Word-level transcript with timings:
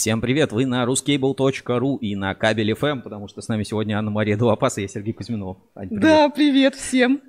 Всем 0.00 0.22
привет, 0.22 0.50
вы 0.50 0.64
на 0.64 0.82
ruscable.ru 0.84 1.98
и 1.98 2.16
на 2.16 2.34
кабель 2.34 2.72
FM, 2.72 3.02
потому 3.02 3.28
что 3.28 3.42
с 3.42 3.48
нами 3.48 3.64
сегодня 3.64 3.98
Анна-Мария 3.98 4.34
Дуапас 4.34 4.78
и 4.78 4.80
я 4.80 4.88
Сергей 4.88 5.12
Кузьминов. 5.12 5.58
Ань, 5.74 5.90
привет. 5.90 6.02
Да, 6.02 6.30
привет 6.30 6.74
всем. 6.74 7.20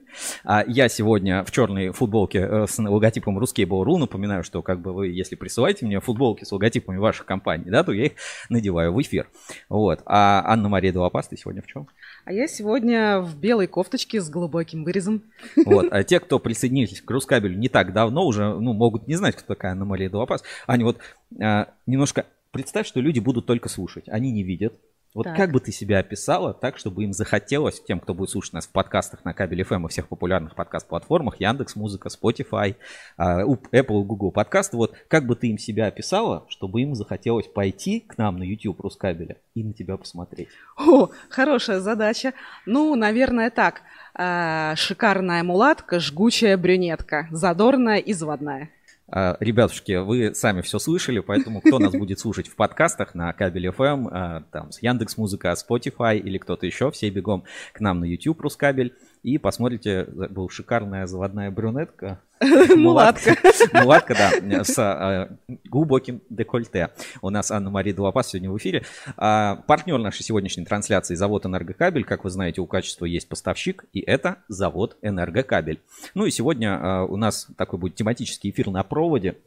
А 0.45 0.63
я 0.65 0.87
сегодня 0.87 1.43
в 1.43 1.51
черной 1.51 1.89
футболке 1.89 2.39
э, 2.39 2.67
с 2.67 2.79
логотипом 2.79 3.37
Ruscable.ru. 3.39 3.97
Напоминаю, 3.97 4.45
что 4.45 4.61
как 4.61 4.79
бы 4.79 4.93
вы, 4.93 5.09
если 5.09 5.35
присылаете 5.35 5.85
мне 5.85 5.99
футболки 5.99 6.45
с 6.45 6.51
логотипами 6.53 6.97
ваших 6.97 7.25
компаний, 7.25 7.65
да, 7.69 7.83
то 7.83 7.91
я 7.91 8.05
их 8.05 8.13
надеваю 8.47 8.93
в 8.93 9.01
эфир. 9.01 9.27
Вот. 9.67 9.99
А 10.05 10.41
Анна-Мария 10.45 10.93
Дуапас, 10.93 11.27
ты 11.27 11.35
сегодня 11.35 11.61
в 11.61 11.67
чем? 11.67 11.89
А 12.23 12.31
я 12.31 12.47
сегодня 12.47 13.19
в 13.19 13.37
белой 13.37 13.67
кофточке 13.67 14.21
с 14.21 14.29
глубоким 14.29 14.85
вырезом. 14.85 15.23
Вот. 15.65 15.87
А 15.91 16.03
те, 16.03 16.21
кто 16.21 16.39
присоединились 16.39 17.01
к 17.01 17.11
Рускабелю 17.11 17.57
не 17.57 17.67
так 17.67 17.91
давно, 17.91 18.25
уже 18.25 18.53
ну, 18.53 18.71
могут 18.71 19.09
не 19.09 19.15
знать, 19.15 19.35
кто 19.35 19.55
такая 19.55 19.73
Анна-Мария 19.73 20.09
Дуапас. 20.09 20.41
Они 20.67 20.85
вот 20.85 20.99
а, 21.41 21.67
немножко 21.85 22.25
представь, 22.51 22.87
что 22.87 22.99
люди 22.99 23.19
будут 23.19 23.45
только 23.45 23.69
слушать, 23.69 24.07
они 24.07 24.31
не 24.31 24.43
видят. 24.43 24.73
Вот 25.13 25.23
так. 25.23 25.35
как 25.35 25.51
бы 25.51 25.59
ты 25.59 25.73
себя 25.73 25.99
описала 25.99 26.53
так, 26.53 26.77
чтобы 26.77 27.03
им 27.03 27.11
захотелось, 27.11 27.81
тем, 27.81 27.99
кто 27.99 28.13
будет 28.13 28.29
слушать 28.29 28.53
нас 28.53 28.65
в 28.65 28.71
подкастах 28.71 29.25
на 29.25 29.33
кабеле 29.33 29.65
FM 29.65 29.85
и 29.85 29.89
всех 29.89 30.07
популярных 30.07 30.55
подкаст-платформах, 30.55 31.41
Яндекс 31.41 31.75
Музыка, 31.75 32.07
Spotify, 32.07 32.77
а, 33.17 33.43
Apple, 33.43 34.03
Google 34.03 34.31
подкасты, 34.31 34.77
вот 34.77 34.95
как 35.09 35.27
бы 35.27 35.35
ты 35.35 35.47
им 35.47 35.57
себя 35.57 35.87
описала, 35.87 36.45
чтобы 36.47 36.81
им 36.81 36.95
захотелось 36.95 37.47
пойти 37.47 37.99
к 37.99 38.17
нам 38.17 38.37
на 38.37 38.43
YouTube 38.43 38.79
Рускабеля 38.79 39.35
и 39.53 39.65
на 39.65 39.73
тебя 39.73 39.97
посмотреть? 39.97 40.47
О, 40.77 41.09
хорошая 41.27 41.81
задача. 41.81 42.33
Ну, 42.65 42.95
наверное, 42.95 43.49
так. 43.49 43.81
А, 44.13 44.77
шикарная 44.77 45.43
мулатка, 45.43 45.99
жгучая 45.99 46.55
брюнетка, 46.55 47.27
задорная 47.31 47.97
и 47.97 48.13
заводная. 48.13 48.69
А, 49.13 49.35
ребятушки, 49.41 49.97
вы 49.97 50.33
сами 50.33 50.61
все 50.61 50.79
слышали, 50.79 51.19
поэтому 51.19 51.59
кто 51.59 51.79
нас 51.79 51.91
будет 51.91 52.19
слушать 52.19 52.47
в 52.47 52.55
подкастах 52.55 53.13
на 53.13 53.33
кабеле 53.33 53.69
FM, 53.69 54.07
а, 54.09 54.43
там 54.51 54.71
с 54.71 54.81
Яндекс 54.81 55.17
Музыка, 55.17 55.51
Spotify 55.51 56.17
или 56.17 56.37
кто-то 56.37 56.65
еще, 56.65 56.91
все 56.91 57.09
бегом 57.09 57.43
к 57.73 57.81
нам 57.81 57.99
на 57.99 58.05
YouTube 58.05 58.39
Рускабель 58.39 58.95
и 59.23 59.37
посмотрите, 59.37 60.05
была 60.05 60.49
шикарная 60.49 61.05
заводная 61.05 61.51
брюнетка. 61.51 62.21
Мулатка. 62.75 63.37
Мулатка, 63.71 64.15
да, 64.15 64.63
с 64.63 64.75
а, 64.79 65.29
глубоким 65.65 66.21
декольте. 66.29 66.89
У 67.21 67.29
нас 67.29 67.51
Анна-Мария 67.51 67.93
Долопас 67.93 68.29
сегодня 68.29 68.49
в 68.49 68.57
эфире. 68.57 68.83
А, 69.17 69.57
партнер 69.67 69.99
нашей 69.99 70.23
сегодняшней 70.23 70.65
трансляции 70.65 71.13
завод 71.13 71.45
«Энергокабель». 71.45 72.03
Как 72.03 72.23
вы 72.23 72.31
знаете, 72.31 72.61
у 72.61 72.65
качества 72.65 73.05
есть 73.05 73.29
поставщик, 73.29 73.85
и 73.93 73.99
это 73.99 74.37
завод 74.47 74.97
«Энергокабель». 75.03 75.81
Ну 76.15 76.25
и 76.25 76.31
сегодня 76.31 76.79
а, 76.81 77.05
у 77.05 77.15
нас 77.15 77.47
такой 77.57 77.77
будет 77.77 77.95
тематический 77.95 78.49
эфир 78.49 78.71
на 78.71 78.83
проводе. 78.83 79.37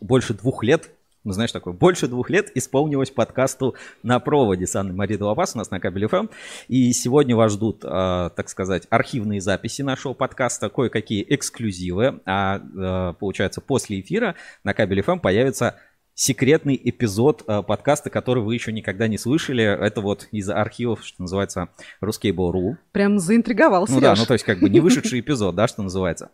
Больше 0.00 0.32
двух 0.32 0.62
лет 0.62 0.90
ну, 1.28 1.34
знаешь, 1.34 1.52
такое, 1.52 1.74
больше 1.74 2.08
двух 2.08 2.30
лет 2.30 2.50
исполнилось 2.54 3.10
подкасту 3.10 3.74
«На 4.02 4.18
проводе» 4.18 4.66
с 4.66 4.74
Анной 4.74 4.94
Марией 4.94 5.18
Долопас 5.18 5.54
у 5.54 5.58
нас 5.58 5.70
на 5.70 5.78
Кабель 5.78 6.08
ФМ. 6.08 6.28
И 6.68 6.90
сегодня 6.94 7.36
вас 7.36 7.52
ждут, 7.52 7.84
э, 7.84 8.30
так 8.34 8.48
сказать, 8.48 8.86
архивные 8.88 9.42
записи 9.42 9.82
нашего 9.82 10.14
подкаста, 10.14 10.70
кое-какие 10.70 11.24
эксклюзивы. 11.28 12.20
А, 12.24 12.60
э, 12.60 13.14
получается, 13.20 13.60
после 13.60 14.00
эфира 14.00 14.36
на 14.64 14.72
Кабель 14.72 15.02
ФМ 15.02 15.18
появится 15.18 15.76
секретный 16.14 16.80
эпизод 16.82 17.44
э, 17.46 17.62
подкаста, 17.62 18.08
который 18.08 18.42
вы 18.42 18.54
еще 18.54 18.72
никогда 18.72 19.06
не 19.06 19.18
слышали. 19.18 19.64
Это 19.64 20.00
вот 20.00 20.28
из 20.32 20.48
архивов, 20.48 21.04
что 21.04 21.20
называется, 21.20 21.68
Ruskable.ru. 22.02 22.76
Прям 22.92 23.18
заинтриговал, 23.18 23.86
Ну 23.86 24.00
да, 24.00 24.14
ну 24.16 24.24
то 24.24 24.32
есть 24.32 24.46
как 24.46 24.60
бы 24.60 24.70
не 24.70 24.80
вышедший 24.80 25.20
эпизод, 25.20 25.54
да, 25.54 25.68
что 25.68 25.82
называется 25.82 26.30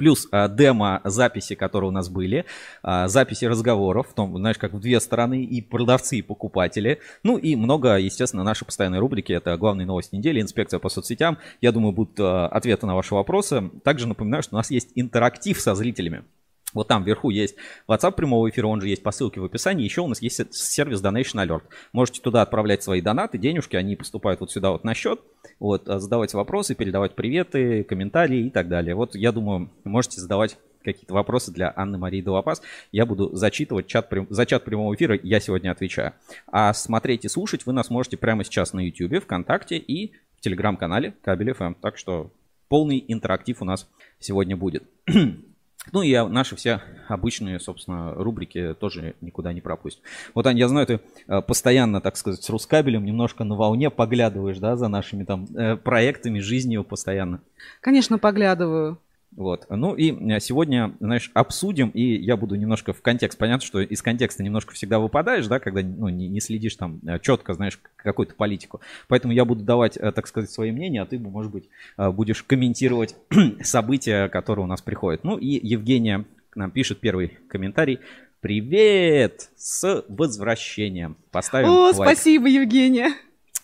плюс 0.00 0.28
а, 0.32 0.48
демо-записи, 0.48 1.54
которые 1.54 1.88
у 1.88 1.92
нас 1.92 2.08
были, 2.08 2.46
а, 2.82 3.06
записи 3.06 3.44
разговоров, 3.44 4.08
в 4.08 4.14
том, 4.14 4.34
знаешь, 4.34 4.56
как 4.56 4.72
в 4.72 4.80
две 4.80 4.98
стороны, 4.98 5.44
и 5.44 5.60
продавцы, 5.60 6.16
и 6.16 6.22
покупатели. 6.22 7.00
Ну 7.22 7.36
и 7.36 7.54
много, 7.54 7.98
естественно, 7.98 8.42
нашей 8.42 8.64
постоянной 8.64 8.98
рубрики, 8.98 9.30
это 9.30 9.54
главные 9.58 9.84
новости 9.84 10.14
недели, 10.14 10.40
инспекция 10.40 10.80
по 10.80 10.88
соцсетям. 10.88 11.36
Я 11.60 11.70
думаю, 11.70 11.92
будут 11.92 12.18
а, 12.18 12.46
ответы 12.46 12.86
на 12.86 12.94
ваши 12.94 13.14
вопросы. 13.14 13.70
Также 13.84 14.08
напоминаю, 14.08 14.42
что 14.42 14.54
у 14.54 14.58
нас 14.58 14.70
есть 14.70 14.88
интерактив 14.94 15.60
со 15.60 15.74
зрителями. 15.74 16.24
Вот 16.72 16.88
там 16.88 17.04
вверху 17.04 17.30
есть 17.30 17.56
WhatsApp 17.88 18.12
прямого 18.12 18.48
эфира, 18.48 18.66
он 18.66 18.80
же 18.80 18.88
есть 18.88 19.02
по 19.02 19.10
ссылке 19.10 19.40
в 19.40 19.44
описании. 19.44 19.84
Еще 19.84 20.00
у 20.00 20.06
нас 20.06 20.22
есть 20.22 20.54
сервис 20.54 21.02
Donation 21.02 21.44
Alert. 21.44 21.62
Можете 21.92 22.20
туда 22.20 22.42
отправлять 22.42 22.82
свои 22.82 23.00
донаты, 23.00 23.38
денежки, 23.38 23.76
они 23.76 23.96
поступают 23.96 24.40
вот 24.40 24.50
сюда 24.50 24.70
вот 24.70 24.84
на 24.84 24.94
счет. 24.94 25.20
Вот, 25.58 25.88
а 25.88 25.98
задавать 25.98 26.32
вопросы, 26.34 26.74
передавать 26.74 27.14
приветы, 27.14 27.84
комментарии 27.84 28.46
и 28.46 28.50
так 28.50 28.68
далее. 28.68 28.94
Вот 28.94 29.14
я 29.14 29.32
думаю, 29.32 29.70
можете 29.84 30.20
задавать 30.20 30.56
какие-то 30.82 31.14
вопросы 31.14 31.52
для 31.52 31.72
Анны 31.76 31.98
Марии 31.98 32.22
Долопас. 32.22 32.62
Я 32.92 33.06
буду 33.06 33.34
зачитывать 33.34 33.86
чат, 33.86 34.10
за 34.28 34.46
чат 34.46 34.64
прямого 34.64 34.94
эфира, 34.94 35.18
я 35.22 35.40
сегодня 35.40 35.70
отвечаю. 35.70 36.14
А 36.50 36.72
смотреть 36.72 37.24
и 37.24 37.28
слушать 37.28 37.66
вы 37.66 37.72
нас 37.72 37.90
можете 37.90 38.16
прямо 38.16 38.44
сейчас 38.44 38.72
на 38.72 38.80
YouTube, 38.80 39.22
ВКонтакте 39.24 39.76
и 39.76 40.12
в 40.36 40.40
Телеграм-канале 40.40 41.14
Кабель 41.22 41.50
FM. 41.50 41.76
Так 41.80 41.98
что 41.98 42.30
полный 42.68 43.04
интерактив 43.06 43.60
у 43.60 43.64
нас 43.64 43.88
сегодня 44.18 44.56
будет. 44.56 44.84
Ну 45.92 46.02
и 46.02 46.14
наши 46.28 46.56
все 46.56 46.82
обычные, 47.08 47.58
собственно, 47.58 48.14
рубрики 48.14 48.74
тоже 48.78 49.14
никуда 49.20 49.52
не 49.52 49.60
пропустим. 49.60 50.02
Вот, 50.34 50.46
Аня, 50.46 50.58
я 50.58 50.68
знаю, 50.68 50.86
ты 50.86 51.00
э, 51.26 51.40
постоянно, 51.40 52.00
так 52.00 52.16
сказать, 52.16 52.42
с 52.42 52.50
Рускабелем 52.50 53.04
немножко 53.04 53.44
на 53.44 53.56
волне 53.56 53.90
поглядываешь, 53.90 54.58
да, 54.58 54.76
за 54.76 54.88
нашими 54.88 55.24
там 55.24 55.46
э, 55.56 55.76
проектами, 55.76 56.38
жизнью 56.38 56.84
постоянно. 56.84 57.40
Конечно, 57.80 58.18
поглядываю. 58.18 58.98
Вот. 59.36 59.66
Ну 59.68 59.94
и 59.94 60.12
э, 60.12 60.40
сегодня, 60.40 60.92
знаешь, 60.98 61.30
обсудим, 61.34 61.90
и 61.90 62.02
я 62.02 62.36
буду 62.36 62.56
немножко 62.56 62.92
в 62.92 63.00
контекст. 63.00 63.38
Понятно, 63.38 63.64
что 63.64 63.80
из 63.80 64.02
контекста 64.02 64.42
немножко 64.42 64.74
всегда 64.74 64.98
выпадаешь, 64.98 65.46
да, 65.46 65.60
когда 65.60 65.82
ну, 65.82 66.08
не, 66.08 66.28
не 66.28 66.40
следишь 66.40 66.74
там 66.74 67.00
э, 67.06 67.18
четко, 67.20 67.54
знаешь, 67.54 67.78
какую-то 67.96 68.34
политику. 68.34 68.80
Поэтому 69.06 69.32
я 69.32 69.44
буду 69.44 69.64
давать, 69.64 69.96
э, 69.96 70.10
так 70.12 70.26
сказать, 70.26 70.50
свои 70.50 70.72
мнения, 70.72 71.02
а 71.02 71.06
ты, 71.06 71.18
может 71.18 71.52
быть, 71.52 71.68
будешь 71.96 72.42
комментировать 72.42 73.14
события, 73.62 74.28
которые 74.28 74.64
у 74.64 74.68
нас 74.68 74.82
приходят. 74.82 75.22
Ну 75.22 75.38
и 75.38 75.46
Евгения 75.66 76.24
к 76.50 76.56
нам 76.56 76.70
пишет 76.72 76.98
первый 76.98 77.38
комментарий. 77.48 78.00
Привет! 78.40 79.50
С 79.56 80.04
возвращением. 80.08 81.16
Поставим 81.30 81.68
О, 81.68 81.92
лайк. 81.92 81.94
спасибо, 81.94 82.48
Евгения. 82.48 83.12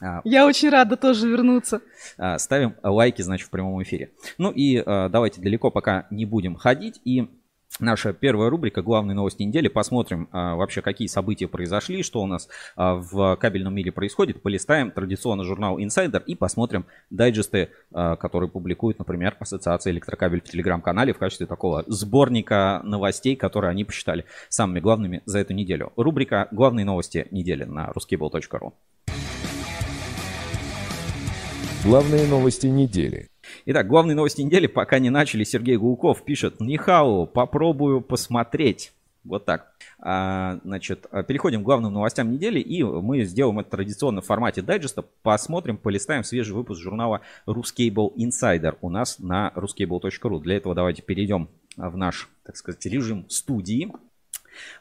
А, 0.01 0.21
Я 0.25 0.47
очень 0.47 0.69
рада 0.69 0.97
тоже 0.97 1.29
вернуться. 1.29 1.81
А, 2.19 2.39
ставим 2.39 2.75
лайки, 2.83 3.23
значит, 3.23 3.49
в 3.49 3.51
прямом 3.51 3.83
эфире. 3.83 4.11
Ну 4.39 4.51
и 4.51 4.83
а, 4.84 5.09
давайте 5.09 5.41
далеко 5.41 5.71
пока 5.71 6.07
не 6.11 6.27
будем 6.27 6.57
ходить. 6.57 7.01
И 7.05 7.29
наша 7.81 8.12
первая 8.12 8.51
рубрика 8.51 8.83
«Главные 8.83 9.15
новости 9.15 9.43
недели». 9.43 9.69
Посмотрим 9.69 10.29
вообще, 10.33 10.81
какие 10.83 11.09
события 11.09 11.47
произошли, 11.47 12.03
что 12.03 12.23
у 12.23 12.27
нас 12.27 12.49
в 12.77 13.37
кабельном 13.37 13.75
мире 13.75 13.93
происходит. 13.93 14.41
Полистаем 14.43 14.91
традиционно 14.91 15.45
журнал 15.45 15.79
Insider 15.79 16.23
и 16.25 16.34
посмотрим 16.34 16.87
дайджесты, 17.11 17.71
которые 17.93 18.49
публикует, 18.49 18.99
например, 18.99 19.37
Ассоциация 19.41 19.91
электрокабель 19.93 20.41
в 20.41 20.45
Телеграм-канале 20.45 21.13
в 21.13 21.19
качестве 21.19 21.47
такого 21.47 21.84
сборника 21.87 22.81
новостей, 22.84 23.37
которые 23.37 23.71
они 23.73 23.84
посчитали 23.84 24.25
самыми 24.49 24.81
главными 24.81 25.23
за 25.27 25.41
эту 25.41 25.53
неделю. 25.53 25.93
Рубрика 25.97 26.49
«Главные 26.53 26.87
новости 26.87 27.28
недели» 27.31 27.65
на 27.65 27.91
ruskable.ru. 27.91 28.73
Главные 31.87 32.27
новости 32.27 32.67
недели. 32.67 33.29
Итак, 33.65 33.87
главные 33.87 34.17
новости 34.17 34.43
недели 34.43 34.67
пока 34.67 34.99
не 34.99 35.09
начали. 35.09 35.45
Сергей 35.45 35.77
Гулков 35.77 36.25
пишет, 36.25 36.59
Нихау, 36.59 37.29
попробую 37.29 38.01
посмотреть. 38.01 38.93
Вот 39.23 39.45
так. 39.45 39.73
А, 40.01 40.59
значит, 40.65 41.07
переходим 41.29 41.63
к 41.63 41.65
главным 41.65 41.93
новостям 41.93 42.33
недели, 42.33 42.59
и 42.59 42.83
мы 42.83 43.23
сделаем 43.23 43.61
это 43.61 43.71
традиционно 43.71 44.21
в 44.21 44.27
формате 44.27 44.63
дайджеста. 44.63 45.05
Посмотрим, 45.23 45.77
полистаем 45.77 46.25
свежий 46.25 46.57
выпуск 46.57 46.83
журнала 46.83 47.21
Ruscable 47.47 48.13
Insider 48.17 48.77
у 48.81 48.91
нас 48.91 49.21
на 49.21 49.53
ruscable.ru. 49.55 50.41
Для 50.41 50.57
этого 50.57 50.75
давайте 50.75 51.03
перейдем 51.03 51.49
в 51.77 51.97
наш, 51.97 52.29
так 52.45 52.57
сказать, 52.57 52.85
режим 52.87 53.27
студии. 53.29 53.93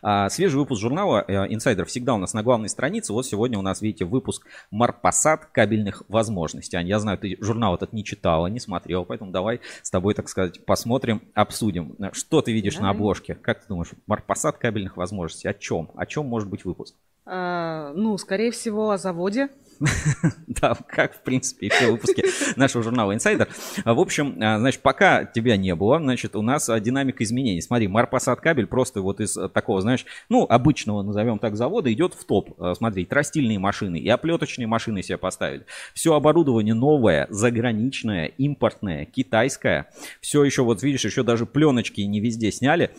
А, 0.02 0.30
свежий 0.30 0.58
выпуск 0.58 0.82
журнала 0.82 1.24
э, 1.28 1.48
Insider 1.48 1.86
всегда 1.86 2.14
у 2.14 2.18
нас 2.18 2.34
на 2.34 2.44
главной 2.44 2.70
странице. 2.70 3.14
Вот 3.14 3.26
сегодня 3.26 3.58
у 3.58 3.62
нас, 3.62 3.82
видите, 3.82 4.06
выпуск 4.06 4.46
Марпасад 4.72 5.46
кабельных 5.46 6.04
возможностей. 6.08 6.78
Ань, 6.78 6.88
я 6.88 7.00
знаю, 7.00 7.18
ты 7.18 7.38
журнал 7.42 7.76
этот 7.76 7.94
не 7.94 8.04
читала, 8.04 8.48
не 8.48 8.60
смотрел, 8.60 9.06
поэтому 9.06 9.32
давай 9.32 9.62
с 9.82 9.90
тобой, 9.90 10.14
так 10.14 10.30
сказать, 10.30 10.66
посмотрим, 10.66 11.22
обсудим. 11.34 11.96
Что 12.14 12.42
ты 12.42 12.52
видишь 12.54 12.76
давай. 12.76 12.92
на 12.92 12.98
обложке? 12.98 13.36
Как 13.36 13.62
ты 13.62 13.68
думаешь, 13.68 13.92
Марпасад 14.08 14.58
кабельных 14.58 14.98
возможностей? 14.98 15.48
О 15.48 15.54
чем? 15.54 15.92
О 15.96 16.06
чем 16.06 16.26
может 16.26 16.50
быть 16.50 16.66
выпуск? 16.66 16.96
А, 17.26 17.92
ну, 17.96 18.18
скорее 18.18 18.52
всего, 18.52 18.92
о 18.92 18.98
заводе. 18.98 19.50
Да, 20.48 20.76
как, 20.88 21.16
в 21.16 21.22
принципе, 21.22 21.68
и 21.68 21.70
все 21.70 21.92
выпуски 21.92 22.24
нашего 22.58 22.84
журнала 22.84 23.14
Insider. 23.14 23.48
В 23.84 24.00
общем, 24.00 24.38
а, 24.42 24.60
значит, 24.60 24.82
пока 24.82 25.26
тебя 25.26 25.58
не 25.58 25.76
было, 25.76 26.00
значит, 26.00 26.36
у 26.36 26.42
нас 26.42 26.70
а, 26.70 26.80
динамика 26.80 27.24
изменений. 27.24 27.62
Смотри, 27.62 27.88
Марпасад 27.88 28.42
кабель 28.42 28.68
просто 28.68 29.02
вот 29.02 29.20
из 29.20 29.38
а, 29.38 29.50
такого, 29.50 29.82
знаешь, 29.82 30.06
ну, 30.30 30.46
обычного, 30.48 31.02
назовем 31.04 31.40
так, 31.40 31.56
завода 31.56 31.92
идет 31.92 32.14
в 32.14 32.26
топ. 32.26 32.58
Смотри, 32.78 33.06
тростильные 33.06 33.60
машины 33.60 33.98
и 33.98 34.08
оплеточные 34.10 34.68
машины 34.68 35.04
себе 35.04 35.18
поставили. 35.18 35.66
Все 35.94 36.14
оборудование 36.14 36.74
новое, 36.74 37.28
заграничное, 37.30 38.26
импортное, 38.26 39.06
китайское. 39.06 39.90
Все 40.22 40.44
еще, 40.44 40.64
вот 40.64 40.84
видишь, 40.84 41.06
еще 41.06 41.24
даже 41.24 41.46
пленочки 41.46 42.02
не 42.02 42.20
везде 42.20 42.52
сняли. 42.52 42.92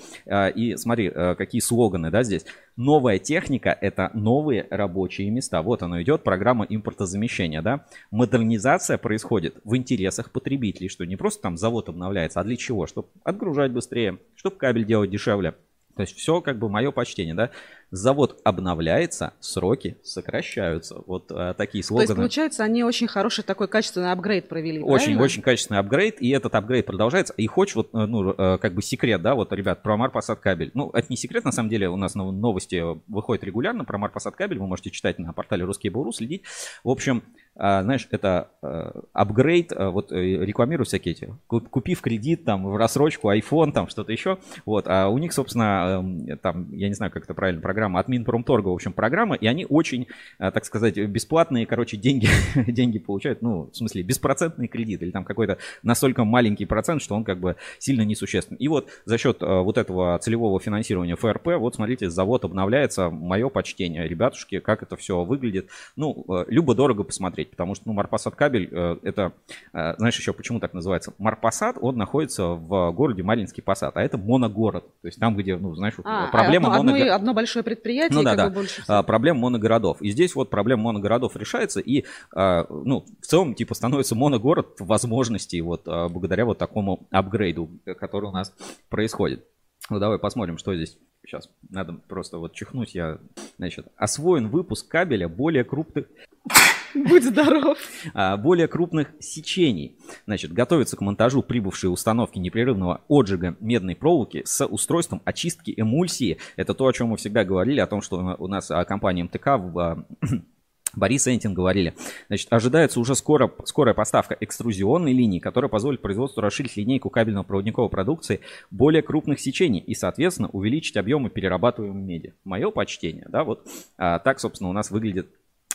И 0.54 0.76
смотри, 0.76 1.10
какие 1.10 1.60
слоганы, 1.60 2.10
да, 2.10 2.22
здесь. 2.22 2.44
Новая 2.76 3.18
техника– 3.18 3.76
это 3.80 4.10
новые 4.12 4.66
рабочие 4.68 5.30
места. 5.30 5.62
Вот 5.62 5.82
оно 5.82 6.02
идет, 6.02 6.22
программа 6.22 6.66
импортозамещения, 6.68 7.62
да. 7.62 7.86
Модернизация 8.10 8.98
происходит 8.98 9.56
в 9.64 9.74
интересах 9.76 10.30
потребителей, 10.30 10.90
что 10.90 11.06
не 11.06 11.16
просто 11.16 11.40
там 11.40 11.56
завод 11.56 11.88
обновляется, 11.88 12.40
а 12.40 12.44
для 12.44 12.56
чего? 12.56 12.86
Чтобы 12.86 13.08
отгружать 13.24 13.72
быстрее, 13.72 14.18
чтобы 14.34 14.56
кабель 14.56 14.84
делать 14.84 15.10
дешевле. 15.10 15.54
То 15.96 16.02
есть 16.02 16.14
все 16.14 16.42
как 16.42 16.58
бы 16.58 16.68
мое 16.68 16.90
почтение, 16.90 17.34
да. 17.34 17.50
Завод 17.92 18.40
обновляется, 18.42 19.34
сроки 19.38 19.96
сокращаются. 20.02 21.02
Вот 21.06 21.30
а, 21.30 21.54
такие 21.54 21.84
слоганы. 21.84 22.06
То 22.06 22.12
есть, 22.12 22.18
получается, 22.18 22.64
они 22.64 22.82
очень 22.82 23.06
хороший 23.06 23.44
такой 23.44 23.68
качественный 23.68 24.10
апгрейд 24.10 24.48
провели, 24.48 24.80
Очень, 24.80 25.04
правильно? 25.04 25.22
очень 25.22 25.42
качественный 25.42 25.78
апгрейд, 25.78 26.20
и 26.20 26.30
этот 26.30 26.54
апгрейд 26.56 26.84
продолжается. 26.84 27.32
И 27.36 27.46
хочешь, 27.46 27.76
вот, 27.76 27.90
э, 27.92 28.06
ну, 28.06 28.32
э, 28.32 28.58
как 28.58 28.74
бы 28.74 28.82
секрет, 28.82 29.22
да, 29.22 29.36
вот, 29.36 29.52
ребят, 29.52 29.84
про 29.84 29.96
Марпасад 29.96 30.40
кабель. 30.40 30.72
Ну, 30.74 30.90
это 30.90 31.06
не 31.10 31.16
секрет, 31.16 31.44
на 31.44 31.52
самом 31.52 31.68
деле, 31.68 31.88
у 31.88 31.96
нас 31.96 32.16
новости 32.16 32.82
выходят 33.08 33.44
регулярно 33.44 33.84
про 33.84 33.98
Марпасад 33.98 34.34
кабель, 34.34 34.58
вы 34.58 34.66
можете 34.66 34.90
читать 34.90 35.20
на 35.20 35.32
портале 35.32 35.64
Русский 35.64 35.88
Буру, 35.88 36.12
следить. 36.12 36.42
В 36.82 36.90
общем, 36.90 37.22
знаешь, 37.56 38.06
это 38.10 38.50
а, 38.60 39.00
апгрейд, 39.14 39.72
а, 39.72 39.90
вот 39.90 40.12
э, 40.12 40.44
рекламируют 40.44 40.88
всякие 40.88 41.12
эти, 41.14 41.34
купи 41.46 41.94
в 41.94 42.02
кредит, 42.02 42.44
там, 42.44 42.66
в 42.66 42.76
рассрочку, 42.76 43.32
iPhone, 43.32 43.72
там, 43.72 43.88
что-то 43.88 44.12
еще, 44.12 44.38
вот, 44.66 44.86
а 44.88 45.08
у 45.08 45.16
них, 45.16 45.32
собственно, 45.32 46.00
эм, 46.00 46.38
там, 46.38 46.70
я 46.72 46.88
не 46.88 46.94
знаю, 46.94 47.10
как 47.10 47.24
это 47.24 47.32
правильно, 47.32 47.62
программа 47.62 48.00
от 48.00 48.08
Минпромторга, 48.08 48.68
в 48.68 48.74
общем, 48.74 48.92
программа, 48.92 49.36
и 49.36 49.46
они 49.46 49.64
очень, 49.66 50.06
так 50.38 50.66
сказать, 50.66 50.98
бесплатные, 50.98 51.64
короче, 51.64 51.96
деньги, 51.96 52.28
деньги 52.70 52.98
получают, 52.98 53.40
ну, 53.40 53.70
в 53.72 53.76
смысле, 53.76 54.02
беспроцентный 54.02 54.68
кредит, 54.68 55.02
или 55.02 55.10
там 55.10 55.24
какой-то 55.24 55.56
настолько 55.82 56.24
маленький 56.24 56.66
процент, 56.66 57.00
что 57.00 57.14
он 57.14 57.24
как 57.24 57.38
бы 57.40 57.56
сильно 57.78 58.02
несущественный. 58.02 58.58
И 58.58 58.68
вот 58.68 58.88
за 59.06 59.16
счет 59.16 59.38
вот 59.40 59.78
этого 59.78 60.18
целевого 60.18 60.60
финансирования 60.60 61.16
ФРП, 61.16 61.56
вот, 61.58 61.76
смотрите, 61.76 62.10
завод 62.10 62.44
обновляется, 62.44 63.08
мое 63.08 63.48
почтение, 63.48 64.06
ребятушки, 64.06 64.58
как 64.58 64.82
это 64.82 64.96
все 64.96 65.24
выглядит, 65.24 65.68
ну, 65.96 66.26
любо-дорого 66.48 67.02
посмотреть 67.04 67.45
смотреть, 67.46 67.50
потому 67.50 67.74
что 67.74 67.84
ну, 67.86 67.92
Марпасад 67.92 68.34
кабель, 68.34 68.68
э, 68.70 68.96
это, 69.02 69.32
э, 69.72 69.94
знаешь, 69.96 70.18
еще 70.18 70.32
почему 70.32 70.60
так 70.60 70.74
называется? 70.74 71.12
Марпасад, 71.18 71.76
он 71.80 71.96
находится 71.96 72.46
в 72.46 72.90
городе 72.92 73.22
Малинский 73.22 73.62
Посад, 73.62 73.96
а 73.96 74.02
это 74.02 74.18
моногород, 74.18 74.84
то 75.02 75.08
есть 75.08 75.18
там, 75.18 75.36
где, 75.36 75.56
ну, 75.56 75.74
знаешь, 75.74 75.94
а, 76.04 76.28
проблема 76.28 76.68
одно, 76.68 76.78
моногородов. 76.78 77.14
одно 77.14 77.34
большое 77.34 77.62
предприятие, 77.62 78.18
ну, 78.18 78.22
да, 78.22 78.34
да. 78.34 78.50
больше 78.50 78.82
а, 78.88 79.02
проблема 79.02 79.40
моногородов. 79.40 80.02
И 80.02 80.10
здесь 80.10 80.34
вот 80.34 80.50
проблема 80.50 80.84
моногородов 80.84 81.36
решается, 81.36 81.80
и, 81.80 82.04
ну, 82.34 83.04
в 83.20 83.26
целом, 83.26 83.54
типа, 83.54 83.74
становится 83.74 84.14
моногород 84.14 84.80
возможностей 84.80 85.60
вот 85.60 85.84
благодаря 85.84 86.44
вот 86.44 86.58
такому 86.58 87.06
апгрейду, 87.10 87.68
который 87.98 88.26
у 88.26 88.32
нас 88.32 88.52
происходит. 88.88 89.44
Ну, 89.90 89.98
давай 89.98 90.18
посмотрим, 90.18 90.58
что 90.58 90.74
здесь. 90.74 90.98
Сейчас 91.26 91.50
надо 91.68 91.94
просто 91.94 92.38
вот 92.38 92.54
чихнуть. 92.54 92.94
Я, 92.94 93.18
значит, 93.58 93.88
освоен 93.96 94.48
выпуск 94.48 94.88
кабеля 94.88 95.28
более 95.28 95.64
крупных 95.64 96.06
Будь 96.94 97.24
здоров. 97.24 97.78
А, 98.14 98.36
более 98.36 98.68
крупных 98.68 99.08
сечений. 99.20 99.96
Значит, 100.26 100.52
готовится 100.52 100.96
к 100.96 101.00
монтажу 101.00 101.42
прибывшей 101.42 101.92
установки 101.92 102.38
непрерывного 102.38 103.02
отжига 103.08 103.56
медной 103.60 103.96
проволоки 103.96 104.42
с 104.44 104.64
устройством 104.64 105.20
очистки 105.24 105.74
эмульсии. 105.76 106.38
Это 106.56 106.74
то, 106.74 106.86
о 106.86 106.92
чем 106.92 107.08
мы 107.08 107.16
всегда 107.16 107.44
говорили, 107.44 107.80
о 107.80 107.86
том, 107.86 108.00
что 108.00 108.36
у 108.38 108.46
нас 108.46 108.70
компания 108.86 109.24
МТК 109.24 109.58
в 109.58 109.78
а, 109.78 110.04
Борис 110.96 111.28
Энтин 111.28 111.54
говорили. 111.54 111.94
Значит, 112.28 112.52
ожидается 112.52 112.98
уже 112.98 113.14
скоро, 113.14 113.52
скорая 113.64 113.94
поставка 113.94 114.36
экструзионной 114.40 115.12
линии, 115.12 115.38
которая 115.38 115.68
позволит 115.68 116.00
производству 116.02 116.40
расширить 116.40 116.76
линейку 116.76 117.10
кабельно-проводниковой 117.10 117.90
продукции 117.90 118.40
более 118.70 119.02
крупных 119.02 119.38
сечений 119.38 119.78
и, 119.78 119.94
соответственно, 119.94 120.48
увеличить 120.48 120.96
объемы 120.96 121.30
перерабатываемой 121.30 122.02
меди. 122.02 122.34
Мое 122.44 122.70
почтение, 122.70 123.26
да, 123.28 123.44
вот 123.44 123.66
а, 123.98 124.18
так, 124.18 124.40
собственно, 124.40 124.70
у 124.70 124.72
нас 124.72 124.90
выглядит 124.90 125.28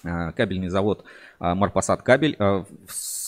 а, 0.04 0.32
кабельный 0.32 0.70
завод 0.70 1.04
а, 1.40 1.54
Марпасад 1.54 2.02
кабель 2.02 2.36
а, 2.40 2.66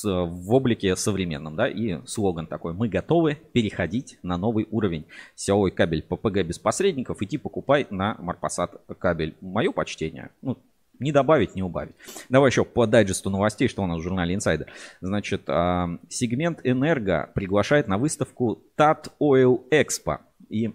в, 0.03 0.53
облике 0.53 0.95
современном, 0.95 1.55
да, 1.55 1.67
и 1.67 1.99
слоган 2.07 2.47
такой, 2.47 2.73
мы 2.73 2.89
готовы 2.89 3.35
переходить 3.53 4.17
на 4.23 4.37
новый 4.37 4.67
уровень. 4.71 5.05
Силовой 5.35 5.71
кабель 5.71 6.05
PPG 6.07 6.43
без 6.43 6.59
посредников, 6.59 7.21
иди 7.21 7.37
покупай 7.37 7.85
на 7.89 8.15
Марпасад 8.19 8.81
кабель. 8.97 9.35
Мое 9.41 9.71
почтение, 9.71 10.31
ну, 10.41 10.57
не 11.03 11.11
добавить, 11.11 11.55
не 11.55 11.61
убавить. 11.61 11.95
Давай 12.29 12.49
еще 12.49 12.65
по 12.65 12.87
дайджесту 12.87 13.29
новостей, 13.29 13.67
что 13.67 13.83
у 13.83 13.87
нас 13.87 13.99
в 13.99 14.03
журнале 14.03 14.35
Insider. 14.35 14.67
Значит, 15.01 15.43
сегмент 16.09 16.61
Энерго 16.63 17.29
приглашает 17.35 17.87
на 17.87 17.97
выставку 17.97 18.63
TAT 18.77 19.11
Oil 19.19 19.61
Expo. 19.71 20.19
И 20.49 20.73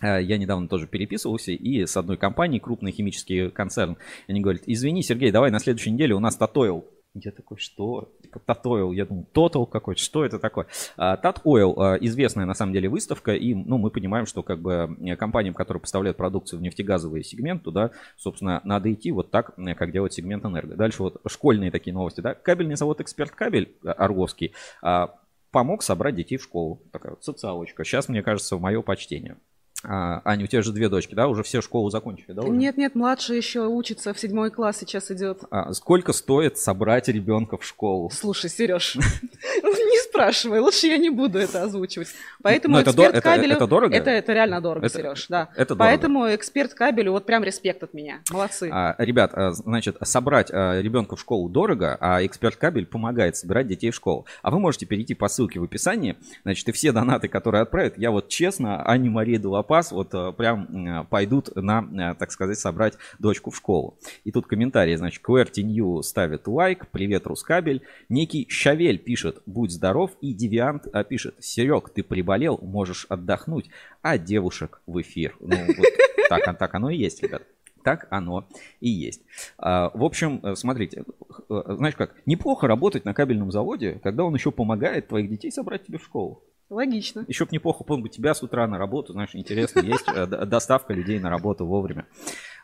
Э, 0.00 0.22
я 0.22 0.38
недавно 0.38 0.68
тоже 0.68 0.86
переписывался, 0.86 1.52
и 1.52 1.86
с 1.86 1.96
одной 1.96 2.16
компанией, 2.16 2.60
крупный 2.60 2.92
химический 2.92 3.50
концерн, 3.50 3.96
они 4.26 4.40
говорят, 4.40 4.62
извини, 4.66 5.02
Сергей, 5.02 5.30
давай 5.30 5.50
на 5.50 5.58
следующей 5.58 5.90
неделе 5.90 6.14
у 6.14 6.20
нас 6.20 6.36
Татойл. 6.36 6.84
Я 7.14 7.32
такой, 7.32 7.58
что? 7.58 8.12
Татойл, 8.46 8.92
я 8.92 9.06
думаю, 9.06 9.26
Total 9.32 9.66
какой-то, 9.66 10.00
что 10.00 10.24
это 10.24 10.38
такое? 10.38 10.66
Татойл, 10.96 11.74
а, 11.80 11.94
известная 11.96 12.46
на 12.46 12.54
самом 12.54 12.72
деле 12.72 12.88
выставка, 12.88 13.34
и 13.34 13.54
ну, 13.54 13.78
мы 13.78 13.90
понимаем, 13.90 14.26
что 14.26 14.42
как 14.42 14.60
бы 14.60 14.96
компаниям, 15.18 15.54
которые 15.54 15.80
поставляют 15.80 16.16
продукцию 16.16 16.58
в 16.58 16.62
нефтегазовый 16.62 17.24
сегмент, 17.24 17.62
туда, 17.62 17.90
собственно, 18.16 18.60
надо 18.64 18.92
идти 18.92 19.12
вот 19.12 19.30
так, 19.30 19.54
как 19.76 19.92
делает 19.92 20.12
сегмент 20.12 20.44
энерго. 20.44 20.74
Дальше 20.74 21.02
вот 21.02 21.20
школьные 21.26 21.70
такие 21.70 21.94
новости, 21.94 22.20
да, 22.20 22.34
кабельный 22.34 22.76
завод 22.76 23.00
«Эксперт 23.00 23.30
Кабель» 23.32 23.76
Орговский 23.84 24.52
а, 24.82 25.14
помог 25.50 25.82
собрать 25.82 26.14
детей 26.14 26.36
в 26.36 26.42
школу. 26.42 26.82
Такая 26.92 27.12
вот 27.12 27.24
социалочка. 27.24 27.84
Сейчас, 27.84 28.08
мне 28.08 28.22
кажется, 28.22 28.56
в 28.56 28.60
мое 28.60 28.82
почтение. 28.82 29.36
А, 29.84 30.20
Аня, 30.24 30.44
у 30.44 30.46
тебя 30.48 30.62
же 30.62 30.72
две 30.72 30.88
дочки, 30.88 31.14
да? 31.14 31.28
Уже 31.28 31.42
все 31.42 31.60
школу 31.60 31.88
закончили, 31.90 32.32
да? 32.32 32.42
Уже? 32.42 32.50
Нет, 32.50 32.76
нет, 32.76 32.94
младший 32.94 33.36
еще 33.36 33.66
учится 33.66 34.12
в 34.12 34.18
седьмой 34.18 34.50
класс 34.50 34.78
сейчас 34.78 35.10
идет. 35.10 35.42
А 35.50 35.72
сколько 35.72 36.12
стоит 36.12 36.58
собрать 36.58 37.08
ребенка 37.08 37.56
в 37.56 37.64
школу? 37.64 38.10
Слушай, 38.10 38.50
Сереж, 38.50 38.96
не 39.62 40.07
спрашивай, 40.18 40.58
лучше 40.58 40.86
я 40.88 40.98
не 40.98 41.10
буду 41.10 41.38
это 41.38 41.62
озвучивать. 41.62 42.08
Поэтому 42.42 42.76
Но 42.76 42.82
эксперт 42.82 43.14
это, 43.14 43.20
кабелю... 43.20 43.54
Это, 43.54 43.64
это 43.64 43.66
дорого? 43.66 43.94
Это, 43.94 44.10
это 44.10 44.32
реально 44.32 44.60
дорого, 44.60 44.86
это, 44.86 44.98
Сереж, 44.98 45.26
да. 45.28 45.48
Это 45.54 45.74
дорого. 45.74 45.78
Поэтому 45.78 46.34
эксперт 46.34 46.74
кабелю, 46.74 47.12
вот 47.12 47.24
прям 47.24 47.44
респект 47.44 47.82
от 47.82 47.94
меня. 47.94 48.20
Молодцы. 48.30 48.68
А, 48.72 48.96
ребят, 48.98 49.30
а, 49.34 49.52
значит, 49.52 49.96
собрать 50.02 50.50
а, 50.52 50.80
ребенка 50.80 51.16
в 51.16 51.20
школу 51.20 51.48
дорого, 51.48 51.96
а 52.00 52.24
эксперт 52.24 52.56
кабель 52.56 52.86
помогает 52.86 53.36
собирать 53.36 53.68
детей 53.68 53.90
в 53.90 53.94
школу. 53.94 54.26
А 54.42 54.50
вы 54.50 54.58
можете 54.58 54.86
перейти 54.86 55.14
по 55.14 55.28
ссылке 55.28 55.60
в 55.60 55.64
описании, 55.64 56.16
значит, 56.42 56.68
и 56.68 56.72
все 56.72 56.92
донаты, 56.92 57.28
которые 57.28 57.62
отправят, 57.62 57.96
я 57.96 58.10
вот 58.10 58.28
честно, 58.28 58.82
Ани 58.82 59.08
Мария 59.08 59.38
Делапас, 59.38 59.92
вот 59.92 60.10
прям 60.36 60.48
прям 60.48 61.06
пойдут 61.06 61.54
на, 61.54 62.14
так 62.14 62.32
сказать, 62.32 62.58
собрать 62.58 62.94
дочку 63.18 63.50
в 63.50 63.56
школу. 63.56 63.98
И 64.24 64.32
тут 64.32 64.46
комментарий, 64.46 64.96
значит, 64.96 65.22
QWERTY 65.24 65.62
New 65.62 66.02
ставит 66.02 66.46
лайк, 66.46 66.88
привет, 66.90 67.26
Рускабель. 67.26 67.82
Некий 68.08 68.46
Шавель 68.48 68.98
пишет, 68.98 69.42
будь 69.46 69.70
здоров, 69.70 70.07
и 70.20 70.32
Девиант 70.32 70.86
а, 70.92 71.04
пишет, 71.04 71.34
Серег, 71.38 71.90
ты 71.90 72.02
приболел, 72.02 72.58
можешь 72.62 73.06
отдохнуть, 73.08 73.70
а 74.02 74.18
девушек 74.18 74.80
в 74.86 75.00
эфир. 75.00 75.36
Ну, 75.40 75.56
вот 75.66 75.86
так, 76.28 76.58
так 76.58 76.74
оно 76.74 76.90
и 76.90 76.96
есть, 76.96 77.22
ребят. 77.22 77.42
Так 77.82 78.06
оно 78.10 78.46
и 78.80 78.88
есть. 78.88 79.22
А, 79.56 79.90
в 79.94 80.04
общем, 80.04 80.40
э, 80.42 80.54
смотрите, 80.56 81.04
э, 81.48 81.62
знаешь 81.76 81.94
как, 81.94 82.14
неплохо 82.26 82.66
работать 82.66 83.04
на 83.04 83.14
кабельном 83.14 83.50
заводе, 83.50 84.00
когда 84.02 84.24
он 84.24 84.34
еще 84.34 84.50
помогает 84.50 85.08
твоих 85.08 85.30
детей 85.30 85.50
собрать 85.50 85.86
тебе 85.86 85.98
в 85.98 86.04
школу. 86.04 86.42
Логично. 86.70 87.24
Еще 87.28 87.44
бы 87.44 87.50
неплохо, 87.52 87.84
помню, 87.84 88.08
тебя 88.08 88.34
с 88.34 88.42
утра 88.42 88.66
на 88.66 88.76
работу, 88.76 89.12
знаешь, 89.12 89.30
интересно, 89.34 89.80
есть 89.80 90.04
э, 90.14 90.26
доставка 90.26 90.92
людей 90.92 91.18
на 91.18 91.30
работу 91.30 91.64
вовремя. 91.64 92.06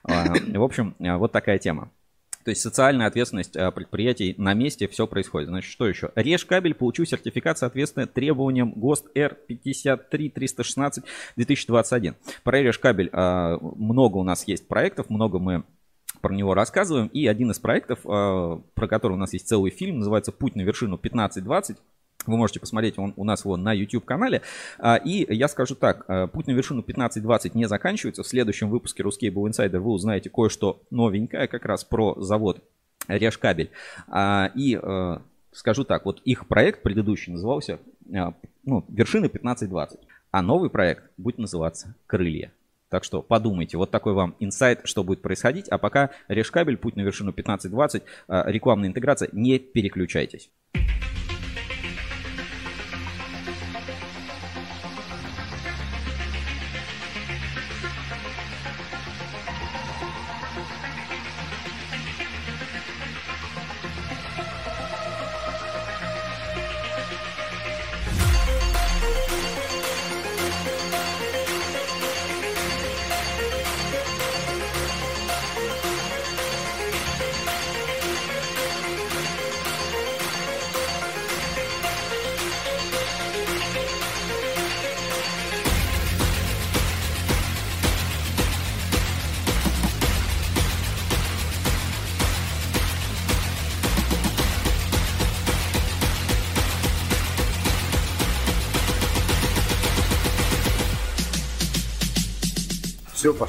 А, 0.03 0.35
в 0.35 0.63
общем, 0.63 0.95
вот 0.99 1.33
такая 1.33 1.59
тема. 1.59 1.91
То 2.45 2.51
есть 2.51 2.61
социальная 2.61 3.07
ответственность 3.07 3.57
э, 3.57 3.73
предприятий 3.73 4.35
на 4.39 4.55
месте, 4.55 4.87
все 4.89 5.07
происходит. 5.07 5.49
Значит, 5.49 5.71
что 5.71 5.87
еще? 5.89 6.11
Реж 6.15 6.45
кабель 6.45 6.75
получил 6.75 7.07
сертификат, 7.07 7.57
соответственно, 7.59 8.07
требованиям 8.07 8.73
ГОСТ 8.73 9.07
R53316-2021. 9.17 12.15
Про 12.43 12.63
Реж 12.63 12.79
кабель 12.79 13.11
много 13.13 14.19
у 14.19 14.23
нас 14.23 14.47
есть 14.47 14.69
проектов, 14.69 15.09
много 15.11 15.39
мы 15.39 15.65
про 16.21 16.35
него 16.35 16.53
рассказываем. 16.55 17.09
И 17.09 17.27
один 17.27 17.51
из 17.51 17.59
проектов, 17.59 18.03
про 18.03 18.89
который 18.89 19.15
у 19.15 19.19
нас 19.19 19.33
есть 19.33 19.49
целый 19.49 19.71
фильм, 19.71 19.99
называется 19.99 20.31
«Путь 20.33 20.55
на 20.55 20.61
вершину 20.63 20.97
1520». 20.97 21.77
Вы 22.26 22.37
можете 22.37 22.61
посмотреть 22.61 22.99
он 22.99 23.12
у 23.16 23.25
нас 23.25 23.45
вон 23.45 23.62
на 23.62 23.73
YouTube-канале. 23.73 24.43
А, 24.78 24.97
и 24.97 25.33
я 25.35 25.49
скажу 25.49 25.75
так, 25.75 26.04
а, 26.09 26.26
путь 26.26 26.47
на 26.47 26.52
вершину 26.52 26.83
15-20 26.83 27.52
не 27.54 27.66
заканчивается. 27.66 28.23
В 28.23 28.26
следующем 28.26 28.71
выпуске 28.71 29.02
Ruscable 29.02 29.49
Insider 29.49 29.78
вы 29.78 29.90
узнаете 29.90 30.31
кое-что 30.31 30.83
новенькое 30.90 31.47
как 31.49 31.64
раз 31.64 31.85
про 31.85 32.21
завод 32.21 32.62
Решкабель. 33.09 33.71
А, 34.09 34.50
и 34.54 34.81
скажу 35.52 35.85
так, 35.85 36.04
вот 36.04 36.21
их 36.25 36.47
проект 36.49 36.83
предыдущий 36.83 37.33
назывался 37.33 37.78
ну, 38.64 38.85
вершины 38.88 39.26
15-20. 39.26 39.99
А 40.31 40.43
новый 40.43 40.69
проект 40.69 41.04
будет 41.16 41.38
называться 41.38 41.95
«Крылья». 42.07 42.50
Так 42.88 43.04
что 43.04 43.23
подумайте, 43.23 43.76
вот 43.76 43.90
такой 43.90 44.14
вам 44.14 44.35
инсайт, 44.40 44.81
что 44.85 45.04
будет 45.04 45.23
происходить. 45.23 45.69
А 45.69 45.78
пока 45.78 46.11
Решкабель, 46.28 46.76
путь 46.76 46.97
на 46.97 47.02
вершину 47.02 47.31
15-20, 47.33 48.02
рекламная 48.28 48.88
интеграция, 48.88 49.28
не 49.33 49.59
переключайтесь. 49.59 50.50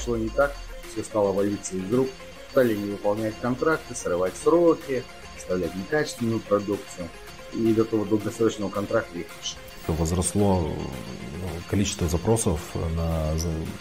Пошло 0.05 0.17
не 0.17 0.29
так, 0.29 0.55
все 0.91 1.03
стало 1.03 1.31
валиться 1.31 1.75
из 1.75 1.91
рук, 1.91 2.07
стали 2.51 2.75
не 2.75 2.91
выполнять 2.91 3.33
контракты, 3.41 3.95
срывать 3.95 4.35
сроки, 4.37 5.03
поставлять 5.33 5.75
некачественную 5.75 6.39
продукцию, 6.39 7.09
и 7.53 7.73
до 7.73 7.85
того 7.85 8.05
долгосрочного 8.05 8.69
контракта 8.69 9.17
их 9.17 9.25
лишили. 9.41 9.59
Возросло 9.87 10.61
ну, 10.61 11.47
количество 11.69 12.07
запросов 12.07 12.59
на 12.95 13.31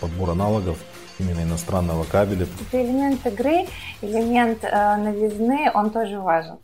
подбор 0.01 0.31
аналогов 0.31 0.79
именно 1.19 1.43
иностранного 1.43 2.05
кабеля. 2.05 2.47
Это 2.69 2.83
элемент 2.83 3.27
игры, 3.27 3.67
элемент 4.01 4.65
э, 4.65 4.97
новизны, 4.97 5.71
он 5.75 5.91
тоже 5.91 6.19
важен. 6.21 6.57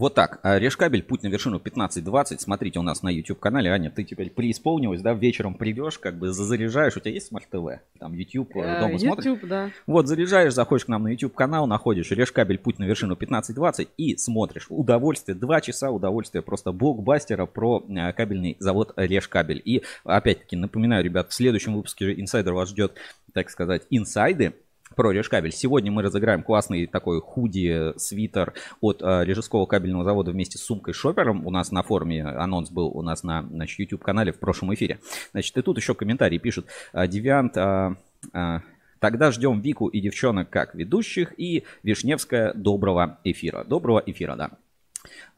Вот 0.00 0.14
так. 0.14 0.40
А, 0.42 0.58
Решкабель 0.58 1.02
«Путь 1.02 1.22
на 1.24 1.26
вершину 1.26 1.58
15-20». 1.58 2.38
Смотрите 2.38 2.78
у 2.78 2.82
нас 2.82 3.02
на 3.02 3.10
YouTube-канале. 3.10 3.70
Аня, 3.70 3.90
ты 3.90 4.02
теперь 4.02 4.30
преисполнилась, 4.30 5.02
да? 5.02 5.12
Вечером 5.12 5.52
придешь, 5.52 5.98
как 5.98 6.16
бы 6.16 6.32
заряжаешь. 6.32 6.96
У 6.96 7.00
тебя 7.00 7.12
есть 7.12 7.30
Smart 7.30 7.42
TV? 7.52 7.80
Там 7.98 8.14
YouTube 8.14 8.56
э, 8.56 8.80
дома 8.80 8.92
YouTube, 8.92 9.00
смотришь? 9.00 9.24
YouTube, 9.26 9.48
да. 9.50 9.70
Вот, 9.86 10.08
заряжаешь, 10.08 10.54
заходишь 10.54 10.86
к 10.86 10.88
нам 10.88 11.02
на 11.02 11.08
YouTube-канал, 11.08 11.66
находишь 11.66 12.10
Решкабель 12.12 12.56
«Путь 12.56 12.78
на 12.78 12.84
вершину 12.84 13.12
15-20» 13.14 13.88
и 13.98 14.16
смотришь. 14.16 14.68
Удовольствие. 14.70 15.36
Два 15.36 15.60
часа 15.60 15.90
удовольствия 15.90 16.40
просто 16.40 16.72
блокбастера 16.72 17.44
про 17.44 17.84
э, 17.86 18.14
кабельный 18.14 18.56
завод 18.58 18.94
Решкабель. 18.96 19.60
И, 19.62 19.82
опять-таки, 20.04 20.56
напоминаю, 20.56 21.04
ребят, 21.04 21.28
в 21.28 21.34
следующем 21.34 21.74
выпуске 21.74 22.18
«Инсайдер» 22.18 22.54
вас 22.54 22.70
ждет, 22.70 22.94
так 23.34 23.50
сказать, 23.50 23.82
инсайды 23.90 24.54
про 25.00 25.12
Решкабель. 25.12 25.50
Сегодня 25.50 25.90
мы 25.90 26.02
разыграем 26.02 26.42
классный 26.42 26.86
такой 26.86 27.22
худи 27.22 27.94
свитер 27.96 28.52
от 28.82 29.00
э, 29.00 29.24
Режского 29.24 29.64
кабельного 29.64 30.04
завода 30.04 30.30
вместе 30.30 30.58
с 30.58 30.60
сумкой 30.60 30.92
шопером. 30.92 31.46
У 31.46 31.50
нас 31.50 31.72
на 31.72 31.82
форуме 31.82 32.22
анонс 32.22 32.70
был 32.70 32.88
у 32.88 33.00
нас 33.00 33.22
на 33.22 33.42
значит, 33.50 33.78
YouTube 33.78 34.02
канале 34.02 34.30
в 34.30 34.38
прошлом 34.38 34.74
эфире. 34.74 34.98
Значит, 35.32 35.56
и 35.56 35.62
тут 35.62 35.78
еще 35.78 35.94
комментарии 35.94 36.36
пишут. 36.36 36.66
«А, 36.92 37.06
Девиант 37.06 37.56
э, 37.56 37.94
э, 38.34 38.58
Тогда 38.98 39.30
ждем 39.30 39.62
Вику 39.62 39.88
и 39.88 40.02
девчонок 40.02 40.50
как 40.50 40.74
ведущих 40.74 41.32
и 41.38 41.64
Вишневская 41.82 42.52
доброго 42.52 43.20
эфира. 43.24 43.64
Доброго 43.64 44.02
эфира, 44.04 44.36
да. 44.36 44.50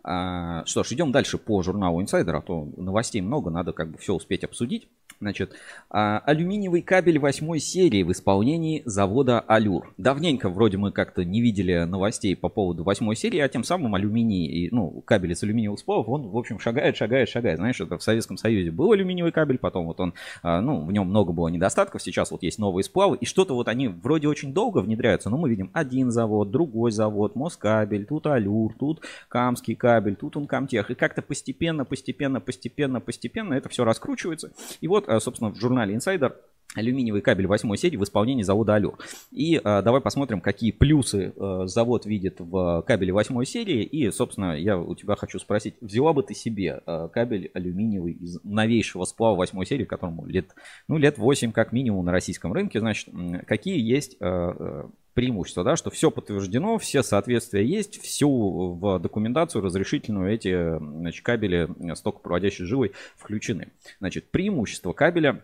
А, 0.05 0.65
что 0.67 0.83
ж, 0.83 0.93
идем 0.93 1.13
дальше 1.13 1.39
по 1.39 1.63
журналу 1.63 2.03
Insider, 2.03 2.33
а 2.33 2.41
то 2.43 2.69
новостей 2.77 3.21
много, 3.21 3.51
надо 3.51 3.73
как 3.73 3.91
бы 3.91 3.99
все 3.99 4.15
успеть 4.15 4.45
обсудить. 4.45 4.89
Значит, 5.21 5.53
а, 5.89 6.19
алюминиевый 6.27 6.83
кабель 6.83 7.21
восьмой 7.21 7.61
серии 7.61 8.03
в 8.03 8.11
исполнении 8.11 8.83
завода 8.87 9.39
Алюр. 9.39 9.95
Давненько 9.97 10.49
вроде 10.49 10.79
мы 10.79 10.91
как-то 10.91 11.25
не 11.25 11.41
видели 11.41 11.85
новостей 11.85 12.35
по 12.35 12.49
поводу 12.49 12.83
восьмой 12.83 13.15
серии, 13.15 13.39
а 13.39 13.49
тем 13.49 13.63
самым 13.63 13.95
алюминий, 13.95 14.47
и, 14.47 14.75
ну, 14.75 15.01
кабель 15.03 15.31
из 15.31 15.43
алюминиевых 15.45 15.79
сплавов, 15.79 16.09
он, 16.09 16.29
в 16.29 16.37
общем, 16.37 16.59
шагает, 16.59 16.97
шагает, 16.97 17.29
шагает. 17.29 17.59
Знаешь, 17.59 17.81
это 17.81 17.99
в 17.99 18.03
Советском 18.03 18.37
Союзе 18.37 18.73
был 18.73 18.91
алюминиевый 18.91 19.31
кабель, 19.31 19.59
потом 19.59 19.87
вот 19.87 20.01
он, 20.01 20.15
а, 20.43 20.61
ну, 20.61 20.85
в 20.85 20.91
нем 20.91 21.07
много 21.07 21.33
было 21.33 21.47
недостатков, 21.47 22.03
сейчас 22.03 22.33
вот 22.33 22.43
есть 22.43 22.59
новые 22.59 22.83
сплавы, 22.83 23.17
и 23.17 23.25
что-то 23.25 23.55
вот 23.55 23.69
они 23.69 23.87
вроде 23.87 24.27
очень 24.27 24.53
долго 24.53 24.79
внедряются, 24.79 25.31
но 25.31 25.37
мы 25.37 25.49
видим 25.49 25.71
один 25.73 26.11
завод, 26.11 26.51
другой 26.51 26.91
завод, 26.91 27.37
Москабель, 27.37 28.07
тут 28.07 28.27
Алюр, 28.27 28.75
тут 28.77 29.03
Камский 29.29 29.77
кабель, 29.77 29.92
тут 30.17 30.37
он 30.37 30.47
Камтех, 30.47 30.91
и 30.91 30.95
как-то 30.95 31.23
постепенно, 31.23 31.85
постепенно, 31.85 32.41
постепенно, 32.41 33.01
постепенно 33.01 33.55
это 33.55 33.69
все 33.69 33.85
раскручивается. 33.85 34.53
И 34.81 34.89
вот 34.89 35.09
Э, 35.13 35.21
собственно, 35.21 35.51
в 35.51 35.57
журнале 35.57 35.95
Insider 35.95 36.35
алюминиевый 36.75 37.21
кабель 37.21 37.47
8 37.47 37.77
серии 37.77 37.97
в 37.97 38.05
исполнении 38.05 38.43
завода 38.43 38.75
Алюр. 38.75 38.99
И 39.31 39.57
э, 39.57 39.83
давай 39.83 40.01
посмотрим, 40.01 40.41
какие 40.41 40.71
плюсы 40.71 41.33
э, 41.37 41.63
завод 41.67 42.07
видит 42.07 42.37
в 42.41 42.83
кабеле 42.87 43.13
8 43.13 43.45
серии. 43.45 43.83
И, 43.83 44.11
собственно, 44.11 44.59
я 44.59 44.79
у 44.79 44.95
тебя 44.95 45.17
хочу 45.17 45.39
спросить, 45.39 45.75
взяла 45.81 46.13
бы 46.13 46.23
ты 46.23 46.35
себе 46.35 46.83
э, 46.87 47.09
кабель 47.13 47.51
алюминиевый 47.55 48.13
из 48.13 48.39
новейшего 48.43 49.05
сплава 49.05 49.37
8 49.37 49.65
серии, 49.65 49.85
которому 49.85 50.27
лет, 50.27 50.55
ну, 50.89 50.97
лет 50.97 51.19
8 51.19 51.53
как 51.53 51.73
минимум 51.73 52.05
на 52.05 52.13
российском 52.13 52.53
рынке, 52.53 52.81
значит, 52.81 53.09
какие 53.47 53.81
есть 53.81 54.17
э, 54.21 54.25
э 54.25 54.83
преимущество, 55.15 55.63
да, 55.63 55.77
что 55.77 55.91
все 55.91 56.11
подтверждено, 56.11 56.79
все 56.79 57.03
соответствия 57.03 57.67
есть, 57.67 58.01
всю 58.01 58.75
в 58.75 58.99
документацию 58.99 59.63
разрешительную 59.63 60.33
эти 60.33 60.79
значит, 60.79 61.23
кабели 61.23 61.69
стокопроводящей 61.95 62.65
жилой 62.65 62.93
включены. 63.17 63.73
Значит, 64.01 64.31
преимущество 64.31 64.95
кабеля 64.95 65.43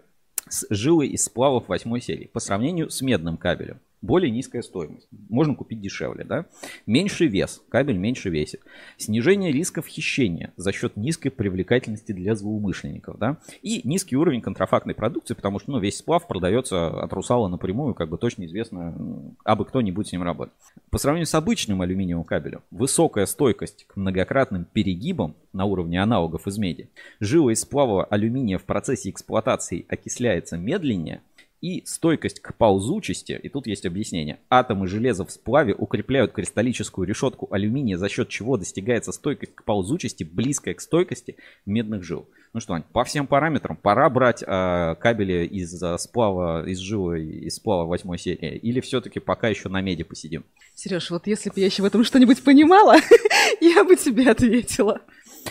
с 0.50 0.66
жилой 0.70 1.08
из 1.08 1.24
сплавов 1.24 1.68
8 1.68 2.00
серии 2.00 2.26
по 2.26 2.40
сравнению 2.40 2.90
с 2.90 3.00
медным 3.02 3.36
кабелем 3.36 3.80
более 4.00 4.30
низкая 4.30 4.62
стоимость. 4.62 5.08
Можно 5.28 5.54
купить 5.54 5.80
дешевле, 5.80 6.24
да? 6.24 6.46
Меньший 6.86 7.26
вес, 7.26 7.62
кабель 7.68 7.96
меньше 7.96 8.30
весит. 8.30 8.62
Снижение 8.96 9.52
рисков 9.52 9.86
хищения 9.86 10.52
за 10.56 10.72
счет 10.72 10.96
низкой 10.96 11.30
привлекательности 11.30 12.12
для 12.12 12.34
злоумышленников, 12.34 13.18
да? 13.18 13.38
И 13.62 13.80
низкий 13.84 14.16
уровень 14.16 14.40
контрафактной 14.40 14.94
продукции, 14.94 15.34
потому 15.34 15.58
что, 15.58 15.72
ну, 15.72 15.78
весь 15.78 15.98
сплав 15.98 16.26
продается 16.26 17.02
от 17.02 17.12
русала 17.12 17.48
напрямую, 17.48 17.94
как 17.94 18.08
бы 18.08 18.18
точно 18.18 18.46
известно, 18.46 19.34
абы 19.44 19.64
кто 19.64 19.80
не 19.80 19.92
будет 19.92 20.08
с 20.08 20.12
ним 20.12 20.22
работать. 20.22 20.54
По 20.90 20.98
сравнению 20.98 21.26
с 21.26 21.34
обычным 21.34 21.82
алюминиевым 21.82 22.24
кабелем, 22.24 22.62
высокая 22.70 23.26
стойкость 23.26 23.86
к 23.86 23.96
многократным 23.96 24.64
перегибам 24.64 25.34
на 25.52 25.64
уровне 25.64 26.00
аналогов 26.00 26.46
из 26.46 26.58
меди. 26.58 26.88
Жила 27.20 27.52
из 27.52 27.60
сплава 27.60 28.04
алюминия 28.04 28.58
в 28.58 28.64
процессе 28.64 29.10
эксплуатации 29.10 29.86
окисляется 29.88 30.56
медленнее, 30.56 31.22
и 31.60 31.82
стойкость 31.86 32.40
к 32.40 32.54
ползучести, 32.54 33.38
и 33.42 33.48
тут 33.48 33.66
есть 33.66 33.86
объяснение. 33.86 34.38
Атомы 34.48 34.86
железа 34.86 35.24
в 35.24 35.30
сплаве 35.30 35.74
укрепляют 35.74 36.32
кристаллическую 36.32 37.06
решетку 37.06 37.48
алюминия, 37.50 37.96
за 37.96 38.08
счет 38.08 38.28
чего 38.28 38.56
достигается 38.56 39.12
стойкость 39.12 39.54
к 39.54 39.64
ползучести, 39.64 40.24
близкая 40.24 40.74
к 40.74 40.80
стойкости 40.80 41.36
медных 41.66 42.02
жил. 42.04 42.28
Ну 42.54 42.60
что, 42.60 42.82
по 42.92 43.04
всем 43.04 43.26
параметрам 43.26 43.76
пора 43.76 44.08
брать 44.08 44.42
э, 44.42 44.94
кабели 44.98 45.46
из 45.46 45.82
э, 45.82 45.98
сплава, 45.98 46.66
из 46.66 46.78
жилы, 46.78 47.22
из 47.22 47.56
сплава 47.56 47.86
восьмой 47.86 48.18
серии, 48.18 48.56
или 48.56 48.80
все-таки 48.80 49.20
пока 49.20 49.48
еще 49.48 49.68
на 49.68 49.80
меди 49.82 50.02
посидим? 50.02 50.44
Сереж, 50.74 51.10
вот 51.10 51.26
если 51.26 51.50
бы 51.50 51.60
я 51.60 51.66
еще 51.66 51.82
в 51.82 51.86
этом 51.86 52.04
что-нибудь 52.04 52.42
понимала, 52.42 52.96
я 53.60 53.84
бы 53.84 53.96
тебе 53.96 54.30
ответила. 54.30 55.02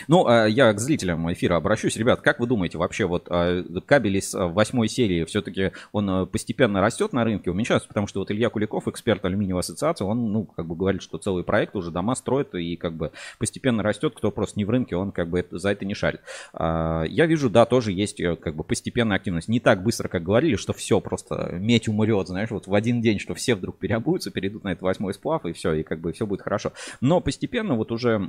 Ну, 0.08 0.28
а, 0.28 0.46
я 0.46 0.74
к 0.74 0.80
зрителям 0.80 1.32
эфира 1.32 1.56
обращусь. 1.56 1.98
Ребят, 1.98 2.22
как 2.22 2.40
вы 2.40 2.48
думаете, 2.48 2.78
вообще 2.78 3.06
вот 3.06 3.28
а, 3.30 3.64
кабель 3.86 4.18
из 4.18 4.34
а, 4.36 4.48
восьмой 4.48 4.88
серии 4.88 5.26
все-таки 5.26 5.72
он 5.92 6.28
постепенно 6.28 6.82
растет 6.82 7.14
на 7.14 7.24
рынке, 7.24 7.52
уменьшается? 7.52 7.88
Потому 7.88 8.08
что 8.08 8.20
вот 8.20 8.32
Илья 8.32 8.50
Куликов, 8.50 8.88
эксперт 8.88 9.26
алюминиевой 9.26 9.62
ассоциации, 9.62 10.06
он, 10.06 10.32
ну, 10.32 10.44
как 10.46 10.66
бы 10.66 10.76
говорит, 10.76 11.02
что 11.02 11.18
целый 11.18 11.44
проект 11.44 11.76
уже 11.76 11.92
дома 11.92 12.16
строит 12.16 12.54
и 12.56 12.76
как 12.76 12.94
бы 12.94 13.12
постепенно 13.40 13.84
растет. 13.84 14.14
Кто 14.16 14.32
просто 14.32 14.60
не 14.60 14.66
в 14.66 14.70
рынке, 14.70 14.96
он 14.96 15.12
как 15.12 15.30
бы 15.30 15.46
за 15.52 15.70
это 15.70 15.86
не 15.86 15.94
шарит. 15.94 16.22
Я 16.54 17.26
вижу, 17.26 17.50
да, 17.50 17.66
тоже 17.66 17.92
есть 17.92 18.20
э, 18.20 18.36
как 18.36 18.56
бы 18.56 18.64
постепенная 18.64 19.18
активность. 19.18 19.48
Не 19.48 19.60
так 19.60 19.84
быстро, 19.84 20.08
как 20.08 20.24
говорили, 20.24 20.56
что 20.56 20.74
все 20.74 21.00
просто 21.02 21.50
медь 21.54 21.88
умрет, 21.88 22.28
знаешь, 22.28 22.52
вот 22.52 22.68
в 22.68 22.74
один 22.74 23.02
день, 23.02 23.20
что 23.20 23.34
все 23.34 23.56
вдруг 23.56 23.78
переобуются, 23.78 24.32
перейдут 24.32 24.64
на 24.64 24.70
этот 24.70 24.84
восьмой 24.84 25.14
сплав 25.14 25.46
и 25.46 25.54
все, 25.54 25.74
и 25.74 25.84
как 25.84 26.00
бы 26.00 26.14
все 26.14 26.26
будет 26.26 26.42
хорошо. 26.42 26.74
Но 27.02 27.22
постепенно 27.22 27.76
вот 27.76 27.92
уже, 27.92 28.20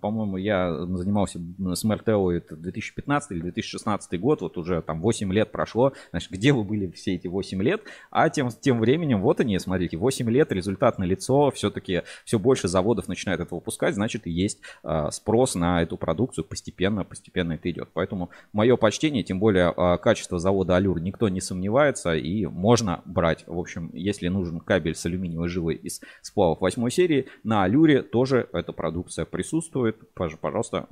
по-моему, 0.00 0.36
я 0.36 0.72
занимаюсь 0.86 1.11
занимался 1.12 1.40
с 1.74 1.84
МРТО, 1.84 2.30
это 2.30 2.56
2015 2.56 3.32
или 3.32 3.40
2016 3.40 4.20
год, 4.20 4.40
вот 4.40 4.56
уже 4.56 4.82
там 4.82 5.00
8 5.00 5.32
лет 5.32 5.52
прошло, 5.52 5.92
значит, 6.10 6.30
где 6.30 6.52
вы 6.52 6.64
были 6.64 6.90
все 6.90 7.14
эти 7.14 7.26
8 7.26 7.62
лет, 7.62 7.82
а 8.10 8.28
тем, 8.30 8.48
тем 8.48 8.80
временем, 8.80 9.20
вот 9.20 9.40
они, 9.40 9.58
смотрите, 9.58 9.96
8 9.96 10.30
лет, 10.30 10.52
результат 10.52 10.98
на 10.98 11.04
лицо, 11.04 11.50
все-таки 11.50 12.02
все 12.24 12.38
больше 12.38 12.68
заводов 12.68 13.08
начинает 13.08 13.40
это 13.40 13.54
выпускать, 13.54 13.94
значит, 13.94 14.26
и 14.26 14.30
есть 14.30 14.60
э, 14.82 15.08
спрос 15.10 15.54
на 15.54 15.82
эту 15.82 15.96
продукцию, 15.96 16.44
постепенно, 16.44 17.04
постепенно 17.04 17.52
это 17.52 17.70
идет. 17.70 17.90
Поэтому 17.92 18.30
мое 18.52 18.76
почтение, 18.76 19.22
тем 19.22 19.38
более 19.38 19.72
э, 19.76 19.98
качество 19.98 20.38
завода 20.38 20.76
Алюр 20.76 21.00
никто 21.00 21.28
не 21.28 21.40
сомневается, 21.40 22.14
и 22.14 22.46
можно 22.46 23.02
брать, 23.04 23.44
в 23.46 23.58
общем, 23.58 23.90
если 23.92 24.28
нужен 24.28 24.60
кабель 24.60 24.94
с 24.94 25.04
алюминиевой 25.04 25.48
жилой 25.48 25.74
из 25.74 26.00
сплавов 26.22 26.60
8 26.60 26.88
серии, 26.90 27.26
на 27.44 27.64
Алюре 27.64 28.02
тоже 28.02 28.48
эта 28.52 28.72
продукция 28.72 29.24
присутствует, 29.24 29.96
пожалуйста, 30.14 30.86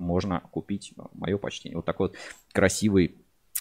купить. 0.50 0.92
Мое 1.12 1.38
почтение. 1.38 1.76
Вот 1.76 1.84
такой 1.84 2.08
вот 2.08 2.16
красивый 2.52 3.16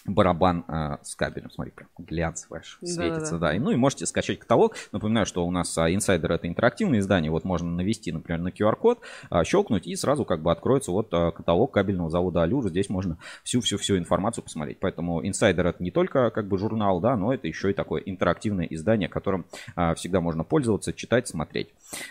барабан 0.06 0.64
э, 0.66 0.96
с 1.02 1.14
кабелем. 1.14 1.50
Смотри, 1.50 1.72
прям 1.72 1.88
глянцевый 1.98 2.60
аж 2.60 2.78
светится, 2.82 3.32
да, 3.32 3.38
да. 3.38 3.46
да. 3.48 3.54
И, 3.54 3.58
ну 3.58 3.70
и 3.70 3.76
можете 3.76 4.06
скачать 4.06 4.38
каталог. 4.38 4.74
Напоминаю, 4.92 5.26
что 5.26 5.46
у 5.46 5.50
нас 5.50 5.76
а, 5.76 5.90
Insider 5.90 6.32
это 6.32 6.48
интерактивное 6.48 7.00
издание. 7.00 7.30
Вот 7.30 7.44
можно 7.44 7.70
навести, 7.70 8.10
например, 8.10 8.40
на 8.40 8.48
QR-код, 8.48 9.00
а, 9.28 9.44
щелкнуть 9.44 9.86
и 9.86 9.94
сразу 9.96 10.24
как 10.24 10.40
бы 10.42 10.50
откроется 10.52 10.90
вот 10.90 11.08
а, 11.12 11.32
каталог 11.32 11.72
кабельного 11.72 12.08
завода 12.08 12.42
Алюр. 12.42 12.68
Здесь 12.68 12.88
можно 12.88 13.18
всю-всю-всю 13.44 13.98
информацию 13.98 14.42
посмотреть. 14.42 14.78
Поэтому 14.80 15.22
Insider 15.22 15.68
это 15.68 15.82
не 15.82 15.90
только 15.90 16.30
как 16.30 16.48
бы 16.48 16.58
журнал, 16.58 17.00
да, 17.00 17.16
но 17.16 17.34
это 17.34 17.46
еще 17.46 17.70
и 17.70 17.74
такое 17.74 18.00
интерактивное 18.00 18.66
издание, 18.66 19.08
которым 19.08 19.44
а, 19.76 19.94
всегда 19.94 20.20
можно 20.20 20.44
пользоваться, 20.44 20.92
читать, 20.92 21.28
смотреть. 21.28 21.68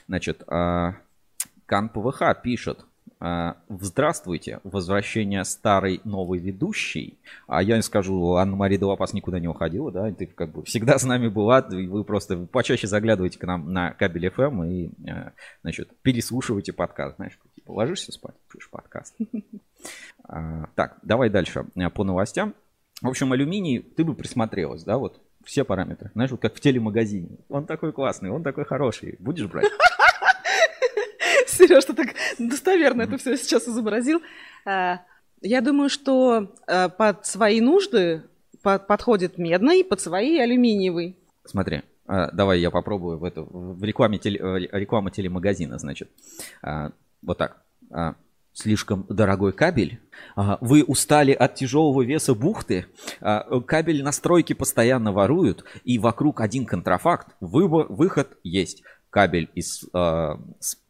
Значит, 0.07 0.43
а, 0.47 0.95
Кан 1.65 1.89
ПВХ 1.89 2.21
пишет, 2.43 2.85
здравствуйте, 3.67 4.61
возвращение 4.63 5.43
старой 5.43 5.99
новой 6.05 6.39
ведущей. 6.39 7.19
А 7.47 7.61
я 7.61 7.81
скажу, 7.81 8.35
Анна-Мария 8.35 8.79
Долопас 8.79 9.13
никуда 9.13 9.39
не 9.39 9.47
уходила, 9.47 9.91
да, 9.91 10.09
ты 10.11 10.25
как 10.25 10.51
бы 10.51 10.63
всегда 10.63 10.97
с 10.97 11.03
нами 11.03 11.27
была, 11.27 11.61
вы 11.61 12.03
просто 12.05 12.37
почаще 12.37 12.87
заглядываете 12.87 13.37
к 13.37 13.43
нам 13.43 13.73
на 13.73 13.91
кабель 13.91 14.27
FM 14.27 14.69
и, 14.69 15.09
а, 15.09 15.33
значит, 15.63 15.89
переслушиваете 16.01 16.71
подкаст, 16.71 17.17
знаешь, 17.17 17.37
типа 17.55 17.71
ложишься 17.71 18.11
спать, 18.11 18.35
пишешь 18.51 18.69
подкаст. 18.69 19.15
А, 20.31 20.67
так, 20.75 20.99
давай 21.01 21.29
дальше 21.29 21.65
по 21.95 22.03
новостям. 22.03 22.53
В 23.01 23.07
общем, 23.07 23.31
алюминий, 23.33 23.79
ты 23.79 24.03
бы 24.03 24.13
присмотрелась, 24.13 24.83
да, 24.83 24.97
вот 24.97 25.19
все 25.43 25.63
параметры. 25.63 26.11
Знаешь, 26.13 26.31
вот 26.31 26.41
как 26.41 26.55
в 26.55 26.59
телемагазине. 26.59 27.37
Он 27.49 27.65
такой 27.65 27.93
классный, 27.93 28.29
он 28.29 28.43
такой 28.43 28.65
хороший. 28.65 29.15
Будешь 29.19 29.47
брать? 29.47 29.71
Сереж, 31.57 31.85
ты 31.85 31.93
так 31.93 32.09
достоверно 32.37 33.03
это 33.03 33.17
все 33.17 33.37
сейчас 33.37 33.67
изобразил. 33.67 34.21
А, 34.65 35.01
я 35.41 35.61
думаю, 35.61 35.89
что 35.89 36.53
а, 36.67 36.89
под 36.89 37.25
свои 37.25 37.61
нужды 37.61 38.23
подходит 38.61 39.37
медный, 39.37 39.83
под 39.83 40.01
свои 40.01 40.37
алюминиевый. 40.37 41.17
Смотри, 41.45 41.81
а, 42.07 42.29
давай 42.31 42.59
я 42.59 42.71
попробую 42.71 43.17
в, 43.17 43.23
это, 43.23 43.41
в 43.41 43.83
рекламе 43.83 44.19
э, 44.23 44.29
реклама 44.77 45.11
телемагазина, 45.11 45.79
значит. 45.79 46.09
Вот 47.21 47.37
так 47.37 47.63
слишком 48.53 49.05
дорогой 49.09 49.51
кабель, 49.53 49.99
вы 50.35 50.83
устали 50.83 51.31
от 51.31 51.55
тяжелого 51.55 52.01
веса 52.01 52.35
бухты, 52.35 52.85
кабель 53.19 54.03
настройки 54.03 54.53
постоянно 54.53 55.11
воруют, 55.11 55.63
и 55.83 55.97
вокруг 55.97 56.41
один 56.41 56.65
контрафакт, 56.65 57.35
выбор, 57.39 57.87
выход 57.89 58.37
есть. 58.43 58.83
Кабель 59.09 59.49
из, 59.55 59.85
э, 59.93 60.35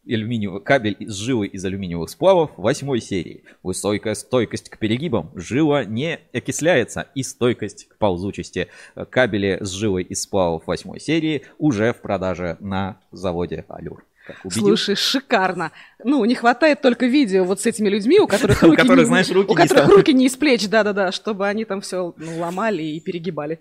алюминиевого, 0.06 0.60
кабель 0.60 0.96
из 0.98 1.16
жилы 1.16 1.46
из 1.46 1.64
алюминиевых 1.64 2.10
сплавов 2.10 2.50
восьмой 2.56 3.00
серии. 3.00 3.44
Высокая 3.62 4.14
стойкость 4.14 4.68
к 4.68 4.78
перегибам. 4.78 5.30
Жила 5.34 5.84
не 5.84 6.20
окисляется 6.32 7.06
и 7.14 7.22
стойкость 7.22 7.88
к 7.88 7.96
ползучести. 7.96 8.68
Кабели 9.10 9.58
с 9.60 9.70
жилой 9.70 10.02
из 10.02 10.22
сплавов 10.22 10.66
восьмой 10.66 11.00
серии 11.00 11.42
уже 11.58 11.92
в 11.92 12.00
продаже 12.00 12.56
на 12.60 13.00
заводе 13.10 13.64
Алюр. 13.68 14.04
Слушай, 14.50 14.96
шикарно. 14.96 15.72
Ну, 16.04 16.24
не 16.24 16.34
хватает 16.34 16.80
только 16.80 17.06
видео 17.06 17.44
вот 17.44 17.60
с 17.60 17.66
этими 17.66 17.88
людьми, 17.88 18.20
у 18.20 18.26
которых 18.26 18.62
руки, 18.62 18.86
не, 18.88 19.04
знаешь, 19.04 19.30
руки, 19.30 19.50
у 19.50 19.54
которых 19.54 19.88
руки 19.88 20.12
не 20.12 20.26
из 20.26 20.36
плеч, 20.36 20.68
да-да-да, 20.68 21.12
чтобы 21.12 21.46
они 21.46 21.64
там 21.64 21.80
все 21.80 22.14
ну, 22.16 22.38
ломали 22.38 22.82
и 22.82 23.00
перегибали. 23.00 23.60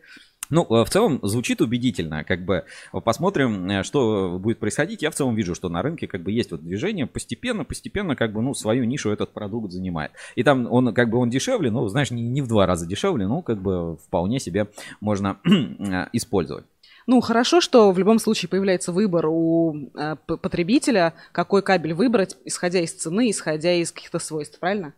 Ну, 0.49 0.63
э, 0.63 0.83
в 0.83 0.89
целом 0.89 1.19
звучит 1.23 1.61
убедительно, 1.61 2.23
как 2.23 2.43
бы 2.43 2.65
посмотрим, 3.03 3.69
э, 3.69 3.83
что 3.83 4.37
будет 4.39 4.59
происходить. 4.59 5.01
Я 5.01 5.11
в 5.11 5.15
целом 5.15 5.35
вижу, 5.35 5.55
что 5.55 5.69
на 5.69 5.81
рынке 5.81 6.07
как 6.07 6.23
бы 6.23 6.31
есть 6.31 6.51
вот 6.51 6.61
движение, 6.61 7.05
постепенно, 7.05 7.63
постепенно 7.63 8.15
как 8.15 8.33
бы, 8.33 8.41
ну, 8.41 8.53
свою 8.53 8.85
нишу 8.85 9.11
этот 9.11 9.31
продукт 9.31 9.71
занимает. 9.71 10.11
И 10.35 10.43
там 10.43 10.71
он 10.71 10.93
как 10.93 11.09
бы 11.09 11.17
он 11.17 11.29
дешевле, 11.29 11.71
ну, 11.71 11.87
знаешь, 11.87 12.11
не, 12.11 12.23
не 12.23 12.41
в 12.41 12.47
два 12.47 12.65
раза 12.65 12.85
дешевле, 12.87 13.27
но 13.27 13.41
как 13.41 13.61
бы 13.61 13.97
вполне 13.97 14.39
себе 14.39 14.67
можно 15.01 15.37
э, 15.45 16.07
использовать. 16.13 16.65
Ну, 17.05 17.21
хорошо, 17.21 17.61
что 17.61 17.91
в 17.91 17.97
любом 17.97 18.19
случае 18.19 18.49
появляется 18.49 18.91
выбор 18.91 19.27
у 19.27 19.89
э, 19.95 20.15
потребителя, 20.25 21.13
какой 21.31 21.63
кабель 21.63 21.93
выбрать, 21.93 22.37
исходя 22.45 22.79
из 22.81 22.93
цены, 22.93 23.31
исходя 23.31 23.73
из 23.73 23.91
каких-то 23.91 24.19
свойств, 24.19 24.59
правильно? 24.59 24.93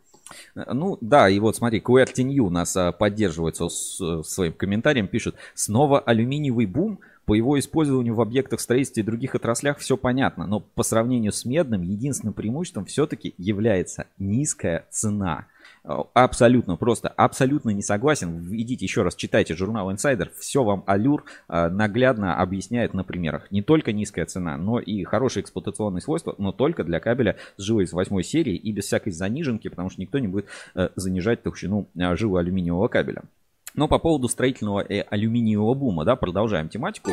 Э, 0.56 0.74
ну 0.74 0.98
да, 1.02 1.30
и 1.30 1.40
вот 1.40 1.56
смотри, 1.56 1.80
QWERTY 1.80 2.50
нас 2.50 2.76
а, 2.76 2.92
поддерживает 2.92 3.56
со, 3.56 3.70
своим 3.70 4.54
комментарием, 4.54 5.08
пишет, 5.08 5.36
снова 5.54 6.00
алюминиевый 6.00 6.66
бум, 6.66 7.00
по 7.26 7.36
его 7.36 7.58
использованию 7.60 8.16
в 8.16 8.22
объектах 8.22 8.60
строительства 8.60 9.00
и 9.00 9.04
других 9.04 9.36
отраслях 9.36 9.78
все 9.78 9.96
понятно, 9.96 10.48
но 10.48 10.60
по 10.60 10.84
сравнению 10.84 11.32
с 11.32 11.46
медным 11.46 11.82
единственным 11.82 12.34
преимуществом 12.34 12.86
все-таки 12.86 13.36
является 13.38 14.08
низкая 14.18 14.86
цена. 14.90 15.48
Э, 15.84 15.98
абсолютно, 16.14 16.76
просто 16.76 17.10
абсолютно 17.10 17.72
не 17.72 17.82
согласен. 17.82 18.48
Идите 18.52 18.86
еще 18.86 19.02
раз, 19.02 19.16
читайте 19.16 19.56
журнал 19.56 19.92
Insider. 19.92 20.30
Все 20.40 20.64
вам 20.64 20.84
Алюр 20.86 21.26
э, 21.50 21.70
наглядно 21.70 22.40
объясняет 22.40 22.94
на 22.94 23.04
примерах. 23.04 23.52
Не 23.52 23.62
только 23.62 23.92
низкая 23.92 24.26
цена, 24.26 24.58
но 24.58 24.80
и 24.80 25.04
хорошие 25.04 25.42
эксплуатационные 25.42 26.02
свойства, 26.02 26.36
но 26.38 26.52
только 26.52 26.84
для 26.84 27.00
кабеля 27.00 27.38
с 27.58 27.64
жилой 27.64 27.86
из 27.86 27.94
восьмой 27.94 28.24
серии 28.24 28.56
и 28.56 28.72
без 28.72 28.86
всякой 28.86 29.12
заниженки, 29.12 29.70
потому 29.70 29.90
что 29.90 30.02
никто 30.02 30.20
не 30.20 30.28
будет 30.28 30.46
э, 30.76 30.90
занижать 30.96 31.42
толщину 31.42 31.88
жилы 31.96 32.40
алюминиевого 32.40 32.88
кабеля. 32.88 33.24
Но 33.74 33.88
по 33.88 34.00
поводу 34.00 34.28
строительного 34.28 34.82
алюминиевого 34.82 35.74
бума, 35.74 36.04
да, 36.04 36.16
продолжаем 36.16 36.68
тематику. 36.68 37.12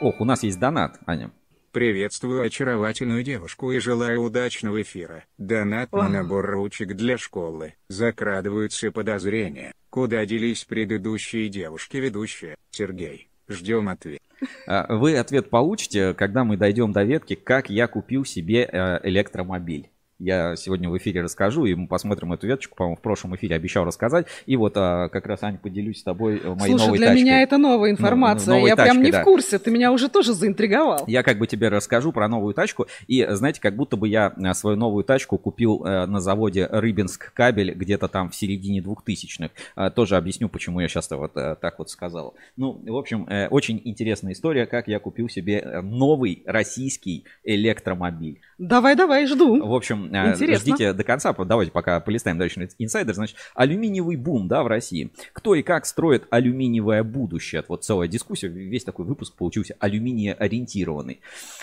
Ох, 0.00 0.20
у 0.20 0.24
нас 0.24 0.42
есть 0.42 0.58
донат, 0.58 0.98
Аня. 1.06 1.30
Приветствую 1.78 2.42
очаровательную 2.42 3.22
девушку 3.22 3.70
и 3.70 3.78
желаю 3.78 4.22
удачного 4.22 4.82
эфира. 4.82 5.24
Донат 5.38 5.92
на 5.92 6.08
набор 6.08 6.44
ручек 6.44 6.96
для 6.96 7.16
школы. 7.16 7.74
Закрадываются 7.86 8.90
подозрения. 8.90 9.70
Куда 9.88 10.26
делись 10.26 10.64
предыдущие 10.64 11.48
девушки-ведущие? 11.48 12.56
Сергей, 12.72 13.28
ждем 13.46 13.88
ответ. 13.88 14.20
А, 14.66 14.92
вы 14.92 15.16
ответ 15.16 15.50
получите, 15.50 16.14
когда 16.14 16.42
мы 16.42 16.56
дойдем 16.56 16.90
до 16.90 17.04
ветки, 17.04 17.36
как 17.36 17.70
я 17.70 17.86
купил 17.86 18.24
себе 18.24 18.64
э, 18.64 18.98
электромобиль. 19.04 19.88
Я 20.18 20.56
сегодня 20.56 20.90
в 20.90 20.98
эфире 20.98 21.22
расскажу, 21.22 21.64
и 21.64 21.74
мы 21.76 21.86
посмотрим 21.86 22.32
эту 22.32 22.48
веточку, 22.48 22.74
по-моему, 22.74 22.96
в 22.96 23.00
прошлом 23.00 23.36
эфире 23.36 23.54
обещал 23.54 23.84
рассказать. 23.84 24.26
И 24.46 24.56
вот 24.56 24.72
а, 24.76 25.08
как 25.10 25.26
раз, 25.26 25.44
Аня, 25.44 25.58
поделюсь 25.62 26.00
с 26.00 26.02
тобой 26.02 26.40
э, 26.42 26.54
моей 26.54 26.72
Слушай, 26.72 26.86
новой 26.86 26.98
для 26.98 27.06
тачкой. 27.08 27.22
меня 27.22 27.42
это 27.42 27.56
новая 27.56 27.90
информация, 27.92 28.54
новой 28.54 28.68
я 28.68 28.74
тачкой, 28.74 28.94
прям 28.94 29.04
не 29.04 29.12
да. 29.12 29.20
в 29.20 29.24
курсе, 29.24 29.60
ты 29.60 29.70
меня 29.70 29.92
уже 29.92 30.08
тоже 30.08 30.34
заинтриговал. 30.34 31.04
Я 31.06 31.22
как 31.22 31.38
бы 31.38 31.46
тебе 31.46 31.68
расскажу 31.68 32.10
про 32.10 32.26
новую 32.26 32.52
тачку, 32.52 32.88
и 33.06 33.24
знаете, 33.30 33.60
как 33.60 33.76
будто 33.76 33.96
бы 33.96 34.08
я 34.08 34.34
э, 34.36 34.54
свою 34.54 34.76
новую 34.76 35.04
тачку 35.04 35.38
купил 35.38 35.84
э, 35.84 36.06
на 36.06 36.20
заводе 36.20 36.66
Рыбинск 36.66 37.32
кабель 37.32 37.72
где-то 37.74 38.08
там 38.08 38.30
в 38.30 38.34
середине 38.34 38.82
двухтысячных. 38.82 39.52
Э, 39.76 39.88
тоже 39.88 40.16
объясню, 40.16 40.48
почему 40.48 40.80
я 40.80 40.88
сейчас 40.88 41.08
вот 41.12 41.36
э, 41.36 41.54
так 41.60 41.78
вот 41.78 41.90
сказал. 41.90 42.34
Ну, 42.56 42.82
в 42.84 42.96
общем, 42.96 43.24
э, 43.28 43.46
очень 43.48 43.80
интересная 43.84 44.32
история, 44.32 44.66
как 44.66 44.88
я 44.88 44.98
купил 44.98 45.28
себе 45.28 45.60
э, 45.60 45.80
новый 45.80 46.42
российский 46.44 47.24
электромобиль. 47.44 48.40
Давай, 48.58 48.96
давай, 48.96 49.26
жду. 49.26 49.64
В 49.64 49.72
общем, 49.72 50.12
э, 50.12 50.32
Интересно. 50.32 50.74
ждите 50.74 50.92
до 50.92 51.04
конца. 51.04 51.32
Давайте 51.32 51.70
пока 51.70 52.00
полистаем 52.00 52.38
дальше 52.38 52.68
инсайдер. 52.78 53.14
Значит, 53.14 53.36
алюминиевый 53.54 54.16
бум, 54.16 54.48
да, 54.48 54.64
в 54.64 54.66
России. 54.66 55.12
Кто 55.32 55.54
и 55.54 55.62
как 55.62 55.86
строит 55.86 56.26
алюминиевое 56.30 57.04
будущее? 57.04 57.64
Вот 57.68 57.84
целая 57.84 58.08
дискуссия, 58.08 58.48
весь 58.48 58.82
такой 58.82 59.06
выпуск 59.06 59.36
получился 59.36 59.76
алюминия-ориентированный. 59.78 61.20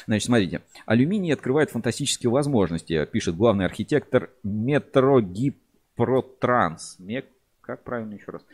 Значит, 0.08 0.28
смотрите. 0.28 0.62
Алюминий 0.86 1.34
открывает 1.34 1.70
фантастические 1.70 2.30
возможности, 2.30 3.04
пишет 3.06 3.36
главный 3.36 3.66
архитектор 3.66 4.30
Метрогипротранс. 4.44 6.96
Мек... 7.00 7.26
Как 7.60 7.84
правильно 7.84 8.14
еще 8.14 8.32
раз? 8.32 8.46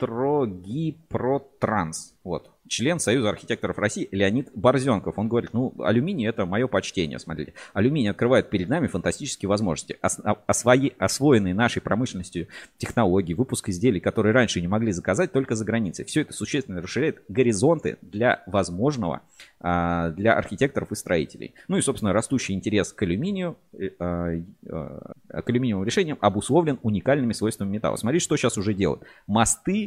Метрогипротранс. 0.00 2.14
Вот 2.24 2.54
член 2.68 2.98
Союза 2.98 3.30
архитекторов 3.30 3.78
России 3.78 4.08
Леонид 4.10 4.50
Борзенков. 4.54 5.18
Он 5.18 5.28
говорит, 5.28 5.50
ну, 5.52 5.74
алюминий 5.80 6.26
это 6.26 6.46
мое 6.46 6.66
почтение, 6.66 7.18
смотрите. 7.18 7.54
Алюминий 7.72 8.10
открывает 8.10 8.50
перед 8.50 8.68
нами 8.68 8.86
фантастические 8.86 9.48
возможности. 9.48 9.98
Освои, 10.00 10.94
освоенные 10.98 11.54
нашей 11.54 11.82
промышленностью 11.82 12.48
технологии, 12.78 13.34
выпуск 13.34 13.68
изделий, 13.68 14.00
которые 14.00 14.32
раньше 14.32 14.60
не 14.60 14.68
могли 14.68 14.92
заказать 14.92 15.32
только 15.32 15.54
за 15.54 15.64
границей. 15.64 16.04
Все 16.04 16.22
это 16.22 16.32
существенно 16.32 16.80
расширяет 16.80 17.22
горизонты 17.28 17.98
для 18.02 18.42
возможного 18.46 19.22
а, 19.60 20.10
для 20.10 20.34
архитекторов 20.34 20.92
и 20.92 20.94
строителей. 20.94 21.54
Ну 21.68 21.76
и, 21.76 21.82
собственно, 21.82 22.12
растущий 22.12 22.54
интерес 22.54 22.92
к 22.92 23.02
алюминию, 23.02 23.56
э, 23.72 23.90
а, 23.98 24.30
а, 24.68 25.42
к 25.42 25.50
алюминиевым 25.50 25.84
решениям 25.84 26.18
обусловлен 26.20 26.78
уникальными 26.82 27.32
свойствами 27.32 27.70
металла. 27.70 27.96
Смотрите, 27.96 28.24
что 28.24 28.36
сейчас 28.36 28.56
уже 28.56 28.74
делают. 28.74 29.02
Мосты 29.26 29.83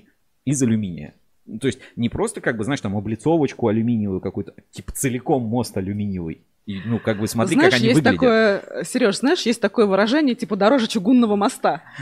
из 0.48 0.64
алюминия. 0.64 1.14
То 1.60 1.68
есть 1.68 1.80
не 1.98 2.08
просто, 2.10 2.40
как 2.40 2.58
бы, 2.58 2.64
знаешь, 2.64 2.82
там 2.82 2.96
облицовочку 2.96 3.68
алюминиевую 3.68 4.22
какую-то, 4.22 4.54
типа 4.72 4.94
целиком 4.94 5.44
мост 5.44 5.76
алюминиевый. 5.76 6.42
И, 6.68 6.82
ну, 6.84 7.00
как 7.00 7.18
бы 7.18 7.28
смотри, 7.30 7.56
знаешь, 7.56 7.72
как 7.72 7.80
они 7.80 7.88
есть 7.88 7.96
выглядят. 7.96 8.20
Такое, 8.20 8.84
Сереж, 8.84 9.20
знаешь, 9.20 9.44
есть 9.44 9.62
такое 9.62 9.86
выражение, 9.86 10.36
типа, 10.36 10.58
дороже 10.58 10.88
чугунного 10.88 11.38
моста. 11.38 11.84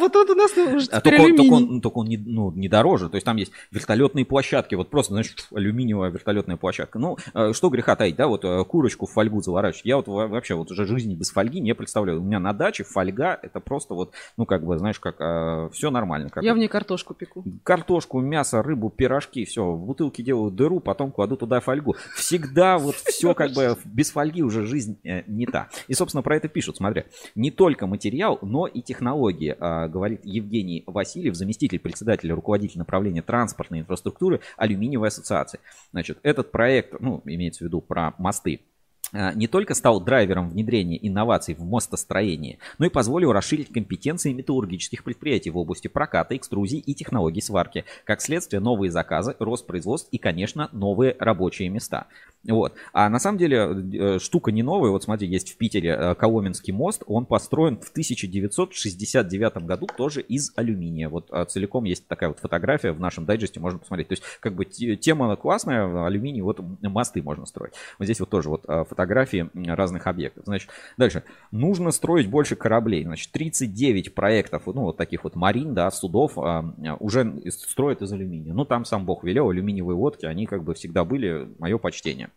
Вот 0.00 0.16
он 0.16 0.30
у 0.30 0.34
нас 0.34 0.56
уже 0.56 0.88
а 0.90 1.00
Только 1.00 1.20
он 1.20 1.36
ну, 1.36 2.04
ну, 2.26 2.52
не 2.52 2.68
дороже, 2.68 3.08
то 3.08 3.16
есть 3.16 3.24
там 3.24 3.36
есть 3.36 3.52
вертолетные 3.70 4.24
площадки, 4.24 4.74
вот 4.74 4.90
просто, 4.90 5.12
знаешь, 5.12 5.34
алюминиевая 5.54 6.10
вертолетная 6.10 6.56
площадка. 6.56 6.98
Ну, 6.98 7.16
э, 7.32 7.52
что 7.52 7.68
греха 7.68 7.94
таить, 7.94 8.16
да, 8.16 8.26
вот 8.26 8.44
э, 8.44 8.64
курочку 8.64 9.06
в 9.06 9.12
фольгу 9.12 9.40
заворачивать. 9.40 9.84
Я 9.84 9.96
вот 9.98 10.08
вообще 10.08 10.54
вот 10.54 10.70
уже 10.72 10.84
жизни 10.86 11.14
без 11.14 11.30
фольги 11.30 11.60
не 11.60 11.74
представляю. 11.74 12.20
У 12.20 12.24
меня 12.24 12.40
на 12.40 12.52
даче 12.52 12.82
фольга, 12.82 13.38
это 13.40 13.60
просто 13.60 13.94
вот, 13.94 14.12
ну, 14.36 14.46
как 14.46 14.64
бы, 14.64 14.76
знаешь, 14.78 14.98
как 14.98 15.16
э, 15.20 15.68
все 15.72 15.90
нормально. 15.90 16.28
Я 16.40 16.54
в 16.54 16.58
ней 16.58 16.68
картошку 16.68 17.14
пеку. 17.14 17.44
Картошку, 17.62 18.20
мясо, 18.20 18.62
рыбу, 18.62 18.90
пирожки, 18.90 19.44
все, 19.44 19.64
в 19.64 19.86
бутылке 19.86 20.24
делаю 20.24 20.50
дыру, 20.50 20.80
потом 20.80 21.12
кладу 21.12 21.36
туда 21.36 21.60
фольгу. 21.60 21.94
Всегда 22.16 22.78
вот 22.78 22.96
все 22.96 23.34
как 23.34 23.52
бы 23.52 23.59
бы 23.60 23.78
без 23.84 24.10
фольги 24.10 24.42
уже 24.42 24.66
жизнь 24.66 24.98
э, 25.04 25.22
не 25.26 25.46
та. 25.46 25.68
И, 25.88 25.94
собственно, 25.94 26.22
про 26.22 26.36
это 26.36 26.48
пишут. 26.48 26.76
Смотри, 26.76 27.04
не 27.34 27.50
только 27.50 27.86
материал, 27.86 28.38
но 28.42 28.66
и 28.66 28.82
технологии, 28.82 29.56
а, 29.58 29.88
говорит 29.88 30.20
Евгений 30.24 30.84
Васильев, 30.86 31.34
заместитель 31.34 31.78
председателя, 31.78 32.34
руководитель 32.34 32.78
направления 32.78 33.22
транспортной 33.22 33.80
инфраструктуры 33.80 34.40
Алюминиевой 34.56 35.08
ассоциации. 35.08 35.60
Значит, 35.92 36.18
этот 36.22 36.50
проект, 36.50 37.00
ну, 37.00 37.22
имеется 37.24 37.64
в 37.64 37.66
виду 37.66 37.80
про 37.80 38.14
мосты, 38.18 38.60
не 39.12 39.46
только 39.46 39.74
стал 39.74 40.00
драйвером 40.00 40.50
внедрения 40.50 40.98
инноваций 41.06 41.54
в 41.54 41.64
мостостроении, 41.64 42.58
но 42.78 42.86
и 42.86 42.90
позволил 42.90 43.32
расширить 43.32 43.72
компетенции 43.72 44.32
металлургических 44.32 45.04
предприятий 45.04 45.50
в 45.50 45.58
области 45.58 45.88
проката, 45.88 46.36
экструзии 46.36 46.78
и 46.78 46.94
технологий 46.94 47.40
сварки. 47.40 47.84
Как 48.04 48.20
следствие, 48.20 48.60
новые 48.60 48.90
заказы, 48.90 49.36
рост 49.38 49.66
производств 49.66 50.08
и, 50.12 50.18
конечно, 50.18 50.68
новые 50.72 51.16
рабочие 51.18 51.68
места. 51.68 52.06
Вот. 52.48 52.74
А 52.92 53.08
на 53.10 53.18
самом 53.18 53.38
деле 53.38 53.58
э, 53.58 54.18
штука 54.18 54.50
не 54.50 54.62
новая. 54.62 54.90
Вот 54.90 55.04
смотри, 55.04 55.28
есть 55.28 55.52
в 55.52 55.56
Питере 55.58 55.90
э, 55.90 56.14
Коломенский 56.14 56.72
мост. 56.72 57.02
Он 57.06 57.26
построен 57.26 57.78
в 57.78 57.90
1969 57.90 59.64
году 59.66 59.86
тоже 59.86 60.22
из 60.22 60.52
алюминия. 60.56 61.08
Вот 61.08 61.28
а, 61.30 61.44
целиком 61.44 61.84
есть 61.84 62.06
такая 62.06 62.30
вот 62.30 62.38
фотография 62.38 62.92
в 62.92 63.00
нашем 63.00 63.26
дайджесте, 63.26 63.60
можно 63.60 63.78
посмотреть. 63.78 64.08
То 64.08 64.12
есть 64.12 64.22
как 64.40 64.54
бы 64.54 64.64
тема 64.64 65.36
классная, 65.36 66.06
алюминий, 66.06 66.40
вот 66.40 66.60
мосты 66.80 67.22
можно 67.22 67.44
строить. 67.44 67.74
Вот 67.98 68.06
здесь 68.06 68.20
вот 68.20 68.30
тоже 68.30 68.48
вот 68.48 68.64
а, 68.66 68.84
фотографии 69.00 69.50
разных 69.66 70.06
объектов. 70.06 70.44
Значит, 70.44 70.68
дальше. 70.98 71.24
Нужно 71.50 71.90
строить 71.90 72.28
больше 72.28 72.54
кораблей. 72.54 73.04
Значит, 73.04 73.32
39 73.32 74.14
проектов, 74.14 74.64
ну 74.66 74.82
вот 74.82 74.96
таких 74.98 75.24
вот 75.24 75.36
марин, 75.36 75.74
да, 75.74 75.90
судов 75.90 76.36
а, 76.36 76.74
уже 77.00 77.40
строят 77.50 78.02
из 78.02 78.12
алюминия. 78.12 78.52
Ну 78.52 78.64
там 78.64 78.84
сам 78.84 79.06
Бог 79.06 79.24
велел, 79.24 79.48
алюминиевые 79.48 79.96
лодки, 79.96 80.26
они 80.26 80.46
как 80.46 80.64
бы 80.64 80.74
всегда 80.74 81.04
были, 81.04 81.48
мое 81.58 81.78
почтение. 81.78 82.30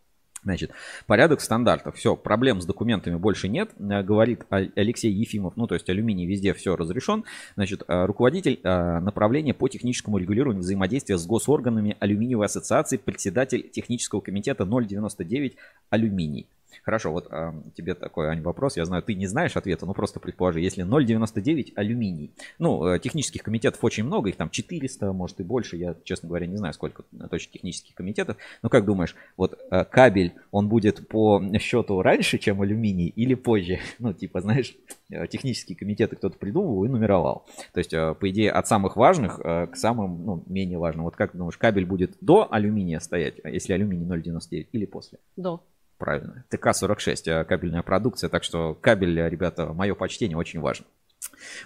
Значит, 0.43 0.71
порядок 1.07 1.41
стандартов. 1.41 1.95
Все, 1.95 2.15
проблем 2.15 2.61
с 2.61 2.65
документами 2.65 3.15
больше 3.15 3.47
нет, 3.47 3.71
э, 3.79 4.03
говорит 4.03 4.41
Алексей 4.49 5.11
Ефимов. 5.11 5.55
Ну, 5.55 5.67
то 5.67 5.75
есть 5.75 5.89
алюминий 5.89 6.25
везде 6.25 6.53
все 6.53 6.75
разрешен. 6.75 7.23
Значит, 7.55 7.83
э, 7.87 8.05
руководитель 8.05 8.59
э, 8.61 8.99
направления 8.99 9.53
по 9.53 9.69
техническому 9.69 10.17
регулированию 10.17 10.61
взаимодействия 10.61 11.17
с 11.17 11.25
госорганами 11.25 11.95
алюминиевой 11.99 12.47
ассоциации, 12.47 12.97
председатель 12.97 13.69
технического 13.69 14.19
комитета 14.19 14.65
099 14.65 15.55
алюминий. 15.89 16.47
Хорошо, 16.83 17.11
вот 17.11 17.27
а, 17.29 17.53
тебе 17.75 17.93
такой, 17.93 18.29
Ань, 18.29 18.41
вопрос. 18.41 18.77
Я 18.77 18.85
знаю, 18.85 19.03
ты 19.03 19.13
не 19.13 19.27
знаешь 19.27 19.55
ответа, 19.55 19.85
но 19.85 19.93
просто 19.93 20.19
предположи. 20.19 20.61
Если 20.61 20.83
0,99 20.85 21.73
алюминий, 21.75 22.31
ну, 22.59 22.87
э, 22.87 22.99
технических 22.99 23.43
комитетов 23.43 23.83
очень 23.83 24.03
много, 24.03 24.29
их 24.29 24.35
там 24.35 24.49
400, 24.49 25.13
может 25.13 25.39
и 25.39 25.43
больше. 25.43 25.77
Я, 25.77 25.95
честно 26.03 26.29
говоря, 26.29 26.47
не 26.47 26.57
знаю, 26.57 26.73
сколько 26.73 27.03
точно 27.29 27.53
технических 27.53 27.95
комитетов. 27.95 28.37
Но 28.61 28.69
как 28.69 28.85
думаешь, 28.85 29.15
вот 29.37 29.59
э, 29.69 29.85
кабель, 29.85 30.33
он 30.51 30.69
будет 30.69 31.07
по 31.07 31.41
счету 31.59 32.01
раньше, 32.01 32.37
чем 32.37 32.61
алюминий 32.61 33.07
или 33.07 33.35
позже? 33.35 33.79
Ну, 33.99 34.11
типа, 34.11 34.41
знаешь, 34.41 34.75
э, 35.09 35.27
технические 35.27 35.77
комитеты 35.77 36.15
кто-то 36.15 36.37
придумывал 36.37 36.83
и 36.83 36.89
нумеровал. 36.89 37.45
То 37.73 37.77
есть, 37.77 37.91
по 37.91 38.29
идее, 38.29 38.51
от 38.51 38.67
самых 38.67 38.97
важных 38.97 39.37
к 39.37 39.75
самым, 39.75 40.25
ну, 40.25 40.43
менее 40.47 40.77
важным. 40.77 41.05
Вот 41.05 41.15
как 41.15 41.35
думаешь, 41.35 41.57
кабель 41.57 41.85
будет 41.85 42.17
до 42.19 42.47
алюминия 42.51 42.99
стоять, 42.99 43.35
если 43.45 43.73
алюминий 43.73 44.05
0,99 44.05 44.67
или 44.73 44.85
после? 44.85 45.19
До 45.37 45.63
правильно. 46.03 46.43
ТК-46, 46.49 47.31
э, 47.31 47.45
кабельная 47.45 47.81
продукция, 47.81 48.29
так 48.29 48.43
что 48.43 48.73
кабель, 48.75 49.17
ребята, 49.29 49.71
мое 49.71 49.95
почтение 49.95 50.35
очень 50.35 50.59
важно. 50.59 50.85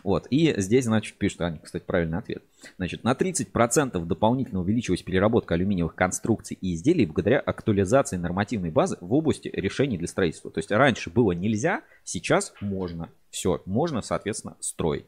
Вот, 0.04 0.28
и 0.30 0.54
здесь, 0.58 0.86
значит, 0.86 1.16
пишет, 1.18 1.42
Аня, 1.42 1.60
кстати, 1.64 1.84
правильный 1.84 2.18
ответ. 2.18 2.44
Значит, 2.78 3.04
на 3.04 3.14
30% 3.14 4.04
дополнительно 4.06 4.62
увеличилась 4.62 5.02
переработка 5.02 5.56
алюминиевых 5.56 5.96
конструкций 5.96 6.58
и 6.60 6.74
изделий 6.74 7.06
благодаря 7.06 7.40
актуализации 7.40 8.18
нормативной 8.18 8.72
базы 8.72 8.98
в 9.02 9.14
области 9.14 9.50
решений 9.54 9.98
для 9.98 10.08
строительства. 10.08 10.52
То 10.52 10.60
есть 10.60 10.72
раньше 10.72 11.10
было 11.10 11.32
нельзя, 11.32 11.82
сейчас 12.04 12.54
можно. 12.62 13.10
Все, 13.30 13.62
можно, 13.66 14.02
соответственно, 14.02 14.56
строить. 14.60 15.06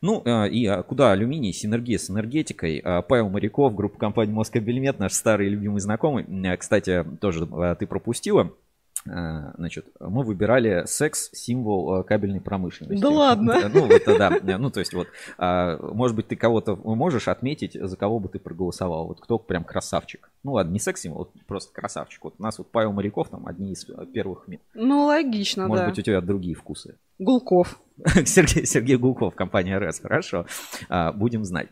Ну 0.00 0.20
а, 0.24 0.46
и 0.46 0.66
а, 0.66 0.82
куда 0.82 1.12
алюминий, 1.12 1.52
синергия 1.52 1.96
с 1.96 2.10
энергетикой. 2.10 2.80
А, 2.84 3.02
Павел 3.02 3.28
Моряков, 3.28 3.74
группа 3.74 3.98
компании 3.98 4.32
Москабельмет, 4.32 4.98
наш 4.98 5.12
старый 5.12 5.48
любимый 5.48 5.80
знакомый. 5.80 6.26
Кстати, 6.56 7.04
тоже 7.20 7.46
ты 7.78 7.86
пропустила. 7.86 8.52
Значит, 9.04 9.86
мы 10.00 10.22
выбирали 10.22 10.84
секс-символ 10.86 12.04
кабельной 12.04 12.40
промышленности. 12.40 13.02
Да 13.02 13.08
ладно? 13.08 13.70
Ну, 13.72 13.86
вот, 13.86 14.02
да. 14.06 14.58
Ну, 14.58 14.70
то 14.70 14.80
есть, 14.80 14.92
вот, 14.92 15.08
может 15.38 16.16
быть, 16.16 16.28
ты 16.28 16.36
кого-то 16.36 16.76
можешь 16.76 17.28
отметить, 17.28 17.74
за 17.74 17.96
кого 17.96 18.20
бы 18.20 18.28
ты 18.28 18.38
проголосовал. 18.38 19.06
Вот 19.08 19.20
кто 19.20 19.38
прям 19.38 19.64
красавчик. 19.64 20.30
Ну, 20.44 20.52
ладно, 20.52 20.72
не 20.72 20.78
секс-символ, 20.78 21.30
просто 21.46 21.72
красавчик. 21.72 22.24
Вот 22.24 22.34
у 22.38 22.42
нас 22.42 22.58
вот 22.58 22.70
Павел 22.70 22.92
Моряков 22.92 23.28
там 23.28 23.46
одни 23.46 23.72
из 23.72 23.86
первых. 24.12 24.46
Ну, 24.74 25.06
логично, 25.06 25.66
Может 25.66 25.84
да. 25.84 25.90
быть, 25.90 25.98
у 25.98 26.02
тебя 26.02 26.20
другие 26.20 26.54
вкусы. 26.54 26.96
Гулков. 27.18 27.80
Сергей, 28.24 28.66
Сергей 28.66 28.96
Гулков, 28.96 29.34
компания 29.34 29.78
РС. 29.78 30.00
Хорошо, 30.00 30.46
будем 31.14 31.44
знать. 31.44 31.68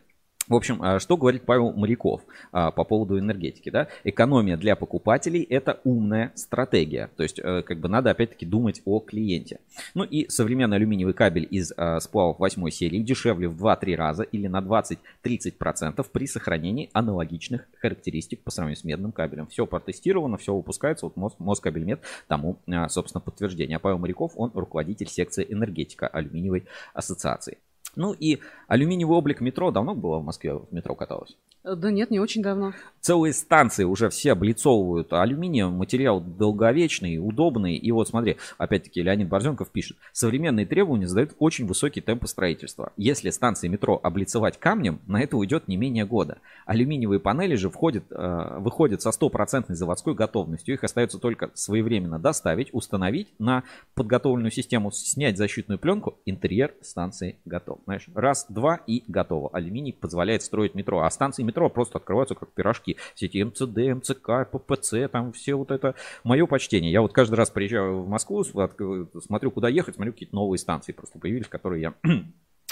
В 0.51 0.55
общем, 0.55 0.83
а, 0.83 0.99
что 0.99 1.15
говорит 1.15 1.43
Павел 1.45 1.71
Моряков 1.71 2.23
а, 2.51 2.71
по 2.71 2.83
поводу 2.83 3.17
энергетики? 3.17 3.69
Да? 3.69 3.87
Экономия 4.03 4.57
для 4.57 4.75
покупателей– 4.75 5.43
это 5.49 5.79
умная 5.85 6.33
стратегия. 6.35 7.09
То 7.15 7.23
есть, 7.23 7.39
э, 7.39 7.61
как 7.61 7.79
бы 7.79 7.87
надо 7.87 8.09
опять-таки 8.09 8.45
думать 8.45 8.81
о 8.83 8.99
клиенте. 8.99 9.61
Ну 9.93 10.03
и 10.03 10.27
современный 10.27 10.75
алюминиевый 10.75 11.13
кабель 11.13 11.47
из 11.49 11.71
а, 11.77 12.01
сплавов 12.01 12.37
8 12.39 12.69
серии 12.69 12.99
дешевле 12.99 13.47
в 13.47 13.65
2-3 13.65 13.95
раза 13.95 14.23
или 14.23 14.47
на 14.47 14.59
20-30% 14.59 16.05
при 16.11 16.27
сохранении 16.27 16.89
аналогичных 16.91 17.65
характеристик 17.79 18.41
по 18.43 18.51
сравнению 18.51 18.81
с 18.81 18.83
медным 18.83 19.13
кабелем. 19.13 19.47
Все 19.47 19.65
протестировано, 19.65 20.35
все 20.35 20.53
выпускается. 20.53 21.05
Вот 21.05 21.39
Москабельмет 21.39 22.01
тому, 22.27 22.57
собственно, 22.89 23.21
подтверждение. 23.21 23.77
А 23.77 23.79
Павел 23.79 23.99
Моряков, 23.99 24.33
он 24.35 24.51
руководитель 24.53 25.07
секции 25.07 25.47
энергетика 25.49 26.09
алюминиевой 26.09 26.65
ассоциации. 26.93 27.59
Ну 27.95 28.13
и 28.13 28.39
алюминиевый 28.67 29.17
облик 29.17 29.41
метро 29.41 29.71
давно 29.71 29.95
было 29.95 30.19
в 30.19 30.23
Москве 30.23 30.53
в 30.53 30.67
метро 30.71 30.95
каталось? 30.95 31.35
Да 31.63 31.91
нет, 31.91 32.09
не 32.09 32.19
очень 32.19 32.41
давно. 32.41 32.73
Целые 33.01 33.33
станции 33.33 33.83
уже 33.83 34.09
все 34.09 34.31
облицовывают 34.31 35.13
алюминием, 35.13 35.73
материал 35.73 36.19
долговечный, 36.19 37.17
удобный. 37.17 37.75
И 37.75 37.91
вот 37.91 38.07
смотри, 38.07 38.37
опять-таки 38.57 39.03
Леонид 39.03 39.27
Борзенков 39.27 39.69
пишет, 39.69 39.97
современные 40.11 40.65
требования 40.65 41.07
задают 41.07 41.35
очень 41.37 41.67
высокие 41.67 42.01
темпы 42.01 42.27
строительства. 42.27 42.93
Если 42.97 43.29
станции 43.29 43.67
метро 43.67 43.99
облицевать 44.01 44.57
камнем, 44.57 45.01
на 45.05 45.21
это 45.21 45.37
уйдет 45.37 45.67
не 45.67 45.77
менее 45.77 46.05
года. 46.05 46.39
Алюминиевые 46.65 47.19
панели 47.19 47.53
же 47.53 47.69
входят, 47.69 48.05
э, 48.09 48.57
выходят 48.59 49.03
со 49.03 49.11
стопроцентной 49.11 49.75
заводской 49.75 50.15
готовностью. 50.15 50.73
Их 50.73 50.83
остается 50.83 51.19
только 51.19 51.51
своевременно 51.53 52.17
доставить, 52.17 52.69
установить 52.71 53.27
на 53.37 53.63
подготовленную 53.93 54.51
систему, 54.51 54.91
снять 54.91 55.37
защитную 55.37 55.77
пленку, 55.77 56.17
интерьер 56.25 56.73
станции 56.81 57.35
готов. 57.45 57.80
Знаешь, 57.85 58.07
раз, 58.13 58.45
два 58.49 58.79
и 58.87 59.03
готово. 59.07 59.49
Алюминий 59.53 59.93
позволяет 59.93 60.43
строить 60.43 60.75
метро, 60.75 61.01
а 61.01 61.09
станции 61.09 61.43
метро 61.43 61.69
просто 61.69 61.97
открываются 61.97 62.35
как 62.35 62.51
пирожки. 62.51 62.97
Все 63.15 63.27
эти 63.27 63.41
МЦД, 63.43 63.95
МЦК, 63.97 64.49
ППЦ, 64.51 65.09
там 65.11 65.31
все 65.33 65.55
вот 65.55 65.71
это. 65.71 65.95
Мое 66.23 66.45
почтение. 66.45 66.91
Я 66.91 67.01
вот 67.01 67.13
каждый 67.13 67.35
раз 67.35 67.49
приезжаю 67.49 68.01
в 68.01 68.07
Москву, 68.07 68.43
смотрю, 68.43 69.51
куда 69.51 69.69
ехать, 69.69 69.95
смотрю, 69.95 70.13
какие-то 70.13 70.35
новые 70.35 70.59
станции 70.59 70.91
просто 70.91 71.19
появились, 71.19 71.47
которые 71.47 71.81
я 71.81 71.93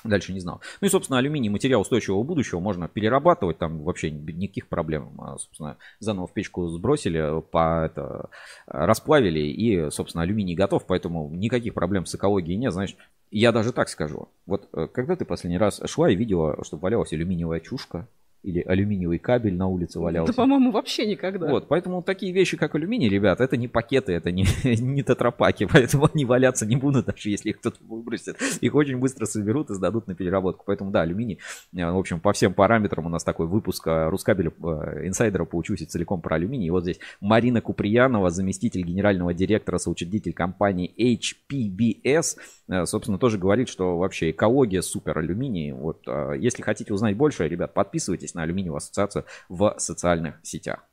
Дальше 0.06 0.32
не 0.32 0.40
знал. 0.40 0.62
Ну 0.80 0.88
и, 0.88 0.90
собственно, 0.90 1.20
алюминий 1.20 1.50
материал 1.50 1.82
устойчивого 1.82 2.24
будущего 2.24 2.62
можно 2.62 2.88
перерабатывать, 2.88 3.58
там 3.58 3.84
вообще 3.84 4.10
никаких 4.10 4.68
проблем. 4.70 5.20
А, 5.20 5.38
собственно, 5.38 5.78
заново 6.00 6.28
в 6.28 6.34
печку 6.34 6.68
сбросили, 6.68 7.42
по, 7.52 7.86
это, 7.86 8.30
расплавили 8.66 9.42
и, 9.42 9.90
собственно, 9.92 10.24
алюминий 10.24 10.56
готов, 10.56 10.86
поэтому 10.86 11.30
никаких 11.30 11.74
проблем 11.74 12.06
с 12.06 12.16
экологией 12.16 12.58
нет. 12.58 12.72
Знаешь, 12.72 12.96
я 13.32 13.52
даже 13.52 13.72
так 13.72 13.90
скажу. 13.90 14.30
Вот 14.46 14.68
э, 14.74 14.88
когда 14.88 15.16
ты 15.16 15.26
последний 15.26 15.58
раз 15.58 15.82
шла 15.86 16.10
и 16.10 16.16
видела, 16.16 16.64
что 16.64 16.78
валялась 16.78 17.14
алюминиевая 17.14 17.60
чушка, 17.60 18.08
или 18.42 18.62
алюминиевый 18.62 19.20
кабель 19.20 19.56
на 19.56 19.68
улице 19.68 20.00
валялся. 20.00 20.32
Да, 20.32 20.38
по-моему, 20.38 20.72
вообще 20.72 21.06
никогда. 21.06 21.48
Вот, 21.48 21.68
поэтому 21.68 22.02
такие 22.02 22.32
вещи, 22.32 22.56
как 22.56 22.74
алюминий, 22.76 23.10
ребят, 23.10 23.42
это 23.42 23.58
не 23.58 23.68
пакеты, 23.68 24.14
это 24.14 24.32
не, 24.32 24.46
не 24.64 25.04
тетрапаки, 25.04 25.68
поэтому 25.72 26.10
они 26.14 26.26
валяться 26.26 26.66
не 26.66 26.78
будут, 26.78 27.08
даже 27.08 27.30
если 27.30 27.50
их 27.50 27.60
кто-то 27.60 27.78
выбросит. 27.84 28.38
Их 28.62 28.74
очень 28.76 28.98
быстро 28.98 29.26
соберут 29.26 29.70
и 29.70 29.74
сдадут 29.74 30.08
на 30.08 30.16
переработку. 30.16 30.64
Поэтому, 30.66 30.92
да, 30.92 31.02
алюминий, 31.02 31.40
э, 31.76 31.92
в 31.92 31.98
общем, 31.98 32.20
по 32.20 32.32
всем 32.32 32.54
параметрам 32.54 33.06
у 33.06 33.10
нас 33.10 33.24
такой 33.24 33.48
выпуск 33.48 33.88
э, 33.88 34.10
Рускабеля 34.10 34.52
э, 34.52 35.08
инсайдера 35.08 35.44
поучусь 35.46 35.80
целиком 35.80 36.22
про 36.22 36.36
алюминий. 36.36 36.68
И 36.68 36.72
вот 36.72 36.84
здесь 36.84 37.00
Марина 37.20 37.62
Куприянова, 37.62 38.30
заместитель 38.30 38.84
генерального 38.84 39.34
директора, 39.34 39.78
соучредитель 39.78 40.34
компании 40.34 40.94
HPBS, 40.98 42.38
собственно, 42.86 43.18
тоже 43.18 43.38
говорит, 43.38 43.68
что 43.68 43.98
вообще 43.98 44.32
экология 44.32 44.82
супер 44.82 45.18
алюминий. 45.18 45.72
Вот, 45.72 46.06
если 46.38 46.62
хотите 46.62 46.94
узнать 46.94 47.16
больше, 47.16 47.48
ребят, 47.48 47.74
подписывайтесь 47.74 48.29
подписывайтесь 48.30 48.36
на 48.36 48.44
алюминиевую 48.44 48.78
ассоциацию 48.78 49.26
в 49.50 49.76
социальных 49.78 50.36
сетях. 50.44 50.86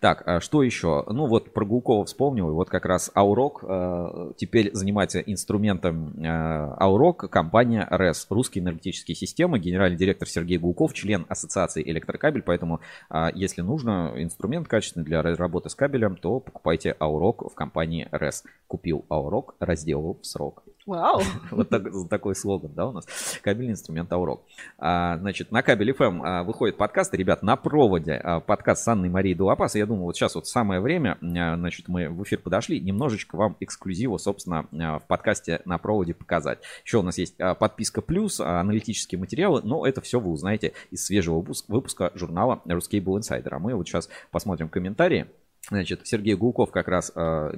Так, 0.00 0.22
а 0.26 0.40
что 0.40 0.62
еще? 0.62 1.04
Ну 1.08 1.26
вот 1.26 1.52
про 1.52 1.64
Гулкова 1.64 2.04
вспомнил, 2.04 2.52
вот 2.52 2.68
как 2.68 2.84
раз 2.84 3.10
Аурок 3.14 3.62
э, 3.62 4.32
теперь 4.36 4.70
занимается 4.72 5.20
инструментом 5.20 6.14
э, 6.18 6.26
Аурок, 6.26 7.30
компания 7.30 7.86
РЭС, 7.90 8.26
Русские 8.30 8.62
энергетические 8.62 9.14
системы, 9.14 9.58
генеральный 9.58 9.98
директор 9.98 10.28
Сергей 10.28 10.58
Гулков, 10.58 10.94
член 10.94 11.26
ассоциации 11.28 11.82
Электрокабель, 11.90 12.42
поэтому 12.42 12.80
э, 13.10 13.28
если 13.34 13.62
нужно 13.62 14.12
инструмент 14.16 14.68
качественный 14.68 15.06
для 15.06 15.22
работы 15.22 15.68
с 15.68 15.74
кабелем, 15.74 16.16
то 16.16 16.40
покупайте 16.40 16.96
Аурок 17.00 17.42
в 17.50 17.54
компании 17.54 18.08
РЭС. 18.10 18.44
Купил 18.66 19.04
Аурок, 19.08 19.54
разделал 19.60 20.18
в 20.20 20.26
срок. 20.26 20.64
Вау! 20.88 21.20
Вот 21.50 21.68
так, 21.68 21.82
такой 22.08 22.34
слоган, 22.34 22.72
да, 22.74 22.86
у 22.86 22.92
нас. 22.92 23.04
Кабельный 23.42 23.72
инструмент 23.72 24.10
Аурок. 24.10 24.40
А, 24.78 25.18
значит, 25.18 25.52
на 25.52 25.62
Кабель 25.62 25.90
FM 25.90 26.22
а, 26.24 26.42
выходит 26.44 26.78
подкаст, 26.78 27.12
ребят, 27.12 27.42
на 27.42 27.56
проводе 27.56 28.14
а, 28.14 28.40
подкаст 28.40 28.84
с 28.84 28.88
Анной 28.88 29.10
Марией 29.10 29.34
Дуапас. 29.34 29.74
Я 29.74 29.84
думаю, 29.84 30.04
вот 30.04 30.16
сейчас 30.16 30.34
вот 30.34 30.46
самое 30.46 30.80
время, 30.80 31.18
а, 31.20 31.56
значит, 31.56 31.88
мы 31.88 32.08
в 32.08 32.22
эфир 32.22 32.38
подошли, 32.38 32.80
немножечко 32.80 33.36
вам 33.36 33.54
эксклюзиву, 33.60 34.18
собственно, 34.18 34.66
в 34.72 35.02
подкасте 35.06 35.60
на 35.66 35.76
проводе 35.76 36.14
показать. 36.14 36.60
Еще 36.86 36.98
у 36.98 37.02
нас 37.02 37.18
есть 37.18 37.36
подписка 37.36 38.00
плюс, 38.00 38.40
аналитические 38.40 39.18
материалы, 39.18 39.60
но 39.62 39.84
это 39.84 40.00
все 40.00 40.18
вы 40.18 40.30
узнаете 40.30 40.72
из 40.90 41.04
свежего 41.04 41.44
выпуска, 41.68 42.12
журнала 42.14 42.62
Ruscable 42.64 43.18
Insider. 43.18 43.50
А 43.50 43.58
мы 43.58 43.74
вот 43.74 43.86
сейчас 43.86 44.08
посмотрим 44.30 44.70
комментарии. 44.70 45.26
Значит, 45.70 46.00
Сергей 46.04 46.34
Гулков 46.34 46.70
как 46.70 46.88
раз 46.88 47.12
э, 47.14 47.52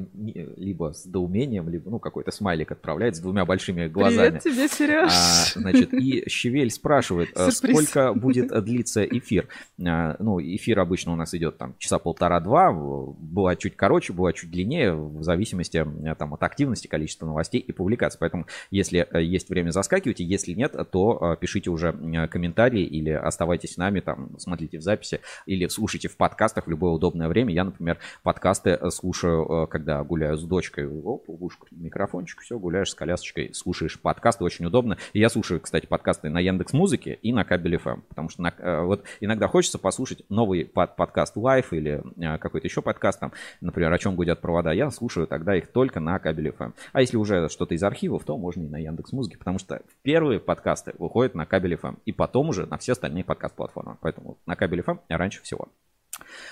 либо 0.57 0.93
с 0.93 1.05
доумением, 1.05 1.69
либо, 1.69 1.91
ну, 1.91 2.01
какой-то 2.01 2.33
смайлик 2.33 2.73
отправляет 2.73 3.15
с 3.15 3.21
двумя 3.21 3.45
большими 3.45 3.87
глазами. 3.87 4.41
Привет 4.43 4.43
тебе, 4.43 4.69
Сереж. 4.69 5.13
А, 5.13 5.61
значит, 5.61 5.95
и 5.95 6.29
Щевель 6.29 6.71
спрашивает, 6.71 7.31
а, 7.37 7.53
сколько 7.53 8.13
будет 8.13 8.49
длиться 8.65 9.05
эфир. 9.05 9.47
А, 9.87 10.17
ну, 10.19 10.41
эфир 10.41 10.81
обычно 10.81 11.13
у 11.13 11.17
нас 11.17 11.35
идет 11.35 11.57
там 11.59 11.77
часа 11.79 12.01
полтора-два, 12.01 12.73
бывает 12.73 13.61
чуть 13.61 13.77
короче, 13.77 14.13
бывает 14.13 14.35
чуть 14.35 14.51
длиннее, 14.51 14.93
в 14.93 15.23
зависимости 15.23 15.77
э, 15.77 16.15
там, 16.17 16.35
от 16.35 16.43
активности, 16.43 16.89
количества 16.89 17.27
новостей 17.27 17.61
и 17.61 17.71
публикаций. 17.71 18.19
Поэтому, 18.19 18.47
если 18.73 19.07
есть 19.21 19.49
время, 19.49 19.71
заскакивайте, 19.71 20.25
если 20.25 20.53
нет, 20.53 20.75
то 20.91 21.39
пишите 21.41 21.71
уже 21.71 21.93
комментарии 22.29 22.83
или 22.83 23.11
оставайтесь 23.11 23.75
с 23.75 23.77
нами, 23.77 24.01
там, 24.01 24.37
смотрите 24.39 24.79
в 24.79 24.83
записи 24.83 25.21
или 25.47 25.69
слушайте 25.69 26.09
в 26.09 26.17
подкастах 26.17 26.67
в 26.67 26.71
любое 26.71 26.91
удобное 26.91 27.29
время. 27.29 27.55
Я, 27.55 27.65
например, 27.65 28.00
подкасты 28.23 28.71
э, 28.71 28.91
слушаю, 28.91 29.65
э, 29.65 29.67
когда 29.67 30.03
гуляю 30.03 30.37
с 30.37 30.43
дочкой. 30.43 30.87
Оп, 30.87 31.25
ушко, 31.29 31.67
микрофончик, 31.71 32.41
все, 32.41 32.59
гуляешь 32.59 32.91
с 32.91 32.95
колясочкой, 32.95 33.55
слушаешь 33.55 34.01
подкасты, 34.01 34.45
очень 34.45 34.67
удобно. 34.67 34.97
И 35.13 35.21
я 35.21 35.29
слушаю, 35.29 35.61
кстати, 35.61 35.87
подкасты 35.87 36.29
на 36.31 36.41
Яндекс 36.41 36.73
Музыке 36.73 37.19
и 37.23 37.33
на 37.33 37.45
Кабель 37.45 37.77
FM, 37.77 38.03
потому 38.09 38.29
что 38.29 38.43
на, 38.43 38.55
э, 38.57 38.83
вот 38.83 39.05
иногда 39.21 39.49
хочется 39.49 39.79
послушать 39.79 40.25
новый 40.29 40.65
под, 40.65 40.97
подкаст 40.97 41.37
live 41.37 41.73
или 41.73 42.03
какой-то 42.39 42.67
еще 42.67 42.83
подкаст, 42.83 43.21
там, 43.21 43.33
например, 43.61 43.93
о 43.93 43.99
чем 43.99 44.17
гудят 44.17 44.41
провода. 44.41 44.73
Я 44.73 44.91
слушаю 44.91 45.27
тогда 45.27 45.57
их 45.57 45.69
только 45.69 46.01
на 46.01 46.19
Кабель 46.19 46.49
FM. 46.49 46.73
А 46.93 47.01
если 47.01 47.17
уже 47.17 47.49
что-то 47.49 47.75
из 47.75 47.83
архивов, 47.83 48.25
то 48.25 48.37
можно 48.37 48.63
и 48.63 48.69
на 48.69 48.79
Яндекс 48.79 49.13
Музыке, 49.13 49.39
потому 49.39 49.59
что 49.59 49.83
первые 50.03 50.41
подкасты 50.41 50.95
выходят 50.99 51.35
на 51.35 51.47
Кабель 51.47 51.75
FM 51.75 51.99
и 52.05 52.13
потом 52.13 52.49
уже 52.49 52.67
на 52.67 52.79
все 52.79 52.93
остальные 52.93 53.25
подкаст-платформы. 53.25 53.97
Поэтому 54.01 54.39
на 54.47 54.57
Кабель 54.57 54.81
FM 54.81 55.01
раньше 55.09 55.43
всего. 55.43 55.69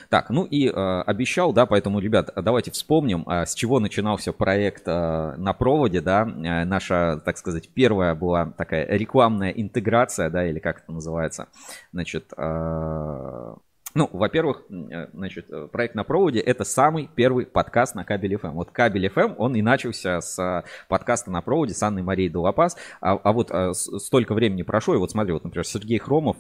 Так, 0.09 0.31
ну 0.31 0.45
и 0.45 0.69
э, 0.69 1.03
обещал, 1.03 1.53
да, 1.53 1.67
поэтому, 1.67 1.99
ребят, 1.99 2.31
давайте 2.37 2.71
вспомним, 2.71 3.25
э, 3.29 3.45
с 3.45 3.55
чего 3.55 3.81
начинался 3.81 4.33
проект 4.33 4.85
э, 4.87 5.35
на 5.37 5.53
проводе, 5.53 6.01
да, 6.01 6.23
э, 6.23 6.65
наша, 6.65 7.21
так 7.25 7.37
сказать, 7.37 7.69
первая 7.69 8.15
была 8.15 8.47
такая 8.47 8.87
рекламная 8.87 9.51
интеграция, 9.51 10.31
да, 10.31 10.47
или 10.47 10.59
как 10.59 10.83
это 10.83 10.93
называется, 10.93 11.49
значит, 11.93 12.33
э, 12.37 13.55
ну, 13.99 14.09
во-первых, 14.13 14.63
э, 14.71 15.09
значит, 15.13 15.51
э, 15.51 15.67
проект 15.67 15.97
на 15.97 16.05
проводе 16.05 16.39
это 16.39 16.63
самый 16.63 17.11
первый 17.17 17.47
подкаст 17.47 17.97
на 17.97 18.05
Кабель 18.05 18.35
FM. 18.35 18.53
Вот 18.53 18.71
Кабель 18.71 19.07
FM, 19.09 19.35
он 19.39 19.57
и 19.57 19.63
начался 19.63 20.21
с 20.21 20.39
э, 20.39 20.63
подкаста 20.87 21.33
на 21.33 21.43
проводе 21.43 21.75
с 21.75 21.83
Анной 21.83 22.03
Марией 22.03 22.29
Долопас. 22.29 22.77
А, 23.01 23.15
а 23.15 23.33
вот 23.33 23.51
столько 23.75 24.35
времени 24.35 24.63
прошло, 24.63 24.95
и 24.95 24.99
вот 24.99 25.11
смотри, 25.11 25.33
вот, 25.33 25.43
например, 25.43 25.67
Сергей 25.67 25.99
Хромов, 25.99 26.37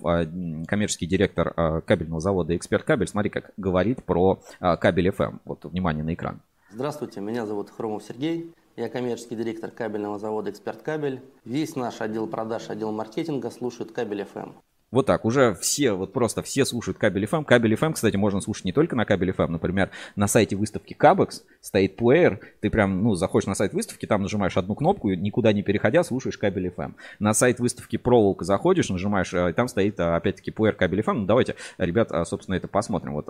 коммерческий 0.68 1.06
директор 1.06 1.82
кабельного 1.82 2.20
завода 2.20 2.54
«Эксперт 2.56 2.84
Кабель», 2.84 3.08
смотри, 3.08 3.30
как 3.30 3.50
говорит 3.56 4.04
про 4.04 4.40
Кабель 4.60 5.08
FM. 5.08 5.40
Вот, 5.44 5.64
внимание 5.64 6.04
на 6.04 6.14
экран. 6.14 6.40
Здравствуйте, 6.70 7.20
меня 7.20 7.44
зовут 7.44 7.70
Хромов 7.70 8.04
Сергей. 8.04 8.52
Я 8.76 8.88
коммерческий 8.88 9.34
директор 9.34 9.72
кабельного 9.72 10.20
завода 10.20 10.50
«Эксперт 10.50 10.82
Кабель». 10.82 11.20
Весь 11.44 11.74
наш 11.74 12.00
отдел 12.00 12.28
продаж, 12.28 12.70
отдел 12.70 12.92
маркетинга 12.92 13.50
слушает 13.50 13.90
Кабель 13.90 14.22
FM. 14.22 14.52
Вот 14.90 15.04
так, 15.04 15.26
уже 15.26 15.54
все, 15.54 15.92
вот 15.92 16.14
просто 16.14 16.42
все 16.42 16.64
слушают 16.64 16.96
кабель 16.96 17.24
FM. 17.24 17.44
Кабель 17.44 17.74
FM, 17.74 17.92
кстати, 17.92 18.16
можно 18.16 18.40
слушать 18.40 18.64
не 18.64 18.72
только 18.72 18.96
на 18.96 19.04
кабель 19.04 19.30
FM. 19.30 19.48
Например, 19.48 19.90
на 20.16 20.26
сайте 20.28 20.56
выставки 20.56 20.94
Кабекс 20.94 21.44
стоит 21.60 21.96
плеер. 21.96 22.40
Ты 22.60 22.70
прям, 22.70 23.02
ну, 23.02 23.14
заходишь 23.14 23.46
на 23.46 23.54
сайт 23.54 23.74
выставки, 23.74 24.06
там 24.06 24.22
нажимаешь 24.22 24.56
одну 24.56 24.74
кнопку, 24.74 25.10
никуда 25.10 25.52
не 25.52 25.62
переходя, 25.62 26.02
слушаешь 26.02 26.38
кабель 26.38 26.68
FM. 26.68 26.94
На 27.18 27.34
сайт 27.34 27.60
выставки 27.60 27.98
Проволока 27.98 28.46
заходишь, 28.46 28.88
нажимаешь, 28.88 29.34
и 29.34 29.52
там 29.52 29.68
стоит, 29.68 30.00
а, 30.00 30.16
опять-таки, 30.16 30.50
плеер 30.50 30.74
кабель 30.74 31.00
FM. 31.00 31.12
Ну, 31.12 31.26
давайте, 31.26 31.56
ребят, 31.76 32.10
а, 32.10 32.24
собственно, 32.24 32.54
это 32.54 32.66
посмотрим. 32.66 33.12
Вот 33.12 33.28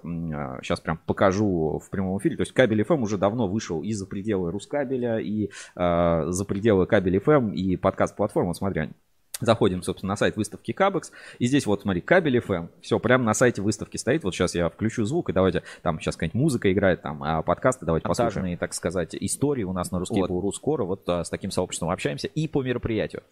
сейчас 0.62 0.79
прям 0.79 1.01
покажу 1.07 1.83
в 1.85 1.90
прямом 1.90 2.18
эфире. 2.18 2.37
То 2.37 2.42
есть 2.42 2.53
кабель 2.53 2.83
FM 2.83 3.03
уже 3.03 3.18
давно 3.18 3.49
вышел 3.49 3.83
и 3.83 3.92
за 3.92 4.07
пределы 4.07 4.53
Рускабеля, 4.53 5.18
и 5.18 5.51
э, 5.75 6.25
за 6.29 6.44
пределы 6.44 6.87
кабель 6.87 7.16
FM, 7.16 7.53
и 7.55 7.77
подкаст-платформы. 7.77 8.55
Смотри, 8.55 8.90
Заходим, 9.40 9.83
собственно, 9.83 10.12
на 10.12 10.16
сайт 10.16 10.37
выставки 10.37 10.72
Кабекс. 10.72 11.12
И 11.38 11.46
здесь 11.46 11.66
вот, 11.66 11.83
смотри, 11.83 12.01
кабель 12.01 12.38
FM. 12.38 12.68
Все, 12.81 12.98
прямо 12.98 13.24
на 13.24 13.35
сайте 13.35 13.62
выставки 13.62 13.96
стоит. 13.96 14.24
Вот 14.24 14.35
сейчас 14.35 14.55
я 14.55 14.68
включу 14.68 15.05
звук, 15.05 15.31
и 15.31 15.33
давайте, 15.33 15.62
там 15.83 16.01
сейчас 16.01 16.16
какая-нибудь 16.16 16.40
музыка 16.40 16.72
играет, 16.72 17.03
там, 17.03 17.22
а 17.22 17.42
подкасты 17.42 17.87
давайте 17.87 18.07
послушаем. 18.09 18.59
так 18.59 18.74
сказать, 18.74 19.14
истории 19.14 19.64
у 19.64 19.72
нас 19.72 19.90
на 19.90 19.98
русский 19.98 20.20
вот. 20.20 20.55
скоро. 20.55 20.85
Вот 20.85 21.09
а, 21.09 21.24
с 21.24 21.31
таким 21.31 21.51
сообществом 21.51 21.90
общаемся 21.90 22.27
и 22.27 22.48
по 22.48 22.62
мероприятию. 22.62 23.22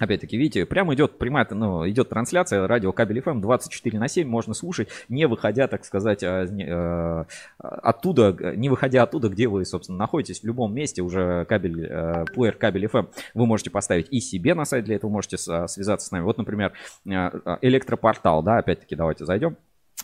Опять-таки, 0.00 0.36
видите, 0.36 0.66
прямо 0.66 0.92
идет 0.94 1.18
прямая, 1.18 1.46
ну, 1.50 1.88
идет 1.88 2.08
трансляция 2.08 2.66
радио 2.66 2.90
Кабель 2.90 3.20
FM 3.20 3.40
24 3.40 4.00
на 4.00 4.08
7, 4.08 4.26
можно 4.26 4.52
слушать, 4.52 4.88
не 5.08 5.28
выходя, 5.28 5.68
так 5.68 5.84
сказать, 5.84 6.24
а, 6.24 6.46
э, 6.46 7.24
оттуда, 7.58 8.56
не 8.56 8.68
выходя 8.68 9.04
оттуда, 9.04 9.28
где 9.28 9.46
вы, 9.46 9.64
собственно, 9.64 9.98
находитесь, 9.98 10.40
в 10.40 10.44
любом 10.44 10.74
месте, 10.74 11.00
уже 11.00 11.44
кабель, 11.44 11.86
э, 11.88 12.24
плеер 12.34 12.56
Кабель 12.56 12.86
FM 12.86 13.08
вы 13.34 13.46
можете 13.46 13.70
поставить 13.70 14.08
и 14.10 14.18
себе 14.18 14.54
на 14.54 14.64
сайт, 14.64 14.84
для 14.84 14.96
этого 14.96 15.12
можете 15.12 15.38
связаться 15.38 16.08
с 16.08 16.10
нами. 16.10 16.24
Вот, 16.24 16.38
например, 16.38 16.72
э, 17.06 17.30
электропортал, 17.62 18.42
да, 18.42 18.58
опять-таки, 18.58 18.96
давайте 18.96 19.24
зайдем. 19.24 19.56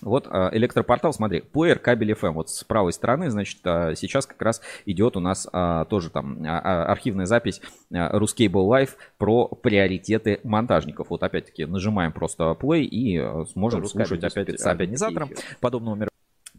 Вот 0.02 0.26
а, 0.30 0.50
электропортал, 0.52 1.12
смотри, 1.12 1.40
плеер 1.40 1.78
кабель 1.78 2.12
FM. 2.12 2.32
Вот 2.32 2.50
с 2.50 2.64
правой 2.64 2.92
стороны, 2.92 3.30
значит, 3.30 3.58
а, 3.64 3.94
сейчас 3.94 4.26
как 4.26 4.40
раз 4.42 4.60
идет 4.86 5.16
у 5.16 5.20
нас 5.20 5.48
а, 5.52 5.84
тоже 5.86 6.10
там 6.10 6.38
архивная 6.44 7.26
запись 7.26 7.60
Ruscable 7.92 8.68
Live 8.68 8.90
про 9.18 9.48
приоритеты 9.48 10.40
монтажников. 10.44 11.10
Вот 11.10 11.22
опять-таки 11.22 11.64
нажимаем 11.64 12.12
просто 12.12 12.56
play 12.60 12.82
и 12.82 13.20
сможем 13.52 13.84
слушать 13.86 14.24
опять 14.24 14.60
с 14.60 14.66
организатором 14.66 15.30
подобного 15.60 15.94
мероприятия. 15.94 16.09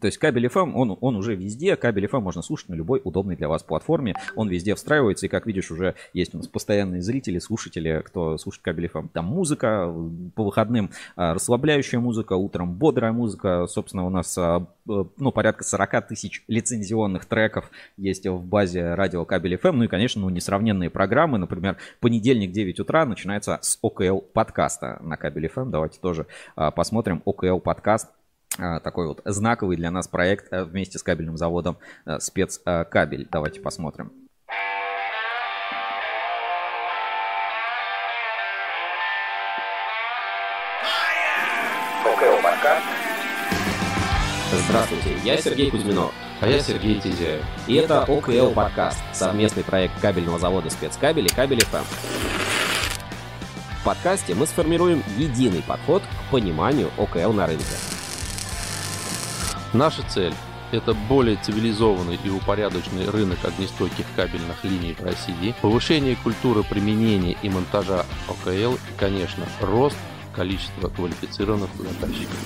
То 0.02 0.06
есть 0.06 0.18
кабель 0.18 0.46
FM, 0.46 0.72
он, 0.74 0.98
он 1.00 1.14
уже 1.14 1.36
везде, 1.36 1.76
кабель 1.76 2.06
FM 2.06 2.22
можно 2.22 2.42
слушать 2.42 2.68
на 2.68 2.74
любой 2.74 3.00
удобной 3.04 3.36
для 3.36 3.46
вас 3.46 3.62
платформе, 3.62 4.16
он 4.34 4.48
везде 4.48 4.74
встраивается, 4.74 5.26
и 5.26 5.28
как 5.28 5.46
видишь, 5.46 5.70
уже 5.70 5.94
есть 6.12 6.34
у 6.34 6.38
нас 6.38 6.48
постоянные 6.48 7.02
зрители, 7.02 7.38
слушатели, 7.38 8.02
кто 8.04 8.36
слушает 8.36 8.64
кабель 8.64 8.86
FM. 8.86 9.10
Там 9.12 9.26
музыка, 9.26 9.94
по 10.34 10.42
выходным 10.42 10.90
а, 11.14 11.34
расслабляющая 11.34 12.00
музыка, 12.00 12.32
утром 12.32 12.74
бодрая 12.74 13.12
музыка, 13.12 13.68
собственно, 13.68 14.04
у 14.04 14.10
нас 14.10 14.36
а, 14.36 14.66
ну, 14.86 15.30
порядка 15.30 15.62
40 15.62 16.08
тысяч 16.08 16.42
лицензионных 16.48 17.24
треков 17.26 17.70
есть 17.96 18.26
в 18.26 18.44
базе 18.44 18.94
радио 18.94 19.24
кабель 19.24 19.54
FM, 19.54 19.72
ну 19.72 19.84
и, 19.84 19.88
конечно, 19.88 20.20
ну, 20.20 20.30
несравненные 20.30 20.90
программы, 20.90 21.38
например, 21.38 21.76
понедельник 22.00 22.50
9 22.50 22.80
утра 22.80 23.06
начинается 23.06 23.60
с 23.62 23.78
ОКЛ 23.82 24.18
подкаста 24.32 24.98
на 25.00 25.16
кабель 25.16 25.46
FM, 25.46 25.70
давайте 25.70 26.00
тоже 26.00 26.26
посмотрим 26.56 27.22
ОКЛ 27.24 27.60
подкаст 27.60 28.08
такой 28.56 29.06
вот 29.06 29.22
знаковый 29.24 29.76
для 29.76 29.90
нас 29.90 30.08
проект 30.08 30.52
э, 30.52 30.64
вместе 30.64 30.98
с 30.98 31.02
кабельным 31.02 31.36
заводом 31.36 31.78
э, 32.04 32.18
спецкабель. 32.20 33.28
Давайте 33.30 33.60
посмотрим. 33.60 34.12
Здравствуйте, 44.66 45.16
я 45.24 45.36
Сергей 45.36 45.70
Кузьминов. 45.70 46.12
А 46.40 46.48
я 46.48 46.58
Сергей 46.60 47.00
Тизяев. 47.00 47.44
И 47.66 47.74
это 47.74 48.02
ОКЛ 48.02 48.52
подкаст, 48.52 49.00
совместный 49.12 49.62
проект 49.62 50.00
кабельного 50.00 50.38
завода 50.38 50.70
спецкабель 50.70 51.26
и 51.26 51.28
кабель 51.28 51.60
FM. 51.60 51.84
В 53.80 53.84
подкасте 53.84 54.34
мы 54.34 54.46
сформируем 54.46 55.02
единый 55.16 55.62
подход 55.62 56.02
к 56.02 56.30
пониманию 56.30 56.90
ОКЛ 56.98 57.32
на 57.32 57.46
рынке. 57.46 57.91
Наша 59.72 60.02
цель– 60.02 60.34
это 60.72 60.92
более 60.92 61.36
цивилизованный 61.36 62.18
и 62.22 62.28
упорядоченный 62.28 63.08
рынок 63.08 63.38
огнестойких 63.42 64.04
кабельных 64.14 64.62
линий 64.64 64.92
в 64.92 65.02
России, 65.02 65.54
повышение 65.62 66.14
культуры 66.16 66.62
применения 66.62 67.36
и 67.42 67.48
монтажа 67.48 68.04
ОКЛ 68.28 68.74
и, 68.74 68.78
конечно, 68.98 69.46
рост 69.62 69.96
количества 70.34 70.88
квалифицированных 70.88 71.70
заказчиков. 71.76 72.36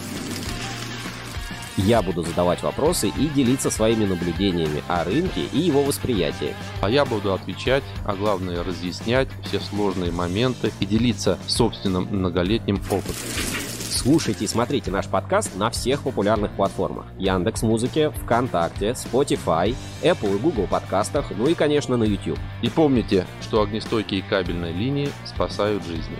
Я 1.76 2.00
буду 2.00 2.22
задавать 2.22 2.62
вопросы 2.62 3.08
и 3.08 3.26
делиться 3.28 3.70
своими 3.70 4.06
наблюдениями 4.06 4.82
о 4.88 5.04
рынке 5.04 5.42
и 5.52 5.58
его 5.58 5.82
восприятии. 5.82 6.54
А 6.80 6.88
я 6.88 7.04
буду 7.04 7.34
отвечать, 7.34 7.82
а 8.04 8.14
главное 8.14 8.64
разъяснять 8.64 9.28
все 9.42 9.60
сложные 9.60 10.10
моменты 10.10 10.72
и 10.80 10.86
делиться 10.86 11.38
собственным 11.46 12.04
многолетним 12.04 12.76
опытом. 12.88 13.14
Слушайте 13.96 14.44
и 14.44 14.46
смотрите 14.46 14.90
наш 14.90 15.08
подкаст 15.08 15.56
на 15.56 15.70
всех 15.70 16.02
популярных 16.02 16.52
платформах. 16.52 17.06
Яндекс 17.18 17.62
Музыке, 17.62 18.10
ВКонтакте, 18.10 18.90
Spotify, 18.90 19.74
Apple 20.02 20.36
и 20.36 20.38
Google 20.38 20.66
подкастах, 20.66 21.32
ну 21.36 21.46
и, 21.46 21.54
конечно, 21.54 21.96
на 21.96 22.04
YouTube. 22.04 22.38
И 22.60 22.68
помните, 22.68 23.26
что 23.40 23.62
огнестойкие 23.62 24.22
кабельные 24.22 24.74
линии 24.74 25.08
спасают 25.24 25.82
жизни. 25.84 26.18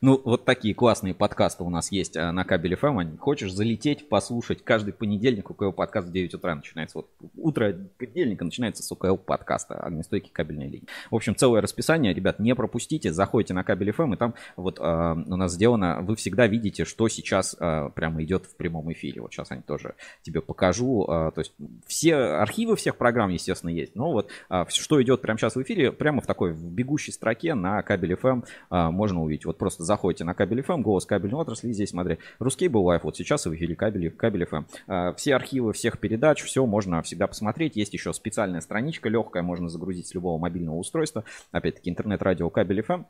Ну, 0.00 0.20
вот 0.24 0.44
такие 0.44 0.74
классные 0.74 1.12
подкасты 1.12 1.64
у 1.64 1.70
нас 1.70 1.90
есть 1.90 2.16
э, 2.16 2.30
на 2.30 2.44
кабеле 2.44 2.76
FM. 2.80 3.18
Хочешь 3.18 3.52
залететь, 3.52 4.08
послушать 4.08 4.62
каждый 4.62 4.92
понедельник 4.92 5.50
УКЛ 5.50 5.72
подкаст 5.72 6.08
в 6.08 6.12
9 6.12 6.34
утра 6.34 6.54
начинается. 6.54 6.98
Вот 6.98 7.10
утро 7.36 7.74
понедельника 7.98 8.44
начинается 8.44 8.82
с 8.84 8.92
УКЛ 8.92 9.16
подкаста 9.16 9.74
огнестойкие 9.74 10.32
кабельные 10.32 10.68
линии. 10.68 10.86
В 11.10 11.16
общем, 11.16 11.34
целое 11.34 11.60
расписание, 11.60 12.14
ребят, 12.14 12.38
не 12.38 12.54
пропустите. 12.54 13.12
Заходите 13.12 13.54
на 13.54 13.64
кабель 13.64 13.90
FM, 13.90 14.14
и 14.14 14.16
там 14.16 14.34
вот 14.56 14.78
э, 14.78 14.82
у 14.82 15.36
нас 15.36 15.54
сделано, 15.54 16.00
вы 16.02 16.14
всегда 16.14 16.46
видите, 16.46 16.84
что 16.84 17.08
сейчас 17.08 17.56
э, 17.58 17.90
прямо 17.94 18.22
идет 18.22 18.46
в 18.46 18.56
прямом 18.56 18.92
эфире. 18.92 19.20
Вот 19.20 19.32
сейчас 19.32 19.50
они 19.50 19.62
тоже 19.62 19.94
тебе 20.22 20.40
покажу. 20.40 21.04
Э, 21.08 21.32
то 21.34 21.40
есть 21.40 21.52
все 21.88 22.14
архивы 22.14 22.76
всех 22.76 22.96
программ, 22.96 23.30
естественно, 23.30 23.70
есть. 23.70 23.96
Но 23.96 24.12
вот 24.12 24.30
э, 24.48 24.64
что 24.68 25.02
идет 25.02 25.22
прямо 25.22 25.38
сейчас 25.40 25.56
в 25.56 25.62
эфире, 25.62 25.90
прямо 25.90 26.20
в 26.20 26.26
такой 26.26 26.52
в 26.52 26.70
бегущей 26.70 27.12
строке 27.12 27.54
на 27.54 27.82
кабель 27.82 28.12
FM 28.12 28.44
э, 28.70 28.90
можно 28.90 29.22
увидеть. 29.24 29.44
Вот 29.44 29.58
просто 29.58 29.87
заходите 29.88 30.22
на 30.22 30.34
кабель 30.34 30.60
FM, 30.60 30.82
голос 30.82 31.04
кабельной 31.04 31.40
отрасли, 31.40 31.72
здесь 31.72 31.90
смотри, 31.90 32.18
русский 32.38 32.68
был 32.68 32.84
лайф, 32.84 33.02
вот 33.02 33.16
сейчас 33.16 33.46
в 33.46 33.54
эфире 33.54 33.74
кабель, 33.74 34.10
кабель 34.10 34.44
FM. 34.44 34.64
А, 34.86 35.12
все 35.14 35.34
архивы 35.34 35.72
всех 35.72 35.98
передач, 35.98 36.42
все 36.42 36.64
можно 36.64 37.02
всегда 37.02 37.26
посмотреть. 37.26 37.74
Есть 37.74 37.94
еще 37.94 38.12
специальная 38.12 38.60
страничка 38.60 39.08
легкая, 39.08 39.42
можно 39.42 39.68
загрузить 39.68 40.06
с 40.06 40.14
любого 40.14 40.38
мобильного 40.38 40.76
устройства. 40.76 41.24
Опять-таки 41.50 41.90
интернет-радио 41.90 42.48
кабель 42.50 42.80
FM. 42.80 43.04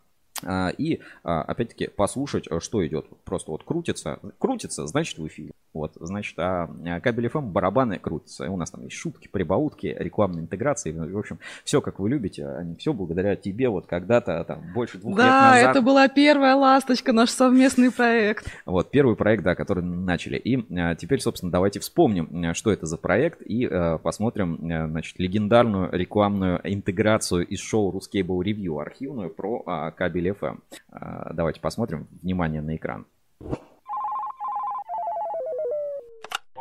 А, 0.44 0.68
и 0.68 1.00
а, 1.24 1.42
опять-таки 1.42 1.88
послушать, 1.88 2.46
э, 2.48 2.60
что 2.60 2.86
идет. 2.86 3.06
Просто 3.24 3.50
вот 3.50 3.64
крутится, 3.64 4.20
крутится, 4.38 4.86
значит 4.86 5.18
в 5.18 5.26
эфире. 5.26 5.52
Вот, 5.74 5.92
значит, 6.00 6.38
а, 6.38 6.70
а 6.86 7.00
кабель 7.00 7.26
FM 7.26 7.50
барабаны 7.50 7.98
крутятся. 7.98 8.44
И 8.44 8.48
у 8.48 8.56
нас 8.56 8.70
там 8.70 8.82
есть 8.84 8.96
шутки, 8.96 9.28
прибаутки, 9.28 9.94
рекламные 9.98 10.42
интеграции. 10.42 10.92
В 10.92 11.18
общем, 11.18 11.38
все 11.64 11.80
как 11.80 11.98
вы 11.98 12.08
любите, 12.08 12.46
они 12.46 12.76
все 12.76 12.92
благодаря 12.92 13.36
тебе 13.36 13.68
вот 13.68 13.86
когда-то 13.86 14.44
там 14.44 14.62
больше 14.74 14.98
двух 14.98 15.16
да, 15.16 15.22
лет 15.22 15.32
назад. 15.32 15.64
Да, 15.64 15.70
это 15.70 15.82
была 15.82 16.08
первая 16.08 16.54
ласточка, 16.54 17.12
наш 17.12 17.30
совместный 17.30 17.90
проект. 17.90 18.46
Вот, 18.64 18.90
первый 18.90 19.16
проект, 19.16 19.42
да, 19.42 19.54
который 19.54 19.82
начали. 19.82 20.36
И 20.36 20.62
теперь, 20.96 21.20
собственно, 21.20 21.52
давайте 21.52 21.80
вспомним, 21.80 22.54
что 22.54 22.72
это 22.72 22.86
за 22.86 22.96
проект 22.96 23.42
и 23.42 23.66
а, 23.66 23.98
посмотрим, 23.98 24.58
значит, 24.60 25.18
легендарную 25.18 25.90
рекламную 25.92 26.60
интеграцию 26.64 27.46
из 27.46 27.60
шоу 27.60 27.92
Ruscable 27.92 28.42
Review 28.42 28.80
архивную 28.80 29.30
про 29.30 29.62
а, 29.66 29.90
кабель 30.28 30.36
FM. 30.36 30.60
А, 30.90 31.32
давайте 31.32 31.60
посмотрим. 31.60 32.08
Внимание 32.22 32.60
на 32.60 32.76
экран. 32.76 33.06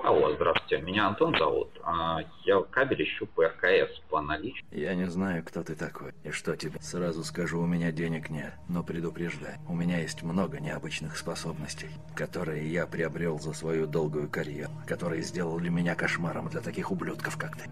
Алло, 0.04 0.34
здравствуйте. 0.36 0.82
Меня 0.86 1.08
Антон 1.08 1.36
зовут. 1.38 1.70
А, 1.84 2.20
я 2.46 2.62
кабель 2.62 3.04
ищу 3.04 3.28
по 3.28 3.46
РКС 3.46 4.00
по 4.10 4.22
наличию. 4.22 4.66
Я 4.72 4.96
не 4.96 5.06
знаю, 5.06 5.44
кто 5.44 5.64
ты 5.64 5.76
такой 5.76 6.14
и 6.24 6.32
что 6.32 6.56
тебе. 6.56 6.80
Сразу 6.80 7.24
скажу, 7.24 7.60
у 7.60 7.66
меня 7.66 7.92
денег 7.92 8.30
нет, 8.30 8.54
но 8.70 8.84
предупреждаю. 8.84 9.58
У 9.68 9.76
меня 9.76 10.00
есть 10.00 10.24
много 10.24 10.60
необычных 10.60 11.18
способностей, 11.18 11.90
которые 12.16 12.72
я 12.72 12.88
приобрел 12.88 13.40
за 13.40 13.54
свою 13.54 13.86
долгую 13.86 14.30
карьеру, 14.30 14.72
которые 14.86 15.24
сделали 15.24 15.68
меня 15.68 15.96
кошмаром 15.96 16.48
для 16.48 16.62
таких 16.62 16.92
ублюдков, 16.92 17.38
как 17.38 17.58
ты. 17.58 17.64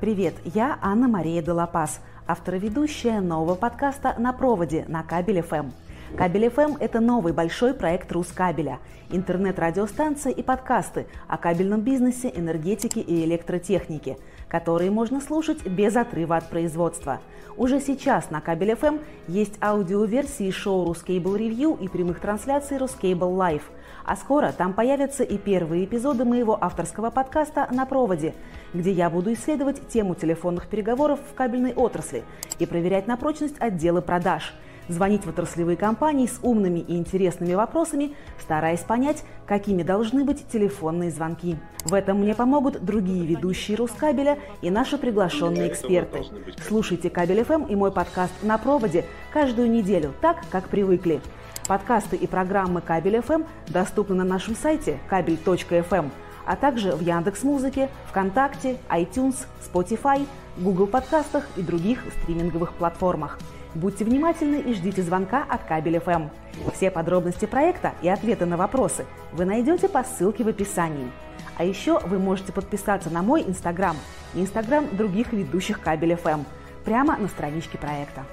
Привет, 0.00 0.34
я 0.44 0.78
Анна-Мария 0.82 1.40
Делапас, 1.40 2.00
автор 2.26 2.56
и 2.56 2.58
ведущая 2.58 3.22
нового 3.22 3.54
подкаста 3.54 4.14
«На 4.18 4.34
проводе» 4.34 4.84
на 4.88 5.02
Кабель 5.02 5.40
ФМ. 5.40 5.70
Кабель 6.18 6.50
ФМ– 6.50 6.76
это 6.80 7.00
новый 7.00 7.32
большой 7.32 7.72
проект 7.72 8.12
Рускабеля, 8.12 8.78
интернет-радиостанция 9.08 10.32
и 10.32 10.42
подкасты 10.42 11.06
о 11.28 11.38
кабельном 11.38 11.80
бизнесе, 11.80 12.30
энергетике 12.34 13.00
и 13.00 13.24
электротехнике, 13.24 14.18
которые 14.46 14.90
можно 14.90 15.22
слушать 15.22 15.66
без 15.66 15.96
отрыва 15.96 16.36
от 16.36 16.50
производства. 16.50 17.20
Уже 17.56 17.80
сейчас 17.80 18.30
на 18.30 18.42
Кабель 18.42 18.74
ФМ 18.74 18.98
есть 19.28 19.54
аудиоверсии 19.62 20.50
шоу 20.50 20.84
RusCable 20.84 21.36
Review 21.36 21.78
и 21.80 21.88
прямых 21.88 22.20
трансляций 22.20 22.76
RusCable 22.76 23.32
Live– 23.32 23.62
а 24.08 24.16
скоро 24.16 24.52
там 24.52 24.72
появятся 24.72 25.22
и 25.22 25.36
первые 25.36 25.84
эпизоды 25.84 26.24
моего 26.24 26.56
авторского 26.58 27.10
подкаста 27.10 27.68
«На 27.70 27.84
проводе», 27.84 28.34
где 28.72 28.90
я 28.90 29.10
буду 29.10 29.34
исследовать 29.34 29.86
тему 29.88 30.14
телефонных 30.14 30.68
переговоров 30.68 31.20
в 31.30 31.34
кабельной 31.34 31.74
отрасли 31.74 32.24
и 32.58 32.64
проверять 32.64 33.06
на 33.06 33.18
прочность 33.18 33.56
отделы 33.60 34.00
продаж– 34.00 34.54
звонить 34.88 35.24
в 35.24 35.28
отраслевые 35.28 35.76
компании 35.76 36.26
с 36.26 36.38
умными 36.42 36.80
и 36.80 36.96
интересными 36.96 37.54
вопросами, 37.54 38.14
стараясь 38.40 38.80
понять, 38.80 39.22
какими 39.46 39.82
должны 39.82 40.24
быть 40.24 40.46
телефонные 40.48 41.10
звонки. 41.10 41.56
В 41.84 41.94
этом 41.94 42.20
мне 42.20 42.34
помогут 42.34 42.84
другие 42.84 43.26
ведущие 43.26 43.76
Рускабеля 43.76 44.38
и 44.62 44.70
наши 44.70 44.98
приглашенные 44.98 45.68
эксперты. 45.68 46.24
Слушайте 46.66 47.10
Кабель 47.10 47.44
ФМ 47.44 47.64
и 47.64 47.76
мой 47.76 47.92
подкаст 47.92 48.32
«На 48.42 48.58
проводе» 48.58 49.04
каждую 49.32 49.70
неделю, 49.70 50.12
так, 50.20 50.38
как 50.50 50.68
привыкли. 50.68 51.20
Подкасты 51.68 52.16
и 52.16 52.26
программы 52.26 52.80
Кабель 52.80 53.20
ФМ 53.20 53.42
доступны 53.66 54.14
на 54.14 54.24
нашем 54.24 54.56
сайте 54.56 54.98
кабель.фм, 55.10 56.10
а 56.46 56.56
также 56.56 56.92
в 56.92 57.02
Яндекс 57.02 57.42
Музыке, 57.42 57.90
ВКонтакте, 58.06 58.78
iTunes, 58.88 59.44
Spotify, 59.60 60.26
Google 60.56 60.86
подкастах 60.86 61.46
и 61.58 61.62
других 61.62 62.02
стриминговых 62.22 62.72
платформах. 62.72 63.38
Будьте 63.74 64.06
внимательны 64.06 64.56
и 64.56 64.72
ждите 64.72 65.02
звонка 65.02 65.44
от 65.46 65.62
Кабель 65.64 66.00
ФМ. 66.00 66.28
Все 66.72 66.90
подробности 66.90 67.44
проекта 67.44 67.92
и 68.00 68.08
ответы 68.08 68.46
на 68.46 68.56
вопросы 68.56 69.04
вы 69.32 69.44
найдете 69.44 69.90
по 69.90 70.02
ссылке 70.04 70.44
в 70.44 70.48
описании. 70.48 71.12
А 71.58 71.64
еще 71.64 71.98
вы 71.98 72.18
можете 72.18 72.50
подписаться 72.50 73.10
на 73.10 73.20
мой 73.20 73.42
Инстаграм 73.42 73.96
и 74.32 74.40
Инстаграм 74.40 74.88
других 74.96 75.34
ведущих 75.34 75.82
Кабель 75.82 76.16
ФМ 76.16 76.44
прямо 76.86 77.18
на 77.18 77.28
страничке 77.28 77.76
проекта. 77.76 78.24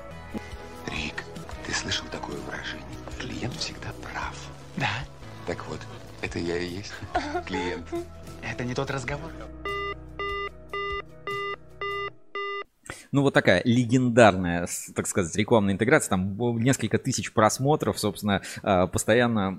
Рик, 0.88 1.26
ты 1.66 1.74
слышал? 1.74 2.06
Клиент 3.46 3.62
всегда 3.62 3.90
прав. 4.02 4.36
Да. 4.76 4.90
Так 5.46 5.68
вот, 5.68 5.80
это 6.22 6.40
я 6.40 6.58
и 6.58 6.68
есть 6.78 6.92
клиент. 7.46 7.86
Это 8.42 8.64
не 8.64 8.74
тот 8.74 8.90
разговор. 8.90 9.32
Ну, 13.16 13.22
вот 13.22 13.34
такая 13.34 13.62
легендарная, 13.64 14.68
так 14.94 15.08
сказать, 15.08 15.34
рекламная 15.38 15.74
интеграция. 15.74 16.10
Там 16.10 16.38
несколько 16.58 16.98
тысяч 16.98 17.32
просмотров, 17.32 17.98
собственно, 17.98 18.42
а, 18.62 18.88
постоянно 18.88 19.56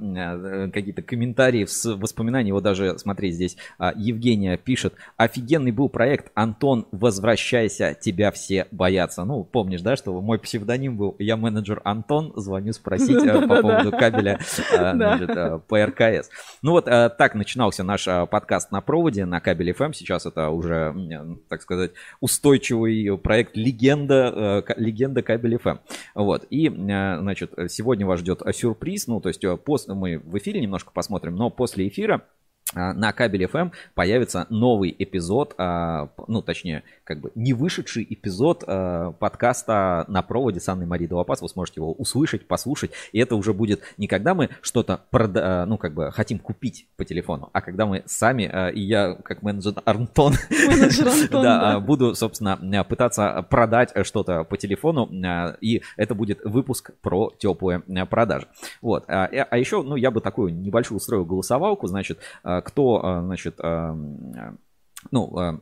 э, 0.66 0.70
какие-то 0.70 1.00
комментарии, 1.00 1.66
воспоминания. 1.96 2.52
Вот 2.52 2.62
даже, 2.62 2.98
смотри, 2.98 3.30
здесь 3.30 3.56
а, 3.78 3.94
Евгения 3.96 4.58
пишет, 4.58 4.92
офигенный 5.16 5.72
был 5.72 5.88
проект, 5.88 6.30
Антон, 6.34 6.86
возвращайся, 6.92 7.96
тебя 7.98 8.30
все 8.30 8.66
боятся. 8.72 9.24
Ну, 9.24 9.42
помнишь, 9.42 9.80
да, 9.80 9.96
что 9.96 10.20
мой 10.20 10.38
псевдоним 10.38 10.98
был, 10.98 11.16
я 11.18 11.38
менеджер 11.38 11.80
Антон, 11.82 12.34
звоню 12.36 12.74
спросить 12.74 13.24
э, 13.24 13.46
по 13.46 13.62
поводу 13.62 13.90
кабеля 13.90 14.38
э, 14.70 15.58
по 15.66 15.86
РКС. 15.86 16.28
Ну 16.60 16.72
вот 16.72 16.84
так 16.84 17.34
начинался 17.34 17.84
наш 17.84 18.04
подкаст 18.04 18.70
на 18.70 18.82
проводе 18.82 19.24
на 19.24 19.40
кабеле 19.40 19.72
FM. 19.72 19.94
Сейчас 19.94 20.26
это 20.26 20.50
уже, 20.50 20.94
так 21.48 21.62
сказать, 21.62 21.92
устойчивый 22.20 23.16
проект 23.16 23.45
проект 23.46 23.56
«Легенда», 23.56 24.64
э, 24.66 24.74
«Легенда 24.76 25.22
кабель 25.22 25.54
FM». 25.56 25.78
Вот. 26.14 26.46
И, 26.50 26.68
э, 26.68 26.70
значит, 27.20 27.52
сегодня 27.68 28.06
вас 28.06 28.20
ждет 28.20 28.42
сюрприз. 28.52 29.06
Ну, 29.06 29.20
то 29.20 29.28
есть 29.28 29.44
э, 29.44 29.56
после, 29.56 29.94
мы 29.94 30.18
в 30.18 30.36
эфире 30.38 30.60
немножко 30.60 30.90
посмотрим, 30.92 31.36
но 31.36 31.50
после 31.50 31.88
эфира 31.88 32.22
на 32.76 33.12
кабель 33.12 33.44
FM 33.44 33.72
появится 33.94 34.46
новый 34.50 34.94
эпизод, 34.96 35.54
а, 35.56 36.10
ну, 36.28 36.42
точнее, 36.42 36.82
как 37.04 37.20
бы 37.20 37.32
не 37.34 37.54
вышедший 37.54 38.06
эпизод 38.08 38.64
а, 38.66 39.12
подкаста 39.12 40.04
на 40.08 40.22
проводе 40.22 40.60
с 40.60 40.68
Анной 40.68 40.86
Марией 40.86 41.08
Долопас. 41.08 41.40
Вы 41.40 41.48
сможете 41.48 41.80
его 41.80 41.92
услышать, 41.92 42.46
послушать. 42.46 42.90
И 43.12 43.18
это 43.18 43.34
уже 43.36 43.54
будет 43.54 43.80
не 43.96 44.06
когда 44.06 44.34
мы 44.34 44.50
что-то, 44.60 45.00
прода- 45.10 45.64
ну, 45.64 45.78
как 45.78 45.94
бы 45.94 46.12
хотим 46.12 46.38
купить 46.38 46.86
по 46.96 47.04
телефону, 47.04 47.48
а 47.52 47.62
когда 47.62 47.86
мы 47.86 48.02
сами, 48.06 48.72
и 48.72 48.80
я, 48.80 49.14
как 49.14 49.42
менеджер 49.42 49.74
Антон, 49.84 50.34
да, 51.30 51.80
буду, 51.80 52.14
собственно, 52.14 52.84
пытаться 52.84 53.44
продать 53.48 53.92
что-то 54.02 54.44
по 54.44 54.56
телефону. 54.56 55.08
И 55.60 55.82
это 55.96 56.14
будет 56.14 56.44
выпуск 56.44 56.90
про 57.00 57.32
теплые 57.38 57.80
продажи. 58.10 58.46
Вот. 58.82 59.04
А 59.08 59.56
еще, 59.56 59.82
ну, 59.82 59.96
я 59.96 60.10
бы 60.10 60.20
такую 60.20 60.54
небольшую 60.54 60.98
устроил 60.98 61.24
голосовалку, 61.24 61.86
значит, 61.86 62.18
кто, 62.66 63.00
а, 63.04 63.22
значит, 63.22 63.60
а, 63.62 63.96
ну, 65.10 65.36
а, 65.38 65.58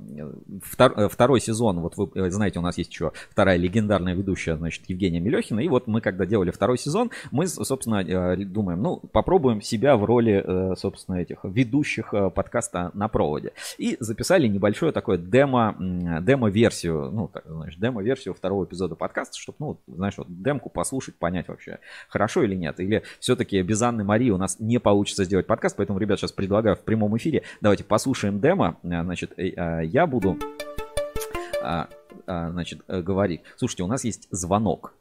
втор, 0.62 0.92
э, 0.96 1.08
второй 1.08 1.40
сезон, 1.40 1.80
вот 1.80 1.96
вы 1.96 2.10
э, 2.14 2.30
знаете, 2.30 2.58
у 2.58 2.62
нас 2.62 2.78
есть 2.78 2.90
еще 2.90 3.12
вторая 3.30 3.56
легендарная 3.56 4.14
ведущая, 4.14 4.56
значит, 4.56 4.84
Евгения 4.88 5.20
Мелехина, 5.20 5.60
и 5.60 5.68
вот 5.68 5.86
мы, 5.86 6.00
когда 6.00 6.26
делали 6.26 6.50
второй 6.50 6.78
сезон, 6.78 7.10
мы, 7.30 7.46
собственно, 7.46 8.02
э, 8.02 8.36
думаем, 8.44 8.82
ну, 8.82 8.96
попробуем 9.12 9.60
себя 9.60 9.96
в 9.96 10.04
роли, 10.04 10.74
собственно, 10.76 11.16
этих 11.16 11.38
ведущих 11.44 12.12
подкаста 12.34 12.90
на 12.94 13.08
проводе. 13.08 13.52
И 13.78 13.96
записали 14.00 14.46
небольшое 14.46 14.92
такое 14.92 15.18
демо, 15.18 15.76
демо-версию, 15.78 17.10
ну, 17.12 17.28
так, 17.28 17.44
значит, 17.46 17.80
демо-версию 17.80 18.34
второго 18.34 18.64
эпизода 18.64 18.94
подкаста, 18.94 19.38
чтобы, 19.38 19.56
ну, 19.58 19.80
знаешь, 19.86 20.14
вот 20.16 20.26
демку 20.28 20.70
послушать, 20.70 21.16
понять 21.16 21.48
вообще, 21.48 21.78
хорошо 22.08 22.42
или 22.42 22.54
нет, 22.54 22.80
или 22.80 23.02
все-таки 23.20 23.60
без 23.62 23.80
Анны 23.82 24.04
Марии 24.04 24.30
у 24.30 24.38
нас 24.38 24.58
не 24.58 24.78
получится 24.78 25.24
сделать 25.24 25.46
подкаст, 25.46 25.76
поэтому, 25.76 25.98
ребят, 25.98 26.18
сейчас 26.18 26.32
предлагаю 26.32 26.76
в 26.76 26.80
прямом 26.80 27.16
эфире, 27.16 27.42
давайте 27.60 27.84
послушаем 27.84 28.40
демо, 28.40 28.78
значит, 28.82 29.33
я 29.36 30.06
буду 30.06 30.38
а, 31.62 31.88
а, 32.26 32.50
значит, 32.50 32.80
э, 32.88 33.00
говорить. 33.00 33.40
Слушайте, 33.56 33.82
у 33.82 33.86
нас 33.86 34.04
есть 34.04 34.28
звонок. 34.30 34.94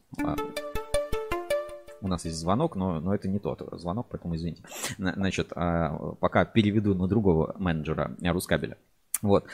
У 2.01 2.07
нас 2.07 2.25
есть 2.25 2.37
звонок, 2.37 2.75
но, 2.75 2.99
но 2.99 3.15
это 3.15 3.29
не 3.29 3.39
тот 3.39 3.61
звонок, 3.79 4.07
поэтому 4.09 4.35
извините. 4.35 4.63
Значит, 4.97 5.49
пока 5.49 6.43
переведу 6.43 6.93
на 6.95 7.07
другого 7.07 7.55
менеджера 7.57 8.15
Рускабеля. 8.21 8.77
Вот. 9.21 9.45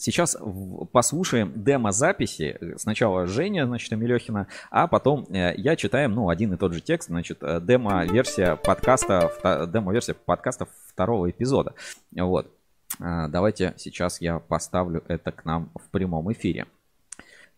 Сейчас 0.00 0.36
послушаем 0.92 1.52
демо-записи. 1.56 2.76
Сначала 2.76 3.26
Женя, 3.26 3.66
значит, 3.66 3.90
Мелехина, 3.90 4.46
а 4.70 4.86
потом 4.86 5.26
э, 5.28 5.54
я 5.56 5.74
читаем, 5.74 6.14
ну, 6.14 6.28
один 6.28 6.54
и 6.54 6.56
тот 6.56 6.72
же 6.72 6.80
текст, 6.80 7.08
значит, 7.08 7.38
э, 7.42 7.60
демо-версия 7.60 8.54
подкаста, 8.54 9.32
демо-версия 9.66 10.14
подкаста 10.14 10.68
второго 10.86 11.28
эпизода. 11.28 11.74
Вот. 12.12 12.46
А, 13.00 13.28
давайте 13.28 13.74
сейчас 13.76 14.20
я 14.20 14.38
поставлю 14.38 15.04
это 15.08 15.32
к 15.32 15.44
нам 15.44 15.70
в 15.74 15.88
прямом 15.90 16.32
эфире. 16.32 16.66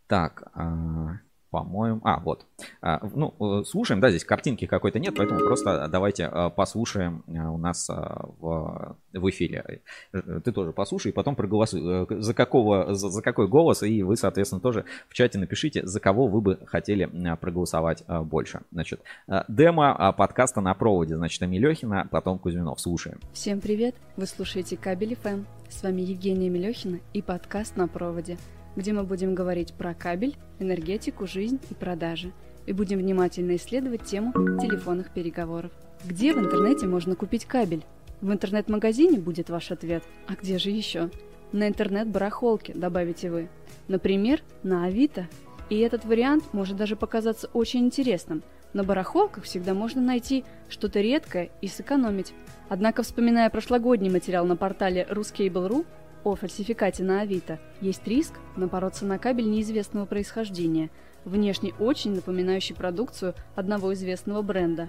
Так, 0.06 0.50
а, 0.54 1.18
по-моему... 1.50 2.00
А, 2.04 2.20
вот. 2.20 2.46
А, 2.80 3.00
ну, 3.14 3.34
э, 3.40 3.64
слушаем, 3.64 4.00
да, 4.00 4.10
здесь 4.10 4.24
картинки 4.24 4.66
какой-то 4.66 4.98
нет, 4.98 5.14
поэтому 5.16 5.40
просто 5.40 5.88
давайте 5.88 6.30
э, 6.32 6.50
послушаем 6.50 7.24
э, 7.26 7.38
у 7.40 7.58
нас 7.58 7.88
в, 7.88 8.96
в 9.12 9.30
эфире. 9.30 9.82
Ты 10.12 10.52
тоже 10.52 10.72
послушай 10.72 11.08
и 11.08 11.12
потом 11.12 11.34
проголосуй, 11.34 12.06
за, 12.08 12.34
какого, 12.34 12.94
за, 12.94 13.10
за 13.10 13.22
какой 13.22 13.48
голос, 13.48 13.82
и 13.82 14.02
вы, 14.02 14.16
соответственно, 14.16 14.60
тоже 14.60 14.84
в 15.08 15.14
чате 15.14 15.38
напишите, 15.38 15.84
за 15.86 16.00
кого 16.00 16.28
вы 16.28 16.40
бы 16.40 16.58
хотели 16.66 17.10
проголосовать 17.40 18.04
больше. 18.06 18.60
Значит, 18.70 19.00
демо 19.48 20.14
подкаста 20.16 20.60
на 20.60 20.74
проводе, 20.74 21.16
значит, 21.16 21.40
Милехина, 21.40 22.08
потом 22.10 22.38
Кузьминов. 22.38 22.80
Слушаем. 22.80 23.18
Всем 23.32 23.60
привет! 23.60 23.94
Вы 24.16 24.26
слушаете 24.26 24.76
Кабель 24.76 25.16
ФМ. 25.16 25.44
С 25.68 25.82
вами 25.82 26.02
Евгения 26.02 26.48
Милехина 26.48 27.00
и 27.12 27.22
подкаст 27.22 27.76
на 27.76 27.88
проводе 27.88 28.38
где 28.76 28.92
мы 28.92 29.04
будем 29.04 29.34
говорить 29.34 29.72
про 29.74 29.94
кабель, 29.94 30.36
энергетику, 30.58 31.26
жизнь 31.26 31.60
и 31.70 31.74
продажи. 31.74 32.32
И 32.66 32.72
будем 32.72 32.98
внимательно 32.98 33.56
исследовать 33.56 34.04
тему 34.04 34.32
телефонных 34.60 35.10
переговоров. 35.10 35.72
Где 36.04 36.32
в 36.32 36.38
интернете 36.38 36.86
можно 36.86 37.16
купить 37.16 37.44
кабель? 37.44 37.84
В 38.20 38.30
интернет-магазине 38.30 39.18
будет 39.18 39.50
ваш 39.50 39.70
ответ. 39.70 40.02
А 40.26 40.34
где 40.34 40.58
же 40.58 40.70
еще? 40.70 41.10
На 41.52 41.68
интернет-барахолке, 41.68 42.74
добавите 42.74 43.30
вы. 43.30 43.48
Например, 43.88 44.40
на 44.62 44.84
Авито. 44.84 45.26
И 45.68 45.78
этот 45.78 46.04
вариант 46.04 46.52
может 46.52 46.76
даже 46.76 46.96
показаться 46.96 47.48
очень 47.52 47.80
интересным. 47.80 48.42
На 48.72 48.84
барахолках 48.84 49.44
всегда 49.44 49.74
можно 49.74 50.00
найти 50.00 50.44
что-то 50.68 51.00
редкое 51.00 51.50
и 51.60 51.66
сэкономить. 51.66 52.32
Однако, 52.68 53.02
вспоминая 53.02 53.50
прошлогодний 53.50 54.10
материал 54.10 54.46
на 54.46 54.56
портале 54.56 55.06
ruscable.ru, 55.10 55.84
о 56.24 56.34
фальсификате 56.34 57.02
на 57.02 57.22
Авито, 57.22 57.58
есть 57.80 58.06
риск 58.06 58.34
напороться 58.56 59.04
на 59.04 59.18
кабель 59.18 59.50
неизвестного 59.50 60.06
происхождения, 60.06 60.90
внешне 61.24 61.72
очень 61.78 62.14
напоминающий 62.14 62.74
продукцию 62.74 63.34
одного 63.54 63.94
известного 63.94 64.42
бренда. 64.42 64.88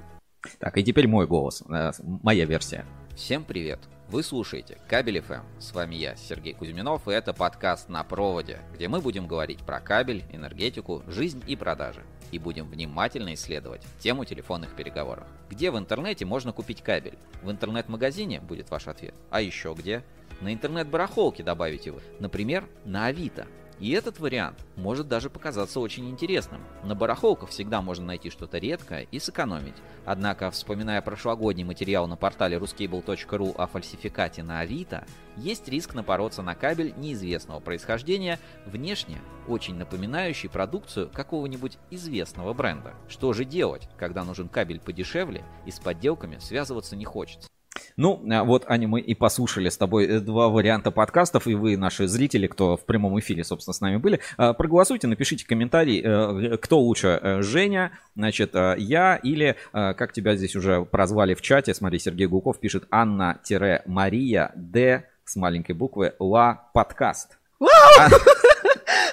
Так, 0.59 0.77
и 0.77 0.83
теперь 0.83 1.07
мой 1.07 1.27
голос, 1.27 1.63
э, 1.69 1.91
моя 2.01 2.45
версия. 2.45 2.85
Всем 3.15 3.43
привет! 3.43 3.79
Вы 4.11 4.23
слушаете 4.23 4.77
Кабель 4.89 5.19
FM. 5.19 5.43
С 5.59 5.73
вами 5.73 5.95
я, 5.95 6.17
Сергей 6.17 6.53
Кузьминов, 6.53 7.07
и 7.07 7.11
это 7.11 7.33
подкаст 7.33 7.87
«На 7.87 8.03
проводе», 8.03 8.59
где 8.73 8.89
мы 8.89 8.99
будем 8.99 9.25
говорить 9.25 9.59
про 9.59 9.79
кабель, 9.79 10.25
энергетику, 10.33 11.01
жизнь 11.07 11.41
и 11.47 11.55
продажи. 11.55 12.03
И 12.33 12.37
будем 12.37 12.67
внимательно 12.67 13.33
исследовать 13.35 13.83
тему 13.99 14.25
телефонных 14.25 14.75
переговоров. 14.75 15.27
Где 15.49 15.71
в 15.71 15.77
интернете 15.77 16.25
можно 16.25 16.51
купить 16.51 16.81
кабель? 16.81 17.17
В 17.41 17.51
интернет-магазине 17.51 18.41
будет 18.41 18.69
ваш 18.69 18.87
ответ. 18.87 19.15
А 19.29 19.39
еще 19.39 19.73
где? 19.77 20.03
На 20.41 20.53
интернет-барахолке 20.53 21.43
добавить 21.43 21.85
его, 21.85 21.99
например, 22.19 22.67
на 22.85 23.05
Авито. 23.05 23.47
И 23.81 23.89
этот 23.93 24.19
вариант 24.19 24.63
может 24.75 25.07
даже 25.07 25.31
показаться 25.31 25.79
очень 25.79 26.07
интересным. 26.07 26.61
На 26.83 26.93
барахолках 26.93 27.49
всегда 27.49 27.81
можно 27.81 28.05
найти 28.05 28.29
что-то 28.29 28.59
редкое 28.59 29.07
и 29.09 29.17
сэкономить. 29.17 29.73
Однако, 30.05 30.51
вспоминая 30.51 31.01
прошлогодний 31.01 31.63
материал 31.63 32.05
на 32.05 32.15
портале 32.15 32.57
ruscable.ru 32.57 33.55
о 33.57 33.65
фальсификате 33.65 34.43
на 34.43 34.59
Авито, 34.59 35.07
есть 35.35 35.67
риск 35.67 35.95
напороться 35.95 36.43
на 36.43 36.53
кабель 36.53 36.93
неизвестного 36.95 37.59
происхождения, 37.59 38.37
внешне 38.67 39.17
очень 39.47 39.75
напоминающий 39.75 40.47
продукцию 40.47 41.09
какого-нибудь 41.11 41.79
известного 41.89 42.53
бренда. 42.53 42.93
Что 43.09 43.33
же 43.33 43.45
делать, 43.45 43.89
когда 43.97 44.23
нужен 44.23 44.47
кабель 44.47 44.79
подешевле 44.79 45.43
и 45.65 45.71
с 45.71 45.79
подделками 45.79 46.37
связываться 46.37 46.95
не 46.95 47.05
хочется? 47.05 47.49
Ну, 47.97 48.21
а 48.29 48.43
вот, 48.43 48.65
Аня, 48.67 48.87
мы 48.87 48.99
и 48.99 49.13
послушали 49.15 49.69
с 49.69 49.77
тобой 49.77 50.05
э, 50.05 50.19
два 50.19 50.49
варианта 50.49 50.91
подкастов, 50.91 51.47
и 51.47 51.55
вы, 51.55 51.77
наши 51.77 52.07
зрители, 52.07 52.47
кто 52.47 52.77
в 52.77 52.85
прямом 52.85 53.19
эфире, 53.19 53.43
собственно, 53.43 53.73
с 53.73 53.81
нами 53.81 53.97
были, 53.97 54.19
а, 54.37 54.53
проголосуйте, 54.53 55.07
напишите 55.07 55.45
комментарий, 55.45 56.01
э, 56.03 56.57
кто 56.57 56.79
лучше, 56.79 57.19
э, 57.21 57.41
Женя, 57.41 57.91
значит, 58.15 58.53
я 58.53 59.15
или, 59.15 59.55
как 59.71 60.13
тебя 60.13 60.35
здесь 60.35 60.55
уже 60.55 60.83
прозвали 60.83 61.33
в 61.33 61.41
чате, 61.41 61.73
смотри, 61.73 61.99
Сергей 61.99 62.27
Гуков 62.27 62.59
пишет 62.59 62.85
Анна-Мария 62.91 64.51
Д 64.55 65.05
с 65.23 65.35
маленькой 65.35 65.73
буквы 65.73 66.13
Ла 66.19 66.69
подкаст. 66.73 67.37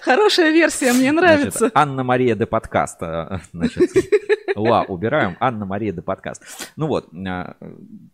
Хорошая 0.09 0.53
версия, 0.53 0.95
мне 0.95 1.13
нравится. 1.13 1.71
Анна-Мария 1.75 2.35
Д 2.35 2.47
подкаст, 2.47 2.99
значит. 3.53 3.91
Ла 4.59 4.83
убираем, 4.83 5.37
Анна-Мария 5.41 5.93
де 5.93 6.03
подкаст. 6.03 6.73
Ну 6.77 6.87
вот, 6.87 7.09
а, 7.27 7.57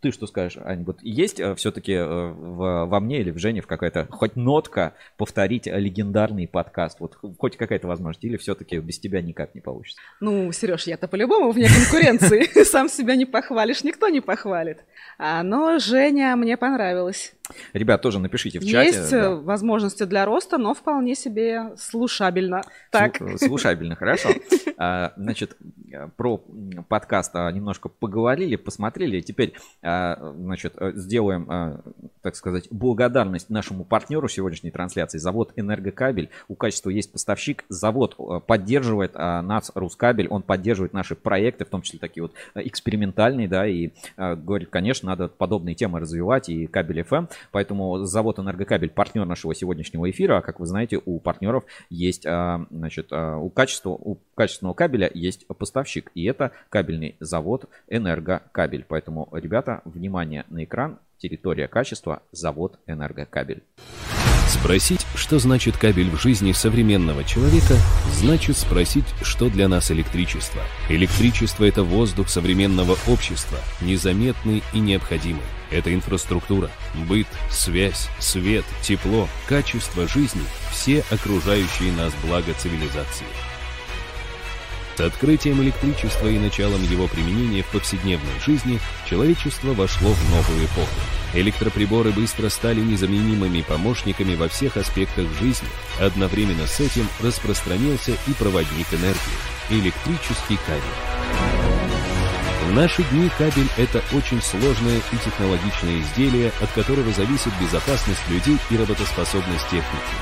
ты 0.00 0.10
что 0.10 0.26
скажешь, 0.26 0.60
Ань, 0.62 0.84
вот 0.84 0.98
есть 1.02 1.40
э, 1.40 1.54
все-таки 1.54 1.92
э, 1.92 2.04
во 2.06 3.00
мне 3.00 3.20
или 3.20 3.30
в 3.30 3.38
Жене 3.38 3.60
в 3.60 3.66
какая-то 3.66 4.06
хоть 4.10 4.36
нотка 4.36 4.94
повторить 5.16 5.66
легендарный 5.66 6.46
подкаст? 6.46 7.00
Вот 7.00 7.16
хоть 7.38 7.56
какая-то 7.56 7.88
возможность, 7.88 8.24
или 8.24 8.36
все-таки 8.36 8.78
без 8.78 8.98
тебя 8.98 9.22
никак 9.22 9.54
не 9.54 9.60
получится? 9.60 10.00
Ну, 10.20 10.52
Сереж, 10.52 10.86
я-то 10.86 11.08
по-любому 11.08 11.50
вне 11.50 11.68
конкуренции. 11.68 12.64
Сам 12.64 12.88
себя 12.88 13.16
не 13.16 13.26
похвалишь, 13.26 13.84
никто 13.84 14.08
не 14.08 14.20
похвалит. 14.20 14.84
А, 15.18 15.42
но 15.42 15.78
Женя 15.78 16.36
мне 16.36 16.56
понравилась. 16.56 17.34
Ребят, 17.74 18.00
тоже 18.00 18.20
напишите 18.20 18.58
в 18.58 18.64
чате. 18.64 18.98
Есть 18.98 19.10
да. 19.10 19.34
возможности 19.34 20.04
для 20.04 20.24
роста, 20.24 20.56
но 20.56 20.72
вполне 20.72 21.14
себе 21.14 21.72
слушабельно. 21.76 22.62
Так. 22.90 23.20
Слушабельно, 23.38 23.96
хорошо. 23.96 24.30
А, 24.76 25.12
значит, 25.16 25.56
про 26.16 26.38
подкаст 26.88 27.32
немножко 27.34 27.88
поговорили, 27.88 28.56
посмотрели. 28.56 29.20
Теперь, 29.20 29.54
а, 29.82 30.34
значит, 30.36 30.74
сделаем, 30.94 31.80
так 32.22 32.34
сказать, 32.34 32.66
благодарность 32.72 33.50
нашему 33.50 33.84
партнеру 33.84 34.26
сегодняшней 34.26 34.72
трансляции. 34.72 35.18
Завод 35.18 35.52
«Энергокабель». 35.54 36.28
У 36.48 36.56
качества 36.56 36.90
есть 36.90 37.12
поставщик. 37.12 37.64
Завод 37.68 38.16
поддерживает 38.46 39.14
нас, 39.14 39.70
Рускабель. 39.76 40.26
Он 40.26 40.42
поддерживает 40.42 40.92
наши 40.92 41.14
проекты, 41.14 41.64
в 41.64 41.68
том 41.68 41.82
числе 41.82 42.00
такие 42.00 42.24
вот 42.24 42.32
экспериментальные, 42.56 43.46
да, 43.46 43.64
и 43.64 43.90
говорит, 44.16 44.70
конечно, 44.70 45.10
надо 45.10 45.28
подобные 45.28 45.76
темы 45.76 46.00
развивать, 46.00 46.48
и 46.48 46.66
кабель 46.66 47.02
FM. 47.02 47.28
Поэтому 47.52 48.04
завод 48.04 48.38
«Энергокабель» 48.38 48.90
партнер 48.90 49.24
нашего 49.24 49.54
сегодняшнего 49.54 50.10
эфира. 50.10 50.38
А 50.38 50.42
как 50.42 50.60
вы 50.60 50.66
знаете, 50.66 51.00
у 51.04 51.18
партнеров 51.18 51.64
есть, 51.90 52.26
а, 52.26 52.66
значит, 52.70 53.08
а, 53.10 53.36
у, 53.36 53.50
качества, 53.50 53.90
у 53.90 54.18
качественного 54.34 54.74
кабеля 54.74 55.10
есть 55.12 55.46
поставщик. 55.46 56.10
И 56.14 56.24
это 56.24 56.52
кабельный 56.68 57.16
завод 57.20 57.68
«Энергокабель». 57.88 58.84
Поэтому, 58.86 59.28
ребята, 59.32 59.82
внимание 59.84 60.44
на 60.48 60.64
экран. 60.64 60.98
Территория 61.18 61.68
качества, 61.68 62.22
завод 62.32 62.78
«Энергокабель». 62.86 63.62
Спросить, 64.46 65.06
что 65.14 65.38
значит 65.38 65.76
кабель 65.76 66.10
в 66.10 66.20
жизни 66.20 66.52
современного 66.52 67.24
человека, 67.24 67.74
значит 68.12 68.56
спросить, 68.56 69.06
что 69.22 69.48
для 69.48 69.68
нас 69.68 69.90
электричество. 69.90 70.62
Электричество– 70.88 71.64
это 71.66 71.82
воздух 71.82 72.28
современного 72.28 72.96
общества, 73.08 73.58
незаметный 73.80 74.62
и 74.72 74.80
необходимый. 74.80 75.42
Это 75.70 75.92
инфраструктура, 75.94 76.70
быт, 76.94 77.26
связь, 77.50 78.08
свет, 78.20 78.64
тепло, 78.82 79.28
качество 79.48 80.06
жизни– 80.06 80.42
все 80.70 81.04
окружающие 81.10 81.92
нас 81.92 82.12
блага 82.22 82.52
цивилизации. 82.54 83.26
С 84.96 85.00
открытием 85.00 85.60
электричества 85.60 86.28
и 86.28 86.38
началом 86.38 86.82
его 86.84 87.08
применения 87.08 87.62
в 87.64 87.66
повседневной 87.66 88.38
жизни 88.44 88.78
человечество 89.10 89.74
вошло 89.74 90.12
в 90.12 90.30
новую 90.30 90.66
эпоху. 90.66 91.00
Электроприборы 91.34 92.12
быстро 92.12 92.48
стали 92.48 92.80
незаменимыми 92.80 93.62
помощниками 93.62 94.36
во 94.36 94.48
всех 94.48 94.76
аспектах 94.76 95.26
жизни. 95.40 95.66
Одновременно 95.98 96.68
с 96.68 96.78
этим 96.78 97.08
распространился 97.20 98.12
и 98.28 98.32
проводник 98.38 98.86
энергии– 98.92 99.18
электрический 99.70 100.58
кабель. 100.64 101.63
В 102.64 102.72
наши 102.72 103.02
дни 103.04 103.28
кабель– 103.36 103.68
это 103.76 104.02
очень 104.16 104.40
сложное 104.40 104.96
и 104.96 105.16
технологичное 105.22 106.00
изделие, 106.00 106.50
от 106.62 106.72
которого 106.72 107.12
зависит 107.12 107.52
безопасность 107.60 108.26
людей 108.30 108.56
и 108.70 108.76
работоспособность 108.76 109.64
техники. 109.64 110.14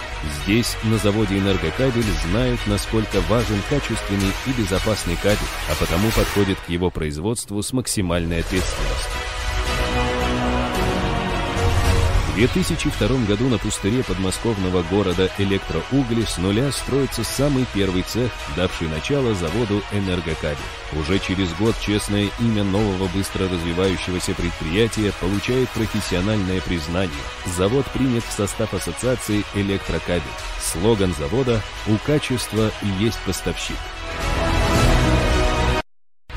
Здесь, 0.43 0.76
на 0.82 0.99
заводе 0.99 1.38
«Энергокабель», 1.38 2.03
знают, 2.28 2.61
насколько 2.66 3.20
важен 3.22 3.61
качественный 3.70 4.32
и 4.47 4.61
безопасный 4.61 5.16
кабель, 5.16 5.38
а 5.70 5.74
потому 5.76 6.11
подходят 6.11 6.59
к 6.59 6.68
его 6.68 6.90
производству 6.90 7.62
с 7.62 7.72
максимальной 7.72 8.40
ответственностью. 8.40 9.41
В 12.32 12.34
2002 12.34 13.26
году 13.26 13.50
на 13.50 13.58
пустыре 13.58 14.02
подмосковного 14.02 14.82
города 14.84 15.30
Электроугли 15.36 16.24
с 16.24 16.38
нуля 16.38 16.72
строится 16.72 17.22
самый 17.24 17.66
первый 17.74 18.04
цех, 18.04 18.32
давший 18.56 18.88
начало 18.88 19.34
заводу 19.34 19.82
«Энергокабель». 19.92 20.56
Уже 20.98 21.18
через 21.18 21.52
год 21.52 21.78
честное 21.78 22.30
имя 22.40 22.64
нового 22.64 23.06
быстро 23.08 23.50
развивающегося 23.50 24.32
предприятия 24.32 25.12
получает 25.20 25.68
профессиональное 25.68 26.62
признание. 26.62 27.12
Завод 27.44 27.84
принят 27.92 28.24
в 28.24 28.32
состав 28.32 28.72
ассоциации 28.72 29.44
«Электрокабель». 29.54 30.22
Слоган 30.58 31.14
завода 31.14 31.60
«У 31.86 31.98
качества 31.98 32.70
есть 32.98 33.18
поставщик». 33.26 33.76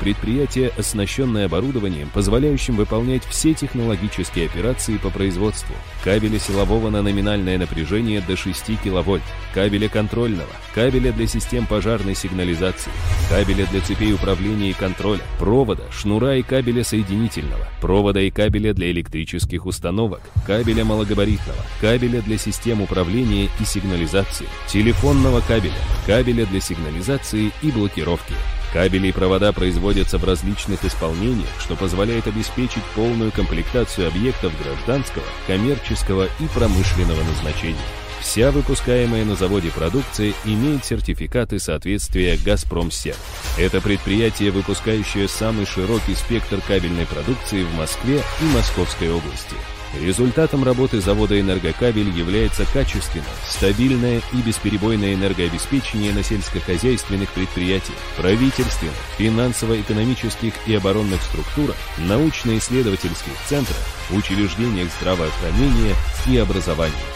Предприятие, 0.06 0.70
оснащенное 0.78 1.46
оборудованием, 1.46 2.08
позволяющим 2.14 2.76
выполнять 2.76 3.24
все 3.24 3.54
технологические 3.54 4.46
операции 4.46 4.98
по 4.98 5.10
производству. 5.10 5.74
Кабеля 6.04 6.38
силового 6.38 6.90
на 6.90 7.02
номинальное 7.02 7.58
напряжение 7.58 8.20
до 8.20 8.36
6 8.36 8.78
кВт, 8.84 9.20
кабеля 9.52 9.88
контрольного, 9.88 10.48
кабеля 10.76 11.10
для 11.10 11.26
систем 11.26 11.66
пожарной 11.66 12.14
сигнализации, 12.14 12.92
кабеля 13.28 13.66
для 13.66 13.80
цепей 13.80 14.12
управления 14.12 14.70
и 14.70 14.74
контроля, 14.74 15.22
провода, 15.40 15.82
шнура 15.90 16.36
и 16.36 16.42
кабеля 16.42 16.84
соединительного, 16.84 17.66
провода 17.80 18.20
и 18.20 18.30
кабеля 18.30 18.74
для 18.74 18.92
электрических 18.92 19.66
установок, 19.66 20.20
кабеля 20.46 20.84
малогабаритного, 20.84 21.58
кабеля 21.80 22.22
для 22.22 22.38
систем 22.38 22.80
управления 22.80 23.48
и 23.58 23.64
сигнализации, 23.64 24.46
телефонного 24.68 25.40
кабеля, 25.40 25.74
кабеля 26.06 26.46
для 26.46 26.60
сигнализации 26.60 27.50
и 27.60 27.72
блокировки. 27.72 28.34
Кабели 28.76 29.08
и 29.08 29.12
провода 29.12 29.54
производятся 29.54 30.18
в 30.18 30.24
различных 30.24 30.84
исполнениях, 30.84 31.48
что 31.60 31.76
позволяет 31.76 32.26
обеспечить 32.26 32.82
полную 32.94 33.32
комплектацию 33.32 34.06
объектов 34.06 34.52
гражданского, 34.62 35.24
коммерческого 35.46 36.28
и 36.38 36.46
промышленного 36.54 37.22
назначения. 37.24 37.78
Вся 38.20 38.50
выпускаемая 38.50 39.24
на 39.24 39.34
заводе 39.34 39.70
продукция 39.70 40.34
имеет 40.44 40.84
сертификаты 40.84 41.58
соответствия 41.58 42.36
«Газпромсерв». 42.36 43.16
Это 43.56 43.80
предприятие, 43.80 44.50
выпускающее 44.50 45.26
самый 45.26 45.64
широкий 45.64 46.14
спектр 46.14 46.60
кабельной 46.60 47.06
продукции 47.06 47.62
в 47.62 47.74
Москве 47.76 48.20
и 48.42 48.44
Московской 48.54 49.10
области. 49.10 49.56
Результатом 49.94 50.64
работы 50.64 51.00
завода 51.00 51.40
«Энергокабель» 51.40 52.10
является 52.10 52.66
качественное, 52.72 53.24
стабильное 53.46 54.20
и 54.32 54.36
бесперебойное 54.44 55.14
энергообеспечение 55.14 56.12
на 56.12 56.22
сельскохозяйственных 56.22 57.30
предприятиях, 57.30 57.96
правительственных, 58.16 58.94
финансово-экономических 59.16 60.52
и 60.66 60.74
оборонных 60.74 61.22
структурах, 61.22 61.76
научно-исследовательских 61.98 63.32
центрах, 63.48 63.78
учреждениях 64.10 64.88
здравоохранения 64.98 65.94
и 66.26 66.36
образования. 66.36 67.15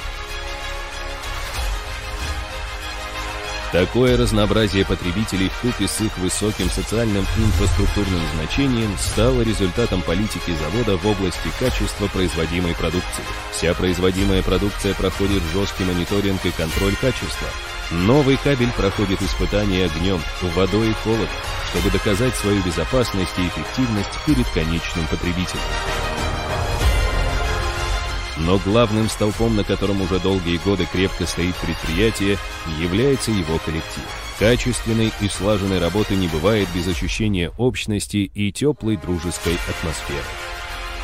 Такое 3.72 4.16
разнообразие 4.16 4.84
потребителей 4.84 5.48
в 5.48 5.60
купе 5.60 5.86
с 5.86 6.00
их 6.00 6.18
высоким 6.18 6.68
социальным 6.68 7.24
и 7.38 7.40
инфраструктурным 7.40 8.20
значением 8.34 8.96
стало 8.98 9.42
результатом 9.42 10.02
политики 10.02 10.52
завода 10.60 10.96
в 10.96 11.06
области 11.06 11.48
качества 11.60 12.08
производимой 12.08 12.74
продукции. 12.74 13.22
Вся 13.52 13.72
производимая 13.74 14.42
продукция 14.42 14.92
проходит 14.94 15.42
жесткий 15.52 15.84
мониторинг 15.84 16.44
и 16.44 16.50
контроль 16.50 16.96
качества. 16.96 17.46
Новый 17.92 18.36
кабель 18.38 18.72
проходит 18.72 19.22
испытания 19.22 19.84
огнем, 19.84 20.20
водой 20.42 20.90
и 20.90 20.94
холодом, 21.04 21.28
чтобы 21.70 21.90
доказать 21.90 22.34
свою 22.34 22.60
безопасность 22.62 23.38
и 23.38 23.46
эффективность 23.46 24.18
перед 24.26 24.48
конечным 24.48 25.06
потребителем. 25.06 25.62
Но 28.47 28.59
главным 28.59 29.09
столпом, 29.09 29.57
на 29.57 29.64
котором 29.64 30.01
уже 30.01 30.18
долгие 30.18 30.59
годы 30.64 30.86
крепко 30.91 31.26
стоит 31.26 31.55
предприятие, 31.57 32.38
является 32.80 33.30
его 33.30 33.59
коллектив. 33.59 34.05
Качественной 34.38 35.12
и 35.20 35.28
слаженной 35.28 35.78
работы 35.78 36.16
не 36.16 36.28
бывает 36.28 36.68
без 36.74 36.88
ощущения 36.88 37.53
общности 37.59 38.30
и 38.34 38.51
теплой 38.51 38.97
дружеской 38.97 39.59
атмосферы. 39.68 40.24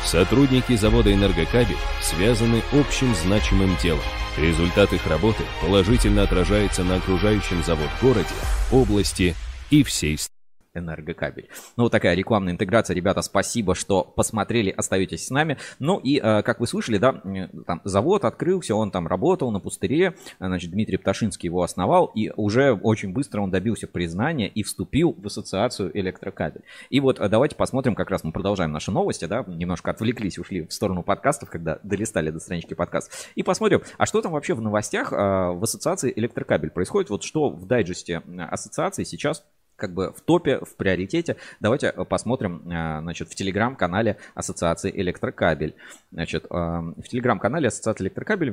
Сотрудники 0.03 0.75
завода 0.75 1.13
«Энергокабель» 1.13 1.77
связаны 2.01 2.63
общим 2.71 3.13
значимым 3.15 3.75
делом. 3.83 4.01
Результат 4.37 4.93
их 4.93 5.05
работы 5.05 5.43
положительно 5.61 6.23
отражается 6.23 6.83
на 6.83 6.95
окружающем 6.95 7.63
завод 7.63 7.89
городе, 8.01 8.27
области 8.71 9.35
и 9.69 9.83
всей 9.83 10.17
стране 10.17 10.36
энергокабель. 10.77 11.49
Ну, 11.75 11.83
вот 11.83 11.91
такая 11.91 12.15
рекламная 12.15 12.53
интеграция. 12.53 12.95
Ребята, 12.95 13.21
спасибо, 13.21 13.75
что 13.75 14.03
посмотрели, 14.03 14.69
остаетесь 14.69 15.27
с 15.27 15.29
нами. 15.29 15.57
Ну 15.79 15.99
и, 15.99 16.19
э, 16.21 16.41
как 16.43 16.59
вы 16.59 16.67
слышали, 16.67 16.97
да, 16.97 17.21
там 17.65 17.81
завод 17.83 18.25
открылся, 18.25 18.75
он 18.75 18.91
там 18.91 19.07
работал 19.07 19.51
на 19.51 19.59
пустыре. 19.59 20.15
Значит, 20.39 20.71
Дмитрий 20.71 20.97
Пташинский 20.97 21.47
его 21.47 21.63
основал, 21.63 22.05
и 22.05 22.31
уже 22.35 22.73
очень 22.73 23.13
быстро 23.13 23.41
он 23.41 23.51
добился 23.51 23.87
признания 23.87 24.47
и 24.47 24.63
вступил 24.63 25.15
в 25.17 25.25
ассоциацию 25.25 25.97
электрокабель. 25.97 26.61
И 26.89 26.99
вот 26.99 27.19
э, 27.19 27.29
давайте 27.29 27.55
посмотрим, 27.55 27.95
как 27.95 28.09
раз 28.09 28.23
мы 28.23 28.31
продолжаем 28.31 28.71
наши 28.71 28.91
новости, 28.91 29.25
да, 29.25 29.43
немножко 29.47 29.91
отвлеклись, 29.91 30.37
ушли 30.37 30.65
в 30.65 30.73
сторону 30.73 31.03
подкастов, 31.03 31.49
когда 31.49 31.79
долистали 31.83 32.29
до 32.29 32.39
странички 32.39 32.73
подкаст. 32.73 33.11
И 33.35 33.43
посмотрим, 33.43 33.81
а 33.97 34.05
что 34.05 34.21
там 34.21 34.31
вообще 34.31 34.53
в 34.53 34.61
новостях 34.61 35.11
э, 35.11 35.15
в 35.15 35.63
ассоциации 35.63 36.13
электрокабель 36.15 36.69
происходит, 36.69 37.09
вот 37.09 37.23
что 37.23 37.49
в 37.49 37.65
дайджесте 37.65 38.21
ассоциации 38.49 39.03
сейчас 39.03 39.43
как 39.77 39.93
бы 39.93 40.11
в 40.11 40.21
топе, 40.21 40.59
в 40.59 40.75
приоритете. 40.75 41.37
Давайте 41.59 41.93
э, 41.95 42.03
посмотрим, 42.03 42.63
э, 42.65 42.99
значит, 43.01 43.29
в 43.29 43.35
телеграм-канале 43.35 44.17
Ассоциации 44.33 44.91
Электрокабель. 44.93 45.75
Значит, 46.11 46.45
э, 46.45 46.47
в 46.49 47.03
телеграм-канале 47.07 47.67
Ассоциации 47.67 48.05
Электрокабель, 48.05 48.51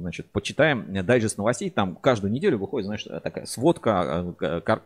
значит, 0.00 0.30
почитаем 0.30 0.86
дайджест 1.04 1.38
новостей. 1.38 1.70
Там 1.70 1.94
каждую 1.94 2.32
неделю 2.32 2.58
выходит, 2.58 2.86
знаешь, 2.86 3.06
такая 3.22 3.44
сводка, 3.44 4.34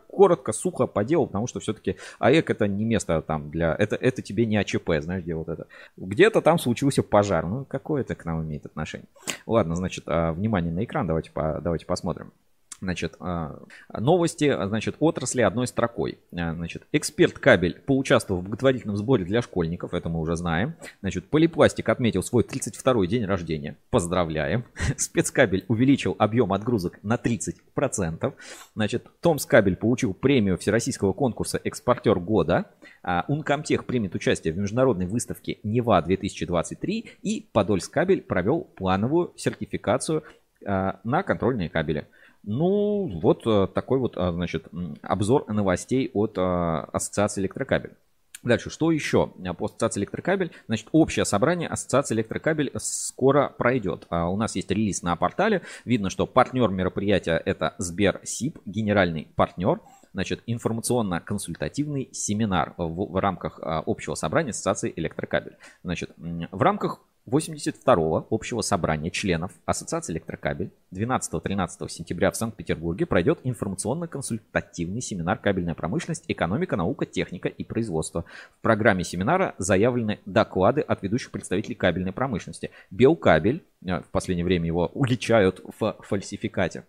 коротко, 0.07 0.51
сухо 0.51 0.85
по 0.85 1.03
делу, 1.03 1.27
потому 1.27 1.47
что 1.47 1.59
все-таки 1.61 1.95
АЭК 2.19 2.51
это 2.51 2.67
не 2.67 2.83
место 2.83 3.21
там 3.21 3.49
для... 3.49 3.73
Это, 3.79 3.95
это 3.95 4.21
тебе 4.21 4.45
не 4.45 4.57
АЧП, 4.57 4.91
знаешь, 4.99 5.23
где 5.23 5.33
вот 5.33 5.47
это. 5.47 5.67
Где-то 5.95 6.41
там 6.41 6.59
случился 6.59 7.03
пожар. 7.03 7.45
Ну, 7.45 7.63
какое 7.63 8.01
это 8.01 8.15
к 8.15 8.25
нам 8.25 8.43
имеет 8.43 8.65
отношение? 8.65 9.07
Ладно, 9.45 9.75
значит, 9.75 10.05
внимание 10.05 10.73
на 10.73 10.83
экран, 10.83 11.07
давайте, 11.07 11.31
по, 11.31 11.61
давайте 11.61 11.85
посмотрим. 11.85 12.33
Значит, 12.81 13.15
а, 13.19 13.59
новости, 13.97 14.55
значит, 14.67 14.95
отрасли 14.99 15.41
одной 15.41 15.67
строкой. 15.67 16.19
А, 16.31 16.53
значит, 16.53 16.87
эксперт 16.93 17.37
кабель 17.37 17.79
поучаствовал 17.85 18.41
в 18.41 18.45
благотворительном 18.45 18.95
сборе 18.95 19.25
для 19.25 19.41
школьников, 19.41 19.93
это 19.93 20.07
мы 20.07 20.19
уже 20.19 20.35
знаем. 20.37 20.75
Значит, 21.01 21.29
Полипластик 21.29 21.89
отметил 21.89 22.23
свой 22.23 22.43
32-й 22.43 23.07
день 23.07 23.25
рождения. 23.25 23.75
Поздравляем. 23.89 24.63
Спецкабель 24.97 25.65
увеличил 25.67 26.15
объем 26.17 26.53
отгрузок 26.53 26.99
на 27.03 27.15
30%. 27.15 28.33
Значит, 28.75 29.07
Томскабель 29.19 29.75
получил 29.75 30.13
премию 30.13 30.57
Всероссийского 30.57 31.11
конкурса 31.11 31.59
«Экспортер 31.63 32.19
года». 32.19 32.65
А, 33.03 33.25
Ункомтех 33.27 33.85
примет 33.85 34.15
участие 34.15 34.53
в 34.53 34.57
международной 34.57 35.05
выставке 35.05 35.59
«Нева-2023» 35.63 37.09
и 37.23 37.49
Подольскабель 37.51 38.21
провел 38.21 38.61
плановую 38.75 39.33
сертификацию 39.35 40.23
на 40.61 41.23
контрольные 41.23 41.69
кабели. 41.69 42.05
Ну, 42.43 43.19
вот 43.21 43.45
э, 43.45 43.67
такой 43.73 43.99
вот, 43.99 44.15
э, 44.15 44.31
значит, 44.31 44.67
обзор 45.01 45.51
новостей 45.51 46.09
от 46.13 46.37
э, 46.37 46.41
Ассоциации 46.41 47.41
Электрокабель. 47.41 47.93
Дальше, 48.41 48.69
что 48.69 48.91
еще 48.91 49.33
по 49.57 49.65
Ассоциации 49.65 49.99
Электрокабель? 49.99 50.51
Значит, 50.67 50.87
общее 50.93 51.25
собрание 51.25 51.67
Ассоциации 51.67 52.15
Электрокабель 52.15 52.71
скоро 52.77 53.49
пройдет. 53.49 54.05
А 54.09 54.29
у 54.29 54.37
нас 54.37 54.55
есть 54.55 54.71
релиз 54.71 55.03
на 55.03 55.17
портале. 55.17 55.63
Видно, 55.83 56.09
что 56.09 56.25
партнер 56.25 56.69
мероприятия 56.69 57.41
это 57.45 57.75
Сбер 57.77 58.21
СИП, 58.23 58.59
генеральный 58.65 59.27
партнер. 59.35 59.81
Значит, 60.13 60.41
информационно-консультативный 60.47 62.09
семинар 62.13 62.73
в, 62.77 63.11
в 63.11 63.15
рамках 63.19 63.59
общего 63.61 64.15
собрания 64.15 64.51
Ассоциации 64.51 64.93
Электрокабель. 64.95 65.57
Значит, 65.83 66.11
в 66.17 66.61
рамках 66.61 67.01
82-го 67.29 68.27
общего 68.29 68.61
собрания 68.61 69.11
членов 69.11 69.51
Ассоциации 69.65 70.13
электрокабель 70.13 70.71
12-13 70.91 71.89
сентября 71.89 72.31
в 72.31 72.35
Санкт-Петербурге 72.35 73.05
пройдет 73.05 73.39
информационно-консультативный 73.43 75.01
семинар 75.01 75.37
«Кабельная 75.37 75.75
промышленность, 75.75 76.25
экономика, 76.27 76.75
наука, 76.75 77.05
техника 77.05 77.47
и 77.47 77.63
производство». 77.63 78.25
В 78.57 78.61
программе 78.61 79.03
семинара 79.03 79.55
заявлены 79.57 80.19
доклады 80.25 80.81
от 80.81 81.03
ведущих 81.03 81.31
представителей 81.31 81.75
кабельной 81.75 82.11
промышленности. 82.11 82.71
Белкабель, 82.89 83.63
э, 83.85 84.01
в 84.01 84.07
последнее 84.11 84.45
время 84.45 84.65
его 84.65 84.87
уличают 84.93 85.61
в 85.79 85.95
фальсификате, 85.99 86.83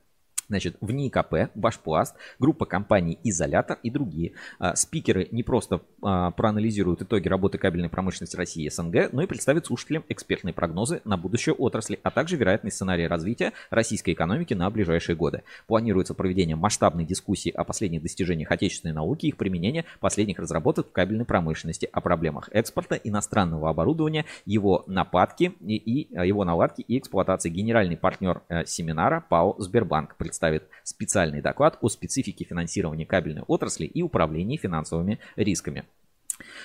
Значит, 0.51 0.77
в 0.81 0.91
НИКП, 0.91 1.53
Башпласт, 1.55 2.17
группа 2.41 2.67
компаний 2.67 3.19
Изолятор 3.23 3.79
и 3.85 3.91
другие. 3.91 4.33
А, 4.59 4.75
спикеры 4.75 5.29
не 5.31 5.45
просто 5.45 5.81
а, 6.03 6.33
проанализируют 6.33 7.03
итоги 7.03 7.29
работы 7.29 7.57
кабельной 7.57 7.89
промышленности 7.89 8.35
России 8.35 8.65
и 8.65 8.69
СНГ, 8.69 9.13
но 9.13 9.23
и 9.23 9.27
представят 9.27 9.67
слушателям 9.67 10.05
экспертные 10.09 10.53
прогнозы 10.53 11.03
на 11.05 11.17
будущее 11.17 11.55
отрасли, 11.55 12.01
а 12.03 12.11
также 12.11 12.35
вероятный 12.35 12.73
сценарий 12.73 13.07
развития 13.07 13.53
российской 13.71 14.13
экономики 14.13 14.53
на 14.53 14.69
ближайшие 14.71 15.15
годы. 15.15 15.45
Планируется 15.69 16.15
проведение 16.15 16.57
масштабной 16.57 17.05
дисcuссии 17.05 17.51
о 17.51 17.63
последних 17.63 18.03
достижениях 18.03 18.51
отечественной 18.51 18.93
науки 18.93 19.27
и 19.27 19.29
их 19.29 19.37
применения 19.37 19.85
последних 20.01 20.41
разработок 20.41 20.89
в 20.89 20.93
кабельной 20.93 21.27
промышленности, 21.27 21.89
о 21.93 22.01
проблемах 22.01 22.49
экспорта 22.51 22.97
иностранного 22.97 23.71
оборудования, 23.71 24.27
его 24.47 24.83
нападки 24.89 25.53
и, 25.61 25.77
и 25.77 26.13
его 26.13 26.45
наладки 26.45 26.83
и 26.83 26.99
эксплуатации. 26.99 27.51
Генеральный 27.51 27.97
партнер 27.97 28.43
э, 28.49 28.65
семинара 28.65 29.25
ПАО 29.29 29.55
«Сбербанк» 29.59 30.17
представит 30.41 30.68
специальный 30.84 31.43
доклад 31.43 31.76
о 31.82 31.91
специфике 31.91 32.45
финансирования 32.45 33.05
кабельной 33.05 33.43
отрасли 33.43 33.84
и 33.84 34.03
управлении 34.03 34.57
финансовыми 34.57 35.18
рисками. 35.36 35.84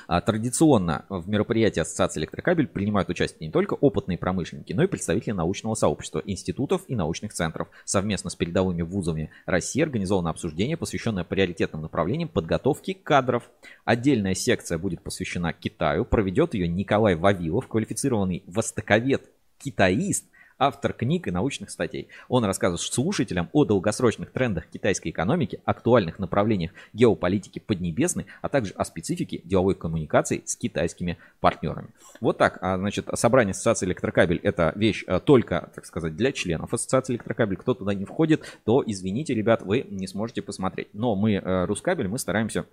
А, 0.08 0.22
традиционно 0.22 1.04
в 1.10 1.28
мероприятии 1.28 1.82
Ассоциации 1.82 2.22
электрокабель 2.22 2.68
принимают 2.68 3.10
участие 3.10 3.48
не 3.48 3.52
только 3.52 3.74
опытные 3.74 4.18
промышленники, 4.18 4.72
но 4.72 4.84
и 4.84 4.88
представители 4.88 5.34
научного 5.34 5.76
сообщества, 5.76 6.22
институтов 6.24 6.84
и 6.88 6.96
научных 6.96 7.34
центров. 7.34 7.68
Совместно 7.84 8.30
с 8.30 8.36
передовыми 8.38 8.84
вузами 8.84 9.32
России 9.46 9.82
организовано 9.82 10.30
обсуждение, 10.30 10.78
посвященное 10.78 11.26
приоритетным 11.26 11.82
направлениям 11.82 12.30
подготовки 12.30 12.94
кадров. 12.94 13.50
Отдельная 13.84 14.36
секция 14.36 14.78
будет 14.78 15.02
посвящена 15.04 15.52
Китаю. 15.52 16.06
Проведет 16.06 16.54
ее 16.54 16.70
Николай 16.70 17.16
Вавилов, 17.16 17.68
квалифицированный 17.68 18.44
востоковед 18.48 19.30
китаист, 19.58 20.26
автор 20.58 20.94
книг 20.94 21.28
и 21.28 21.32
научных 21.32 21.70
статей. 21.70 22.08
Он 22.28 22.46
рассказывает 22.46 22.82
слушателям 22.82 23.50
о 23.54 23.66
долгосрочных 23.66 24.32
трендах 24.32 24.68
китайской 24.68 25.10
экономики, 25.10 25.60
актуальных 25.66 26.20
направлениях 26.20 26.72
геополитики 26.94 27.60
Поднебесной, 27.60 28.26
а 28.42 28.50
также 28.50 28.74
о 28.74 28.86
специфике 28.86 29.42
деловой 29.44 29.76
коммуникации 29.76 30.44
с 30.46 30.56
китайскими 30.56 31.18
партнерами. 31.40 31.90
Вот 32.22 32.38
так, 32.38 32.60
а, 32.62 32.78
значит, 32.78 33.10
собрание 33.14 33.52
Ассоциации 33.52 33.86
Электрокабель 33.86 34.40
это 34.44 34.74
вещь 34.76 35.04
а, 35.08 35.20
только, 35.20 35.70
так 35.76 35.86
сказать, 35.86 36.16
для 36.16 36.32
членов 36.32 36.74
Ассоциации 36.74 37.14
Электрокабель. 37.14 37.58
Кто 37.58 37.74
туда 37.74 37.94
не 37.94 38.06
входит, 38.06 38.60
то 38.66 38.84
извините, 38.86 39.34
ребят, 39.34 39.62
вы 39.62 39.86
не 39.90 40.08
сможете 40.08 40.42
посмотреть. 40.42 40.90
Но 40.94 41.16
мы, 41.16 41.34
э, 41.34 41.66
Рускабель, 41.66 42.08
мы 42.08 42.20
стараемся 42.20 42.66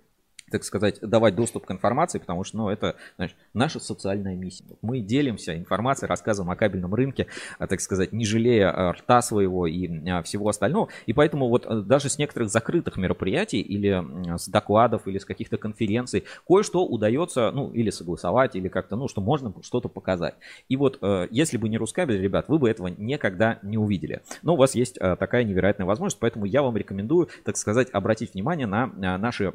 так 0.53 0.63
сказать, 0.63 0.99
давать 1.01 1.35
доступ 1.35 1.65
к 1.65 1.71
информации, 1.71 2.19
потому 2.19 2.43
что, 2.43 2.57
ну, 2.57 2.69
это, 2.69 2.95
знаешь, 3.15 3.35
наша 3.55 3.79
социальная 3.79 4.35
миссия. 4.35 4.63
Мы 4.83 4.99
делимся 4.99 5.57
информацией, 5.57 6.07
рассказываем 6.07 6.51
о 6.51 6.55
кабельном 6.55 6.93
рынке, 6.93 7.25
а, 7.57 7.65
так 7.65 7.81
сказать, 7.81 8.13
не 8.13 8.23
жалея 8.23 8.69
а, 8.69 8.91
рта 8.91 9.23
своего 9.23 9.65
и 9.65 10.07
а, 10.07 10.21
всего 10.21 10.47
остального. 10.49 10.89
И 11.07 11.13
поэтому 11.13 11.49
вот 11.49 11.65
э, 11.65 11.81
даже 11.81 12.09
с 12.09 12.19
некоторых 12.19 12.51
закрытых 12.51 12.97
мероприятий 12.97 13.61
или 13.61 14.37
с 14.37 14.47
докладов, 14.47 15.07
или 15.07 15.17
с 15.17 15.25
каких-то 15.25 15.57
конференций 15.57 16.25
кое-что 16.47 16.85
удается, 16.85 17.49
ну, 17.49 17.71
или 17.71 17.89
согласовать, 17.89 18.55
или 18.55 18.67
как-то, 18.67 18.95
ну, 18.95 19.07
что 19.07 19.21
можно 19.21 19.55
что-то 19.63 19.89
показать. 19.89 20.35
И 20.69 20.75
вот 20.75 20.99
э, 21.01 21.29
если 21.31 21.57
бы 21.57 21.67
не 21.67 21.79
Рускабель, 21.79 22.21
ребят, 22.21 22.45
вы 22.47 22.59
бы 22.59 22.69
этого 22.69 22.89
никогда 22.89 23.57
не 23.63 23.79
увидели. 23.79 24.21
Но 24.43 24.53
у 24.53 24.57
вас 24.57 24.75
есть 24.75 24.99
такая 24.99 25.45
невероятная 25.45 25.87
возможность, 25.87 26.19
поэтому 26.19 26.45
я 26.45 26.61
вам 26.61 26.77
рекомендую, 26.77 27.29
так 27.43 27.57
сказать, 27.57 27.87
обратить 27.91 28.35
внимание 28.35 28.67
на 28.67 29.17
наши 29.17 29.51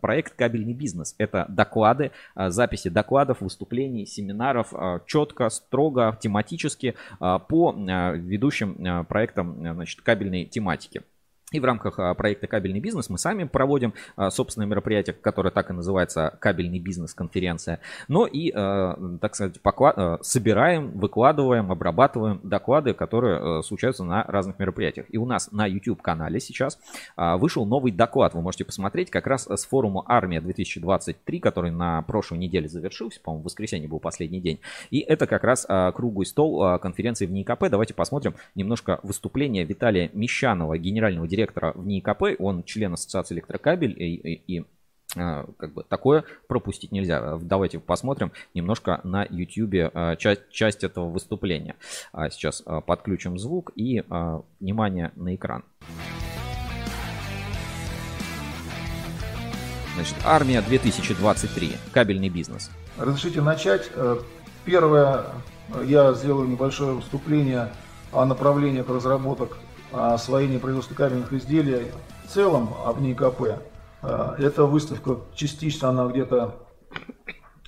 проекты, 0.00 0.21
проект 0.22 0.34
«Кабельный 0.36 0.72
бизнес». 0.72 1.14
Это 1.18 1.46
доклады, 1.48 2.12
а, 2.34 2.50
записи 2.50 2.88
докладов, 2.88 3.40
выступлений, 3.40 4.06
семинаров 4.06 4.68
а, 4.72 5.00
четко, 5.06 5.50
строго, 5.50 6.16
тематически 6.20 6.94
а, 7.20 7.38
по 7.38 7.72
ведущим 7.72 9.04
проектам 9.06 9.56
значит, 9.74 10.00
кабельной 10.02 10.44
тематики. 10.44 11.02
И 11.52 11.60
в 11.60 11.64
рамках 11.64 11.98
а, 11.98 12.14
проекта 12.14 12.46
«Кабельный 12.46 12.80
бизнес» 12.80 13.08
мы 13.10 13.18
сами 13.18 13.44
проводим 13.44 13.92
а, 14.16 14.30
собственное 14.30 14.66
мероприятие, 14.66 15.14
которое 15.14 15.50
так 15.50 15.70
и 15.70 15.72
называется 15.72 16.36
«Кабельный 16.40 16.78
бизнес-конференция». 16.78 17.80
Но 18.08 18.26
и, 18.26 18.50
а, 18.54 18.98
так 19.20 19.34
сказать, 19.34 19.60
собираем, 20.22 20.90
выкладываем, 20.98 21.70
обрабатываем 21.70 22.40
доклады, 22.42 22.94
которые 22.94 23.62
случаются 23.62 24.04
на 24.04 24.24
разных 24.24 24.58
мероприятиях. 24.58 25.06
И 25.10 25.18
у 25.18 25.26
нас 25.26 25.52
на 25.52 25.66
YouTube-канале 25.66 26.40
сейчас 26.40 26.78
вышел 27.16 27.66
новый 27.66 27.92
доклад. 27.92 28.34
Вы 28.34 28.40
можете 28.40 28.64
посмотреть 28.64 29.10
как 29.10 29.26
раз 29.26 29.46
с 29.46 29.66
форума 29.66 30.04
«Армия-2023», 30.06 31.40
который 31.40 31.70
на 31.70 32.02
прошлой 32.02 32.38
неделе 32.38 32.68
завершился. 32.68 33.20
По-моему, 33.20 33.42
в 33.42 33.44
воскресенье 33.46 33.88
был 33.88 34.00
последний 34.00 34.40
день. 34.40 34.60
И 34.90 35.00
это 35.00 35.26
как 35.26 35.44
раз 35.44 35.66
круглый 35.94 36.26
стол 36.26 36.78
конференции 36.78 37.26
в 37.26 37.32
НИКП. 37.32 37.68
Давайте 37.70 37.94
посмотрим 37.94 38.34
немножко 38.54 39.00
выступление 39.02 39.64
Виталия 39.64 40.10
Мещанова, 40.12 40.78
генерального 40.78 41.28
директора 41.28 41.41
директора 41.42 41.72
в 41.74 41.86
НИИКП, 41.86 42.40
он 42.40 42.62
член 42.64 42.94
Ассоциации 42.94 43.34
электрокабель 43.34 43.94
и, 44.00 44.14
и, 44.14 44.58
и 44.58 44.64
а, 45.16 45.46
как 45.58 45.74
бы 45.74 45.84
такое 45.84 46.24
пропустить 46.46 46.92
нельзя. 46.92 47.38
Давайте 47.40 47.78
посмотрим 47.80 48.32
немножко 48.54 49.00
на 49.04 49.26
YouTube 49.28 49.90
а, 49.92 50.16
часть, 50.16 50.50
часть 50.50 50.84
этого 50.84 51.08
выступления. 51.08 51.76
А, 52.12 52.30
сейчас 52.30 52.62
подключим 52.86 53.38
звук 53.38 53.72
и 53.74 54.02
внимание 54.60 55.12
на 55.16 55.34
экран. 55.34 55.64
Значит, 59.94 60.16
армия 60.24 60.62
2023. 60.62 61.72
Кабельный 61.92 62.30
бизнес. 62.30 62.70
Разрешите 62.96 63.42
начать. 63.42 63.90
Э, 63.94 64.16
первое, 64.64 65.26
я 65.84 66.14
сделаю 66.14 66.48
небольшое 66.48 66.94
выступление 66.94 67.68
о 68.10 68.24
направлениях 68.24 68.88
разработок 68.88 69.58
освоение 69.92 70.58
производства 70.58 70.94
кабельных 70.94 71.32
изделий 71.32 71.90
в 72.24 72.32
целом 72.32 72.70
об 72.84 73.00
НИКП. 73.00 73.60
А, 74.02 74.34
эта 74.38 74.64
выставка 74.64 75.18
частично 75.34 75.90
она 75.90 76.06
где-то 76.06 76.56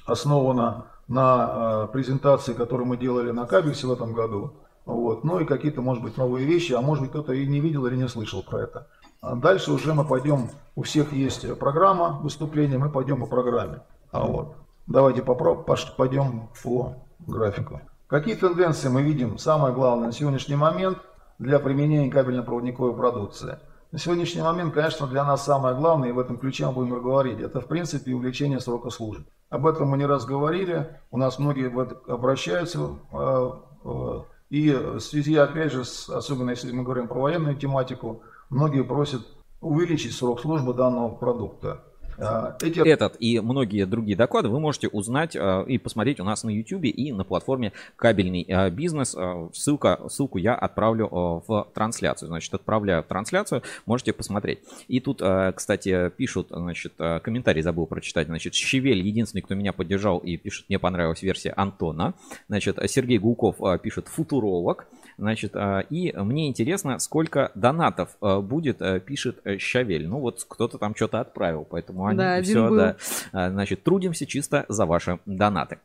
основана 0.06 0.86
на 1.08 1.22
а, 1.24 1.86
презентации, 1.86 2.54
которую 2.54 2.86
мы 2.86 2.96
делали 2.96 3.30
на 3.30 3.46
Кабельсе 3.46 3.86
в 3.86 3.92
этом 3.92 4.12
году. 4.12 4.54
Вот. 4.84 5.24
Ну 5.24 5.40
и 5.40 5.44
какие-то, 5.44 5.80
может 5.80 6.02
быть, 6.02 6.16
новые 6.16 6.46
вещи, 6.46 6.72
а 6.72 6.80
может 6.80 7.02
быть, 7.02 7.10
кто-то 7.10 7.32
и 7.32 7.46
не 7.46 7.60
видел 7.60 7.86
или 7.86 7.96
не 7.96 8.08
слышал 8.08 8.42
про 8.42 8.62
это. 8.62 8.88
А 9.20 9.34
дальше 9.34 9.72
уже 9.72 9.94
мы 9.94 10.04
пойдем, 10.04 10.50
у 10.76 10.82
всех 10.82 11.12
есть 11.12 11.58
программа 11.58 12.20
выступления, 12.22 12.76
мы 12.76 12.90
пойдем 12.90 13.20
по 13.20 13.26
программе. 13.26 13.80
А 14.12 14.26
вот. 14.26 14.56
Давайте 14.86 15.22
попробуем, 15.22 15.64
пойдем 15.96 16.50
по 16.62 16.96
графику. 17.26 17.80
Какие 18.06 18.34
тенденции 18.34 18.88
мы 18.88 19.02
видим? 19.02 19.38
Самое 19.38 19.72
главное 19.72 20.08
на 20.08 20.12
сегодняшний 20.12 20.56
момент– 20.56 20.98
для 21.38 21.58
применения 21.58 22.10
кабельно-проводниковой 22.10 22.94
продукции. 22.94 23.58
На 23.92 23.98
сегодняшний 23.98 24.42
момент, 24.42 24.74
конечно, 24.74 25.06
для 25.06 25.24
нас 25.24 25.44
самое 25.44 25.76
главное, 25.76 26.08
и 26.08 26.12
в 26.12 26.18
этом 26.18 26.36
ключе 26.36 26.66
мы 26.66 26.72
будем 26.72 27.02
говорить, 27.02 27.40
это 27.40 27.60
в 27.60 27.66
принципе 27.66 28.14
увеличение 28.14 28.60
срока 28.60 28.90
службы. 28.90 29.26
Об 29.50 29.66
этом 29.66 29.88
мы 29.88 29.98
не 29.98 30.06
раз 30.06 30.24
говорили, 30.24 30.98
у 31.12 31.18
нас 31.18 31.38
многие 31.38 31.72
обращаются, 32.12 32.96
э, 33.12 33.50
э, 33.84 34.20
и 34.50 34.72
в 34.72 35.00
связи, 35.00 35.36
опять 35.36 35.72
же, 35.72 35.82
особенно 36.12 36.50
если 36.50 36.72
мы 36.72 36.82
говорим 36.82 37.06
про 37.06 37.20
военную 37.20 37.56
тематику, 37.56 38.22
многие 38.50 38.82
просят 38.82 39.22
увеличить 39.60 40.14
срок 40.14 40.40
службы 40.40 40.74
данного 40.74 41.14
продукта. 41.14 41.84
А, 42.18 42.56
эти... 42.60 42.86
Этот 42.86 43.16
и 43.18 43.40
многие 43.40 43.86
другие 43.86 44.16
доклады 44.16 44.48
вы 44.48 44.60
можете 44.60 44.88
узнать 44.88 45.36
а, 45.36 45.62
и 45.64 45.78
посмотреть 45.78 46.20
у 46.20 46.24
нас 46.24 46.44
на 46.44 46.50
YouTube 46.50 46.84
и 46.84 47.12
на 47.12 47.24
платформе 47.24 47.72
Кабельный 47.96 48.46
а, 48.48 48.70
бизнес. 48.70 49.16
Ссылка, 49.52 50.00
ссылку 50.08 50.38
я 50.38 50.54
отправлю 50.54 51.08
в 51.46 51.68
трансляцию. 51.74 52.28
Значит, 52.28 52.54
отправляю 52.54 53.02
в 53.02 53.06
трансляцию, 53.06 53.62
можете 53.86 54.12
посмотреть. 54.12 54.60
И 54.88 55.00
тут, 55.00 55.22
кстати, 55.54 56.10
пишут, 56.10 56.48
значит, 56.50 56.94
комментарий 56.96 57.62
забыл 57.62 57.86
прочитать. 57.86 58.26
Значит, 58.26 58.54
Щевель 58.54 59.00
единственный, 59.00 59.42
кто 59.42 59.54
меня 59.54 59.72
поддержал 59.72 60.18
и 60.18 60.36
пишет, 60.36 60.66
мне 60.68 60.78
понравилась 60.78 61.22
версия 61.22 61.52
Антона. 61.56 62.14
Значит, 62.48 62.78
Сергей 62.86 63.18
Гулков 63.18 63.56
пишет, 63.82 64.08
футуролог. 64.08 64.86
Значит, 65.16 65.54
и 65.90 66.14
мне 66.16 66.48
интересно, 66.48 66.98
сколько 66.98 67.52
донатов 67.54 68.16
будет, 68.20 68.82
пишет 69.04 69.42
Щавель. 69.58 70.08
Ну 70.08 70.18
вот 70.18 70.44
кто-то 70.48 70.78
там 70.78 70.94
что-то 70.94 71.20
отправил, 71.20 71.66
поэтому 71.68 72.06
они 72.06 72.18
да, 72.18 72.42
все, 72.42 72.68
да. 72.74 72.96
А, 73.32 73.50
значит, 73.50 73.82
трудимся 73.82 74.26
чисто 74.26 74.64
за 74.68 74.86
ваши 74.86 75.18
донаты. 75.26 75.78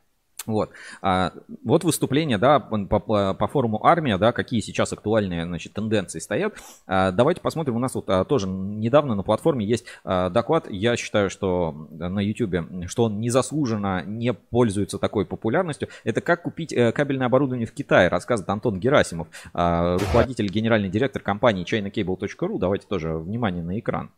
Вот. 0.46 0.70
А, 1.02 1.32
вот 1.64 1.84
выступление, 1.84 2.38
да, 2.38 2.60
по, 2.60 2.78
по, 2.78 3.34
по 3.34 3.46
форуму 3.48 3.84
«Армия», 3.84 4.18
да, 4.18 4.32
какие 4.32 4.60
сейчас 4.60 4.92
актуальные, 4.92 5.44
значит, 5.44 5.72
тенденции 5.72 6.18
стоят. 6.18 6.54
А, 6.86 7.12
давайте 7.12 7.40
посмотрим, 7.40 7.76
у 7.76 7.78
нас 7.78 7.94
вот 7.94 8.08
а, 8.08 8.24
тоже 8.24 8.48
недавно 8.48 9.14
на 9.14 9.22
платформе 9.22 9.64
есть 9.66 9.84
а, 10.04 10.30
доклад, 10.30 10.66
я 10.70 10.96
считаю, 10.96 11.30
что 11.30 11.88
на 11.90 12.20
YouTube, 12.20 12.88
что 12.88 13.04
он 13.04 13.20
незаслуженно 13.20 14.02
не 14.04 14.32
пользуется 14.32 14.98
такой 14.98 15.26
популярностью. 15.26 15.88
Это 16.04 16.20
«Как 16.20 16.42
купить 16.42 16.72
э, 16.72 16.92
кабельное 16.92 17.26
оборудование 17.26 17.66
в 17.66 17.72
Китае», 17.72 18.08
рассказывает 18.08 18.50
Антон 18.50 18.80
Герасимов, 18.80 19.28
а, 19.52 19.98
руководитель, 19.98 20.48
генеральный 20.48 20.88
директор 20.88 21.22
компании 21.22 21.64
ChinaCable.ru. 21.64 22.58
Давайте 22.58 22.86
тоже 22.86 23.14
внимание 23.16 23.62
на 23.62 23.78
экран. 23.78 24.10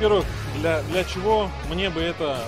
Во-первых, 0.00 0.24
для, 0.56 0.80
для 0.84 1.04
чего 1.04 1.50
мне 1.68 1.90
бы 1.90 2.00
это... 2.00 2.38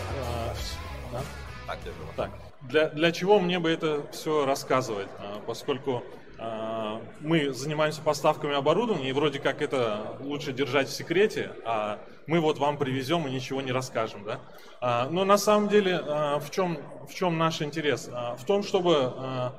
Э? 1.13 1.19
Так, 1.67 1.79
так. 2.17 2.31
Для, 2.63 2.89
для 2.89 3.13
чего 3.13 3.39
мне 3.41 3.59
бы 3.59 3.69
это 3.69 4.07
все 4.11 4.47
рассказывать? 4.47 5.09
Э, 5.19 5.39
поскольку 5.47 6.03
э, 6.39 6.99
мы 7.21 7.53
занимаемся 7.53 8.01
поставками 8.01 8.55
оборудования, 8.55 9.11
и 9.11 9.13
вроде 9.13 9.39
как 9.39 9.61
это 9.61 10.17
лучше 10.21 10.55
держать 10.55 10.89
в 10.89 10.95
секрете, 10.95 11.53
а 11.67 11.99
мы 12.27 12.41
вот 12.41 12.57
вам 12.57 12.79
привезем 12.79 13.29
и 13.29 13.31
ничего 13.31 13.61
не 13.61 13.71
расскажем. 13.71 14.25
Да? 14.25 14.41
Э, 14.81 15.11
но 15.11 15.27
на 15.27 15.37
самом 15.37 15.69
деле 15.69 16.01
э, 16.03 16.39
в, 16.39 16.49
чем, 16.51 16.79
в 17.07 17.13
чем 17.13 17.37
наш 17.37 17.61
интерес? 17.61 18.09
Э, 18.11 18.35
в 18.39 18.47
том, 18.47 18.63
чтобы... 18.63 19.53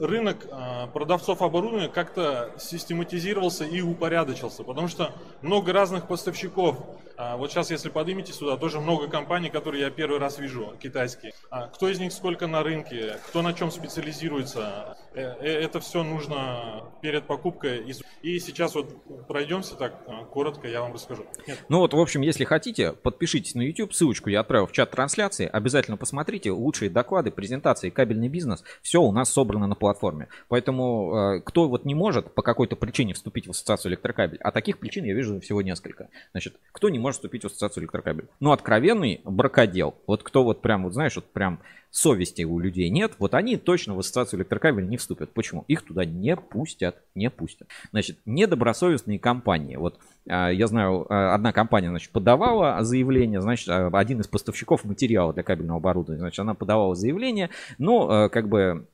Рынок 0.00 0.46
а, 0.50 0.86
продавцов 0.88 1.42
оборудования 1.42 1.88
как-то 1.88 2.50
систематизировался 2.58 3.64
и 3.64 3.80
упорядочился, 3.80 4.62
потому 4.62 4.88
что 4.88 5.12
много 5.42 5.72
разных 5.72 6.06
поставщиков. 6.06 6.76
А, 7.16 7.36
вот 7.36 7.50
сейчас, 7.50 7.70
если 7.70 7.88
поднимете 7.88 8.32
сюда, 8.32 8.56
тоже 8.56 8.80
много 8.80 9.08
компаний, 9.08 9.50
которые 9.50 9.82
я 9.82 9.90
первый 9.90 10.18
раз 10.18 10.38
вижу, 10.38 10.74
китайские. 10.80 11.32
А, 11.50 11.66
кто 11.68 11.88
из 11.88 11.98
них 11.98 12.12
сколько 12.12 12.46
на 12.46 12.62
рынке, 12.62 13.18
кто 13.26 13.42
на 13.42 13.52
чем 13.54 13.70
специализируется, 13.70 14.96
это 15.14 15.80
все 15.80 16.02
нужно 16.02 16.84
перед 17.00 17.26
покупкой. 17.26 17.84
И 18.22 18.38
сейчас 18.38 18.74
вот 18.74 18.94
пройдемся 19.26 19.76
так 19.76 20.04
коротко, 20.30 20.68
я 20.68 20.82
вам 20.82 20.94
расскажу. 20.94 21.24
Нет. 21.46 21.64
Ну 21.68 21.78
вот, 21.78 21.94
в 21.94 21.98
общем, 21.98 22.20
если 22.20 22.44
хотите, 22.44 22.92
подпишитесь 22.92 23.54
на 23.54 23.62
YouTube, 23.62 23.92
ссылочку 23.92 24.30
я 24.30 24.40
отправил 24.40 24.66
в 24.66 24.72
чат 24.72 24.90
трансляции, 24.90 25.46
обязательно 25.46 25.96
посмотрите 25.96 26.50
лучшие 26.50 26.90
доклады, 26.90 27.30
презентации, 27.30 27.90
кабельный 27.90 28.28
бизнес, 28.28 28.62
все 28.82 29.00
у 29.02 29.12
нас 29.12 29.30
собрано 29.30 29.66
на 29.66 29.74
платформе. 29.74 30.28
Поэтому 30.48 31.36
э, 31.36 31.40
кто 31.40 31.68
вот 31.68 31.84
не 31.84 31.94
может 31.94 32.34
по 32.34 32.42
какой-то 32.42 32.76
причине 32.76 33.14
вступить 33.14 33.46
в 33.46 33.50
ассоциацию 33.50 33.90
электрокабель, 33.90 34.38
а 34.42 34.52
таких 34.52 34.78
причин 34.78 35.04
я 35.04 35.14
вижу 35.14 35.40
всего 35.40 35.62
несколько. 35.62 36.08
Значит, 36.32 36.56
кто 36.72 36.88
не 36.88 36.98
может 36.98 37.16
вступить 37.16 37.42
в 37.42 37.46
ассоциацию 37.46 37.82
электрокабель? 37.82 38.28
Ну, 38.40 38.52
откровенный 38.52 39.20
бракодел. 39.24 39.94
Вот 40.06 40.22
кто 40.22 40.44
вот 40.44 40.62
прям, 40.62 40.84
вот 40.84 40.94
знаешь, 40.94 41.16
вот 41.16 41.26
прям 41.32 41.60
совести 41.92 42.42
у 42.42 42.58
людей 42.58 42.88
нет, 42.88 43.12
вот 43.18 43.34
они 43.34 43.56
точно 43.56 43.94
в 43.94 43.98
ассоциацию 43.98 44.40
электрокабель 44.40 44.88
не 44.88 44.96
вступят. 44.96 45.30
Почему? 45.32 45.64
Их 45.68 45.82
туда 45.82 46.06
не 46.06 46.34
пустят, 46.36 46.96
не 47.14 47.28
пустят. 47.30 47.68
Значит, 47.90 48.16
недобросовестные 48.24 49.18
компании. 49.18 49.76
Вот 49.76 49.98
а, 50.28 50.48
я 50.48 50.66
знаю, 50.66 51.06
а, 51.10 51.34
одна 51.34 51.52
компания, 51.52 51.90
значит, 51.90 52.10
подавала 52.10 52.82
заявление, 52.82 53.42
значит, 53.42 53.68
а, 53.68 53.90
один 53.92 54.20
из 54.20 54.26
поставщиков 54.26 54.84
материала 54.84 55.34
для 55.34 55.42
кабельного 55.42 55.78
оборудования, 55.78 56.20
значит, 56.20 56.40
она 56.40 56.54
подавала 56.54 56.94
заявление, 56.94 57.50
но 57.78 58.30
как 58.30 58.48
бы 58.48 58.86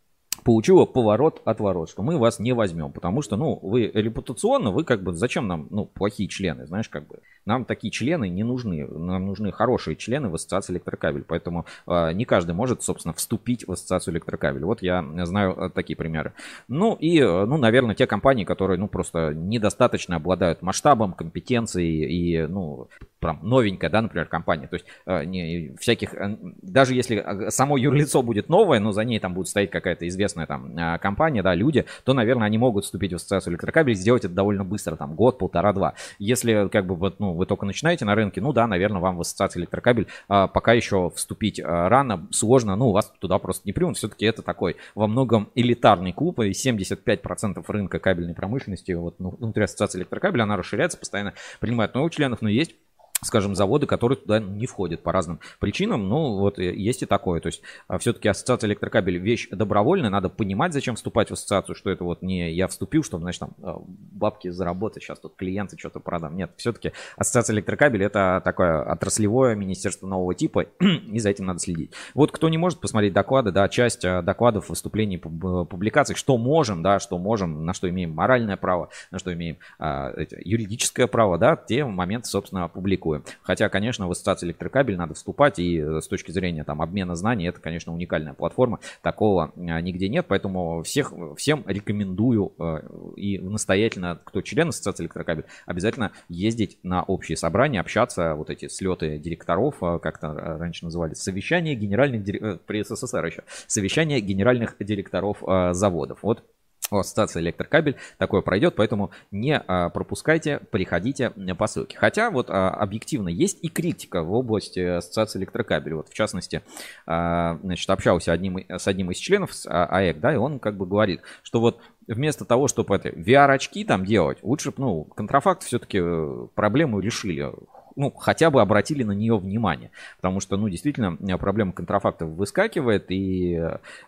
получила 0.44 0.84
поворот 0.84 1.42
от 1.44 1.60
ворот, 1.60 1.90
что 1.90 2.02
мы 2.02 2.18
вас 2.18 2.38
не 2.38 2.52
возьмем, 2.52 2.92
потому 2.92 3.22
что, 3.22 3.36
ну, 3.36 3.58
вы 3.62 3.90
репутационно, 3.92 4.70
вы 4.70 4.84
как 4.84 5.02
бы, 5.02 5.12
зачем 5.12 5.46
нам, 5.46 5.66
ну, 5.70 5.86
плохие 5.86 6.28
члены, 6.28 6.66
знаешь, 6.66 6.88
как 6.88 7.06
бы, 7.06 7.20
нам 7.44 7.64
такие 7.64 7.90
члены 7.90 8.28
не 8.28 8.44
нужны, 8.44 8.86
нам 8.86 9.26
нужны 9.26 9.52
хорошие 9.52 9.96
члены 9.96 10.28
в 10.28 10.34
ассоциации 10.34 10.74
электрокабель, 10.74 11.24
поэтому 11.26 11.64
э, 11.86 12.12
не 12.12 12.24
каждый 12.24 12.54
может, 12.54 12.82
собственно, 12.82 13.14
вступить 13.14 13.66
в 13.66 13.72
ассоциацию 13.72 14.14
электрокабель. 14.14 14.64
Вот 14.64 14.82
я 14.82 15.04
знаю 15.24 15.52
э, 15.52 15.70
такие 15.70 15.96
примеры. 15.96 16.34
Ну 16.68 16.94
и, 16.94 17.18
э, 17.18 17.44
ну, 17.46 17.56
наверное, 17.56 17.94
те 17.94 18.06
компании, 18.06 18.44
которые, 18.44 18.78
ну, 18.78 18.86
просто 18.86 19.32
недостаточно 19.34 20.16
обладают 20.16 20.62
масштабом, 20.62 21.14
компетенцией 21.14 22.04
и, 22.04 22.46
ну, 22.46 22.88
прям 23.20 23.40
новенькая, 23.42 23.90
да, 23.90 24.02
например, 24.02 24.26
компания, 24.26 24.66
то 24.66 24.74
есть 24.74 24.86
э, 25.06 25.24
не, 25.24 25.74
всяких, 25.78 26.14
э, 26.14 26.36
даже 26.62 26.94
если 26.94 27.48
само 27.50 27.76
юрлицо 27.76 28.22
будет 28.22 28.48
новое, 28.48 28.80
но 28.80 28.92
за 28.92 29.04
ней 29.04 29.18
там 29.18 29.34
будет 29.34 29.48
стоять 29.48 29.70
какая-то 29.70 30.06
известная 30.08 30.46
там 30.46 30.74
а, 30.76 30.98
компания, 30.98 31.42
да, 31.42 31.54
люди, 31.54 31.84
то, 32.04 32.14
наверное, 32.14 32.46
они 32.46 32.58
могут 32.58 32.84
вступить 32.84 33.12
в 33.12 33.16
ассоциацию 33.16 33.52
электрокабелей, 33.52 33.96
сделать 33.96 34.24
это 34.24 34.34
довольно 34.34 34.64
быстро, 34.64 34.96
там, 34.96 35.14
год, 35.14 35.38
полтора, 35.38 35.72
два. 35.72 35.94
Если, 36.18 36.68
как 36.68 36.86
бы, 36.86 36.94
вот, 36.94 37.20
ну, 37.20 37.32
вы 37.32 37.46
только 37.46 37.66
начинаете 37.66 38.04
на 38.04 38.14
рынке, 38.14 38.40
ну, 38.40 38.52
да, 38.52 38.66
наверное, 38.66 39.00
вам 39.00 39.16
в 39.16 39.20
ассоциацию 39.20 39.62
электрокабель 39.62 40.06
а, 40.28 40.46
пока 40.46 40.72
еще 40.72 41.10
вступить 41.14 41.60
а, 41.60 41.88
рано, 41.88 42.26
сложно, 42.30 42.76
ну, 42.76 42.90
вас 42.92 43.12
туда 43.18 43.38
просто 43.38 43.62
не 43.66 43.72
примут, 43.72 43.96
все-таки 43.96 44.26
это 44.26 44.42
такой 44.42 44.76
во 44.94 45.06
многом 45.06 45.50
элитарный 45.54 46.12
клуб, 46.12 46.40
и 46.40 46.50
75% 46.50 47.64
рынка 47.68 47.98
кабельной 47.98 48.34
промышленности, 48.34 48.92
вот, 48.92 49.18
ну, 49.18 49.30
внутри 49.30 49.64
ассоциации 49.64 49.98
электрокабеля, 49.98 50.44
она 50.44 50.56
расширяется, 50.56 50.98
постоянно 50.98 51.34
принимает 51.60 51.94
новых 51.94 52.12
членов, 52.12 52.42
но 52.42 52.48
есть 52.48 52.74
скажем, 53.22 53.54
заводы, 53.54 53.86
которые 53.86 54.16
туда 54.16 54.38
не 54.38 54.66
входят 54.66 55.02
по 55.02 55.12
разным 55.12 55.40
причинам. 55.58 56.08
Ну, 56.08 56.38
вот 56.38 56.58
э, 56.58 56.74
есть 56.74 57.02
и 57.02 57.06
такое. 57.06 57.40
То 57.40 57.48
есть, 57.48 57.62
а, 57.88 57.98
все-таки 57.98 58.28
ассоциация 58.28 58.68
электрокабель 58.68 59.18
вещь 59.18 59.48
добровольная. 59.50 60.10
Надо 60.10 60.28
понимать, 60.28 60.72
зачем 60.72 60.96
вступать 60.96 61.30
в 61.30 61.32
ассоциацию, 61.32 61.74
что 61.74 61.90
это 61.90 62.04
вот 62.04 62.22
не 62.22 62.52
я 62.52 62.68
вступил, 62.68 63.02
чтобы, 63.02 63.22
значит, 63.22 63.40
там 63.40 63.50
а, 63.62 63.80
бабки 63.86 64.50
заработать, 64.50 65.02
сейчас 65.02 65.18
тут 65.18 65.34
клиенты 65.36 65.76
что-то 65.78 66.00
продам. 66.00 66.36
Нет, 66.36 66.52
все-таки 66.56 66.92
ассоциация 67.16 67.54
электрокабель 67.54 68.04
это 68.04 68.40
такое 68.44 68.82
отраслевое 68.82 69.54
министерство 69.54 70.06
нового 70.06 70.34
типа, 70.34 70.66
и 70.80 71.18
за 71.18 71.30
этим 71.30 71.46
надо 71.46 71.58
следить. 71.60 71.92
Вот 72.14 72.32
кто 72.32 72.48
не 72.48 72.58
может 72.58 72.80
посмотреть 72.80 73.12
доклады, 73.12 73.52
да, 73.52 73.68
часть 73.68 74.04
а, 74.04 74.22
докладов, 74.22 74.68
выступлений, 74.68 75.18
публикаций, 75.18 76.14
что 76.14 76.38
можем, 76.38 76.82
да, 76.82 77.00
что 77.00 77.18
можем, 77.18 77.64
на 77.64 77.74
что 77.74 77.88
имеем 77.88 78.14
моральное 78.14 78.56
право, 78.56 78.90
на 79.10 79.18
что 79.18 79.32
имеем 79.32 79.58
а, 79.78 80.14
юридическое 80.44 81.06
право, 81.06 81.38
да, 81.38 81.56
те 81.56 81.84
моменты, 81.84 82.28
собственно, 82.28 82.68
публикуем 82.68 83.07
публикуем. 83.08 83.24
Хотя, 83.42 83.68
конечно, 83.68 84.06
в 84.06 84.10
ассоциацию 84.10 84.48
электрокабель 84.48 84.96
надо 84.96 85.14
вступать, 85.14 85.58
и 85.58 85.78
э, 85.78 86.00
с 86.00 86.08
точки 86.08 86.30
зрения 86.30 86.64
там, 86.64 86.82
обмена 86.82 87.14
знаний, 87.14 87.46
это, 87.46 87.60
конечно, 87.60 87.92
уникальная 87.92 88.34
платформа. 88.34 88.80
Такого 89.02 89.52
э, 89.56 89.80
нигде 89.80 90.08
нет, 90.08 90.26
поэтому 90.28 90.82
всех, 90.82 91.12
всем 91.36 91.64
рекомендую 91.66 92.52
э, 92.58 92.80
и 93.16 93.38
настоятельно, 93.38 94.18
кто 94.24 94.42
член 94.42 94.68
ассоциации 94.68 95.04
электрокабель, 95.04 95.44
обязательно 95.66 96.12
ездить 96.28 96.78
на 96.82 97.02
общие 97.02 97.36
собрания, 97.36 97.80
общаться, 97.80 98.34
вот 98.34 98.50
эти 98.50 98.68
слеты 98.68 99.18
директоров, 99.18 99.78
как-то 99.78 100.34
раньше 100.58 100.84
называли, 100.84 101.14
совещания 101.14 101.74
генеральных, 101.74 102.24
при 102.66 102.82
СССР 102.82 103.24
еще, 103.24 103.42
совещания 103.66 104.20
генеральных 104.20 104.76
директоров 104.80 105.42
заводов. 105.72 106.18
Вот 106.22 106.44
ассоциация 106.90 107.42
электрокабель 107.42 107.96
такое 108.18 108.40
пройдет, 108.40 108.74
поэтому 108.76 109.10
не 109.30 109.56
а, 109.58 109.88
пропускайте, 109.90 110.60
приходите 110.70 111.30
по 111.58 111.66
ссылке. 111.66 111.96
Хотя 111.98 112.30
вот 112.30 112.50
а, 112.50 112.70
объективно 112.70 113.28
есть 113.28 113.58
и 113.62 113.68
критика 113.68 114.22
в 114.22 114.32
области 114.32 114.80
ассоциации 114.80 115.40
электрокабель. 115.40 115.94
Вот 115.94 116.08
в 116.08 116.14
частности, 116.14 116.62
а, 117.06 117.58
значит, 117.62 117.88
общался 117.90 118.32
одним, 118.32 118.58
с 118.68 118.86
одним 118.86 119.10
из 119.10 119.18
членов 119.18 119.54
с 119.54 119.68
АЭК, 119.68 120.20
да, 120.20 120.34
и 120.34 120.36
он 120.36 120.58
как 120.58 120.76
бы 120.76 120.86
говорит, 120.86 121.20
что 121.42 121.60
вот 121.60 121.80
вместо 122.06 122.44
того, 122.44 122.68
чтобы 122.68 122.96
это 122.96 123.10
VR-очки 123.10 123.84
там 123.84 124.04
делать, 124.04 124.38
лучше, 124.42 124.72
ну, 124.76 125.04
контрафакт 125.04 125.62
все-таки 125.62 125.98
э, 126.00 126.46
проблему 126.54 127.00
решили 127.00 127.52
ну, 127.98 128.12
хотя 128.12 128.50
бы 128.50 128.62
обратили 128.62 129.02
на 129.02 129.10
нее 129.10 129.36
внимание. 129.36 129.90
Потому 130.16 130.38
что, 130.38 130.56
ну, 130.56 130.68
действительно, 130.68 131.18
э, 131.20 131.36
проблема 131.36 131.72
контрафактов 131.72 132.30
выскакивает, 132.30 133.10
и, 133.10 133.60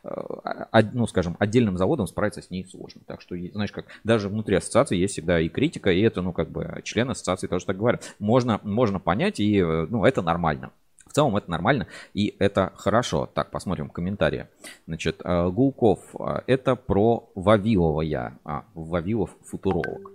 э, 0.04 0.82
ну, 0.92 1.06
скажем, 1.08 1.36
отдельным 1.40 1.76
заводом 1.76 2.06
справиться 2.06 2.40
с 2.40 2.50
ней 2.50 2.64
сложно. 2.64 3.00
Так 3.04 3.20
что, 3.20 3.36
знаешь, 3.36 3.72
как 3.72 3.86
даже 4.04 4.28
внутри 4.28 4.56
ассоциации 4.56 4.96
есть 4.96 5.14
всегда 5.14 5.40
и 5.40 5.48
критика, 5.48 5.90
и 5.90 6.00
это, 6.02 6.22
ну, 6.22 6.32
как 6.32 6.50
бы, 6.50 6.80
члены 6.84 7.10
ассоциации 7.10 7.48
тоже 7.48 7.66
так 7.66 7.76
говорят. 7.76 8.14
Можно, 8.20 8.60
можно 8.62 9.00
понять, 9.00 9.40
и, 9.40 9.58
э, 9.58 9.86
ну, 9.90 10.04
это 10.04 10.22
нормально. 10.22 10.70
В 11.04 11.12
целом 11.12 11.36
это 11.36 11.50
нормально 11.50 11.88
и 12.14 12.36
это 12.38 12.72
хорошо. 12.76 13.28
Так, 13.34 13.50
посмотрим 13.50 13.88
комментарии. 13.88 14.46
Значит, 14.86 15.20
Гулков, 15.24 15.98
это 16.46 16.76
про 16.76 17.28
Вавилова 17.34 18.02
я. 18.02 18.34
А, 18.44 18.62
Вавилов 18.74 19.30
футуролог. 19.44 20.12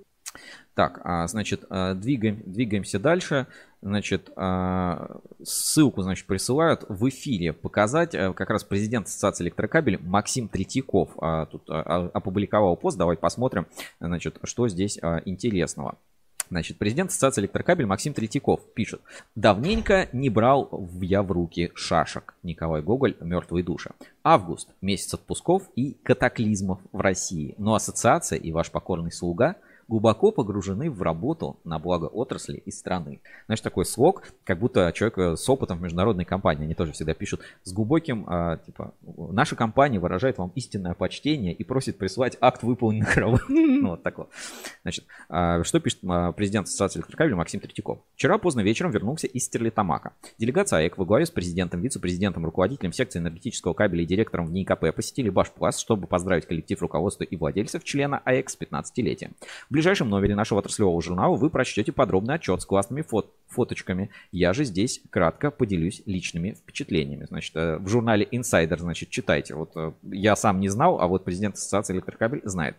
Так, 0.76 1.00
а, 1.06 1.26
значит, 1.28 1.64
а, 1.70 1.94
двигаем, 1.94 2.44
двигаемся 2.46 3.00
дальше. 3.00 3.48
Значит, 3.82 4.30
а, 4.36 5.20
ссылку, 5.42 6.02
значит, 6.02 6.28
присылают 6.28 6.84
в 6.90 7.08
эфире 7.08 7.54
показать. 7.54 8.12
Как 8.12 8.50
раз 8.50 8.66
президент 8.66 9.08
Ассоциации 9.08 9.46
электрокабель 9.46 10.00
Максим 10.02 10.50
Третьяков 10.50 11.12
тут 11.52 11.70
опубликовал 11.70 12.76
пост. 12.76 12.98
Давайте 12.98 13.22
посмотрим, 13.22 13.68
значит, 14.00 14.38
что 14.44 14.68
здесь 14.68 15.00
интересного. 15.26 15.98
Значит, 16.50 16.78
президент 16.78 17.12
Ассоциации 17.12 17.42
электрокабель 17.42 17.86
Максим 17.86 18.14
Третьяков 18.14 18.60
пишет. 18.74 19.02
Давненько 19.36 20.10
не 20.14 20.30
брал 20.30 20.90
я 21.00 21.24
в 21.24 21.32
руки 21.32 21.72
шашек. 21.76 22.36
Николай 22.44 22.82
Гоголь 22.82 23.16
«Мертвые 23.22 23.64
души». 23.64 23.92
Август– 24.24 24.70
месяц 24.82 25.14
отпусков 25.14 25.64
и 25.76 25.94
катаклизмов 26.04 26.80
в 26.92 27.00
России. 27.00 27.56
Но 27.58 27.76
ассоциация 27.76 28.38
и 28.38 28.52
ваш 28.52 28.72
покорный 28.72 29.12
слуга– 29.12 29.56
глубоко 29.88 30.32
погружены 30.32 30.90
в 30.90 31.02
работу 31.02 31.60
на 31.64 31.80
благо 31.80 32.06
отрасли 32.06 32.62
и 32.66 32.72
страны. 32.72 33.22
Знаешь, 33.46 33.62
такой 33.62 33.86
слог, 33.86 34.24
как 34.44 34.60
будто 34.60 34.92
человек 34.94 35.18
э, 35.18 35.36
с 35.36 35.48
опытом 35.50 35.78
в 35.78 35.82
международной 35.82 36.26
компании, 36.26 36.64
они 36.64 36.74
тоже 36.74 36.92
всегда 36.94 37.14
пишут, 37.14 37.42
с 37.64 37.72
глубоким, 37.72 38.26
а, 38.28 38.58
типа, 38.58 38.94
наша 39.32 39.56
компания 39.56 40.00
выражает 40.00 40.38
вам 40.38 40.52
истинное 40.56 40.94
почтение 40.94 41.54
и 41.54 41.64
просит 41.64 41.98
прислать 41.98 42.38
акт 42.42 42.64
выполненных 42.64 43.16
работ. 43.18 43.42
Ну, 43.48 43.92
вот 43.92 44.04
такого. 44.04 44.30
Значит, 44.84 45.06
а, 45.30 45.64
что 45.64 45.80
пишет 45.80 46.00
а, 46.08 46.32
президент 46.32 46.68
Ассоциации 46.68 47.00
электрокабелей 47.00 47.36
Максим 47.36 47.60
Третьяков? 47.60 48.00
Вчера 48.16 48.38
поздно 48.38 48.62
вечером 48.62 48.92
вернулся 48.92 49.28
из 49.28 49.46
Стерлитамака. 49.46 50.14
Делегация 50.38 50.80
АЭК 50.80 50.98
во 50.98 51.06
главе 51.06 51.26
с 51.26 51.32
президентом, 51.32 51.82
вице-президентом, 51.82 52.46
руководителем 52.46 52.92
секции 52.92 53.20
энергетического 53.20 53.74
кабеля 53.74 54.04
и 54.04 54.08
директором 54.08 54.48
в 54.48 54.52
НИКП 54.52 54.96
посетили 54.96 55.30
Башпласт, 55.30 55.80
чтобы 55.80 56.08
поздравить 56.08 56.46
коллектив 56.46 56.82
руководства 56.82 57.24
и 57.24 57.36
владельцев 57.36 57.84
члена 57.84 58.20
АЭК 58.26 58.50
с 58.50 58.58
15-летием 58.60 59.34
ближайшем 59.76 60.10
номере 60.10 60.36
нашего 60.36 60.60
отраслевого 60.60 61.02
журнала 61.02 61.36
вы 61.36 61.50
прочтете 61.50 61.92
подробный 61.92 62.36
отчет 62.36 62.62
с 62.62 62.66
классными 62.66 63.02
фот 63.02 63.34
фоточками. 63.48 64.10
Я 64.32 64.54
же 64.54 64.64
здесь 64.64 65.02
кратко 65.10 65.52
поделюсь 65.52 66.02
личными 66.06 66.52
впечатлениями. 66.52 67.26
Значит, 67.26 67.56
э, 67.58 67.78
в 67.80 67.90
журнале 67.90 68.26
Insider, 68.32 68.78
значит, 68.78 69.10
читайте. 69.10 69.54
Вот 69.54 69.72
э, 69.76 69.92
я 70.04 70.38
сам 70.38 70.62
не 70.62 70.70
знал, 70.70 71.02
а 71.02 71.08
вот 71.08 71.26
президент 71.26 71.56
Ассоциации 71.56 71.94
электрокабель 71.94 72.42
знает. 72.46 72.78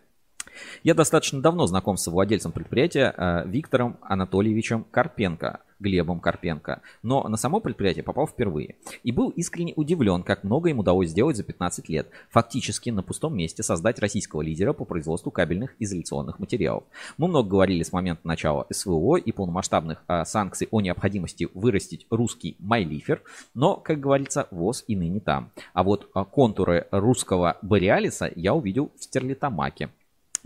Я 0.82 0.94
достаточно 0.94 1.40
давно 1.40 1.66
знаком 1.66 1.96
с 1.96 2.06
владельцем 2.06 2.52
предприятия 2.52 3.14
э, 3.16 3.48
Виктором 3.48 3.98
Анатольевичем 4.02 4.84
Карпенко. 4.90 5.60
Глебом 5.78 6.20
Карпенко, 6.20 6.80
но 7.02 7.22
на 7.28 7.36
само 7.36 7.60
предприятие 7.60 8.02
попал 8.02 8.26
впервые. 8.26 8.76
И 9.02 9.12
был 9.12 9.30
искренне 9.30 9.74
удивлен, 9.76 10.22
как 10.22 10.44
много 10.44 10.70
им 10.70 10.78
удалось 10.78 11.10
сделать 11.10 11.36
за 11.36 11.44
15 11.44 11.88
лет. 11.88 12.08
Фактически 12.30 12.90
на 12.90 13.02
пустом 13.02 13.36
месте 13.36 13.62
создать 13.62 13.98
российского 13.98 14.42
лидера 14.42 14.72
по 14.72 14.84
производству 14.84 15.30
кабельных 15.30 15.74
изоляционных 15.78 16.38
материалов. 16.38 16.84
Мы 17.18 17.28
много 17.28 17.50
говорили 17.50 17.82
с 17.82 17.92
момента 17.92 18.26
начала 18.26 18.66
СВО 18.70 19.16
и 19.16 19.32
полномасштабных 19.32 20.02
а, 20.06 20.24
санкций 20.24 20.68
о 20.70 20.80
необходимости 20.80 21.48
вырастить 21.52 22.06
русский 22.10 22.56
майлифер, 22.58 23.22
но, 23.54 23.76
как 23.76 24.00
говорится, 24.00 24.48
ВОЗ 24.50 24.84
и 24.86 24.96
ныне 24.96 25.20
там. 25.20 25.50
А 25.74 25.82
вот 25.82 26.08
а, 26.14 26.24
контуры 26.24 26.86
русского 26.90 27.58
Бориалиса 27.60 28.30
я 28.34 28.54
увидел 28.54 28.92
в 28.96 29.04
Стерлитамаке. 29.04 29.90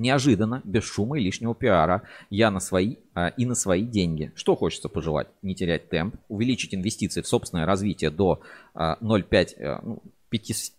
Неожиданно, 0.00 0.62
без 0.64 0.84
шума 0.84 1.18
и 1.18 1.22
лишнего 1.22 1.54
пиара, 1.54 2.04
я 2.30 2.50
на 2.50 2.58
свои 2.58 2.96
а, 3.12 3.28
и 3.28 3.44
на 3.44 3.54
свои 3.54 3.82
деньги. 3.82 4.32
Что 4.34 4.56
хочется 4.56 4.88
пожелать? 4.88 5.28
Не 5.42 5.54
терять 5.54 5.90
темп, 5.90 6.16
увеличить 6.28 6.74
инвестиции 6.74 7.20
в 7.20 7.28
собственное 7.28 7.66
развитие 7.66 8.10
до 8.10 8.40
а, 8.72 8.96
0,5, 9.02 9.62
а, 9.62 9.80
ну, 9.84 10.02
500 10.30 10.72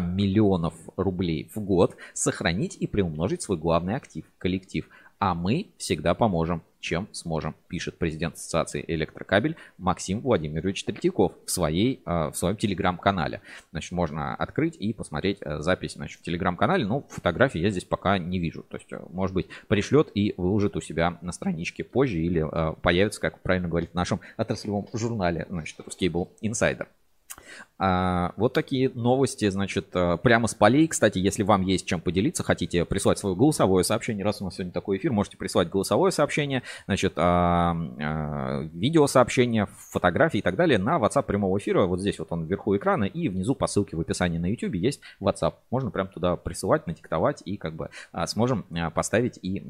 миллионов 0.00 0.74
рублей 0.96 1.50
в 1.54 1.60
год, 1.60 1.96
сохранить 2.14 2.76
и 2.76 2.86
приумножить 2.86 3.42
свой 3.42 3.58
главный 3.58 3.94
актив– 3.94 4.24
коллектив– 4.38 4.88
а 5.22 5.36
мы 5.36 5.68
всегда 5.78 6.14
поможем, 6.14 6.62
чем 6.82 7.08
сможем, 7.12 7.54
пишет 7.68 7.96
президент 7.96 8.34
Ассоциации 8.34 8.84
Электрокабель 8.86 9.56
Максим 9.78 10.20
Владимирович 10.20 10.84
Третьяков 10.84 11.32
в, 11.46 11.50
своей, 11.50 12.02
а, 12.04 12.30
в 12.30 12.36
своем 12.36 12.56
телеграм-канале. 12.56 13.40
Значит, 13.70 13.92
можно 13.92 14.34
открыть 14.34 14.76
и 14.76 14.92
посмотреть 14.92 15.38
э, 15.40 15.60
запись 15.60 15.94
значит, 15.94 16.20
в 16.20 16.22
телеграм-канале, 16.22 16.84
но 16.84 17.02
фотографии 17.08 17.60
я 17.60 17.70
здесь 17.70 17.84
пока 17.84 18.18
не 18.18 18.38
вижу. 18.38 18.64
То 18.68 18.76
есть, 18.76 18.92
э, 18.92 19.00
может 19.10 19.34
быть, 19.34 19.46
пришлет 19.68 20.10
и 20.14 20.34
выложит 20.36 20.76
у 20.76 20.80
себя 20.80 21.18
на 21.22 21.32
страничке 21.32 21.84
позже 21.84 22.18
или 22.18 22.44
э, 22.44 22.74
появится, 22.82 23.20
как 23.20 23.40
правильно 23.40 23.68
говорить, 23.68 23.90
в 23.92 23.94
нашем 23.94 24.20
отраслевом 24.36 24.88
журнале, 24.92 25.46
значит, 25.48 25.78
Cable 26.00 26.28
Insider. 26.42 26.88
А, 27.84 28.32
вот 28.36 28.52
такие 28.52 28.90
новости, 28.94 29.48
значит, 29.48 29.88
э, 29.94 30.16
прямо 30.22 30.46
с 30.46 30.54
полей. 30.54 30.86
Кстати, 30.86 31.18
если 31.18 31.42
вам 31.42 31.62
есть 31.62 31.84
чем 31.84 32.00
поделиться, 32.00 32.44
хотите 32.44 32.84
прислать 32.84 33.18
свое 33.18 33.34
голосовое 33.34 33.82
сообщение, 33.82 34.24
раз 34.24 34.40
у 34.40 34.44
нас 34.44 34.54
сегодня 34.54 34.72
такой 34.72 34.98
эфир, 34.98 35.10
можете 35.10 35.36
прислать 35.36 35.68
голосовое 35.68 36.12
сообщение, 36.12 36.62
значит, 36.86 37.14
а, 37.16 37.76
а, 37.98 38.60
видеосообщение, 38.72 39.66
фотографии 39.90 40.38
и 40.38 40.42
так 40.42 40.54
далее 40.54 40.78
на 40.78 40.98
WhatsApp 40.98 41.24
прямого 41.24 41.58
эфира. 41.58 41.86
Вот 41.86 42.00
здесь 42.00 42.20
вот 42.20 42.28
он 42.30 42.44
вверху 42.44 42.76
экрана 42.76 43.02
и 43.02 43.28
внизу 43.28 43.56
по 43.56 43.66
ссылке 43.66 43.96
в 43.96 44.00
описании 44.00 44.38
на 44.38 44.46
YouTube 44.46 44.74
есть 44.74 45.00
WhatsApp. 45.20 45.54
Можно 45.72 45.90
прям 45.90 46.06
туда 46.06 46.36
присылать, 46.36 46.86
надиктовать 46.86 47.42
и 47.44 47.56
как 47.56 47.74
бы 47.74 47.90
сможем 48.26 48.64
поставить 48.94 49.40
и 49.42 49.60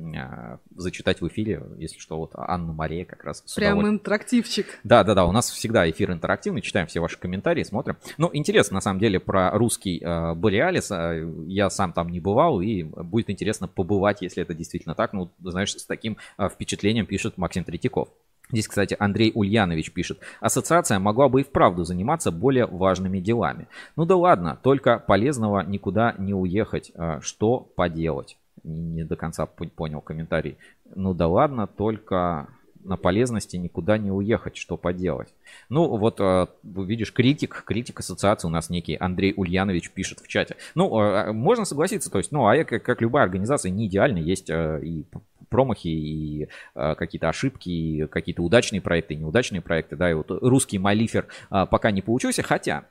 зачитать 0.76 1.22
в 1.22 1.28
эфире, 1.28 1.62
если 1.78 1.98
что, 1.98 2.18
вот 2.18 2.32
Анна 2.34 2.74
Мария 2.74 3.06
как 3.06 3.24
раз. 3.24 3.40
Прям 3.56 3.86
интерактивчик. 3.88 4.66
Да, 4.84 5.02
да, 5.02 5.14
да, 5.14 5.24
у 5.24 5.32
нас 5.32 5.50
всегда 5.50 5.88
эфир 5.88 6.12
интерактивный, 6.12 6.60
читаем 6.60 6.86
все 6.86 7.00
ваши 7.00 7.18
комментарии, 7.18 7.62
смотрим. 7.72 7.96
Ну, 8.18 8.28
интересно, 8.34 8.74
на 8.74 8.80
самом 8.82 9.00
деле, 9.00 9.18
про 9.18 9.50
русский 9.52 9.98
э, 9.98 10.34
Бориалис. 10.34 10.90
Э, 10.90 11.26
я 11.46 11.70
сам 11.70 11.94
там 11.94 12.10
не 12.10 12.20
бывал, 12.20 12.60
и 12.60 12.82
будет 12.82 13.30
интересно 13.30 13.66
побывать, 13.66 14.20
если 14.20 14.42
это 14.42 14.52
действительно 14.54 14.94
так. 14.94 15.14
Ну, 15.14 15.30
знаешь, 15.42 15.72
с 15.74 15.86
таким 15.86 16.18
э, 16.36 16.50
впечатлением 16.50 17.06
пишет 17.06 17.38
Максим 17.38 17.64
Третьяков. 17.64 18.08
Здесь, 18.50 18.68
кстати, 18.68 18.94
Андрей 18.98 19.32
Ульянович 19.34 19.92
пишет. 19.92 20.18
Ассоциация 20.40 20.98
могла 20.98 21.30
бы 21.30 21.40
и 21.40 21.44
вправду 21.44 21.84
заниматься 21.84 22.30
более 22.30 22.66
важными 22.66 23.20
делами. 23.20 23.66
Ну 23.96 24.04
да 24.04 24.16
ладно, 24.16 24.58
только 24.62 24.98
полезного 24.98 25.62
никуда 25.62 26.14
не 26.18 26.34
уехать. 26.34 26.92
Э, 26.94 27.20
что 27.22 27.60
поделать? 27.60 28.36
Не 28.64 29.04
до 29.04 29.16
конца 29.16 29.46
понял 29.46 30.02
комментарий. 30.02 30.58
Ну 30.94 31.14
да 31.14 31.26
ладно, 31.26 31.66
только 31.66 32.48
на 32.84 32.96
полезности 32.96 33.56
никуда 33.56 33.98
не 33.98 34.10
уехать, 34.10 34.56
что 34.56 34.76
поделать. 34.76 35.28
Ну, 35.68 35.96
вот, 35.96 36.20
э, 36.20 36.46
видишь, 36.62 37.12
критик, 37.12 37.64
критик 37.66 38.00
ассоциации 38.00 38.48
у 38.48 38.50
нас 38.50 38.70
некий 38.70 38.96
Андрей 38.98 39.34
Ульянович 39.36 39.90
пишет 39.90 40.20
в 40.20 40.28
чате. 40.28 40.56
Ну, 40.74 41.00
э, 41.00 41.32
можно 41.32 41.64
согласиться, 41.64 42.10
то 42.10 42.18
есть, 42.18 42.32
ну, 42.32 42.46
а 42.46 42.64
как, 42.64 42.82
как 42.82 43.00
любая 43.00 43.24
организация, 43.24 43.70
не 43.70 43.86
идеальна, 43.86 44.18
есть 44.18 44.50
э, 44.50 44.80
и 44.82 45.04
промахи, 45.48 45.88
и 45.88 46.48
какие-то 46.74 47.28
ошибки, 47.28 47.68
и 47.68 48.06
какие-то 48.06 48.42
удачные 48.42 48.80
проекты, 48.80 49.12
и 49.12 49.18
неудачные 49.18 49.60
проекты, 49.60 49.96
да, 49.96 50.10
и 50.10 50.14
вот 50.14 50.30
русский 50.30 50.78
Малифер 50.78 51.26
пока 51.50 51.90
не 51.90 52.00
получился, 52.00 52.42
хотя 52.42 52.84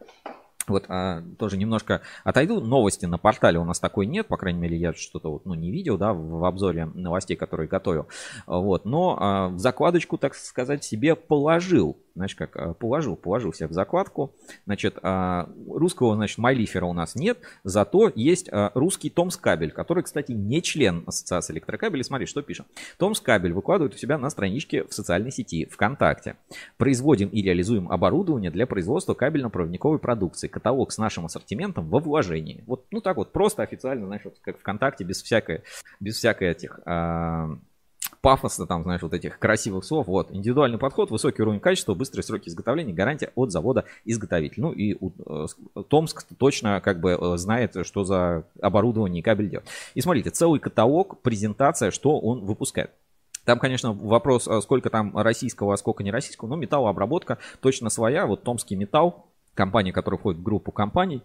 вот 0.71 0.85
а, 0.87 1.23
тоже 1.37 1.57
немножко 1.57 2.01
отойду. 2.23 2.61
Новости 2.61 3.05
на 3.05 3.17
портале 3.17 3.59
у 3.59 3.65
нас 3.65 3.79
такой 3.79 4.05
нет, 4.05 4.27
по 4.27 4.37
крайней 4.37 4.59
мере, 4.59 4.77
я 4.77 4.93
что-то 4.93 5.31
вот, 5.31 5.45
ну, 5.45 5.53
не 5.53 5.71
видел, 5.71 5.97
да, 5.97 6.13
в, 6.13 6.39
в 6.39 6.45
обзоре 6.45 6.85
новостей, 6.85 7.37
которые 7.37 7.67
готовил. 7.67 8.07
Вот, 8.47 8.85
но 8.85 9.17
а, 9.19 9.47
в 9.49 9.59
закладочку, 9.59 10.17
так 10.17 10.35
сказать, 10.35 10.83
себе 10.83 11.15
положил 11.15 11.97
значит, 12.15 12.37
как 12.37 12.77
положил, 12.77 13.15
положил 13.15 13.53
себя 13.53 13.67
в 13.67 13.73
закладку. 13.73 14.33
Значит, 14.65 14.97
а, 15.01 15.49
русского, 15.67 16.15
значит, 16.15 16.37
Майлифера 16.37 16.85
у 16.85 16.93
нас 16.93 17.15
нет, 17.15 17.39
зато 17.63 18.11
есть 18.15 18.49
а, 18.51 18.71
русский 18.73 19.09
Томскабель, 19.09 19.71
который, 19.71 20.03
кстати, 20.03 20.31
не 20.31 20.61
член 20.61 21.03
Ассоциации 21.07 21.53
электрокабелей. 21.53 22.03
Смотри, 22.03 22.25
что 22.25 22.41
пишем. 22.41 22.65
Томскабель 22.97 23.53
выкладывает 23.53 23.93
у 23.93 23.97
себя 23.97 24.17
на 24.17 24.29
страничке 24.29 24.83
в 24.83 24.93
социальной 24.93 25.31
сети 25.31 25.65
ВКонтакте. 25.65 26.35
Производим 26.77 27.29
и 27.29 27.41
реализуем 27.41 27.91
оборудование 27.91 28.51
для 28.51 28.65
производства 28.67 29.13
кабельно-проводниковой 29.13 29.99
продукции. 29.99 30.47
Каталог 30.47 30.91
с 30.91 30.97
нашим 30.97 31.25
ассортиментом 31.25 31.87
во 31.89 31.99
вложении. 31.99 32.63
Вот, 32.67 32.85
ну 32.91 33.01
так 33.01 33.17
вот, 33.17 33.31
просто 33.31 33.63
официально, 33.63 34.05
знаешь, 34.05 34.23
вот 34.25 34.37
как 34.41 34.59
ВКонтакте, 34.59 35.03
без 35.03 35.21
всякой, 35.21 35.63
без 35.99 36.17
всякой 36.17 36.49
этих... 36.51 36.79
А, 36.85 37.57
пафосно, 38.21 38.67
там, 38.67 38.83
знаешь, 38.83 39.01
вот 39.01 39.13
этих 39.13 39.39
красивых 39.39 39.83
слов. 39.83 40.07
Вот, 40.07 40.31
индивидуальный 40.31 40.77
подход, 40.77 41.09
высокий 41.11 41.41
уровень 41.41 41.59
качества, 41.59 41.93
быстрые 41.93 42.23
сроки 42.23 42.49
изготовления, 42.49 42.93
гарантия 42.93 43.31
от 43.35 43.51
завода-изготовителя. 43.51 44.61
Ну 44.63 44.71
и 44.71 44.93
э, 44.95 45.47
Томск 45.89 46.25
точно 46.37 46.81
как 46.81 46.99
бы 46.99 47.17
э, 47.19 47.37
знает, 47.37 47.75
что 47.85 48.03
за 48.03 48.45
оборудование 48.61 49.19
и 49.19 49.23
кабель 49.23 49.49
делать. 49.49 49.67
И 49.95 50.01
смотрите, 50.01 50.29
целый 50.29 50.59
каталог, 50.59 51.19
презентация, 51.21 51.91
что 51.91 52.19
он 52.19 52.45
выпускает. 52.45 52.91
Там, 53.43 53.57
конечно, 53.57 53.93
вопрос, 53.93 54.47
э, 54.47 54.61
сколько 54.61 54.89
там 54.89 55.17
российского, 55.17 55.73
а 55.73 55.77
сколько 55.77 56.03
не 56.03 56.11
российского, 56.11 56.49
но 56.49 56.55
металлообработка 56.55 57.39
точно 57.59 57.89
своя. 57.89 58.27
Вот 58.27 58.43
Томский 58.43 58.75
металл, 58.75 59.25
компания, 59.55 59.91
которая 59.91 60.19
входит 60.19 60.39
в 60.39 60.43
группу 60.43 60.71
компаний, 60.71 61.23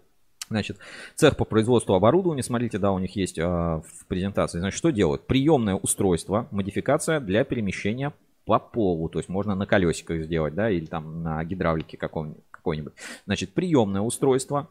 Значит, 0.48 0.78
цех 1.14 1.36
по 1.36 1.44
производству 1.44 1.94
оборудования, 1.94 2.42
смотрите, 2.42 2.78
да, 2.78 2.92
у 2.92 2.98
них 2.98 3.16
есть 3.16 3.38
э, 3.38 3.42
в 3.44 4.06
презентации. 4.06 4.60
Значит, 4.60 4.78
что 4.78 4.90
делают? 4.90 5.26
Приемное 5.26 5.74
устройство, 5.74 6.46
модификация 6.50 7.20
для 7.20 7.44
перемещения 7.44 8.12
по 8.44 8.58
полу. 8.58 9.08
То 9.08 9.18
есть 9.18 9.28
можно 9.28 9.54
на 9.54 9.66
колесиках 9.66 10.22
сделать, 10.22 10.54
да, 10.54 10.70
или 10.70 10.86
там 10.86 11.22
на 11.22 11.44
гидравлике 11.44 11.96
какой-нибудь. 11.96 12.92
Значит, 13.26 13.52
приемное 13.52 14.02
устройство, 14.02 14.68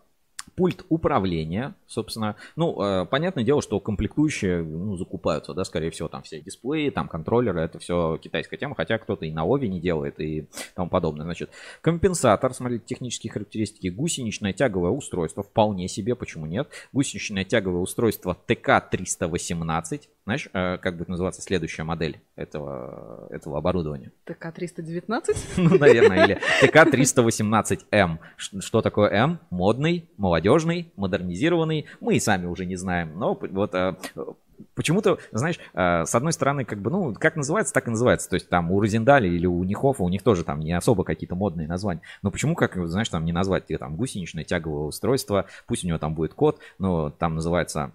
пульт 0.55 0.85
управления, 0.89 1.75
собственно, 1.87 2.35
ну, 2.55 2.81
э, 2.81 3.05
понятное 3.05 3.43
дело, 3.43 3.61
что 3.61 3.79
комплектующие, 3.79 4.63
ну, 4.63 4.95
закупаются, 4.97 5.53
да, 5.53 5.63
скорее 5.63 5.89
всего, 5.91 6.07
там 6.07 6.23
все 6.23 6.39
дисплеи, 6.41 6.89
там 6.89 7.07
контроллеры, 7.07 7.61
это 7.61 7.79
все 7.79 8.17
китайская 8.17 8.57
тема, 8.57 8.75
хотя 8.75 8.97
кто-то 8.97 9.25
и 9.25 9.31
на 9.31 9.43
Ови 9.43 9.67
не 9.67 9.79
делает 9.79 10.19
и 10.19 10.47
тому 10.75 10.89
подобное. 10.89 11.25
Значит, 11.25 11.49
компенсатор, 11.81 12.53
смотрите, 12.53 12.85
технические 12.85 13.31
характеристики, 13.31 13.87
гусеничное 13.87 14.53
тяговое 14.53 14.91
устройство, 14.91 15.43
вполне 15.43 15.87
себе, 15.87 16.15
почему 16.15 16.45
нет, 16.45 16.69
гусеничное 16.93 17.43
тяговое 17.43 17.81
устройство 17.81 18.37
ТК-318, 18.47 20.01
Знаешь, 20.25 20.49
э, 20.53 20.77
как 20.79 20.97
будет 20.97 21.07
называться 21.07 21.43
следующая 21.43 21.83
модель 21.83 22.19
этого, 22.35 23.27
этого 23.29 23.59
оборудования? 23.59 24.11
ТК-319? 24.25 25.35
Ну, 25.57 25.77
наверное, 25.77 26.25
или 26.25 26.39
ТК-318М. 26.61 28.17
Что 28.35 28.81
такое 28.81 29.09
М? 29.11 29.39
Модный, 29.51 30.09
молодежный, 30.17 30.91
модернизированный. 30.95 31.85
Мы 31.99 32.15
и 32.15 32.19
сами 32.19 32.47
уже 32.47 32.65
не 32.65 32.75
знаем. 32.75 33.11
Но 33.19 33.35
вот 33.35 33.75
э, 33.75 33.95
почему-то, 34.73 35.19
знаешь, 35.31 35.59
э, 35.75 36.05
с 36.05 36.15
одной 36.15 36.33
стороны, 36.33 36.65
как 36.65 36.79
бы, 36.79 36.89
ну, 36.89 37.13
как 37.13 37.35
называется, 37.35 37.71
так 37.71 37.87
и 37.87 37.91
называется. 37.91 38.27
То 38.27 38.33
есть 38.33 38.49
там 38.49 38.71
у 38.71 38.79
Розендали 38.81 39.27
или 39.27 39.45
у 39.45 39.63
Нихофа, 39.63 40.01
у 40.01 40.09
них 40.09 40.23
тоже 40.23 40.43
там 40.43 40.59
не 40.59 40.73
особо 40.73 41.03
какие-то 41.03 41.35
модные 41.35 41.67
названия. 41.67 42.01
Но 42.23 42.31
почему, 42.31 42.55
как, 42.55 42.75
знаешь, 42.87 43.09
там 43.09 43.25
не 43.25 43.31
назвать 43.31 43.65
там 43.79 43.95
гусеничное 43.95 44.43
тяговое 44.43 44.87
устройство, 44.87 45.45
пусть 45.67 45.83
у 45.83 45.87
него 45.87 45.99
там 45.99 46.15
будет 46.15 46.33
код, 46.33 46.59
но 46.79 47.11
там 47.11 47.35
называется 47.35 47.91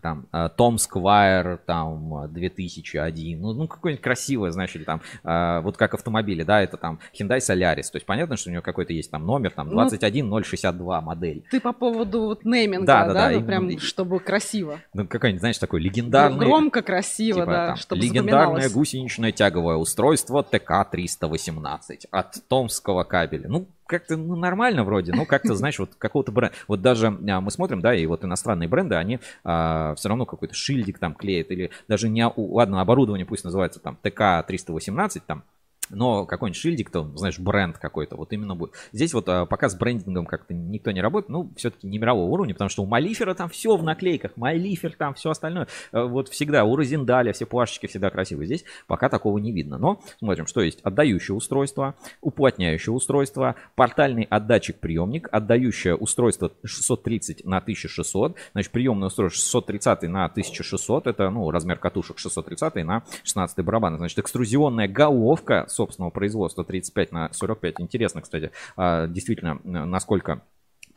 там 0.00 0.26
Том 0.56 0.76
э, 0.76 0.78
Сквайр, 0.78 1.58
там 1.66 2.32
2001, 2.32 3.40
ну, 3.40 3.52
ну 3.52 3.68
какое-нибудь 3.68 4.02
красивое, 4.02 4.50
знаешь, 4.50 4.74
или 4.74 4.84
там, 4.84 5.00
э, 5.24 5.60
вот 5.60 5.76
как 5.76 5.94
автомобили, 5.94 6.42
да, 6.42 6.62
это 6.62 6.76
там 6.76 6.98
Hyundai 7.18 7.38
Solaris, 7.38 7.90
то 7.90 7.96
есть 7.96 8.06
понятно, 8.06 8.36
что 8.36 8.50
у 8.50 8.52
него 8.52 8.62
какой-то 8.62 8.92
есть 8.92 9.10
там 9.10 9.26
номер, 9.26 9.50
там 9.50 9.68
21062 9.70 11.00
ну, 11.00 11.06
модель. 11.06 11.44
Ты 11.50 11.60
по 11.60 11.72
поводу 11.72 12.22
вот 12.22 12.44
нейминга, 12.44 12.86
да, 12.86 13.06
да, 13.06 13.12
да, 13.12 13.28
да 13.28 13.40
ну, 13.40 13.46
прям, 13.46 13.68
и, 13.68 13.78
чтобы 13.78 14.20
красиво. 14.20 14.78
Ну, 14.94 15.06
какой-нибудь, 15.06 15.40
знаешь, 15.40 15.58
такой 15.58 15.80
легендарный. 15.80 16.38
Ну, 16.38 16.46
громко, 16.46 16.82
красиво, 16.82 17.40
типа, 17.40 17.50
да, 17.50 17.66
там, 17.68 17.76
чтобы 17.76 18.02
Легендарное 18.02 18.68
гусеничное 18.70 19.32
тяговое 19.32 19.76
устройство 19.76 20.42
ТК-318 20.42 22.06
от 22.10 22.48
Томского 22.48 23.04
кабеля. 23.04 23.48
Ну, 23.48 23.68
как-то 23.88 24.16
ну, 24.16 24.36
нормально 24.36 24.84
вроде, 24.84 25.12
ну 25.12 25.26
как-то, 25.26 25.54
знаешь, 25.56 25.78
вот 25.78 25.94
какого-то 25.96 26.30
бренда. 26.30 26.54
Вот 26.68 26.80
даже 26.80 27.08
а, 27.08 27.40
мы 27.40 27.50
смотрим, 27.50 27.80
да, 27.80 27.94
и 27.94 28.06
вот 28.06 28.24
иностранные 28.24 28.68
бренды, 28.68 28.94
они 28.94 29.18
а, 29.42 29.94
все 29.96 30.08
равно 30.08 30.26
какой-то 30.26 30.54
шильдик 30.54 30.98
там 30.98 31.14
клеят, 31.14 31.50
или 31.50 31.70
даже 31.88 32.08
не, 32.08 32.30
ладно, 32.36 32.80
оборудование 32.80 33.26
пусть 33.26 33.44
называется 33.44 33.80
там 33.80 33.98
ТК-318, 34.02 35.22
там 35.26 35.42
но 35.90 36.26
какой-нибудь 36.26 36.60
шильдик, 36.60 36.90
то, 36.90 37.04
знаешь, 37.14 37.38
бренд 37.38 37.78
какой-то, 37.78 38.16
вот 38.16 38.32
именно 38.32 38.54
будет. 38.54 38.72
Здесь 38.92 39.14
вот 39.14 39.28
а, 39.28 39.46
пока 39.46 39.68
с 39.68 39.74
брендингом 39.74 40.26
как-то 40.26 40.54
никто 40.54 40.90
не 40.90 41.00
работает, 41.00 41.28
ну, 41.28 41.50
все-таки 41.56 41.86
не 41.86 41.98
мирового 41.98 42.30
уровня, 42.30 42.54
потому 42.54 42.68
что 42.68 42.82
у 42.82 42.86
Малифера 42.86 43.34
там 43.34 43.48
все 43.48 43.76
в 43.76 43.82
наклейках, 43.82 44.36
Малифер 44.36 44.94
там 44.96 45.14
все 45.14 45.30
остальное, 45.30 45.68
а, 45.92 46.04
вот 46.04 46.28
всегда, 46.28 46.64
у 46.64 46.76
Розендаля 46.76 47.32
все 47.32 47.46
плашечки 47.46 47.86
всегда 47.86 48.10
красивые. 48.10 48.46
Здесь 48.46 48.64
пока 48.86 49.08
такого 49.08 49.38
не 49.38 49.52
видно, 49.52 49.78
но 49.78 50.00
смотрим, 50.18 50.46
что 50.46 50.60
есть. 50.60 50.80
Отдающее 50.82 51.34
устройство, 51.34 51.94
уплотняющее 52.20 52.92
устройство, 52.92 53.56
портальный 53.74 54.24
отдатчик-приемник, 54.24 55.28
отдающее 55.30 55.94
устройство 55.94 56.52
630 56.64 57.44
на 57.44 57.58
1600, 57.58 58.36
значит, 58.52 58.72
приемное 58.72 59.08
устройство 59.08 59.38
630 59.38 60.02
на 60.10 60.24
1600, 60.26 61.06
это, 61.06 61.30
ну, 61.30 61.50
размер 61.50 61.78
катушек 61.78 62.18
630 62.18 62.84
на 62.84 63.04
16 63.24 63.64
барабан, 63.64 63.96
значит, 63.96 64.18
экструзионная 64.18 64.88
головка 64.88 65.66
собственного 65.78 66.10
производства 66.10 66.64
35 66.64 67.12
на 67.12 67.32
45. 67.32 67.74
Интересно, 67.78 68.20
кстати, 68.20 68.50
а, 68.76 69.06
действительно, 69.06 69.60
насколько 69.64 70.42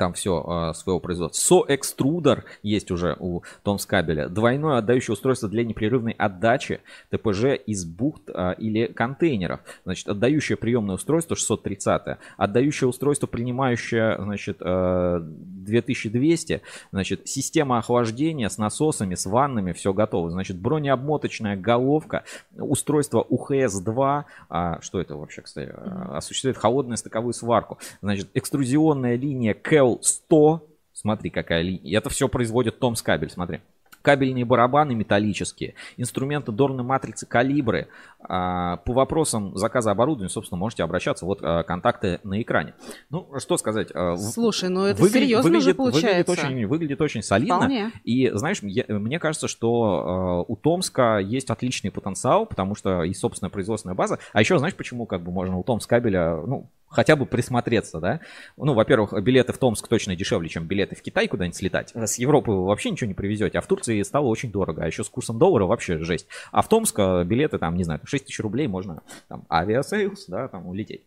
там 0.02 0.14
все 0.14 0.44
а, 0.44 0.74
своего 0.74 1.00
производства. 1.00 1.40
Со-экструдер 1.40 2.46
есть 2.64 2.90
уже 2.90 3.16
у 3.20 3.44
Томскабеля. 3.62 4.30
Двойное 4.30 4.80
отдающее 4.80 5.14
устройство 5.14 5.48
для 5.48 5.64
непрерывной 5.64 6.14
отдачи 6.14 6.80
ТПЖ 7.12 7.62
из 7.68 7.86
бухт 7.86 8.24
а, 8.34 8.54
или 8.54 8.88
контейнеров. 8.88 9.60
Значит, 9.84 10.08
отдающее 10.08 10.58
приемное 10.58 10.96
устройство 10.96 11.36
630. 11.36 12.18
Отдающее 12.36 12.88
устройство, 12.88 13.28
принимающее, 13.28 14.16
значит, 14.18 14.58
2200. 14.58 16.54
А, 16.54 16.60
значит, 16.92 17.28
система 17.28 17.78
охлаждения 17.78 18.50
с 18.50 18.58
насосами, 18.58 19.14
с 19.14 19.28
ваннами, 19.28 19.72
все 19.72 19.94
готово. 19.94 20.32
Значит, 20.32 20.58
бронеобмоточная 20.58 21.56
головка, 21.56 22.24
устройство 22.58 23.24
УХС-2. 23.30 24.24
А, 24.50 24.82
что 24.82 25.00
это 25.00 25.16
вообще, 25.16 25.44
кстати? 25.44 25.72
Осуществляет 26.12 26.58
холодную 26.58 26.98
стыковую 26.98 27.34
сварку. 27.34 27.78
Значит, 28.02 28.30
экструзионная 28.34 29.16
линия 29.16 29.54
КЭЛ 29.54 29.91
Intel 29.92 30.00
100. 30.02 30.68
Смотри, 30.94 31.30
какая 31.30 31.62
линия. 31.62 31.98
Это 31.98 32.10
все 32.10 32.28
производит 32.28 32.80
Томс 32.80 33.02
кабель, 33.02 33.30
смотри. 33.30 33.62
Кабельные 34.02 34.46
барабаны 34.46 34.96
металлические, 34.96 35.76
инструменты 35.96 36.52
дорной 36.52 36.84
матрицы 36.84 37.28
калибры. 37.28 37.88
А, 38.24 38.78
по 38.78 38.94
вопросам 38.94 39.58
заказа 39.58 39.92
оборудования, 39.92 40.30
собственно, 40.30 40.58
можете 40.58 40.84
обращаться. 40.84 41.26
Вот 41.26 41.40
а, 41.42 41.64
контакты 41.64 42.20
на 42.24 42.42
экране. 42.42 42.74
Ну, 43.10 43.28
что 43.40 43.58
сказать. 43.58 43.90
А, 43.94 44.16
Слушай, 44.18 44.70
ну 44.70 44.84
это 44.84 45.02
выглядит, 45.02 45.28
серьезно 45.28 45.44
выглядит, 45.44 45.66
же 45.66 45.74
получается. 45.76 46.32
Выглядит 46.32 46.46
очень, 46.52 46.66
выглядит 46.68 47.02
очень 47.02 47.24
солидно. 47.24 47.58
Вполне. 47.58 47.92
И, 48.04 48.30
знаешь, 48.34 48.60
я, 48.62 48.86
мне 48.88 49.20
кажется, 49.20 49.48
что 49.48 50.46
у 50.48 50.56
Томска 50.56 51.18
есть 51.18 51.50
отличный 51.50 51.92
потенциал, 51.92 52.46
потому 52.46 52.76
что 52.76 53.04
и 53.04 53.14
собственная 53.14 53.52
производственная 53.52 53.96
база. 53.96 54.20
А 54.34 54.40
еще, 54.40 54.58
знаешь, 54.58 54.76
почему 54.76 55.06
как 55.06 55.24
бы 55.24 55.32
можно 55.32 55.58
у 55.58 55.64
Томскабеля, 55.64 56.38
ну, 56.46 56.70
хотя 56.92 57.16
бы 57.16 57.26
присмотреться, 57.26 58.00
да. 58.00 58.20
Ну, 58.58 58.74
во-первых, 58.74 59.14
билеты 59.24 59.54
в 59.54 59.58
Томск 59.58 59.88
точно 59.88 60.16
дешевле, 60.16 60.50
чем 60.50 60.66
билеты 60.66 60.96
в 60.96 61.02
Китай 61.02 61.28
куда-нибудь 61.28 61.56
слетать. 61.56 61.92
С 61.96 62.20
Европы 62.20 62.52
вы 62.52 62.66
вообще 62.66 62.92
ничего 62.92 63.08
не 63.08 63.14
привезете, 63.14 63.58
а 63.58 63.62
в 63.62 63.68
Турции 63.68 64.02
стало 64.04 64.28
очень 64.28 64.52
дорого, 64.52 64.84
а 64.84 64.88
еще 64.88 65.04
с 65.04 65.10
курсом 65.10 65.40
доллара 65.40 65.66
вообще 65.66 66.00
жесть. 66.00 66.28
А 66.52 66.62
в 66.62 66.68
Томск 66.68 66.98
билеты 66.98 67.58
там, 67.58 67.76
не 67.76 67.84
знаю, 67.84 68.00
6 68.12 68.26
тысяч 68.26 68.40
рублей 68.40 68.68
можно 68.68 69.02
там 69.28 69.46
Aviasales, 69.50 70.26
да, 70.28 70.48
там 70.48 70.68
улететь. 70.68 71.06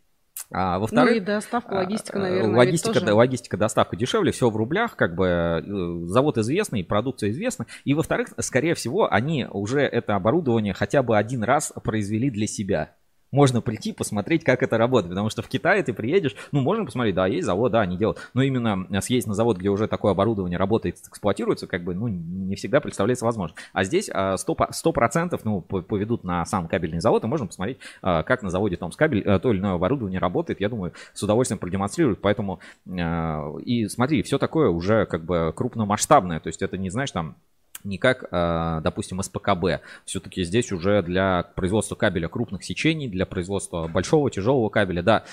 А, 0.50 0.78
во-вторых, 0.78 1.10
ну 1.10 1.16
и 1.16 1.20
доставка, 1.20 1.74
логистика, 1.74 2.18
а, 2.18 2.22
наверное. 2.22 2.56
Логистика, 2.56 3.00
тоже... 3.00 3.14
логистика, 3.14 3.56
доставка 3.56 3.96
дешевле, 3.96 4.32
все 4.32 4.50
в 4.50 4.56
рублях, 4.56 4.96
как 4.96 5.14
бы 5.14 5.26
э, 5.26 6.06
завод 6.06 6.38
известный, 6.38 6.84
продукция 6.84 7.30
известна. 7.30 7.66
И 7.84 7.94
во-вторых, 7.94 8.28
скорее 8.38 8.74
всего, 8.74 9.12
они 9.12 9.46
уже 9.50 9.80
это 9.80 10.16
оборудование 10.16 10.74
хотя 10.74 11.02
бы 11.02 11.16
один 11.16 11.44
раз 11.44 11.72
произвели 11.82 12.30
для 12.30 12.46
себя 12.46 12.94
можно 13.34 13.60
прийти, 13.60 13.92
посмотреть, 13.92 14.44
как 14.44 14.62
это 14.62 14.78
работает. 14.78 15.10
Потому 15.10 15.28
что 15.28 15.42
в 15.42 15.48
Китае 15.48 15.82
ты 15.82 15.92
приедешь, 15.92 16.34
ну, 16.52 16.60
можно 16.60 16.84
посмотреть, 16.84 17.14
да, 17.14 17.26
есть 17.26 17.46
завод, 17.46 17.72
да, 17.72 17.80
они 17.80 17.96
делают. 17.96 18.18
Но 18.32 18.42
именно 18.42 18.86
съездить 19.02 19.26
на 19.26 19.34
завод, 19.34 19.58
где 19.58 19.68
уже 19.68 19.88
такое 19.88 20.12
оборудование 20.12 20.58
работает, 20.58 20.98
эксплуатируется, 21.08 21.66
как 21.66 21.82
бы, 21.82 21.94
ну, 21.94 22.08
не 22.08 22.54
всегда 22.54 22.80
представляется 22.80 23.24
возможно. 23.24 23.56
А 23.72 23.84
здесь 23.84 24.08
100%, 24.08 24.12
а, 24.14 24.72
100% 24.72 25.40
ну, 25.44 25.60
поведут 25.60 26.24
на 26.24 26.44
сам 26.44 26.68
кабельный 26.68 27.00
завод, 27.00 27.24
и 27.24 27.26
можно 27.26 27.46
посмотреть, 27.46 27.78
а, 28.02 28.22
как 28.22 28.42
на 28.42 28.50
заводе 28.50 28.76
Томскабель 28.76 29.22
э, 29.24 29.38
то 29.38 29.52
или 29.52 29.58
иное 29.58 29.74
оборудование 29.74 30.20
работает. 30.20 30.60
Я 30.60 30.68
думаю, 30.68 30.92
с 31.12 31.22
удовольствием 31.22 31.58
продемонстрируют. 31.58 32.20
Поэтому, 32.20 32.60
и 32.86 33.88
смотри, 33.88 34.22
все 34.22 34.38
такое 34.38 34.68
уже 34.68 35.06
как 35.06 35.24
бы 35.24 35.52
крупномасштабное. 35.54 36.40
То 36.40 36.48
есть 36.48 36.62
это 36.62 36.78
не, 36.78 36.90
знаешь, 36.90 37.10
там, 37.10 37.36
не 37.84 37.98
как, 37.98 38.24
а, 38.30 38.80
допустим, 38.80 39.22
СПКБ. 39.22 39.82
Все-таки 40.04 40.42
здесь 40.44 40.72
уже 40.72 41.02
для 41.02 41.44
производства 41.54 41.94
кабеля 41.94 42.28
крупных 42.28 42.64
сечений, 42.64 43.08
для 43.08 43.26
производства 43.26 43.86
большого 43.88 44.30
тяжелого 44.30 44.68
кабеля, 44.70 45.02
да, 45.02 45.24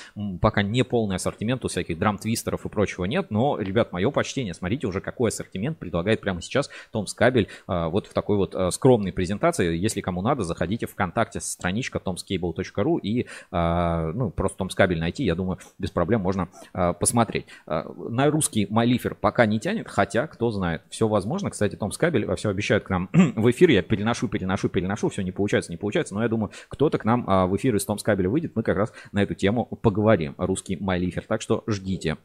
пока 0.41 0.61
не 0.61 0.83
полный 0.83 1.15
ассортимент, 1.15 1.63
у 1.65 1.67
всяких 1.67 1.97
драм-твистеров 1.97 2.65
и 2.65 2.69
прочего 2.69 3.05
нет, 3.05 3.31
но, 3.31 3.59
ребят, 3.59 3.91
мое 3.91 4.11
почтение, 4.11 4.53
смотрите 4.53 4.87
уже, 4.87 5.01
какой 5.01 5.29
ассортимент 5.29 5.77
предлагает 5.77 6.21
прямо 6.21 6.41
сейчас 6.41 6.69
Томс 6.91 7.13
кабель 7.13 7.47
а, 7.67 7.89
вот 7.89 8.07
в 8.07 8.13
такой 8.13 8.37
вот 8.37 8.53
а, 8.55 8.71
скромной 8.71 9.13
презентации. 9.13 9.75
Если 9.77 10.01
кому 10.01 10.21
надо, 10.21 10.43
заходите 10.43 10.85
ВКонтакте, 10.87 11.39
страничка 11.39 11.99
tomscable.ru 11.99 12.99
и 13.01 13.27
ну, 13.51 14.31
просто 14.31 14.57
Томс 14.57 14.75
кабель 14.75 14.99
найти, 14.99 15.23
я 15.23 15.35
думаю, 15.35 15.59
без 15.79 15.91
проблем 15.91 16.21
можно 16.21 16.49
посмотреть. 16.73 17.45
На 17.65 18.29
русский 18.29 18.67
Малифер 18.69 19.15
пока 19.15 19.45
не 19.45 19.59
тянет, 19.59 19.87
хотя, 19.87 20.27
кто 20.27 20.51
знает, 20.51 20.81
все 20.89 21.07
возможно. 21.07 21.49
Кстати, 21.49 21.75
Томс 21.75 21.97
кабель 21.97 22.25
все 22.41 22.49
обещают 22.49 22.83
к 22.83 22.89
нам 22.89 23.09
в 23.13 23.49
эфир. 23.51 23.69
Я 23.69 23.83
переношу, 23.83 24.27
переношу, 24.27 24.67
переношу. 24.67 25.09
Все 25.09 25.21
не 25.21 25.31
получается, 25.31 25.71
не 25.71 25.77
получается. 25.77 26.15
Но 26.15 26.23
я 26.23 26.27
думаю, 26.27 26.51
кто-то 26.67 26.97
к 26.97 27.05
нам 27.05 27.23
а, 27.27 27.45
в 27.45 27.55
эфир 27.55 27.75
из 27.75 27.85
Томскабеля 27.85 28.29
выйдет. 28.29 28.55
Мы 28.55 28.63
как 28.63 28.77
раз 28.77 28.91
на 29.11 29.21
эту 29.21 29.35
тему 29.35 29.65
поговорим. 29.65 30.33
Русский 30.37 30.75
Майлифер. 30.75 31.23
Так 31.23 31.41
что 31.41 31.63
ждите. 31.67 32.17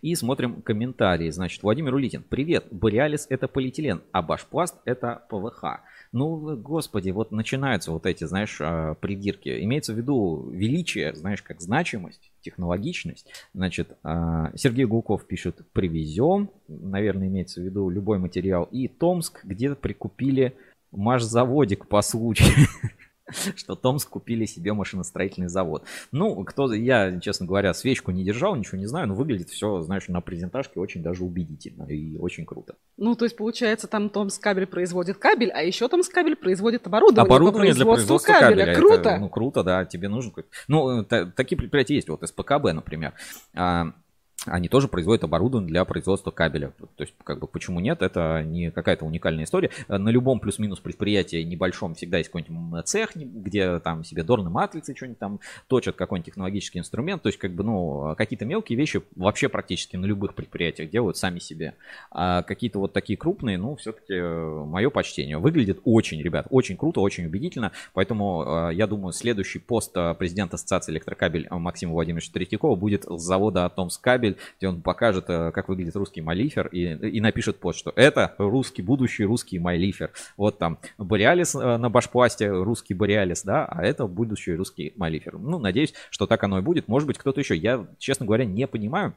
И 0.00 0.14
смотрим 0.14 0.62
комментарии. 0.62 1.30
Значит, 1.30 1.62
Владимир 1.62 1.94
Улитин. 1.94 2.22
Привет. 2.22 2.66
Бориалис 2.70 3.26
это 3.30 3.48
полиэтилен, 3.48 4.02
а 4.12 4.22
Башпласт 4.22 4.76
это 4.84 5.24
ПВХ. 5.28 5.80
Ну, 6.12 6.56
господи, 6.58 7.10
вот 7.10 7.32
начинаются 7.32 7.90
вот 7.90 8.04
эти, 8.04 8.24
знаешь, 8.24 8.58
а, 8.60 8.94
придирки. 8.94 9.64
Имеется 9.64 9.94
в 9.94 9.96
виду 9.96 10.50
величие, 10.50 11.14
знаешь, 11.14 11.42
как 11.42 11.62
значимость, 11.62 12.30
технологичность. 12.42 13.32
Значит, 13.54 13.96
а, 14.02 14.52
Сергей 14.54 14.84
Гулков 14.84 15.26
пишет 15.26 15.62
«привезем». 15.72 16.50
Наверное, 16.68 17.28
имеется 17.28 17.62
в 17.62 17.64
виду 17.64 17.88
любой 17.88 18.18
материал. 18.18 18.64
И 18.64 18.88
Томск 18.88 19.42
где-то 19.44 19.74
прикупили 19.74 20.54
машзаводик 20.90 21.88
по 21.88 22.02
случаю. 22.02 22.68
что 23.56 23.74
Томск 23.74 24.10
купили 24.10 24.44
себе 24.46 24.72
машиностроительный 24.72 25.48
завод. 25.48 25.84
Ну, 26.10 26.44
кто, 26.44 26.72
я, 26.72 27.20
честно 27.20 27.46
говоря, 27.46 27.74
свечку 27.74 28.10
не 28.10 28.24
держал, 28.24 28.56
ничего 28.56 28.78
не 28.78 28.86
знаю, 28.86 29.08
но 29.08 29.14
выглядит 29.14 29.50
все, 29.50 29.80
знаешь, 29.80 30.08
на 30.08 30.20
презентажке 30.20 30.80
очень 30.80 31.02
даже 31.02 31.24
убедительно 31.24 31.84
и 31.84 32.16
очень 32.18 32.44
круто. 32.44 32.76
Ну, 32.96 33.14
то 33.14 33.24
есть, 33.24 33.36
получается, 33.36 33.86
там 33.86 34.10
Томск 34.10 34.42
кабель 34.42 34.66
производит 34.66 35.18
кабель, 35.18 35.50
а 35.50 35.62
еще 35.62 35.88
Томск 35.88 36.12
кабель 36.12 36.36
производит 36.36 36.86
оборудование, 36.86 37.26
оборудование 37.26 37.74
для 37.74 37.84
производства 37.84 38.32
кабеля. 38.32 38.64
кабеля. 38.64 38.74
Круто. 38.74 38.94
Это, 38.94 39.18
ну, 39.18 39.28
круто, 39.28 39.62
да, 39.62 39.84
тебе 39.84 40.08
нужно... 40.08 40.32
Ну, 40.68 41.04
такие 41.04 41.56
предприятия 41.56 41.94
есть, 41.94 42.08
вот 42.08 42.26
СПКБ, 42.26 42.72
например. 42.72 43.14
А, 43.54 43.92
они 44.46 44.68
тоже 44.68 44.88
производят 44.88 45.24
оборудование 45.24 45.68
для 45.68 45.84
производства 45.84 46.30
кабеля. 46.30 46.72
То 46.96 47.04
есть, 47.04 47.14
как 47.24 47.38
бы, 47.38 47.46
почему 47.46 47.80
нет, 47.80 48.02
это 48.02 48.42
не 48.42 48.70
какая-то 48.70 49.04
уникальная 49.04 49.44
история. 49.44 49.70
На 49.88 50.08
любом 50.08 50.40
плюс-минус 50.40 50.80
предприятии 50.80 51.42
небольшом 51.42 51.94
всегда 51.94 52.18
есть 52.18 52.30
какой-нибудь 52.30 52.86
цех, 52.86 53.14
где 53.14 53.78
там 53.80 54.04
себе 54.04 54.22
дорны 54.22 54.50
матрицы 54.50 54.94
что-нибудь 54.96 55.18
там 55.18 55.40
точат, 55.68 55.96
какой-нибудь 55.96 56.26
технологический 56.26 56.78
инструмент. 56.80 57.22
То 57.22 57.28
есть, 57.28 57.38
как 57.38 57.52
бы, 57.52 57.62
ну, 57.62 58.14
какие-то 58.16 58.44
мелкие 58.44 58.76
вещи 58.76 59.02
вообще 59.16 59.48
практически 59.48 59.96
на 59.96 60.06
любых 60.06 60.34
предприятиях 60.34 60.90
делают 60.90 61.16
сами 61.16 61.38
себе. 61.38 61.74
А 62.10 62.42
какие-то 62.42 62.78
вот 62.78 62.92
такие 62.92 63.16
крупные, 63.16 63.58
ну, 63.58 63.76
все-таки 63.76 64.14
э, 64.14 64.64
мое 64.64 64.90
почтение. 64.90 65.38
Выглядит 65.38 65.80
очень, 65.84 66.20
ребят, 66.20 66.46
очень 66.50 66.76
круто, 66.76 67.00
очень 67.00 67.26
убедительно. 67.26 67.72
Поэтому, 67.92 68.70
э, 68.70 68.74
я 68.74 68.86
думаю, 68.86 69.12
следующий 69.12 69.58
пост 69.58 69.92
э, 69.96 70.14
президента 70.14 70.56
Ассоциации 70.56 70.92
электрокабель 70.92 71.46
Максима 71.50 71.92
Владимировича 71.92 72.32
Третьякова 72.32 72.74
будет 72.74 73.04
с 73.04 73.22
завода 73.22 73.64
Атомскабель 73.66 74.31
кабель, 74.32 74.36
где 74.58 74.68
он 74.68 74.82
покажет, 74.82 75.24
э, 75.28 75.52
как 75.52 75.68
выглядит 75.68 75.96
русский 75.96 76.20
Майлифер 76.20 76.68
и, 76.68 76.94
и 77.08 77.20
напишет 77.20 77.58
пост, 77.58 77.78
что 77.78 77.92
это 77.96 78.34
русский, 78.38 78.82
будущий 78.82 79.24
русский 79.24 79.58
Майлифер. 79.58 80.10
Вот 80.36 80.58
там 80.58 80.78
Бориалис 80.98 81.54
э, 81.54 81.76
на 81.76 81.90
башпласте, 81.90 82.50
русский 82.50 82.94
Бориалис, 82.94 83.42
да, 83.42 83.66
а 83.66 83.82
это 83.82 84.06
будущий 84.06 84.54
русский 84.54 84.92
Майлифер. 84.96 85.38
Ну, 85.38 85.58
надеюсь, 85.58 85.94
что 86.10 86.26
так 86.26 86.42
оно 86.44 86.58
и 86.58 86.62
будет. 86.62 86.88
Может 86.88 87.06
быть, 87.06 87.18
кто-то 87.18 87.40
еще. 87.40 87.56
Я, 87.56 87.86
честно 87.98 88.26
говоря, 88.26 88.44
не 88.44 88.66
понимаю, 88.66 89.14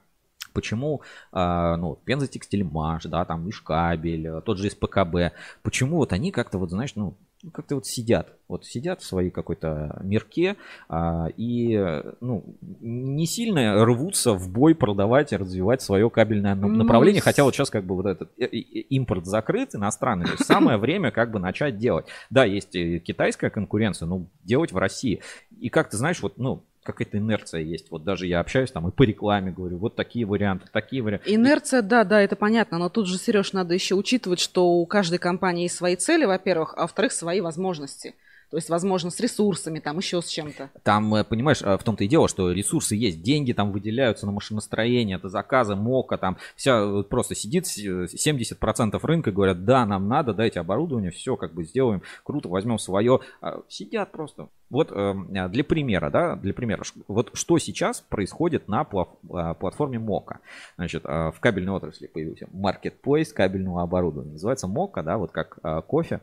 Почему, 0.53 1.01
э, 1.33 1.75
ну, 1.77 1.99
Пенза 2.05 2.27
Текстильмаш, 2.27 3.03
да, 3.03 3.25
там 3.25 3.49
Ишкабель, 3.49 4.41
тот 4.41 4.57
же 4.57 4.69
СПКБ, 4.69 5.35
почему 5.63 5.97
вот 5.97 6.13
они 6.13 6.31
как-то 6.31 6.57
вот, 6.57 6.69
знаешь, 6.69 6.95
ну, 6.95 7.17
ну, 7.45 7.51
как-то 7.51 7.75
вот 7.75 7.85
сидят, 7.85 8.33
вот 8.47 8.65
сидят 8.65 9.01
в 9.01 9.05
своей 9.05 9.29
какой-то 9.29 9.99
мирке 10.01 10.55
а, 10.89 11.27
и 11.37 11.77
ну, 12.21 12.43
не 12.81 13.27
сильно 13.27 13.85
рвутся 13.85 14.33
в 14.33 14.51
бой 14.51 14.73
продавать 14.73 15.31
и 15.31 15.35
развивать 15.35 15.83
свое 15.83 16.09
кабельное 16.09 16.55
ну, 16.55 16.69
направление, 16.69 17.21
хотя 17.21 17.43
вот 17.43 17.53
сейчас 17.53 17.69
как 17.69 17.85
бы 17.85 17.95
вот 17.95 18.07
этот 18.07 18.31
э, 18.39 18.45
импорт 18.47 19.27
закрыт 19.27 19.75
иностранный, 19.75 20.25
то 20.25 20.31
есть 20.31 20.45
самое 20.45 20.77
время 20.79 21.11
как 21.11 21.29
бы 21.31 21.37
начать 21.37 21.77
делать. 21.77 22.07
Да, 22.31 22.45
есть 22.45 22.71
китайская 22.71 23.51
конкуренция, 23.51 24.07
но 24.07 24.25
делать 24.43 24.71
в 24.71 24.77
России. 24.77 25.21
И 25.59 25.69
как 25.69 25.91
ты 25.91 25.97
знаешь, 25.97 26.23
вот, 26.23 26.39
ну, 26.39 26.63
какая-то 26.85 27.17
инерция 27.17 27.61
есть. 27.61 27.89
Вот 27.89 28.03
даже 28.03 28.27
я 28.27 28.39
общаюсь 28.39 28.71
там 28.71 28.87
и 28.87 28.91
по 28.91 29.03
рекламе 29.03 29.51
говорю, 29.51 29.77
вот 29.77 29.95
такие 29.95 30.25
варианты, 30.25 30.67
такие 30.71 31.01
варианты. 31.01 31.33
Инерция, 31.33 31.81
да, 31.81 32.03
да, 32.03 32.21
это 32.21 32.35
понятно, 32.35 32.77
но 32.77 32.89
тут 32.89 33.07
же, 33.07 33.17
Сереж, 33.17 33.53
надо 33.53 33.73
еще 33.73 33.95
учитывать, 33.95 34.39
что 34.39 34.67
у 34.67 34.85
каждой 34.85 35.17
компании 35.17 35.63
есть 35.63 35.75
свои 35.75 35.95
цели, 35.95 36.25
во-первых, 36.25 36.75
а 36.77 36.81
во-вторых, 36.81 37.11
свои 37.11 37.41
возможности. 37.41 38.13
То 38.55 38.59
есть, 38.59 38.69
возможно, 38.69 39.09
с 39.09 39.19
ресурсами, 39.19 39.79
там 39.79 39.97
еще 39.97 40.21
с 40.21 40.27
чем-то. 40.27 40.69
Там, 40.83 41.13
э, 41.13 41.25
понимаешь, 41.25 41.61
э, 41.61 41.77
в 41.77 41.83
том-то 41.83 42.05
и 42.05 42.07
дело, 42.07 42.29
что 42.29 42.53
ресурсы 42.53 42.95
есть, 42.95 43.21
деньги 43.21 43.51
там 43.51 43.73
выделяются 43.73 44.25
на 44.25 44.31
машиностроение, 44.31 45.17
это 45.17 45.27
заказы, 45.27 45.75
МОКа, 45.75 46.17
там 46.17 46.37
вся 46.55 47.03
просто 47.03 47.35
сидит 47.35 47.65
70% 47.65 48.97
рынка, 49.03 49.33
говорят, 49.33 49.65
да, 49.65 49.85
нам 49.85 50.07
надо, 50.07 50.33
дайте 50.33 50.61
оборудование, 50.61 51.11
все 51.11 51.35
как 51.35 51.53
бы 51.53 51.65
сделаем, 51.65 52.01
круто, 52.23 52.47
возьмем 52.47 52.79
свое. 52.79 53.19
А 53.41 53.59
сидят 53.67 54.13
просто. 54.13 54.47
Вот 54.69 54.89
э, 54.89 55.13
для 55.49 55.63
примера, 55.65 56.09
да, 56.09 56.37
для 56.37 56.53
примера, 56.53 56.83
вот 57.09 57.31
что 57.33 57.57
сейчас 57.57 57.99
происходит 57.99 58.69
на 58.69 58.85
платформе 58.85 59.99
МОКа. 59.99 60.39
Значит, 60.77 61.03
в 61.03 61.35
кабельной 61.41 61.73
отрасли 61.73 62.07
появился 62.07 62.47
marketplace 62.53 63.33
кабельного 63.33 63.83
оборудования. 63.83 64.31
Называется 64.31 64.67
МОКа, 64.67 65.03
да, 65.03 65.17
вот 65.17 65.31
как 65.31 65.59
кофе, 65.87 66.21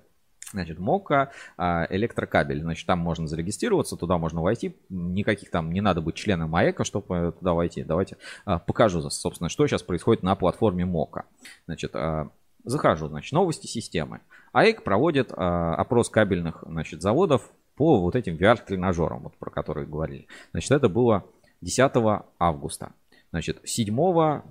Значит, 0.53 0.79
МОКа, 0.79 1.33
а, 1.57 1.87
электрокабель. 1.91 2.61
Значит, 2.61 2.87
там 2.87 2.99
можно 2.99 3.27
зарегистрироваться, 3.27 3.97
туда 3.97 4.19
можно 4.19 4.43
войти. 4.43 4.77
Никаких 4.89 5.51
там 5.51 5.73
не 5.73 5.81
надо 5.81 6.01
быть 6.01 6.15
членом 6.15 6.51
МАЭКа, 6.51 6.85
чтобы 6.85 7.35
туда 7.39 7.55
войти. 7.55 7.83
Давайте 7.83 8.19
а, 8.45 8.59
покажу, 8.59 9.01
собственно, 9.11 9.49
что 9.49 9.67
сейчас 9.67 9.83
происходит 9.83 10.23
на 10.23 10.35
платформе 10.37 10.85
МОКа. 10.85 11.25
Значит, 11.67 11.97
а, 11.97 12.31
захожу, 12.65 13.09
значит, 13.09 13.33
новости 13.33 13.67
системы. 13.67 14.21
АЭК 14.53 14.85
проводит 14.85 15.33
опрос 15.33 16.11
кабельных, 16.11 16.63
значит, 16.67 17.01
заводов 17.01 17.51
по 17.75 18.01
вот 18.01 18.15
этим 18.15 18.37
VR-тренажерам, 18.37 19.23
вот 19.23 19.37
про 19.39 19.51
которые 19.51 19.87
говорили. 19.87 20.27
Значит, 20.53 20.71
это 20.73 20.89
было 20.89 21.25
10 21.63 21.91
августа. 22.39 22.93
Значит, 23.31 23.61
7 23.65 24.43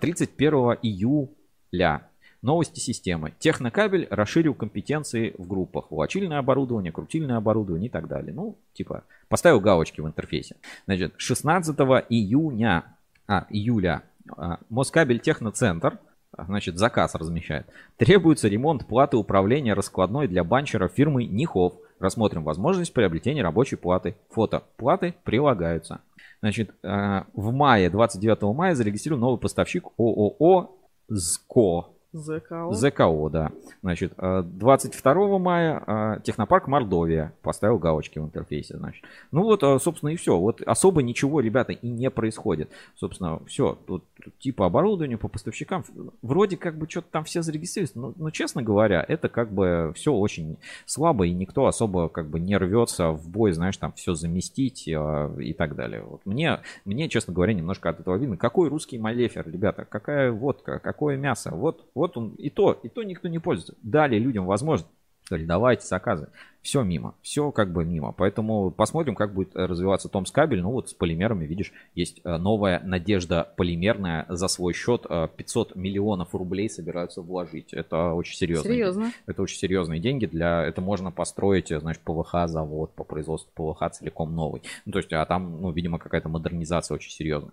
31 0.00 0.54
июля 0.82 2.09
Новости 2.42 2.80
системы. 2.80 3.34
Технокабель 3.38 4.06
расширил 4.10 4.54
компетенции 4.54 5.34
в 5.36 5.46
группах. 5.46 5.90
Волочильное 5.90 6.38
оборудование, 6.38 6.90
крутильное 6.90 7.36
оборудование 7.36 7.88
и 7.88 7.90
так 7.90 8.08
далее. 8.08 8.32
Ну, 8.32 8.56
типа, 8.72 9.04
поставил 9.28 9.60
галочки 9.60 10.00
в 10.00 10.06
интерфейсе. 10.06 10.56
Значит, 10.86 11.14
16 11.18 11.76
июня, 12.08 12.84
а, 13.26 13.46
июля 13.50 14.04
а, 14.36 14.58
Москабель 14.70 15.20
Техноцентр 15.20 15.98
значит, 16.46 16.78
заказ 16.78 17.14
размещает. 17.14 17.66
Требуется 17.98 18.48
ремонт 18.48 18.86
платы 18.86 19.18
управления 19.18 19.74
раскладной 19.74 20.26
для 20.26 20.42
банчера 20.42 20.88
фирмы 20.88 21.24
Нихов. 21.24 21.74
Рассмотрим 21.98 22.44
возможность 22.44 22.94
приобретения 22.94 23.42
рабочей 23.42 23.76
платы. 23.76 24.16
Фото 24.30 24.62
платы 24.78 25.14
прилагаются. 25.24 26.00
Значит, 26.40 26.70
а, 26.82 27.26
в 27.34 27.52
мае, 27.52 27.90
29 27.90 28.54
мая 28.54 28.74
зарегистрирован 28.74 29.20
новый 29.20 29.38
поставщик 29.38 29.88
ООО 29.98 30.74
ЗКО 31.08 31.88
ЗКО. 32.12 32.72
ЗКО, 32.72 33.28
да. 33.30 33.52
Значит, 33.82 34.14
22 34.16 35.12
э, 35.12 35.38
мая 35.38 35.82
э, 35.86 36.20
технопарк 36.24 36.66
Мордовия 36.66 37.32
поставил 37.42 37.78
галочки 37.78 38.18
в 38.18 38.24
интерфейсе, 38.24 38.76
значит. 38.76 39.04
Ну 39.30 39.42
вот, 39.42 39.62
э, 39.62 39.78
собственно, 39.78 40.10
и 40.10 40.16
все. 40.16 40.36
Вот 40.36 40.60
особо 40.62 41.02
ничего, 41.02 41.40
ребята, 41.40 41.72
и 41.72 41.88
не 41.88 42.10
происходит. 42.10 42.70
Собственно, 42.96 43.40
все. 43.46 43.78
Тут 43.86 44.04
типа 44.40 44.66
оборудования 44.66 45.18
по 45.18 45.28
поставщикам. 45.28 45.84
Вроде 46.20 46.56
как 46.56 46.76
бы 46.76 46.88
что-то 46.88 47.08
там 47.12 47.24
все 47.24 47.42
зарегистрировались, 47.42 47.94
но, 47.94 48.12
но, 48.16 48.30
честно 48.30 48.62
говоря, 48.62 49.04
это 49.06 49.28
как 49.28 49.52
бы 49.52 49.92
все 49.94 50.12
очень 50.12 50.58
слабо, 50.86 51.26
и 51.26 51.32
никто 51.32 51.66
особо 51.66 52.08
как 52.08 52.28
бы 52.28 52.40
не 52.40 52.56
рвется 52.56 53.10
в 53.10 53.28
бой, 53.28 53.52
знаешь, 53.52 53.76
там 53.76 53.92
все 53.92 54.14
заместить 54.14 54.88
и 54.88 55.54
так 55.56 55.76
далее. 55.76 56.02
Вот 56.02 56.26
мне, 56.26 56.60
мне, 56.84 57.08
честно 57.08 57.32
говоря, 57.32 57.52
немножко 57.52 57.88
от 57.88 58.00
этого 58.00 58.16
видно. 58.16 58.36
Какой 58.36 58.68
русский 58.68 58.98
малефер, 58.98 59.48
ребята? 59.48 59.84
Какая 59.84 60.32
водка? 60.32 60.80
Какое 60.80 61.16
мясо? 61.16 61.50
Вот 61.52 61.86
он 62.16 62.34
и 62.36 62.50
то, 62.50 62.78
и 62.82 62.88
то 62.88 63.02
никто 63.02 63.28
не 63.28 63.38
пользуется. 63.38 63.74
Дали 63.82 64.18
людям 64.18 64.46
возможность. 64.46 64.90
Сказали, 65.30 65.44
давайте 65.46 65.86
заказы. 65.86 66.28
Все 66.60 66.82
мимо, 66.82 67.14
все 67.22 67.52
как 67.52 67.72
бы 67.72 67.84
мимо. 67.84 68.10
Поэтому 68.10 68.72
посмотрим, 68.72 69.14
как 69.14 69.32
будет 69.32 69.54
развиваться 69.54 70.08
Томс 70.08 70.32
кабель. 70.32 70.60
Ну 70.60 70.72
вот 70.72 70.90
с 70.90 70.92
полимерами, 70.92 71.44
видишь, 71.46 71.72
есть 71.94 72.20
э, 72.24 72.36
новая 72.36 72.80
надежда 72.80 73.52
полимерная 73.56 74.26
за 74.28 74.48
свой 74.48 74.72
счет. 74.72 75.06
500 75.08 75.70
э, 75.70 75.78
миллионов 75.78 76.34
рублей 76.34 76.68
собираются 76.68 77.22
вложить. 77.22 77.72
Это 77.72 78.12
очень 78.12 78.34
серьезно. 78.34 78.70
Серьезно? 78.70 79.12
Это 79.26 79.42
очень 79.42 79.58
серьезные 79.58 80.00
деньги. 80.00 80.26
Для 80.26 80.64
это 80.64 80.80
можно 80.80 81.12
построить, 81.12 81.68
значит, 81.68 82.02
ПВХ 82.02 82.48
завод 82.48 82.92
по 82.94 83.04
производству 83.04 83.52
ПВХ 83.54 83.92
целиком 83.92 84.34
новый. 84.34 84.62
Ну, 84.84 84.90
то 84.90 84.98
есть, 84.98 85.12
а 85.12 85.24
там, 85.26 85.62
ну, 85.62 85.70
видимо, 85.70 86.00
какая-то 86.00 86.28
модернизация 86.28 86.96
очень 86.96 87.12
серьезная. 87.12 87.52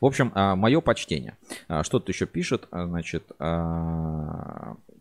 В 0.00 0.06
общем, 0.06 0.32
а, 0.34 0.56
мое 0.56 0.80
почтение. 0.80 1.36
А, 1.68 1.82
что 1.84 1.98
тут 1.98 2.08
еще 2.08 2.26
пишет? 2.26 2.68
А, 2.70 2.86
значит, 2.86 3.30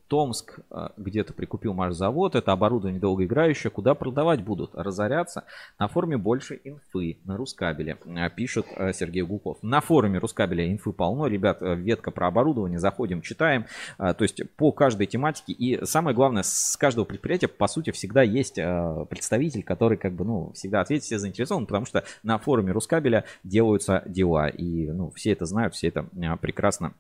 Томск 0.08 0.60
э, 0.70 0.90
где-то 0.98 1.34
прикупил 1.34 1.74
машзавод, 1.74 2.36
это 2.36 2.52
оборудование 2.52 3.00
долгоиграющее, 3.00 3.72
куда 3.72 3.96
продавать 3.96 4.44
будут? 4.44 4.76
Разоряться? 4.76 5.46
На 5.80 5.88
форуме 5.88 6.18
больше 6.18 6.60
инфы 6.64 7.18
на 7.26 7.38
Рускабеле, 7.38 7.98
э, 8.06 8.30
пишет 8.30 8.68
э, 8.76 8.94
Сергей 8.94 9.24
Гуков. 9.24 9.58
На 9.64 9.82
форуме 9.82 10.20
Рускабеля 10.20 10.72
инфы 10.72 10.92
полно, 10.92 11.28
ребят, 11.28 11.58
ветка 11.62 12.12
про 12.12 12.28
оборудование, 12.28 12.80
заходим, 12.80 13.22
читаем, 13.22 13.66
то 13.98 14.18
есть 14.20 14.42
по 14.56 14.72
каждой 14.72 15.08
тематике. 15.08 15.54
И 15.54 15.84
самое 15.86 16.16
главное, 16.16 16.44
с 16.44 16.78
каждого 16.78 17.06
предприятия, 17.06 17.48
по 17.48 17.68
сути, 17.68 17.92
всегда 17.92 18.22
есть 18.22 18.56
представитель, 18.56 19.64
который 19.64 19.98
как 19.98 20.14
бы, 20.14 20.26
ну, 20.26 20.52
всегда 20.54 20.82
ответит, 20.82 21.06
все 21.06 21.18
заинтересованы, 21.18 21.66
потому 21.66 21.86
что 21.86 22.04
на 22.24 22.38
форуме 22.38 22.72
Рускабеля 22.72 23.26
делаются 23.44 24.04
дела, 24.06 24.48
и, 24.48 24.88
ну, 24.92 25.12
все 25.12 25.32
это 25.32 25.46
знают, 25.46 25.74
все 25.74 25.88
это 25.88 26.08
прекрасно 26.42 26.94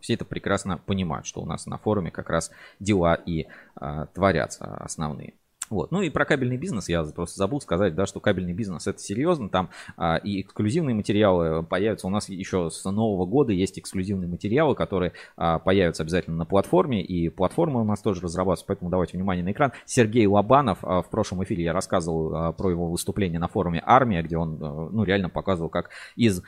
все 0.00 0.14
это 0.14 0.24
прекрасно 0.24 0.78
понимают, 0.78 1.26
что 1.26 1.40
у 1.40 1.46
нас 1.46 1.66
на 1.66 1.78
форуме 1.78 2.10
как 2.10 2.30
раз 2.30 2.50
дела 2.80 3.14
и 3.14 3.46
а, 3.76 4.06
творятся 4.06 4.76
основные. 4.76 5.34
Вот. 5.70 5.90
Ну 5.90 6.00
и 6.00 6.08
про 6.08 6.24
кабельный 6.24 6.56
бизнес 6.56 6.88
я 6.88 7.04
просто 7.04 7.36
забыл 7.36 7.60
сказать, 7.60 7.94
да, 7.94 8.06
что 8.06 8.20
кабельный 8.20 8.54
бизнес 8.54 8.86
это 8.86 8.98
серьезно, 8.98 9.48
там 9.48 9.68
а, 9.96 10.16
и 10.16 10.40
эксклюзивные 10.40 10.94
материалы 10.94 11.62
появятся. 11.62 12.06
У 12.06 12.10
нас 12.10 12.28
еще 12.28 12.70
с 12.70 12.84
нового 12.84 13.26
года 13.26 13.52
есть 13.52 13.78
эксклюзивные 13.78 14.28
материалы, 14.28 14.74
которые 14.74 15.12
а, 15.36 15.58
появятся 15.58 16.02
обязательно 16.02 16.36
на 16.36 16.46
платформе, 16.46 17.02
и 17.02 17.28
платформа 17.28 17.80
у 17.80 17.84
нас 17.84 18.00
тоже 18.00 18.22
разрабатывается, 18.22 18.66
поэтому 18.66 18.90
давайте 18.90 19.16
внимание 19.16 19.44
на 19.44 19.52
экран. 19.52 19.72
Сергей 19.84 20.26
Лобанов, 20.26 20.78
а, 20.82 21.02
в 21.02 21.10
прошлом 21.10 21.44
эфире 21.44 21.64
я 21.64 21.72
рассказывал 21.72 22.34
а, 22.34 22.52
про 22.52 22.70
его 22.70 22.90
выступление 22.90 23.38
на 23.38 23.48
форуме 23.48 23.82
«Армия», 23.84 24.22
где 24.22 24.38
он, 24.38 24.58
а, 24.62 24.88
ну, 24.90 25.04
реально 25.04 25.28
показывал, 25.28 25.68
как 25.68 25.90
из 26.16 26.42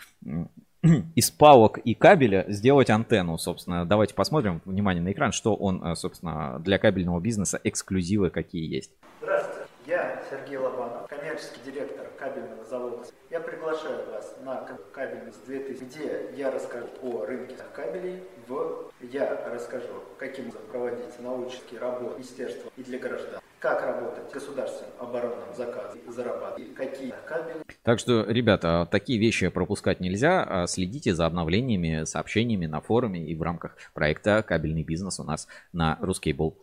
из 1.15 1.31
палок 1.31 1.79
и 1.79 1.95
кабеля 1.95 2.47
сделать 2.49 2.89
антенну, 2.89 3.37
собственно. 3.37 3.85
Давайте 3.85 4.15
посмотрим, 4.15 4.63
внимание 4.65 5.03
на 5.03 5.13
экран, 5.13 5.33
что 5.33 5.55
он, 5.55 5.85
э, 5.85 5.95
собственно, 5.95 6.59
для 6.61 6.79
кабельного 6.79 7.21
бизнеса 7.21 7.61
эксклюзивы 7.63 8.31
какие 8.31 8.67
есть. 8.67 8.91
Здравствуйте, 9.21 9.69
я 9.87 10.23
Сергей 10.31 10.57
Лобанов, 10.57 11.07
коммерческий 11.09 11.61
директор 11.65 12.07
кабельного 12.19 12.60
завода. 12.71 13.05
Я 13.31 13.41
приглашаю 13.41 14.11
вас 14.11 14.37
на 14.43 14.67
кабельность 14.93 15.45
2000, 15.45 15.85
где 15.85 16.31
я 16.37 16.51
расскажу 16.51 16.89
о 17.03 17.27
рынке 17.27 17.57
кабелей. 17.75 18.23
В... 18.47 18.91
Я 19.01 19.45
расскажу, 19.53 20.05
каким 20.19 20.49
образом 20.49 20.67
проводить 20.71 21.21
научные 21.21 21.81
работы 21.81 22.15
министерства 22.15 22.71
и 22.77 22.83
для 22.83 22.99
граждан 22.99 23.41
как 23.61 23.83
работать 23.83 24.33
государственным 24.33 24.91
оборонным 24.99 25.55
заказом, 25.55 26.01
зарабатывать, 26.09 26.75
какие 26.75 27.13
кабели. 27.27 27.59
Так 27.83 27.99
что, 27.99 28.25
ребята, 28.25 28.89
такие 28.91 29.19
вещи 29.21 29.49
пропускать 29.49 30.01
нельзя. 30.01 30.43
А 30.43 30.67
следите 30.67 31.15
за 31.15 31.27
обновлениями, 31.27 32.05
сообщениями 32.05 32.65
на 32.65 32.81
форуме 32.81 33.23
и 33.27 33.35
в 33.35 33.43
рамках 33.43 33.77
проекта 33.93 34.43
«Кабельный 34.43 34.83
бизнес» 34.83 35.21
у 35.21 35.25
нас 35.25 35.47
на 35.75 35.99
Ruscable 36.01 36.55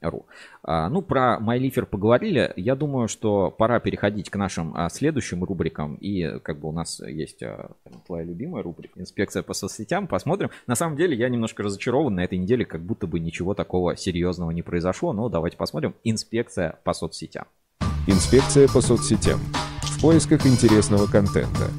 ру. 0.00 0.26
А, 0.62 0.88
ну, 0.88 1.02
про 1.02 1.38
MyLifer 1.40 1.86
поговорили. 1.86 2.52
Я 2.56 2.74
думаю, 2.74 3.08
что 3.08 3.50
пора 3.50 3.80
переходить 3.80 4.30
к 4.30 4.36
нашим 4.36 4.72
а, 4.76 4.88
следующим 4.88 5.44
рубрикам. 5.44 5.96
И 5.96 6.38
как 6.40 6.60
бы 6.60 6.68
у 6.68 6.72
нас 6.72 7.00
есть 7.00 7.42
а, 7.42 7.70
твоя 8.06 8.24
любимая 8.24 8.62
рубрика 8.62 9.00
«Инспекция 9.00 9.42
по 9.42 9.54
соцсетям». 9.54 10.06
Посмотрим. 10.06 10.50
На 10.66 10.74
самом 10.74 10.96
деле 10.96 11.16
я 11.16 11.28
немножко 11.28 11.62
разочарован. 11.62 12.14
На 12.14 12.24
этой 12.24 12.38
неделе 12.38 12.64
как 12.64 12.82
будто 12.82 13.06
бы 13.06 13.20
ничего 13.20 13.54
такого 13.54 13.96
серьезного 13.96 14.50
не 14.50 14.62
произошло. 14.62 15.12
Но 15.12 15.28
давайте 15.28 15.56
посмотрим. 15.56 15.94
Инспекция 16.04 16.78
по 16.84 16.92
соцсетям. 16.92 17.46
Инспекция 18.06 18.68
по 18.68 18.80
соцсетям. 18.80 19.40
В 19.82 20.00
поисках 20.00 20.46
интересного 20.46 21.06
контента. 21.06 21.70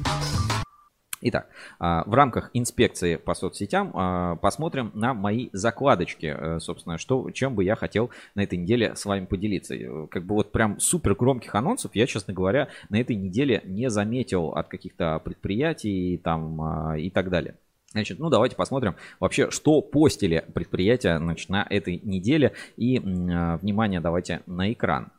Итак, 1.20 1.48
а, 1.80 2.04
в 2.06 2.14
рамках 2.14 2.50
инспекции 2.52 3.16
по 3.16 3.34
соцсетям 3.34 3.90
а, 3.94 4.36
посмотрим 4.36 4.92
на 4.94 5.14
мои 5.14 5.48
закладочки, 5.52 6.26
э, 6.26 6.60
собственно, 6.60 6.96
что, 6.96 7.30
чем 7.32 7.56
бы 7.56 7.64
я 7.64 7.74
хотел 7.74 8.10
на 8.36 8.42
этой 8.42 8.56
неделе 8.56 8.94
с 8.94 9.04
вами 9.04 9.26
поделиться. 9.26 9.74
Э, 9.74 10.06
как 10.06 10.24
бы 10.24 10.36
вот 10.36 10.52
прям 10.52 10.78
супер 10.78 11.16
громких 11.16 11.52
анонсов 11.56 11.90
я, 11.94 12.06
честно 12.06 12.32
говоря, 12.32 12.68
на 12.88 13.00
этой 13.00 13.16
неделе 13.16 13.62
не 13.64 13.90
заметил 13.90 14.50
от 14.50 14.68
каких-то 14.68 15.18
предприятий 15.18 16.18
там 16.18 16.62
а, 16.62 16.96
и 16.96 17.10
так 17.10 17.30
далее. 17.30 17.56
Значит, 17.90 18.20
ну 18.20 18.30
давайте 18.30 18.54
посмотрим 18.54 18.94
вообще, 19.18 19.50
что 19.50 19.80
постили 19.80 20.44
предприятия 20.54 21.18
значит, 21.18 21.48
на 21.48 21.66
этой 21.68 22.00
неделе. 22.04 22.52
И, 22.76 22.98
внимание, 22.98 24.00
давайте 24.00 24.42
на 24.46 24.70
экран. 24.72 25.10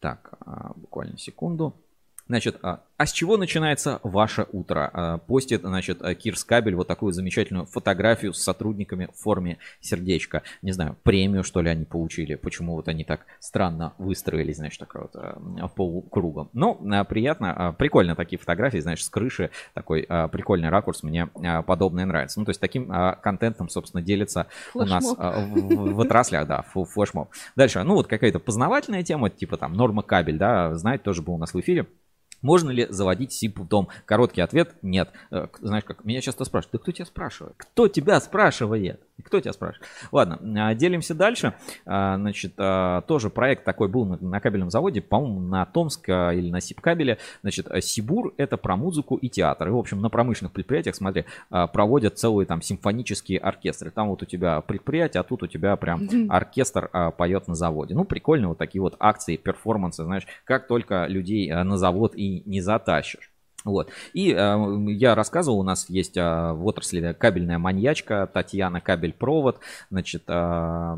Так, 0.00 0.32
буквально 0.74 1.18
секунду. 1.18 1.76
Значит, 2.28 2.58
а 3.02 3.06
с 3.06 3.10
чего 3.10 3.36
начинается 3.36 3.98
ваше 4.04 4.46
утро? 4.52 4.88
А, 4.92 5.18
постит, 5.18 5.62
значит, 5.62 6.00
Кирс 6.18 6.44
Кабель 6.44 6.76
вот 6.76 6.86
такую 6.86 7.12
замечательную 7.12 7.66
фотографию 7.66 8.32
с 8.32 8.40
сотрудниками 8.40 9.08
в 9.12 9.20
форме 9.20 9.58
сердечка. 9.80 10.44
Не 10.62 10.70
знаю, 10.70 10.96
премию, 11.02 11.42
что 11.42 11.62
ли, 11.62 11.68
они 11.68 11.84
получили. 11.84 12.36
Почему 12.36 12.76
вот 12.76 12.86
они 12.86 13.02
так 13.02 13.26
странно 13.40 13.92
выстроились, 13.98 14.58
значит, 14.58 14.78
так 14.78 14.94
вот 14.94 15.16
а, 15.16 15.66
полукругом. 15.74 16.48
Но 16.52 16.80
а, 16.92 17.02
приятно, 17.02 17.74
прикольно 17.76 18.14
такие 18.14 18.38
фотографии, 18.38 18.78
знаешь, 18.78 19.04
с 19.04 19.10
крыши. 19.10 19.50
Такой 19.74 20.02
прикольный 20.30 20.68
ракурс, 20.68 21.02
мне 21.02 21.26
подобное 21.66 22.06
нравится. 22.06 22.38
Ну, 22.38 22.44
то 22.44 22.50
есть 22.50 22.60
таким 22.60 22.86
контентом, 23.20 23.68
собственно, 23.68 24.00
делится 24.00 24.46
у 24.74 24.84
нас 24.84 25.04
в, 25.04 25.94
в 25.94 26.00
отраслях, 26.02 26.46
да, 26.46 26.62
флешмоб. 26.62 27.30
Дальше, 27.56 27.82
ну, 27.82 27.94
вот 27.94 28.06
какая-то 28.06 28.38
познавательная 28.38 29.02
тема, 29.02 29.28
типа 29.28 29.56
там 29.56 29.72
норма 29.72 30.02
кабель, 30.02 30.38
да, 30.38 30.76
знаете, 30.76 31.02
тоже 31.02 31.20
был 31.22 31.34
у 31.34 31.38
нас 31.38 31.52
в 31.52 31.58
эфире. 31.58 31.88
Можно 32.42 32.70
ли 32.70 32.86
заводить 32.90 33.32
SIP 33.32 33.60
в 33.60 33.68
дом? 33.68 33.88
Короткий 34.04 34.40
ответ– 34.40 34.74
нет. 34.82 35.10
Э, 35.30 35.46
знаешь, 35.60 35.84
как 35.84 36.04
меня 36.04 36.20
часто 36.20 36.44
спрашивают, 36.44 36.72
да 36.72 36.78
кто 36.78 36.92
тебя 36.92 37.06
спрашивает? 37.06 37.54
Кто 37.56 37.88
тебя 37.88 38.20
спрашивает? 38.20 39.00
Кто 39.24 39.40
тебя 39.40 39.52
спрашивает? 39.52 39.88
Ладно, 40.10 40.38
а, 40.68 40.74
делимся 40.74 41.14
дальше. 41.14 41.54
А, 41.86 42.16
значит, 42.16 42.54
а, 42.58 43.02
тоже 43.02 43.30
проект 43.30 43.64
такой 43.64 43.88
был 43.88 44.04
на 44.04 44.40
кабельном 44.40 44.70
заводе, 44.70 45.00
по-моему, 45.00 45.40
на 45.40 45.66
Томск 45.66 46.08
или 46.08 46.50
на 46.50 46.60
Сибкабеле. 46.60 47.18
Значит, 47.42 47.68
Сибур– 47.80 48.34
это 48.36 48.56
про 48.56 48.76
музыку 48.76 49.16
и 49.16 49.28
театр. 49.28 49.68
И, 49.68 49.70
в 49.70 49.76
общем, 49.76 50.00
на 50.00 50.08
промышленных 50.08 50.52
предприятиях, 50.52 50.94
смотри, 50.94 51.24
проводят 51.48 52.18
целые 52.18 52.46
там 52.46 52.62
симфонические 52.62 53.38
оркестры. 53.38 53.90
Там 53.90 54.08
вот 54.08 54.22
у 54.22 54.26
тебя 54.26 54.60
предприятие, 54.60 55.20
а 55.20 55.24
тут 55.24 55.42
у 55.42 55.46
тебя 55.46 55.76
прям 55.76 56.08
оркестр 56.30 56.90
поет 57.16 57.48
на 57.48 57.54
заводе. 57.54 57.94
Ну, 57.94 58.04
прикольно 58.04 58.48
вот 58.48 58.58
такие 58.58 58.82
вот 58.82 58.96
акции, 58.98 59.36
перформансы, 59.36 60.04
знаешь, 60.04 60.26
как 60.44 60.66
только 60.66 61.06
людей 61.06 61.52
на 61.52 61.76
завод 61.76 62.14
и 62.14 62.42
не 62.46 62.60
затащишь. 62.60 63.31
Вот. 63.64 63.90
И 64.12 64.32
э, 64.32 64.86
я 64.88 65.14
рассказывал, 65.14 65.60
у 65.60 65.62
нас 65.62 65.88
есть 65.88 66.16
э, 66.16 66.52
в 66.52 66.66
отрасли 66.66 67.14
кабельная 67.18 67.58
маньячка 67.58 68.28
Татьяна 68.32 68.80
Кабель-провод. 68.80 69.60
Значит, 69.90 70.24
э, 70.26 70.96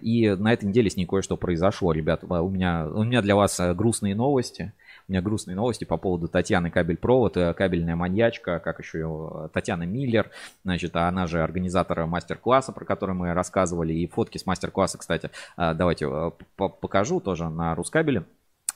и 0.00 0.30
на 0.30 0.52
этой 0.52 0.64
неделе 0.64 0.90
с 0.90 0.96
ней 0.96 1.06
кое-что 1.06 1.36
произошло, 1.36 1.92
ребят. 1.92 2.24
У 2.24 2.48
меня, 2.48 2.86
у 2.86 3.04
меня 3.04 3.22
для 3.22 3.36
вас 3.36 3.58
э, 3.60 3.74
грустные 3.74 4.14
новости. 4.14 4.72
У 5.08 5.12
меня 5.12 5.22
грустные 5.22 5.56
новости 5.56 5.84
по 5.84 5.96
поводу 5.96 6.28
Татьяны 6.28 6.70
Кабель-провод, 6.70 7.36
э, 7.36 7.54
кабельная 7.54 7.96
маньячка, 7.96 8.58
как 8.58 8.80
еще 8.80 8.98
ее, 8.98 9.50
Татьяна 9.52 9.84
Миллер. 9.84 10.30
Значит, 10.64 10.96
она 10.96 11.26
же 11.26 11.42
организатор 11.42 12.06
мастер-класса, 12.06 12.72
про 12.72 12.84
который 12.84 13.14
мы 13.14 13.32
рассказывали. 13.32 13.92
И 13.92 14.06
фотки 14.06 14.38
с 14.38 14.46
мастер-класса, 14.46 14.98
кстати, 14.98 15.30
э, 15.56 15.74
давайте 15.74 16.32
покажу 16.56 17.20
тоже 17.20 17.48
на 17.48 17.74
Рускабеле. 17.74 18.24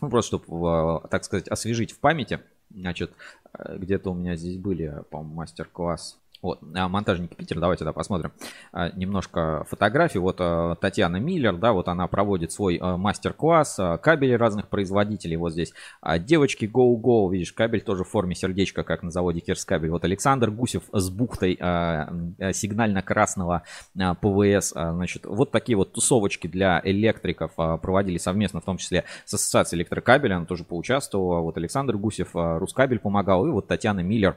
Ну, 0.01 0.11
просто 0.11 0.37
чтобы, 0.37 1.01
так 1.09 1.25
сказать, 1.25 1.49
освежить 1.49 1.93
в 1.93 1.99
памяти. 1.99 2.41
Значит, 2.71 3.13
э, 3.53 3.77
где-то 3.79 4.11
у 4.11 4.15
меня 4.15 4.37
здесь 4.37 4.59
были, 4.59 5.03
по-моему, 5.11 5.35
мастер-класс 5.35 6.19
вот, 6.43 6.61
а, 6.75 6.89
монтажники 6.89 7.35
Питера, 7.35 7.61
давайте 7.61 7.85
да, 7.85 7.93
посмотрим 7.93 8.33
а, 8.73 8.91
немножко 8.91 9.65
фотографий. 9.69 10.19
Вот 10.19 10.37
а, 10.39 10.77
Татьяна 10.77 11.17
Миллер, 11.17 11.57
да, 11.57 11.73
вот 11.73 11.89
она 11.89 12.07
проводит 12.07 12.53
свой 12.53 12.79
мастер-класс, 12.79 13.81
кабели 14.03 14.33
разных 14.33 14.69
производителей. 14.69 15.37
Вот 15.37 15.53
здесь 15.53 15.73
девочки 16.21 16.67
Go 16.67 16.95
Go, 17.01 17.33
видишь, 17.33 17.53
кабель 17.53 17.81
тоже 17.81 18.05
в 18.05 18.09
форме 18.09 18.35
сердечка, 18.35 18.83
как 18.83 19.03
на 19.03 19.11
заводе 19.11 19.41
Кирс 19.41 19.65
кабель. 19.65 19.91
Вот 19.91 20.05
Александр 20.05 20.51
Гусев 20.51 20.83
с 20.93 21.11
бухтой 21.11 21.57
сигнально-красного 21.57 23.63
ПВС. 23.95 24.71
Значит, 24.71 25.27
вот 25.27 25.51
такие 25.51 25.77
вот 25.77 25.93
тусовочки 25.93 26.47
для 26.47 26.81
электриков 26.85 27.53
проводили 27.55 28.19
совместно, 28.19 28.61
в 28.61 28.65
том 28.65 28.77
числе 28.77 29.05
с 29.25 29.35
Ассоциацией 29.35 29.81
электрокабеля, 29.81 30.37
она 30.37 30.47
тоже 30.47 30.65
поучаствовала. 30.65 31.41
Вот 31.41 31.57
Александр 31.57 31.97
Гусев, 31.97 32.31
Рускабель 32.35 32.99
помогал, 32.99 33.47
и 33.47 33.51
вот 33.51 33.67
Татьяна 33.67 34.01
Миллер 34.01 34.37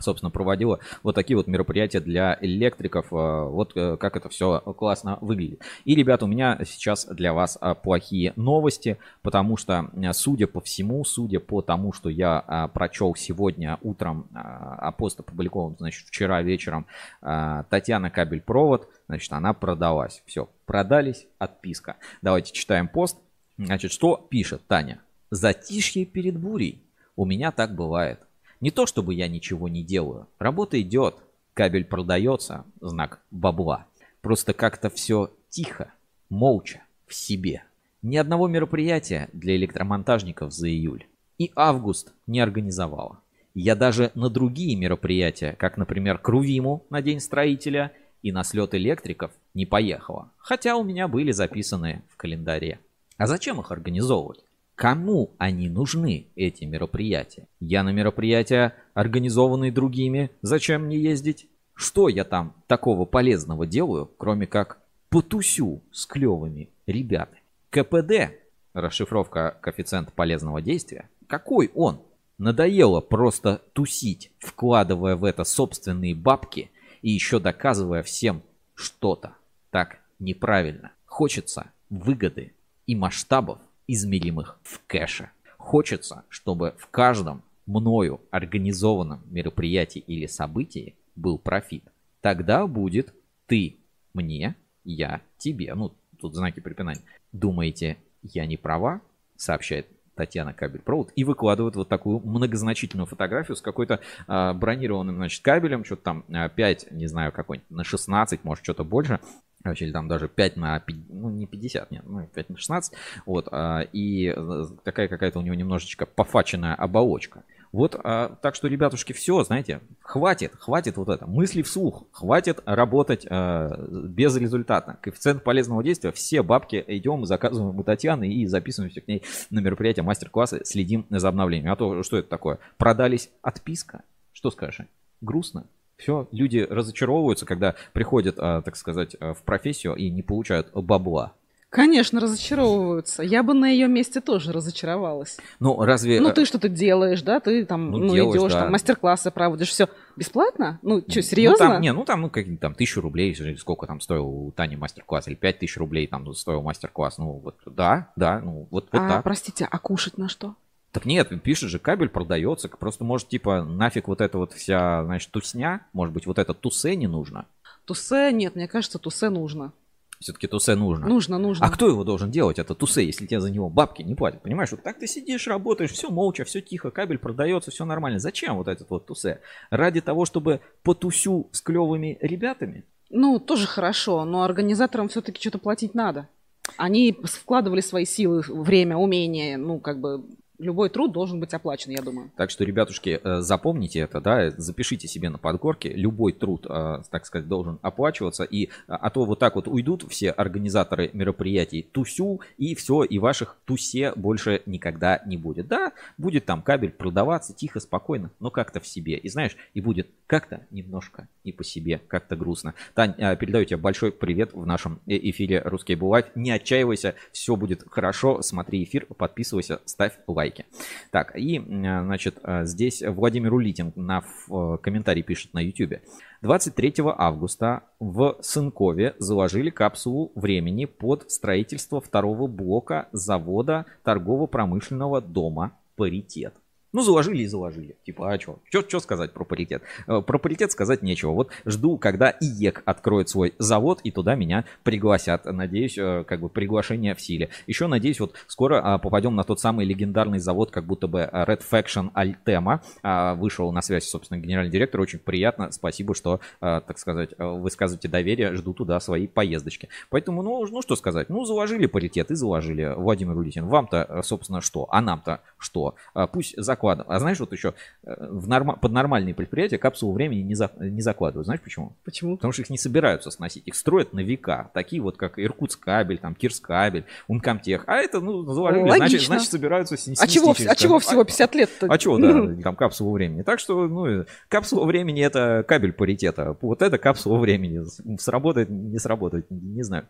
собственно, 0.00 0.30
проводила 0.30 0.80
вот 1.02 1.14
такие 1.14 1.36
вот 1.36 1.46
мероприятия 1.46 2.00
для 2.00 2.36
электриков. 2.40 3.12
Э, 3.12 3.44
вот 3.44 3.72
э, 3.74 3.96
как 3.96 4.16
это 4.16 4.28
все 4.28 4.60
классно 4.60 5.18
выглядит. 5.20 5.62
И, 5.84 5.94
ребята, 5.94 6.24
у 6.24 6.28
меня 6.28 6.58
сейчас 6.64 7.06
для 7.06 7.32
вас 7.32 7.58
э, 7.60 7.74
плохие 7.74 8.32
новости, 8.36 8.98
потому 9.22 9.56
что, 9.56 9.90
судя 10.12 10.46
по 10.46 10.60
всему, 10.60 11.04
судя 11.04 11.40
по 11.40 11.62
тому, 11.62 11.92
что 11.92 12.08
я 12.08 12.70
прочел 12.74 13.14
сегодня 13.14 13.78
утром, 13.82 14.28
а 14.32 14.92
пост 14.92 15.20
опубликован, 15.20 15.76
значит, 15.78 16.06
вчера 16.06 16.42
вечером, 16.42 16.86
Татьяна 17.20 18.10
Кабель-Провод, 18.10 18.88
значит, 19.06 19.32
она 19.32 19.52
продалась. 19.52 20.22
Все, 20.26 20.48
продались, 20.66 21.26
отписка. 21.38 21.96
Давайте 22.22 22.52
читаем 22.52 22.88
пост. 22.88 23.18
Значит, 23.56 23.92
что 23.92 24.16
пишет 24.16 24.62
Таня? 24.66 25.00
Затишье 25.30 26.04
перед 26.06 26.38
бурей. 26.38 26.82
У 27.16 27.24
меня 27.24 27.50
так 27.50 27.74
бывает. 27.74 28.20
Не 28.60 28.70
то 28.70 28.86
чтобы 28.86 29.14
я 29.14 29.28
ничего 29.28 29.68
не 29.68 29.82
делаю. 29.82 30.26
Работа 30.38 30.80
идет, 30.80 31.16
кабель 31.54 31.84
продается, 31.84 32.64
знак 32.80 33.20
бабла. 33.30 33.86
Просто 34.20 34.52
как-то 34.52 34.90
все 34.90 35.30
тихо, 35.48 35.92
молча, 36.28 36.82
в 37.06 37.14
себе. 37.14 37.62
Ни 38.02 38.16
одного 38.16 38.48
мероприятия 38.48 39.28
для 39.32 39.56
электромонтажников 39.56 40.52
за 40.52 40.68
июль. 40.68 41.06
И 41.38 41.52
август 41.54 42.12
не 42.26 42.40
организовала. 42.40 43.20
Я 43.54 43.74
даже 43.74 44.12
на 44.14 44.28
другие 44.28 44.76
мероприятия, 44.76 45.54
как, 45.58 45.76
например, 45.76 46.18
к 46.18 46.28
Рувиму 46.28 46.84
на 46.90 47.02
День 47.02 47.20
строителя 47.20 47.92
и 48.22 48.32
на 48.32 48.44
слет 48.44 48.74
электриков, 48.74 49.32
не 49.54 49.66
поехала. 49.66 50.30
Хотя 50.36 50.76
у 50.76 50.84
меня 50.84 51.08
были 51.08 51.32
записаны 51.32 52.02
в 52.08 52.16
календаре. 52.16 52.80
А 53.16 53.26
зачем 53.26 53.60
их 53.60 53.72
организовывать? 53.72 54.44
Кому 54.78 55.34
они 55.38 55.68
нужны, 55.68 56.28
эти 56.36 56.62
мероприятия? 56.62 57.48
Я 57.58 57.82
на 57.82 57.88
мероприятия, 57.90 58.76
организованные 58.94 59.72
другими, 59.72 60.30
зачем 60.40 60.84
мне 60.84 60.96
ездить? 60.96 61.48
Что 61.74 62.08
я 62.08 62.22
там 62.22 62.54
такого 62.68 63.04
полезного 63.04 63.66
делаю, 63.66 64.08
кроме 64.18 64.46
как 64.46 64.78
потусю 65.08 65.82
с 65.90 66.06
клевыми 66.06 66.68
ребятами? 66.86 67.42
КПД, 67.70 68.38
расшифровка 68.72 69.58
коэффициент 69.60 70.12
полезного 70.12 70.62
действия, 70.62 71.10
какой 71.26 71.72
он? 71.74 72.00
Надоело 72.38 73.00
просто 73.00 73.62
тусить, 73.72 74.30
вкладывая 74.38 75.16
в 75.16 75.24
это 75.24 75.42
собственные 75.42 76.14
бабки 76.14 76.70
и 77.02 77.10
еще 77.10 77.40
доказывая 77.40 78.04
всем 78.04 78.42
что-то. 78.76 79.32
Так 79.72 79.98
неправильно. 80.20 80.92
Хочется 81.04 81.72
выгоды 81.90 82.52
и 82.86 82.94
масштабов 82.94 83.58
измеримых 83.88 84.60
в 84.62 84.80
кэше. 84.86 85.30
Хочется, 85.56 86.24
чтобы 86.28 86.74
в 86.78 86.86
каждом 86.88 87.42
мною 87.66 88.20
организованном 88.30 89.22
мероприятии 89.30 89.98
или 89.98 90.26
событии 90.26 90.94
был 91.16 91.38
профит. 91.38 91.82
Тогда 92.20 92.66
будет 92.66 93.12
ты 93.46 93.76
мне, 94.14 94.54
я 94.84 95.20
тебе. 95.38 95.74
Ну, 95.74 95.94
тут 96.20 96.34
знаки 96.34 96.60
препинания. 96.60 97.02
Думаете, 97.32 97.98
я 98.22 98.46
не 98.46 98.56
права? 98.56 99.00
Сообщает 99.36 99.86
Татьяна 100.18 100.52
Кабель 100.52 100.80
Провод, 100.80 101.12
и 101.14 101.22
выкладывают 101.22 101.76
вот 101.76 101.88
такую 101.88 102.18
многозначительную 102.18 103.06
фотографию 103.06 103.56
с 103.56 103.60
какой-то 103.60 104.00
а, 104.26 104.52
бронированным, 104.52 105.14
значит, 105.14 105.44
кабелем, 105.44 105.84
что-то 105.84 106.02
там 106.02 106.24
5, 106.56 106.86
а, 106.90 106.94
не 106.94 107.06
знаю, 107.06 107.30
какой-нибудь 107.30 107.70
на 107.70 107.84
16, 107.84 108.42
может, 108.42 108.64
что-то 108.64 108.82
больше, 108.82 109.20
или 109.64 109.92
там 109.92 110.08
даже 110.08 110.28
5 110.28 110.56
на, 110.56 110.82
ну 111.08 111.30
не 111.30 111.46
50, 111.46 111.90
нет, 111.90 112.02
ну 112.06 112.26
5 112.26 112.50
на 112.50 112.56
16, 112.56 112.92
вот, 113.26 113.48
а, 113.50 113.80
и 113.92 114.32
э, 114.34 114.64
такая 114.84 115.08
какая-то 115.08 115.38
у 115.38 115.42
него 115.42 115.54
немножечко 115.54 116.06
пофаченная 116.06 116.74
оболочка. 116.74 117.44
Вот, 117.70 118.00
а, 118.02 118.36
так 118.40 118.54
что, 118.54 118.68
ребятушки, 118.68 119.12
все, 119.12 119.42
знаете, 119.44 119.80
хватит, 120.00 120.54
хватит 120.58 120.96
вот 120.96 121.08
это, 121.10 121.26
мысли 121.26 121.62
вслух, 121.62 122.04
хватит 122.12 122.60
работать 122.64 123.26
а, 123.28 123.68
безрезультатно. 123.88 124.98
Коэффициент 125.02 125.44
полезного 125.44 125.82
действия, 125.84 126.12
все 126.12 126.42
бабки 126.42 126.82
идем, 126.86 127.26
заказываем 127.26 127.78
у 127.78 127.82
Татьяны 127.82 128.32
и 128.32 128.46
записываемся 128.46 129.00
к 129.00 129.08
ней 129.08 129.22
на 129.50 129.58
мероприятие, 129.58 130.02
мастер-классы, 130.02 130.64
следим 130.64 131.04
за 131.10 131.28
обновлением. 131.28 131.72
А 131.72 131.76
то, 131.76 132.02
что 132.02 132.16
это 132.16 132.28
такое? 132.28 132.58
Продались 132.78 133.28
отписка? 133.42 134.02
Что 134.32 134.50
скажешь? 134.50 134.86
Грустно? 135.20 135.66
Все, 135.98 136.28
люди 136.30 136.66
разочаровываются, 136.68 137.44
когда 137.44 137.74
приходят, 137.92 138.36
а, 138.38 138.62
так 138.62 138.76
сказать, 138.76 139.16
а, 139.20 139.34
в 139.34 139.42
профессию 139.42 139.94
и 139.96 140.08
не 140.10 140.22
получают 140.22 140.72
бабла. 140.72 141.34
Конечно, 141.70 142.18
разочаровываются. 142.18 143.22
Я 143.22 143.42
бы 143.42 143.52
на 143.52 143.66
ее 143.66 143.88
месте 143.88 144.22
тоже 144.22 144.52
разочаровалась. 144.52 145.36
Ну, 145.60 145.84
разве... 145.84 146.18
Ну, 146.18 146.32
ты 146.32 146.46
что-то 146.46 146.70
делаешь, 146.70 147.20
да? 147.20 147.40
Ты 147.40 147.66
там, 147.66 147.90
ну, 147.90 147.98
ну 147.98 148.14
делаешь, 148.14 148.40
идешь, 148.40 148.52
да. 148.52 148.60
там, 148.60 148.72
мастер-классы 148.72 149.30
проводишь, 149.30 149.68
все 149.68 149.88
бесплатно? 150.16 150.78
Ну, 150.80 151.02
что, 151.06 151.20
серьезно? 151.20 151.66
Ну, 151.66 151.72
там, 151.72 151.82
не, 151.82 151.92
ну, 151.92 152.04
там, 152.06 152.22
ну, 152.22 152.30
как 152.30 152.46
там, 152.58 152.74
тысячу 152.74 153.02
рублей, 153.02 153.36
сколько 153.58 153.86
там 153.86 154.00
стоил 154.00 154.26
у 154.26 154.50
Тани 154.52 154.76
мастер-класс, 154.76 155.28
или 155.28 155.34
пять 155.34 155.58
тысяч 155.58 155.76
рублей 155.76 156.06
там 156.06 156.32
стоил 156.32 156.62
мастер-класс. 156.62 157.18
Ну, 157.18 157.32
вот, 157.32 157.56
да, 157.66 158.12
да, 158.16 158.40
ну, 158.40 158.66
вот, 158.70 158.88
вот 158.90 159.02
а, 159.02 159.08
так. 159.08 159.24
простите, 159.24 159.68
а 159.70 159.78
кушать 159.78 160.16
на 160.16 160.30
что? 160.30 160.54
Так 160.92 161.04
нет, 161.04 161.30
пишет 161.42 161.68
же, 161.68 161.78
кабель 161.78 162.08
продается. 162.08 162.68
Просто, 162.68 163.04
может, 163.04 163.28
типа, 163.28 163.62
нафиг 163.62 164.08
вот 164.08 164.20
эта 164.20 164.38
вот 164.38 164.52
вся, 164.52 165.04
значит, 165.04 165.30
тусня, 165.30 165.86
может 165.92 166.14
быть, 166.14 166.26
вот 166.26 166.38
это 166.38 166.54
тусе 166.54 166.96
не 166.96 167.06
нужно? 167.06 167.46
Тусе 167.84 168.32
нет, 168.32 168.54
мне 168.54 168.68
кажется, 168.68 168.98
тусе 168.98 169.28
нужно. 169.28 169.72
Все-таки 170.20 170.48
тусе 170.48 170.74
нужно. 170.74 171.06
Нужно, 171.06 171.38
нужно. 171.38 171.64
А 171.64 171.70
кто 171.70 171.86
его 171.86 172.02
должен 172.02 172.30
делать, 172.30 172.58
это 172.58 172.74
тусе, 172.74 173.04
если 173.04 173.26
тебе 173.26 173.40
за 173.40 173.50
него 173.50 173.68
бабки 173.68 174.02
не 174.02 174.14
платят? 174.14 174.42
Понимаешь, 174.42 174.70
вот 174.72 174.82
так 174.82 174.98
ты 174.98 175.06
сидишь, 175.06 175.46
работаешь, 175.46 175.92
все 175.92 176.10
молча, 176.10 176.44
все 176.44 176.60
тихо, 176.60 176.90
кабель 176.90 177.18
продается, 177.18 177.70
все 177.70 177.84
нормально. 177.84 178.18
Зачем 178.18 178.56
вот 178.56 178.66
этот 178.66 178.90
вот 178.90 179.06
тусе? 179.06 179.40
Ради 179.70 180.00
того, 180.00 180.24
чтобы 180.24 180.60
потусю 180.82 181.48
с 181.52 181.60
клевыми 181.60 182.18
ребятами? 182.20 182.84
Ну, 183.10 183.38
тоже 183.38 183.66
хорошо, 183.66 184.24
но 184.24 184.42
организаторам 184.42 185.08
все-таки 185.08 185.40
что-то 185.40 185.58
платить 185.58 185.94
надо. 185.94 186.28
Они 186.76 187.16
вкладывали 187.22 187.80
свои 187.80 188.04
силы, 188.04 188.42
время, 188.48 188.96
умения, 188.96 189.56
ну, 189.56 189.78
как 189.78 190.00
бы 190.00 190.24
любой 190.58 190.90
труд 190.90 191.12
должен 191.12 191.40
быть 191.40 191.54
оплачен, 191.54 191.92
я 191.92 192.02
думаю. 192.02 192.30
Так 192.36 192.50
что, 192.50 192.64
ребятушки, 192.64 193.20
э, 193.22 193.40
запомните 193.40 194.00
это, 194.00 194.20
да, 194.20 194.50
запишите 194.50 195.08
себе 195.08 195.30
на 195.30 195.38
подкорке, 195.38 195.90
любой 195.90 196.32
труд, 196.32 196.66
э, 196.68 197.02
так 197.10 197.26
сказать, 197.26 197.48
должен 197.48 197.78
оплачиваться, 197.82 198.44
и 198.44 198.68
а, 198.86 198.96
а 198.96 199.10
то 199.10 199.24
вот 199.24 199.38
так 199.38 199.54
вот 199.56 199.68
уйдут 199.68 200.04
все 200.08 200.30
организаторы 200.30 201.10
мероприятий 201.12 201.82
тусю, 201.82 202.40
и 202.56 202.74
все, 202.74 203.04
и 203.04 203.18
ваших 203.18 203.56
тусе 203.64 204.12
больше 204.14 204.62
никогда 204.66 205.22
не 205.26 205.36
будет. 205.36 205.68
Да, 205.68 205.92
будет 206.16 206.44
там 206.44 206.62
кабель 206.62 206.90
продаваться 206.90 207.52
тихо, 207.54 207.80
спокойно, 207.80 208.30
но 208.40 208.50
как-то 208.50 208.80
в 208.80 208.86
себе, 208.86 209.16
и 209.16 209.28
знаешь, 209.28 209.56
и 209.74 209.80
будет 209.80 210.08
как-то 210.28 210.66
немножко 210.70 211.28
не 211.44 211.52
по 211.52 211.64
себе, 211.64 212.00
как-то 212.08 212.36
грустно. 212.36 212.74
Тань, 212.94 213.14
э, 213.18 213.36
передаю 213.36 213.64
тебе 213.64 213.76
большой 213.76 214.12
привет 214.12 214.54
в 214.54 214.66
нашем 214.66 215.00
эфире 215.06 215.62
«Русский 215.64 215.94
Бывает». 215.94 216.34
Не 216.34 216.50
отчаивайся, 216.50 217.14
все 217.32 217.54
будет 217.56 217.84
хорошо, 217.88 218.42
смотри 218.42 218.82
эфир, 218.82 219.06
подписывайся, 219.06 219.80
ставь 219.84 220.18
лайк 220.26 220.48
лайки. 220.48 220.66
Так, 221.10 221.36
и, 221.36 221.60
значит, 221.60 222.38
э, 222.42 222.64
здесь 222.64 223.02
Владимир 223.02 223.54
Улитин 223.54 223.92
на 223.96 224.22
э, 224.50 224.78
комментарий 224.82 225.22
пишет 225.22 225.54
на 225.54 225.60
YouTube. 225.60 226.00
23 226.42 226.94
августа 227.16 227.82
в 227.98 228.38
Сынкове 228.40 229.14
заложили 229.18 229.70
капсулу 229.70 230.32
времени 230.34 230.84
под 230.86 231.30
строительство 231.30 232.00
второго 232.00 232.46
блока 232.46 233.08
завода 233.12 233.86
торгово-промышленного 234.04 235.20
дома 235.20 235.72
«Паритет». 235.96 236.54
Ну, 236.92 237.02
заложили 237.02 237.42
и 237.42 237.46
заложили. 237.46 237.96
Типа, 238.04 238.32
а 238.32 238.40
что? 238.40 238.60
Что 238.70 239.00
сказать 239.00 239.34
про 239.34 239.44
паритет? 239.44 239.82
Э, 240.06 240.22
про 240.22 240.38
паритет 240.38 240.72
сказать 240.72 241.02
нечего. 241.02 241.32
Вот 241.32 241.50
жду, 241.66 241.98
когда 241.98 242.30
ИЕК 242.30 242.82
откроет 242.86 243.28
свой 243.28 243.54
завод, 243.58 244.00
и 244.04 244.10
туда 244.10 244.36
меня 244.36 244.64
пригласят. 244.84 245.44
Надеюсь, 245.44 245.98
э, 245.98 246.24
как 246.26 246.40
бы 246.40 246.48
приглашение 246.48 247.14
в 247.14 247.20
силе. 247.20 247.50
Еще 247.66 247.88
надеюсь, 247.88 248.20
вот 248.20 248.34
скоро 248.46 248.80
а, 248.82 248.98
попадем 248.98 249.34
на 249.36 249.44
тот 249.44 249.60
самый 249.60 249.84
легендарный 249.84 250.38
завод, 250.38 250.70
как 250.70 250.86
будто 250.86 251.08
бы 251.08 251.28
Red 251.30 251.62
Faction 251.70 252.10
Altema. 252.14 252.80
А, 253.02 253.34
вышел 253.34 253.70
на 253.70 253.82
связь, 253.82 254.08
собственно, 254.08 254.38
генеральный 254.38 254.72
директор. 254.72 255.00
Очень 255.02 255.18
приятно. 255.18 255.70
Спасибо, 255.72 256.14
что, 256.14 256.40
а, 256.62 256.80
так 256.80 256.98
сказать, 256.98 257.30
высказываете 257.36 258.08
доверие. 258.08 258.54
Жду 258.54 258.72
туда 258.72 258.98
свои 259.00 259.26
поездочки. 259.26 259.90
Поэтому, 260.08 260.42
ну, 260.42 260.66
ну 260.66 260.80
что 260.80 260.96
сказать? 260.96 261.28
Ну, 261.28 261.44
заложили 261.44 261.84
паритет 261.84 262.30
и 262.30 262.34
заложили. 262.34 262.94
Владимир 262.96 263.36
Улитин, 263.36 263.66
вам-то, 263.66 264.22
собственно, 264.24 264.62
что? 264.62 264.88
А 264.90 265.02
нам-то 265.02 265.42
что? 265.58 265.94
Пусть 266.32 266.54
за 266.56 266.77
закладывают. 266.78 267.10
А 267.10 267.18
знаешь, 267.18 267.40
вот 267.40 267.52
еще 267.52 267.74
э, 268.04 268.14
в 268.18 268.48
норм... 268.48 268.78
под 268.80 268.92
нормальные 268.92 269.34
предприятия 269.34 269.78
капсулу 269.78 270.12
времени 270.12 270.40
не, 270.40 270.54
за... 270.54 270.70
не 270.78 271.02
закладывают. 271.02 271.46
Знаешь 271.46 271.60
почему? 271.60 271.92
Почему? 272.04 272.36
Потому 272.36 272.52
что 272.52 272.62
их 272.62 272.70
не 272.70 272.78
собираются 272.78 273.30
сносить. 273.30 273.66
Их 273.66 273.74
строят 273.74 274.12
на 274.12 274.20
века. 274.20 274.70
Такие 274.72 275.02
вот, 275.02 275.16
как 275.16 275.38
Иркутск 275.38 275.80
кабель, 275.80 276.18
там, 276.18 276.34
Кирск 276.34 276.64
кабель, 276.64 277.04
Ункомтех. 277.26 277.84
А 277.86 277.96
это, 277.96 278.20
ну, 278.20 278.44
заложили, 278.44 278.88
значит, 278.88 279.22
значит, 279.22 279.50
собираются 279.50 279.96
снести. 279.96 280.22
А 280.22 280.26
чего, 280.26 280.52
а 280.52 280.74
чего 280.74 280.98
всего 281.00 281.24
50 281.24 281.54
лет 281.54 281.70
-то? 281.80 281.86
А 281.90 281.98
чего, 281.98 282.18
да, 282.18 282.62
там 282.62 282.76
капсулу 282.76 283.12
времени. 283.12 283.42
Так 283.42 283.58
что, 283.58 283.88
ну, 283.88 284.24
капсула 284.48 284.84
времени 284.84 285.22
это 285.22 285.64
кабель 285.66 285.92
паритета. 285.92 286.56
Вот 286.60 286.82
это 286.82 286.98
капсула 286.98 287.38
времени. 287.38 287.84
Сработает, 288.18 288.70
не 288.70 288.98
сработает, 288.98 289.50
не 289.50 289.82
знаю. 289.82 290.06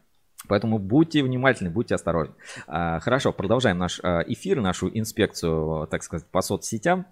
Поэтому 0.47 0.78
будьте 0.78 1.23
внимательны, 1.23 1.69
будьте 1.69 1.94
осторожны. 1.94 2.35
А, 2.66 3.01
хорошо, 3.01 3.32
продолжаем 3.32 3.78
наш 3.78 4.01
а, 4.02 4.20
эфир, 4.27 4.60
нашу 4.60 4.89
инспекцию, 4.89 5.89
так 5.90 6.02
сказать, 6.02 6.27
по 6.27 6.43
соцсетям. 6.43 7.06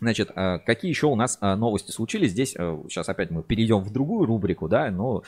Значит, 0.00 0.32
а, 0.34 0.58
какие 0.58 0.90
еще 0.90 1.06
у 1.06 1.14
нас 1.14 1.38
новости 1.40 1.92
случились? 1.92 2.32
Здесь 2.32 2.50
сейчас 2.50 3.08
опять 3.08 3.30
мы 3.30 3.44
перейдем 3.44 3.84
в 3.84 3.92
другую 3.92 4.26
рубрику, 4.26 4.68
да, 4.68 4.90
но 4.90 5.22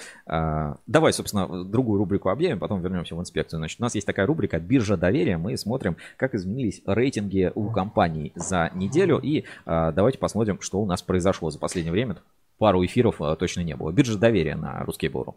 давай, 0.87 1.13
собственно, 1.13 1.65
другую 1.65 1.99
рубрику 1.99 2.29
объявим, 2.29 2.59
потом 2.59 2.83
вернемся 2.83 3.15
в 3.15 3.21
инспекцию. 3.21 3.59
Значит, 3.59 3.79
у 3.79 3.85
нас 3.85 3.95
есть 3.95 4.07
такая 4.07 4.27
рубрика 4.27 4.59
«Биржа 4.59 4.97
доверия». 4.97 5.39
Мы 5.39 5.57
смотрим, 5.57 5.97
как 6.17 6.35
изменились 6.35 6.83
рейтинги 6.87 7.53
у 7.55 7.71
компаний 7.71 8.33
за 8.35 8.73
неделю, 8.75 9.19
и 9.19 9.45
давайте 9.65 10.19
посмотрим, 10.19 10.61
что 10.61 10.81
у 10.81 10.87
нас 10.87 11.03
произошло 11.03 11.51
за 11.51 11.61
последнее 11.61 11.93
время. 11.93 12.17
Пару 12.59 12.85
эфиров 12.85 13.21
точно 13.39 13.61
не 13.61 13.77
было. 13.77 13.93
Биржа 13.93 14.19
доверия 14.19 14.57
на 14.57 14.83
русский 14.85 15.09
Буру. 15.09 15.37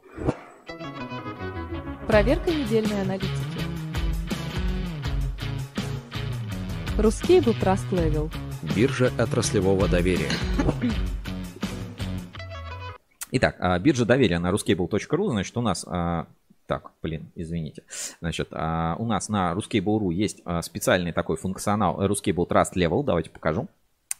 Проверка 2.07 2.51
недельной 2.51 3.01
аналитики. 3.01 3.27
Русский 6.97 7.41
был 7.41 7.51
Trust 7.51 7.91
Level. 7.91 8.31
Биржа 8.73 9.11
отраслевого 9.17 9.89
доверия. 9.89 10.29
Итак, 13.31 13.57
а, 13.59 13.77
биржа 13.77 14.05
доверия 14.05 14.39
на 14.39 14.51
ruscable.ru, 14.51 15.31
значит, 15.31 15.57
у 15.57 15.61
нас 15.61 15.83
а, 15.85 16.27
так, 16.65 16.93
блин, 17.03 17.29
извините. 17.35 17.83
Значит, 18.21 18.47
а, 18.51 18.95
у 18.99 19.05
нас 19.05 19.27
на 19.27 19.51
Ruscable.ru 19.51 20.13
есть 20.13 20.41
специальный 20.61 21.11
такой 21.11 21.35
функционал 21.35 22.01
Ruscable 22.01 22.47
Trust 22.47 22.75
Level. 22.77 23.03
Давайте 23.03 23.31
покажу. 23.31 23.67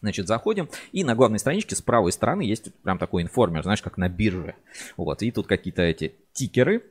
Значит, 0.02 0.28
заходим, 0.28 0.70
и 0.92 1.06
на 1.06 1.16
главной 1.16 1.40
страничке 1.40 1.76
с 1.76 1.82
правой 1.82 2.12
стороны 2.12 2.42
есть 2.42 2.74
прям 2.84 2.98
такой 3.00 3.24
информер, 3.24 3.64
знаешь, 3.64 3.82
как 3.82 3.98
на 3.98 4.10
бирже. 4.10 4.56
Вот, 4.98 5.24
и 5.24 5.32
тут 5.32 5.48
какие-то 5.48 5.82
эти 5.82 6.14
тикеры, 6.34 6.84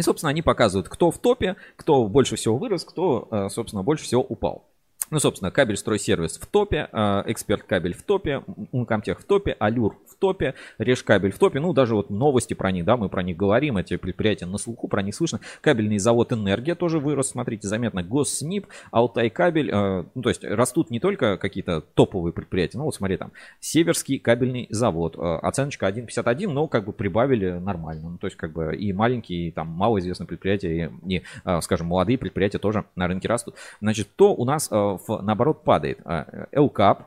и, 0.00 0.02
собственно, 0.02 0.30
они 0.30 0.40
показывают, 0.40 0.88
кто 0.88 1.10
в 1.10 1.18
топе, 1.18 1.56
кто 1.76 2.06
больше 2.08 2.36
всего 2.36 2.56
вырос, 2.56 2.84
кто, 2.84 3.28
э, 3.30 3.48
собственно, 3.50 3.82
больше 3.82 4.04
всего 4.04 4.22
упал. 4.22 4.69
Ну, 5.10 5.18
собственно, 5.18 5.50
кабель 5.50 5.76
стройсервис 5.76 6.38
в 6.38 6.46
топе, 6.46 6.88
э, 6.92 7.22
эксперт 7.26 7.64
кабель 7.64 7.94
в 7.94 8.02
топе, 8.02 8.44
Uncomtech 8.72 9.18
в 9.20 9.24
топе, 9.24 9.56
Алюр 9.58 9.96
в 10.08 10.14
топе, 10.14 10.54
Решкабель 10.78 11.32
в 11.32 11.38
топе. 11.38 11.58
Ну, 11.58 11.72
даже 11.72 11.96
вот 11.96 12.10
новости 12.10 12.54
про 12.54 12.70
них, 12.70 12.84
да, 12.84 12.96
мы 12.96 13.08
про 13.08 13.24
них 13.24 13.36
говорим, 13.36 13.76
эти 13.76 13.96
предприятия 13.96 14.46
на 14.46 14.56
слуху, 14.58 14.86
про 14.86 15.02
них 15.02 15.14
слышно. 15.16 15.40
Кабельный 15.62 15.98
завод 15.98 16.32
Энергия 16.32 16.76
тоже 16.76 17.00
вырос, 17.00 17.30
смотрите, 17.30 17.66
заметно. 17.66 18.04
Госснип, 18.04 18.68
Алтай 18.92 19.30
кабель, 19.30 19.70
э, 19.72 20.04
ну, 20.14 20.22
то 20.22 20.28
есть 20.28 20.44
растут 20.44 20.90
не 20.90 21.00
только 21.00 21.36
какие-то 21.38 21.80
топовые 21.80 22.32
предприятия, 22.32 22.78
ну, 22.78 22.84
вот 22.84 22.94
смотри, 22.94 23.16
там, 23.16 23.32
Северский 23.58 24.20
кабельный 24.20 24.68
завод, 24.70 25.16
э, 25.18 25.20
оценочка 25.20 25.88
1,51, 25.88 26.52
но 26.52 26.68
как 26.68 26.84
бы 26.84 26.92
прибавили 26.92 27.50
нормально. 27.50 28.10
Ну, 28.10 28.18
то 28.18 28.28
есть 28.28 28.36
как 28.36 28.52
бы 28.52 28.76
и 28.76 28.92
маленькие, 28.92 29.48
и 29.48 29.50
там 29.50 29.66
малоизвестные 29.66 30.28
предприятия, 30.28 30.92
и, 31.04 31.16
и 31.16 31.22
скажем, 31.62 31.88
молодые 31.88 32.16
предприятия 32.16 32.58
тоже 32.58 32.84
на 32.94 33.08
рынке 33.08 33.26
растут. 33.26 33.56
Значит, 33.80 34.08
то 34.14 34.34
у 34.34 34.44
нас 34.44 34.70
наоборот 35.08 35.64
падает. 35.64 36.00
LCAP, 36.00 37.04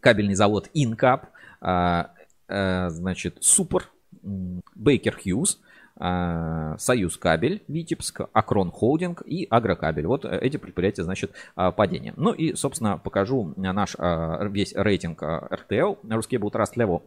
кабельный 0.00 0.34
завод 0.34 0.68
э, 1.60 2.88
значит, 2.90 3.38
Супер, 3.40 3.90
Hughes, 5.24 5.58
а, 5.96 6.76
Союз 6.78 7.16
Кабель, 7.16 7.62
Витебск, 7.68 8.22
Акрон 8.32 8.70
Холдинг 8.70 9.22
и 9.24 9.46
Агрокабель. 9.48 10.06
Вот 10.06 10.24
эти 10.24 10.56
предприятия, 10.56 11.04
значит, 11.04 11.32
падение. 11.54 12.14
Ну 12.16 12.32
и, 12.32 12.54
собственно, 12.54 12.98
покажу 12.98 13.54
наш 13.56 13.94
весь 14.50 14.74
рейтинг 14.74 15.22
RTL, 15.22 15.98
русский 16.10 16.38
Trust 16.50 16.74
Level. 16.76 17.02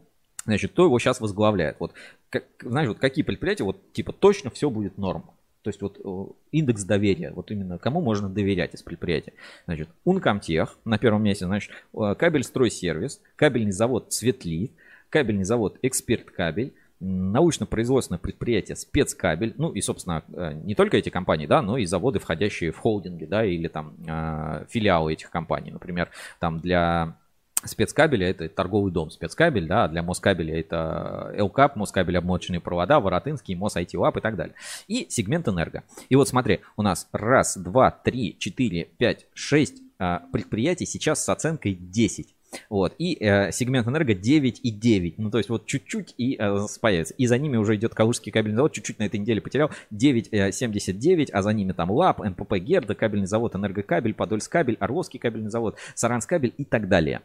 Значит, 0.45 0.71
кто 0.71 0.85
его 0.85 0.97
сейчас 0.99 1.19
возглавляет? 1.19 1.75
Вот, 1.79 1.93
как, 2.29 2.45
знаешь, 2.61 2.87
вот 2.87 2.99
какие 2.99 3.25
предприятия, 3.25 3.65
вот 3.65 3.91
типа 3.91 4.13
точно 4.13 4.49
все 4.49 4.69
будет 4.69 4.97
норм. 4.97 5.25
То 5.67 5.69
есть 5.69 5.81
вот 5.81 5.99
э, 6.01 6.33
индекс 6.53 6.85
доверия, 6.85 7.33
вот 7.35 7.51
именно 7.51 7.77
кому 7.77 7.99
можно 7.99 8.29
доверять 8.29 8.73
из 8.73 8.83
предприятия. 8.83 9.33
Значит, 9.65 9.89
Ункомтех 10.05 10.77
на 10.85 10.97
первом 10.97 11.23
месте, 11.23 11.45
значит, 11.45 11.73
э, 11.93 12.15
кабель 12.17 12.45
стройсервис, 12.45 13.19
кабельный 13.35 13.73
завод 13.73 14.13
Цветли, 14.13 14.71
кабельный 15.09 15.43
завод 15.43 15.77
Эксперт 15.81 16.31
Кабель, 16.31 16.71
научно-производственное 17.01 18.17
предприятие 18.17 18.77
спецкабель, 18.77 19.55
ну 19.57 19.73
и, 19.73 19.81
собственно, 19.81 20.23
э, 20.31 20.53
не 20.53 20.73
только 20.73 20.95
эти 20.95 21.09
компании, 21.09 21.47
да, 21.47 21.61
но 21.61 21.77
и 21.77 21.85
заводы, 21.85 22.19
входящие 22.19 22.71
в 22.71 22.77
холдинги, 22.77 23.25
да, 23.25 23.43
или 23.43 23.67
там 23.67 23.95
филиалы 24.69 25.11
этих 25.11 25.29
компаний. 25.29 25.71
Например, 25.71 26.09
там 26.39 26.61
для 26.61 27.17
спецкабеля 27.63 28.29
это 28.29 28.49
торговый 28.49 28.91
дом 28.91 29.09
спецкабель, 29.09 29.67
да, 29.67 29.85
а 29.85 29.87
для 29.87 30.03
Москабеля 30.03 30.59
это 30.59 31.33
ЛКАП, 31.37 31.75
Москабель 31.75 32.17
обмоточные 32.17 32.59
провода, 32.59 32.99
Воротынский, 32.99 33.55
Мос 33.55 33.75
IT 33.75 33.91
и 34.17 34.21
так 34.21 34.35
далее. 34.35 34.55
И 34.87 35.07
сегмент 35.09 35.47
энерго. 35.47 35.83
И 36.09 36.15
вот 36.15 36.27
смотри, 36.27 36.61
у 36.75 36.81
нас 36.81 37.07
раз, 37.11 37.57
два, 37.57 37.91
три, 37.91 38.37
четыре, 38.39 38.85
пять, 38.97 39.25
шесть 39.33 39.81
а, 39.99 40.23
предприятий 40.31 40.85
сейчас 40.85 41.23
с 41.23 41.29
оценкой 41.29 41.73
10. 41.73 42.33
Вот, 42.69 42.93
и 42.97 43.17
э, 43.19 43.51
сегмент 43.51 43.87
энерго 43.87 44.13
9 44.13 44.61
и 44.63 44.71
9. 44.71 45.17
Ну, 45.17 45.31
то 45.31 45.37
есть 45.37 45.49
вот 45.49 45.65
чуть-чуть 45.65 46.13
и 46.17 46.37
э, 46.39 46.57
появится. 46.81 47.13
И 47.15 47.27
за 47.27 47.37
ними 47.37 47.57
уже 47.57 47.75
идет 47.75 47.93
Калужский 47.93 48.31
кабельный 48.31 48.55
завод, 48.55 48.71
чуть-чуть 48.73 48.99
на 48.99 49.03
этой 49.03 49.19
неделе 49.19 49.41
потерял. 49.41 49.69
9,79, 49.91 51.23
э, 51.23 51.25
а 51.33 51.41
за 51.41 51.51
ними 51.51 51.73
там 51.73 51.91
ЛАП, 51.91 52.19
НПП 52.19 52.55
Герда, 52.55 52.95
кабельный 52.95 53.27
завод 53.27 53.55
Энергокабель, 53.55 54.13
Подольскабель, 54.13 54.77
Орловский 54.79 55.19
кабельный 55.19 55.49
завод, 55.49 55.77
Саранскабель 55.93 56.53
и 56.57 56.63
так 56.63 56.87
далее. 56.87 57.21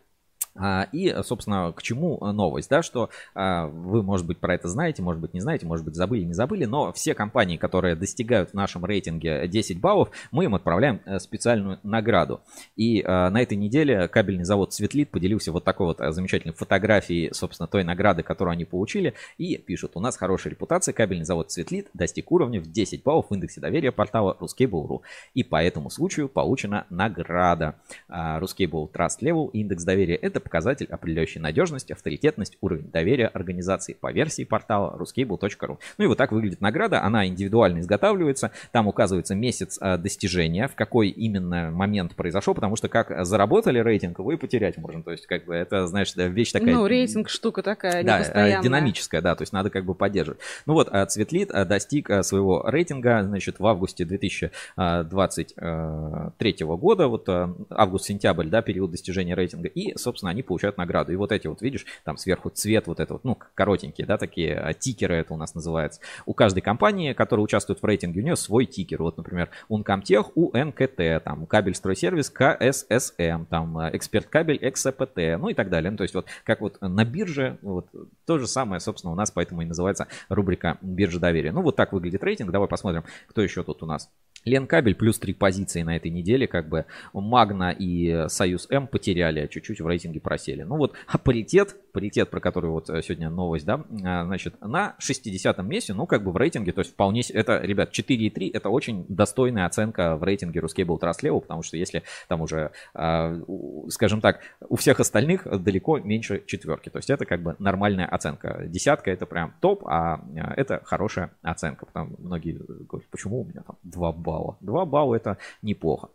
А, 0.55 0.89
и, 0.93 1.15
собственно, 1.23 1.73
к 1.73 1.83
чему 1.83 2.19
новость, 2.33 2.69
да, 2.69 2.83
что 2.83 3.09
а, 3.35 3.67
вы, 3.67 4.03
может 4.03 4.27
быть, 4.27 4.39
про 4.39 4.55
это 4.55 4.69
знаете, 4.69 5.03
может 5.03 5.21
быть, 5.21 5.33
не 5.33 5.41
знаете, 5.41 5.67
может 5.67 5.85
быть, 5.85 5.95
забыли, 5.95 6.25
не 6.25 6.35
забыли, 6.35 6.67
но 6.67 6.93
все 6.93 7.15
компании, 7.15 7.57
которые 7.57 7.97
достигают 7.97 8.51
в 8.51 8.55
нашем 8.55 8.85
рейтинге 8.85 9.49
10 9.49 9.81
баллов, 9.81 10.11
мы 10.31 10.45
им 10.45 10.55
отправляем 10.55 11.01
э, 11.05 11.19
специальную 11.19 11.79
награду. 11.83 12.43
И 12.77 13.03
на 13.03 13.41
этой 13.41 13.57
неделе 13.57 14.09
кабельный 14.09 14.45
завод 14.45 14.73
Светлит 14.73 15.11
поделился 15.11 15.53
вот 15.53 15.65
такой 15.65 15.87
вот 15.87 15.99
замечательной 16.15 16.55
фотографией, 16.55 17.33
собственно, 17.33 17.67
той 17.67 17.85
награды, 17.85 18.23
которую 18.23 18.53
они 18.53 18.65
получили, 18.65 19.15
и 19.39 19.57
пишут, 19.57 19.93
у 19.95 20.01
нас 20.01 20.17
хорошая 20.17 20.53
репутация, 20.53 20.93
кабельный 20.93 21.25
завод 21.25 21.51
Светлит 21.51 21.89
достиг 21.95 22.31
уровня 22.31 22.61
в 22.61 22.71
10 22.71 23.03
баллов 23.03 23.27
в 23.31 23.35
индексе 23.35 23.61
доверия 23.61 23.93
портала 23.93 24.37
Ruskable.ru, 24.41 25.01
и 25.35 25.43
по 25.43 25.63
этому 25.63 25.91
случаю 25.91 26.29
получена 26.29 26.87
награда. 26.91 27.77
Ruskable 28.09 28.91
Trust 28.93 29.21
Level, 29.21 29.51
индекс 29.53 29.85
доверия, 29.85 30.17
это 30.17 30.42
показатель, 30.43 30.87
определяющий 30.91 31.41
надежность, 31.41 31.91
авторитетность, 31.91 32.59
уровень 32.61 32.91
доверия 32.91 33.27
организации 33.27 33.95
по 33.95 34.13
версии 34.13 34.45
портала 34.45 34.97
ruskable.ru. 34.99 35.79
Ну 35.99 36.05
и 36.05 36.07
вот 36.07 36.19
так 36.19 36.33
выглядит 36.33 36.61
награда. 36.61 37.03
Она 37.03 37.27
индивидуально 37.27 37.81
изготавливается. 37.81 38.53
Там 38.71 38.87
указывается 38.87 39.35
месяц 39.35 39.79
а, 39.81 39.97
достижения, 39.97 40.69
в 40.69 40.75
какой 40.75 41.09
именно 41.09 41.71
момент 41.71 42.15
произошел, 42.15 42.55
потому 42.55 42.77
что 42.77 42.89
как 42.89 43.25
заработали 43.25 43.79
рейтинг, 43.79 44.19
вы 44.19 44.37
потерять 44.37 44.77
можно. 44.77 45.03
То 45.03 45.13
есть, 45.13 45.27
как 45.27 45.45
бы, 45.45 45.55
это, 45.55 45.87
знаешь, 45.87 46.15
вещь 46.17 46.53
такая... 46.53 46.75
Ну, 46.75 46.87
рейтинг 46.87 47.29
штука 47.29 47.63
такая, 47.63 48.05
да, 48.05 48.61
динамическая, 48.61 49.21
да, 49.21 49.35
то 49.35 49.43
есть 49.43 49.53
надо 49.53 49.71
как 49.71 49.85
бы 49.85 49.95
поддерживать. 49.95 50.41
Ну 50.67 50.75
вот, 50.75 50.89
а, 50.91 51.07
Цветлит 51.07 51.49
достиг 51.49 52.11
своего 52.23 52.63
рейтинга, 52.67 53.23
значит, 53.23 53.59
в 53.59 53.67
августе 53.67 54.05
2023 54.05 56.57
года, 56.61 57.09
вот 57.09 57.29
август-сентябрь, 57.71 58.49
да, 58.49 58.63
период 58.63 58.91
достижения 58.91 59.35
рейтинга, 59.35 59.69
и, 59.69 59.97
собственно, 59.97 60.31
они 60.33 60.43
получают 60.43 60.77
награду. 60.77 61.13
И 61.13 61.17
вот 61.17 61.33
эти 61.33 61.47
вот, 61.47 61.63
видишь, 61.63 61.87
там 62.05 62.17
сверху 62.17 62.51
цвет 62.51 62.87
вот 62.87 63.01
это 63.01 63.15
вот, 63.15 63.25
ну, 63.25 63.39
коротенькие, 63.55 64.07
да, 64.07 64.19
такие 64.19 64.55
а, 64.55 64.73
тикеры 64.75 65.17
это 65.17 65.35
у 65.35 65.37
нас 65.37 65.55
называется. 65.55 66.01
У 66.27 66.35
каждой 66.35 66.61
компании, 66.61 67.13
которая 67.13 67.45
участвует 67.45 67.81
в 67.81 67.85
рейтинге, 67.85 68.21
у 68.21 68.25
нее 68.25 68.37
свой 68.37 68.67
тикер. 68.67 69.03
Вот, 69.03 69.17
например, 69.17 69.51
Uncomtech, 69.69 70.33
УНКТ, 70.35 71.25
там, 71.25 71.47
кабель 71.47 71.75
стройсервис, 71.75 72.31
КССМ, 72.31 73.45
там, 73.49 73.79
а, 73.79 73.91
эксперт 73.93 74.27
кабель, 74.27 74.57
XCPT, 74.57 75.37
ну 75.39 75.49
и 75.49 75.55
так 75.55 75.71
далее. 75.71 75.91
Ну, 75.91 75.97
то 75.97 76.03
есть 76.03 76.15
вот 76.15 76.27
как 76.45 76.61
вот 76.61 76.79
на 76.81 77.05
бирже, 77.05 77.59
вот 77.63 77.87
то 78.27 78.39
же 78.39 78.47
самое, 78.47 78.81
собственно, 78.81 79.13
у 79.13 79.17
нас 79.17 79.31
поэтому 79.31 79.63
и 79.63 79.67
называется 79.67 80.09
рубрика 80.29 80.79
биржа 80.81 81.21
доверия. 81.21 81.53
Ну, 81.53 81.63
вот 81.63 81.77
так 81.77 81.93
выглядит 81.93 82.23
рейтинг. 82.23 82.51
Давай 82.51 82.69
посмотрим, 82.69 83.05
кто 83.29 83.43
еще 83.43 83.63
тут 83.63 83.83
у 83.83 83.87
нас. 83.87 84.11
Ленкабель 84.45 84.95
плюс 84.95 85.19
три 85.19 85.35
позиции 85.35 85.83
на 85.83 85.97
этой 85.97 86.11
неделе, 86.11 86.47
как 86.47 86.69
бы 86.69 86.87
Магна 87.13 87.71
и 87.71 88.27
Союз 88.29 88.67
М 88.71 88.87
потеряли, 88.87 89.41
а 89.41 89.49
чуть-чуть 89.49 89.81
в 89.81 89.87
рейтинге 89.87 90.21
просели. 90.21 90.63
Ну 90.63 90.77
вот, 90.77 90.95
а 91.07 91.19
паритет, 91.19 91.77
паритет, 91.93 92.31
про 92.31 92.41
который 92.41 92.71
вот 92.71 92.91
э, 92.91 93.03
сегодня 93.03 93.31
новость, 93.31 93.65
да, 93.65 93.85
а, 94.05 94.25
значит, 94.25 94.61
на 94.61 94.97
60 94.99 95.59
месте, 95.63 95.95
ну 95.95 96.07
как 96.07 96.25
бы 96.25 96.33
в 96.33 96.37
рейтинге, 96.37 96.73
то 96.73 96.81
есть 96.81 96.93
вполне, 96.93 97.23
это, 97.33 97.61
ребят, 97.61 97.97
4,3 97.97 98.51
это 98.53 98.69
очень 98.69 99.05
достойная 99.09 99.67
оценка 99.67 100.17
в 100.17 100.25
рейтинге 100.25 100.61
Ruscable 100.61 100.99
Level, 100.99 101.41
потому 101.41 101.63
что 101.63 101.77
если 101.77 102.03
там 102.29 102.41
уже, 102.41 102.73
а, 102.95 103.39
скажем 103.89 104.21
так, 104.21 104.41
у 104.61 104.77
всех 104.77 105.01
остальных 105.01 105.47
далеко 105.63 105.99
меньше 105.99 106.43
четверки, 106.47 106.89
то 106.89 106.99
есть 106.99 107.11
это 107.11 107.25
как 107.25 107.43
бы 107.43 107.55
нормальная 107.59 108.07
оценка. 108.07 108.65
Десятка 108.67 109.11
это 109.11 109.27
прям 109.27 109.55
топ, 109.61 109.87
а 109.87 110.21
это 110.57 110.81
хорошая 110.85 111.31
оценка, 111.43 111.87
потому 111.87 112.17
многие 112.19 112.53
говорят, 112.89 113.09
почему 113.11 113.43
у 113.43 113.45
меня 113.45 113.63
там 113.63 113.77
2 113.85 114.13
балла 114.13 114.32
балла. 114.33 114.57
2 114.61 114.85
балла 114.87 115.17
это 115.17 115.37
неплохо. 115.63 116.09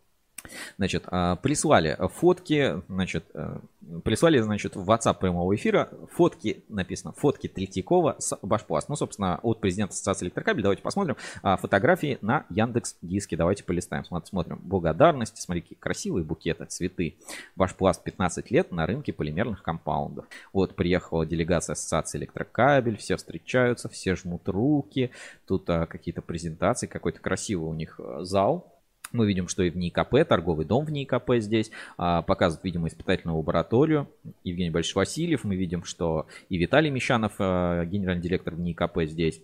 Значит, 0.77 1.03
а, 1.07 1.35
прислали 1.38 1.97
фотки, 2.15 2.81
значит, 2.88 3.26
э, 3.34 3.59
прислали, 4.03 4.39
значит, 4.39 4.76
в 4.76 4.89
WhatsApp 4.89 5.19
прямого 5.19 5.55
эфира 5.55 5.89
фотки, 6.11 6.64
написано, 6.69 7.11
фотки 7.14 7.47
Третьякова 7.47 8.15
с 8.19 8.38
Башпласт. 8.41 8.89
Ну, 8.89 8.95
собственно, 8.95 9.39
от 9.41 9.59
президента 9.59 9.93
Ассоциации 9.93 10.26
электрокабель. 10.26 10.64
Давайте 10.64 10.81
посмотрим 10.81 11.18
а, 11.41 11.57
фотографии 11.57 12.18
на 12.22 12.45
Яндекс 12.49 12.97
Диске. 13.01 13.38
Давайте 13.38 13.64
полистаем. 13.64 14.03
Смотрим. 14.05 14.59
Благодарность. 14.64 15.38
Смотри, 15.38 15.61
какие 15.61 15.77
красивые 15.77 16.23
букеты, 16.23 16.65
цветы. 16.65 17.18
Башпласт 17.55 18.03
15 18.03 18.51
лет 18.51 18.72
на 18.72 18.85
рынке 18.85 19.14
полимерных 19.14 19.64
компаундов. 19.64 20.26
Вот 20.53 20.76
приехала 20.76 21.26
делегация 21.26 21.73
Ассоциации 21.73 22.19
электрокабель. 22.19 22.97
Все 22.97 23.18
встречаются, 23.18 23.89
все 23.89 24.15
жмут 24.15 24.47
руки. 24.47 25.11
Тут 25.45 25.69
а, 25.69 25.85
какие-то 25.85 26.22
презентации, 26.22 26.88
какой-то 26.88 27.19
красивый 27.19 27.69
у 27.69 27.73
них 27.73 27.99
э, 27.99 28.19
зал 28.22 28.76
мы 29.11 29.27
видим, 29.27 29.47
что 29.47 29.63
и 29.63 29.69
в 29.69 29.77
НИИКП, 29.77 30.27
торговый 30.27 30.65
дом 30.65 30.85
в 30.85 30.91
НИИКП 30.91 31.35
здесь, 31.38 31.71
а, 31.97 32.21
показывает, 32.21 32.63
видимо, 32.63 32.88
испытательную 32.88 33.38
лабораторию. 33.38 34.09
Евгений 34.43 34.69
Борисович 34.69 34.95
Васильев, 34.95 35.43
мы 35.43 35.55
видим, 35.55 35.84
что 35.84 36.27
и 36.49 36.57
Виталий 36.57 36.89
Мещанов, 36.89 37.34
а, 37.39 37.85
генеральный 37.85 38.21
директор 38.21 38.55
в 38.55 38.59
НИИКП 38.59 39.03
здесь, 39.03 39.41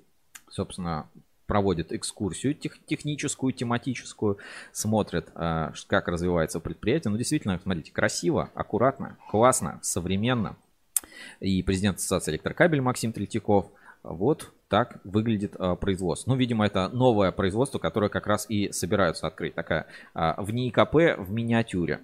собственно, 0.49 1.09
проводит 1.45 1.91
экскурсию 1.91 2.55
тех, 2.55 2.77
техническую, 2.85 3.53
тематическую, 3.53 4.37
смотрит, 4.71 5.29
а, 5.35 5.73
как 5.87 6.07
развивается 6.07 6.59
предприятие. 6.59 7.11
Ну, 7.11 7.17
действительно, 7.17 7.59
смотрите, 7.61 7.91
красиво, 7.91 8.49
аккуратно, 8.53 9.17
классно, 9.29 9.79
современно. 9.81 10.57
И 11.39 11.61
президент 11.63 11.97
Ассоциации 11.97 12.31
электрокабель 12.31 12.81
Максим 12.81 13.13
Третьяков– 13.13 13.71
вот 14.03 14.51
так 14.73 14.97
выглядит 15.03 15.55
а, 15.59 15.75
производство. 15.75 16.31
Ну, 16.31 16.35
видимо, 16.35 16.65
это 16.65 16.89
новое 16.89 17.31
производство, 17.31 17.77
которое 17.77 18.09
как 18.09 18.25
раз 18.25 18.47
и 18.49 18.71
собираются 18.71 19.27
открыть. 19.27 19.53
Такая 19.53 19.85
а, 20.15 20.41
в 20.41 20.51
НИИКП 20.51 21.19
в 21.19 21.31
миниатюре. 21.31 21.99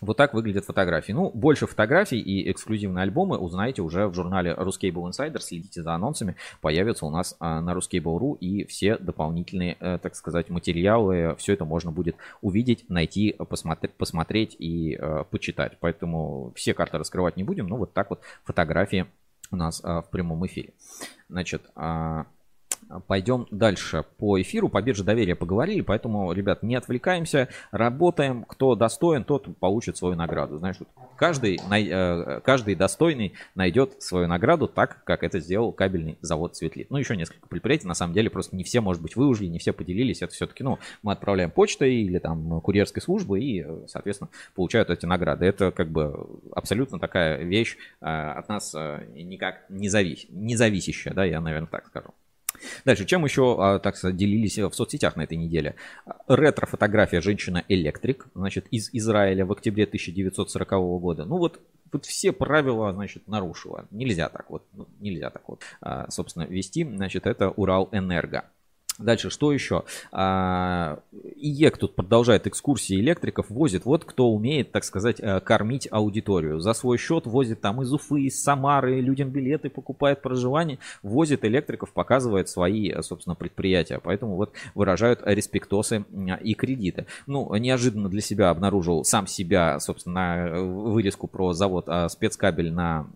Вот 0.00 0.18
так 0.18 0.32
выглядят 0.32 0.64
фотографии. 0.64 1.10
Ну, 1.10 1.32
больше 1.34 1.66
фотографий 1.66 2.20
и 2.20 2.48
эксклюзивные 2.48 3.02
альбомы 3.02 3.38
узнаете 3.38 3.82
уже 3.82 4.06
в 4.06 4.14
журнале 4.14 4.52
Ruscable 4.52 5.10
Insider. 5.10 5.40
Следите 5.40 5.82
за 5.82 5.94
анонсами. 5.94 6.36
Появятся 6.60 7.06
у 7.06 7.10
нас 7.10 7.34
а, 7.40 7.60
на 7.60 7.72
Ruscable.ru 7.72 8.38
и 8.38 8.66
все 8.66 8.98
дополнительные, 8.98 9.76
э, 9.80 9.98
так 10.00 10.14
сказать, 10.14 10.48
материалы. 10.48 11.34
Все 11.38 11.54
это 11.54 11.64
можно 11.64 11.90
будет 11.90 12.14
увидеть, 12.40 12.84
найти, 12.88 13.34
посмотреть, 13.48 13.94
посмотреть 13.94 14.54
и 14.60 14.96
э, 14.96 15.24
почитать. 15.28 15.76
Поэтому 15.80 16.52
все 16.54 16.72
карты 16.72 16.98
раскрывать 16.98 17.36
не 17.36 17.42
будем. 17.42 17.66
Но 17.66 17.78
вот 17.78 17.92
так 17.92 18.10
вот 18.10 18.20
фотографии 18.44 19.06
у 19.52 19.56
нас 19.56 19.80
а, 19.84 20.02
в 20.02 20.10
прямом 20.10 20.44
эфире. 20.46 20.72
Значит, 21.28 21.70
а, 21.76 22.26
Пойдем 23.06 23.46
дальше 23.50 24.04
по 24.18 24.40
эфиру. 24.40 24.68
По 24.68 24.82
бирже 24.82 25.04
доверия 25.04 25.34
поговорили, 25.34 25.80
поэтому, 25.80 26.32
ребят, 26.32 26.62
не 26.62 26.74
отвлекаемся, 26.74 27.48
работаем. 27.70 28.44
Кто 28.44 28.74
достоин, 28.74 29.24
тот 29.24 29.56
получит 29.58 29.96
свою 29.96 30.14
награду. 30.14 30.58
Знаешь, 30.58 30.76
каждый, 31.16 31.58
э, 31.58 32.40
каждый 32.44 32.74
достойный 32.74 33.34
найдет 33.54 34.02
свою 34.02 34.26
награду 34.26 34.68
так, 34.68 35.04
как 35.04 35.22
это 35.22 35.40
сделал 35.40 35.72
кабельный 35.72 36.18
завод 36.20 36.56
Светлит. 36.56 36.90
Ну, 36.90 36.98
еще 36.98 37.16
несколько 37.16 37.46
предприятий, 37.46 37.86
на 37.86 37.94
самом 37.94 38.14
деле, 38.14 38.30
просто 38.30 38.56
не 38.56 38.64
все, 38.64 38.80
может 38.80 39.02
быть, 39.02 39.16
выужили, 39.16 39.48
не 39.48 39.58
все 39.58 39.72
поделились. 39.72 40.22
Это 40.22 40.32
все-таки, 40.32 40.62
ну, 40.62 40.78
мы 41.02 41.12
отправляем 41.12 41.50
почтой 41.50 41.94
или 41.94 42.18
там 42.18 42.60
курьерской 42.60 43.02
службы 43.02 43.40
и, 43.40 43.66
соответственно, 43.86 44.30
получают 44.54 44.90
эти 44.90 45.06
награды. 45.06 45.46
Это 45.46 45.70
как 45.70 45.88
бы 45.88 46.26
абсолютно 46.54 46.98
такая 46.98 47.42
вещь 47.42 47.76
э, 48.00 48.04
от 48.04 48.48
нас 48.48 48.74
э, 48.74 49.06
никак 49.14 49.64
не, 49.68 49.88
завис, 49.88 50.26
не 50.28 50.56
зависящая, 50.56 51.14
да, 51.14 51.24
я, 51.24 51.40
наверное, 51.40 51.68
так 51.68 51.86
скажу. 51.86 52.12
Дальше, 52.84 53.04
чем 53.04 53.24
еще, 53.24 53.56
а, 53.58 53.78
так 53.78 53.96
сказать, 53.96 54.16
делились 54.16 54.58
в 54.58 54.72
соцсетях 54.72 55.16
на 55.16 55.22
этой 55.22 55.36
неделе? 55.36 55.74
Ретро-фотография 56.28 57.20
женщина-электрик, 57.20 58.26
значит, 58.34 58.66
из 58.70 58.90
Израиля 58.92 59.46
в 59.46 59.52
октябре 59.52 59.84
1940 59.84 60.70
года. 61.00 61.24
Ну 61.24 61.38
вот, 61.38 61.60
вот 61.92 62.06
все 62.06 62.32
правила, 62.32 62.92
значит, 62.92 63.28
нарушила. 63.28 63.86
Нельзя 63.90 64.28
так 64.28 64.50
вот, 64.50 64.64
ну, 64.72 64.88
нельзя 65.00 65.30
так 65.30 65.48
вот, 65.48 65.62
а, 65.80 66.10
собственно, 66.10 66.44
вести. 66.44 66.84
Значит, 66.84 67.26
это 67.26 67.50
Урал 67.50 67.88
Энерго. 67.92 68.44
Дальше, 68.98 69.30
что 69.30 69.52
еще? 69.52 69.84
А, 70.12 70.98
ИЕК 71.36 71.78
тут 71.78 71.94
продолжает 71.94 72.46
экскурсии 72.46 73.00
электриков, 73.00 73.48
возит 73.48 73.86
вот 73.86 74.04
кто 74.04 74.30
умеет, 74.30 74.70
так 74.70 74.84
сказать, 74.84 75.16
э, 75.18 75.40
кормить 75.40 75.88
аудиторию. 75.90 76.60
За 76.60 76.74
свой 76.74 76.98
счет 76.98 77.26
возит 77.26 77.62
там 77.62 77.80
из 77.82 77.92
Уфы, 77.92 78.22
из 78.22 78.42
Самары, 78.42 79.00
людям 79.00 79.30
билеты 79.30 79.70
покупает 79.70 80.20
проживание, 80.20 80.78
возит 81.02 81.44
электриков, 81.44 81.92
показывает 81.92 82.50
свои, 82.50 82.90
э, 82.90 83.02
собственно, 83.02 83.34
предприятия. 83.34 83.98
Поэтому 83.98 84.36
вот 84.36 84.52
выражают 84.74 85.20
респектосы 85.24 86.04
и 86.42 86.54
кредиты. 86.54 87.06
Ну, 87.26 87.54
неожиданно 87.56 88.10
для 88.10 88.20
себя 88.20 88.50
обнаружил 88.50 89.04
сам 89.04 89.26
себя, 89.26 89.80
собственно, 89.80 90.48
э, 90.48 90.60
вырезку 90.62 91.28
про 91.28 91.54
завод 91.54 91.88
спецкабель 92.08 92.72
на, 92.72 93.06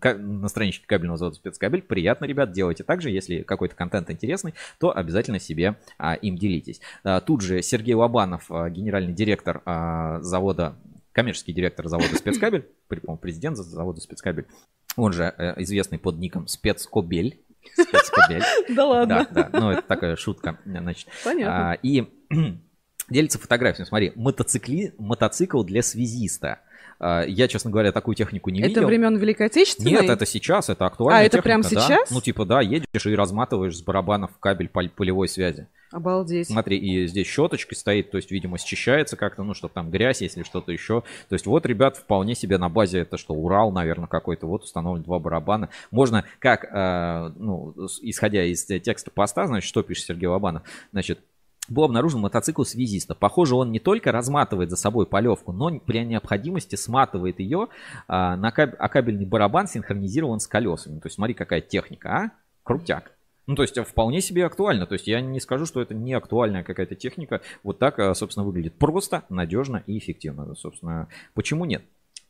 на 0.00 0.48
страничке 0.48 0.86
кабельного 0.86 1.18
завода 1.18 1.36
спецкабель. 1.36 1.82
Приятно, 1.82 2.26
ребят, 2.26 2.52
делайте 2.52 2.84
так 2.84 3.02
же, 3.02 3.10
если 3.10 3.42
какой-то 3.42 3.74
контент 3.74 4.08
интересный, 4.10 4.54
то 4.84 4.94
обязательно 4.94 5.40
себе 5.40 5.78
а, 5.96 6.12
им 6.12 6.36
делитесь. 6.36 6.78
А, 7.04 7.22
тут 7.22 7.40
же 7.40 7.62
Сергей 7.62 7.94
Лобанов, 7.94 8.50
а, 8.50 8.68
генеральный 8.68 9.14
директор 9.14 9.62
а, 9.64 10.20
завода, 10.20 10.76
коммерческий 11.12 11.54
директор 11.54 11.88
завода 11.88 12.14
спецкабель, 12.14 12.68
президент 13.22 13.56
завода 13.56 14.02
спецкабель, 14.02 14.44
он 14.96 15.14
же 15.14 15.34
э, 15.38 15.54
известный 15.62 15.98
под 15.98 16.18
ником 16.18 16.46
Спецкобель. 16.48 17.40
Спецкобель. 17.72 18.42
Да 18.76 18.84
ладно. 18.84 19.26
Да, 19.30 19.48
да, 19.48 19.58
ну 19.58 19.70
это 19.70 19.80
такая 19.80 20.16
шутка, 20.16 20.58
значит. 20.66 21.08
Понятно. 21.24 21.78
И 21.82 22.06
делится 23.08 23.38
фотографией, 23.38 23.86
смотри, 23.86 24.12
мотоцикли, 24.16 24.94
мотоцикл 24.98 25.62
для 25.62 25.82
связиста. 25.82 26.60
А, 26.98 27.22
я, 27.22 27.48
честно 27.48 27.70
говоря, 27.70 27.92
такую 27.92 28.14
технику 28.14 28.50
не 28.50 28.60
это 28.60 28.68
видел. 28.68 28.82
Это 28.82 28.88
времен 28.88 29.16
Великой 29.16 29.46
Отечественной? 29.46 29.90
Нет, 29.90 30.08
это 30.08 30.26
сейчас, 30.26 30.68
это 30.68 30.86
актуально. 30.86 31.20
А, 31.20 31.22
это 31.22 31.42
прямо 31.42 31.62
сейчас? 31.62 32.10
Ну, 32.10 32.20
типа, 32.20 32.44
да, 32.44 32.60
едешь 32.60 33.06
и 33.06 33.14
разматываешь 33.14 33.76
с 33.76 33.82
барабанов 33.82 34.30
кабель 34.38 34.68
полевой 34.68 35.28
связи. 35.28 35.68
Обалдеть. 35.94 36.48
Смотри, 36.48 36.76
и 36.76 37.06
здесь 37.06 37.28
щеточка 37.28 37.76
стоит, 37.76 38.10
то 38.10 38.16
есть, 38.16 38.32
видимо, 38.32 38.58
счищается 38.58 39.16
как-то, 39.16 39.44
ну, 39.44 39.54
что 39.54 39.68
там 39.68 39.90
грязь, 39.92 40.22
если 40.22 40.42
что-то 40.42 40.72
еще. 40.72 41.02
То 41.28 41.34
есть, 41.34 41.46
вот, 41.46 41.66
ребят, 41.66 41.96
вполне 41.96 42.34
себе 42.34 42.58
на 42.58 42.68
базе, 42.68 43.00
это 43.00 43.16
что, 43.16 43.32
Урал, 43.32 43.70
наверное, 43.70 44.08
какой-то, 44.08 44.48
вот 44.48 44.64
установлен 44.64 45.04
два 45.04 45.20
барабана. 45.20 45.68
Можно, 45.92 46.24
как, 46.40 46.64
э, 46.64 47.32
ну, 47.36 47.74
исходя 48.02 48.42
из 48.42 48.64
текста 48.64 49.12
поста, 49.12 49.46
значит, 49.46 49.68
что 49.68 49.84
пишет 49.84 50.06
Сергей 50.06 50.26
Лобанов, 50.26 50.64
значит, 50.90 51.20
был 51.68 51.84
обнаружен 51.84 52.20
мотоцикл 52.20 52.64
связиста. 52.64 53.14
Похоже, 53.14 53.54
он 53.56 53.72
не 53.72 53.78
только 53.78 54.12
разматывает 54.12 54.70
за 54.70 54.76
собой 54.76 55.06
полевку, 55.06 55.52
но 55.52 55.78
при 55.80 56.04
необходимости 56.04 56.76
сматывает 56.76 57.40
ее, 57.40 57.68
а, 58.06 58.36
на 58.36 58.50
каб... 58.50 58.74
а 58.78 58.88
кабельный 58.88 59.26
барабан 59.26 59.66
синхронизирован 59.66 60.40
с 60.40 60.46
колесами. 60.46 61.00
То 61.00 61.06
есть 61.06 61.16
смотри, 61.16 61.34
какая 61.34 61.60
техника, 61.60 62.08
а? 62.10 62.30
Крутяк. 62.62 63.12
Ну, 63.46 63.56
то 63.56 63.62
есть 63.62 63.78
вполне 63.78 64.20
себе 64.20 64.46
актуально. 64.46 64.86
То 64.86 64.94
есть 64.94 65.06
я 65.06 65.20
не 65.20 65.40
скажу, 65.40 65.66
что 65.66 65.80
это 65.80 65.94
не 65.94 66.14
актуальная 66.14 66.62
какая-то 66.62 66.94
техника. 66.94 67.42
Вот 67.62 67.78
так, 67.78 67.98
а, 67.98 68.14
собственно, 68.14 68.44
выглядит 68.44 68.74
просто, 68.74 69.24
надежно 69.28 69.82
и 69.86 69.98
эффективно. 69.98 70.54
Собственно, 70.54 71.08
почему 71.34 71.64
нет? 71.64 71.84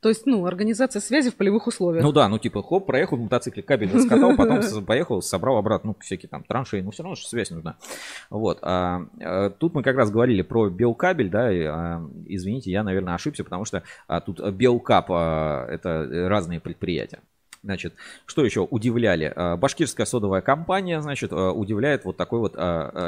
То 0.05 0.11
есть, 0.11 0.27
ну, 0.27 0.45
организация 0.45 1.01
связи 1.01 1.31
в 1.31 1.35
полевых 1.35 1.67
условиях. 1.67 2.05
Ну 2.05 2.13
да, 2.13 2.29
ну 2.29 2.39
типа, 2.39 2.63
хоп, 2.63 2.85
проехал 2.85 3.17
в 3.17 3.23
мотоцикле, 3.23 3.63
кабель 3.63 3.91
раскатал, 3.91 4.37
потом 4.37 4.61
поехал, 4.85 5.23
собрал 5.23 5.57
обратно, 5.57 5.93
ну, 5.93 5.97
всякие 5.99 6.29
там 6.29 6.45
траншеи, 6.45 6.83
но 6.83 6.91
все 6.91 7.05
равно 7.05 7.17
что 7.17 7.27
связь 7.27 7.51
нужна. 7.51 7.79
Вот. 8.29 8.59
А, 8.61 9.07
а, 9.23 9.49
тут 9.49 9.73
мы 9.73 9.83
как 9.83 9.97
раз 9.97 10.11
говорили 10.11 10.43
про 10.43 10.69
белкабель, 10.69 11.31
да, 11.31 11.51
и, 11.51 11.63
а, 11.63 12.07
извините, 12.27 12.71
я, 12.71 12.83
наверное, 12.83 13.15
ошибся, 13.15 13.45
потому 13.45 13.65
что 13.65 13.83
а, 14.07 14.21
тут 14.21 14.47
белкап, 14.51 15.07
а, 15.09 15.67
это 15.71 16.07
разные 16.29 16.61
предприятия. 16.61 17.21
Значит, 17.63 17.95
что 18.27 18.45
еще 18.45 18.61
удивляли? 18.61 19.33
А, 19.35 19.57
башкирская 19.57 20.05
содовая 20.05 20.43
компания, 20.43 21.01
значит, 21.01 21.33
а, 21.33 21.51
удивляет 21.51 22.05
вот 22.05 22.19
такой 22.19 22.41
вот 22.41 22.53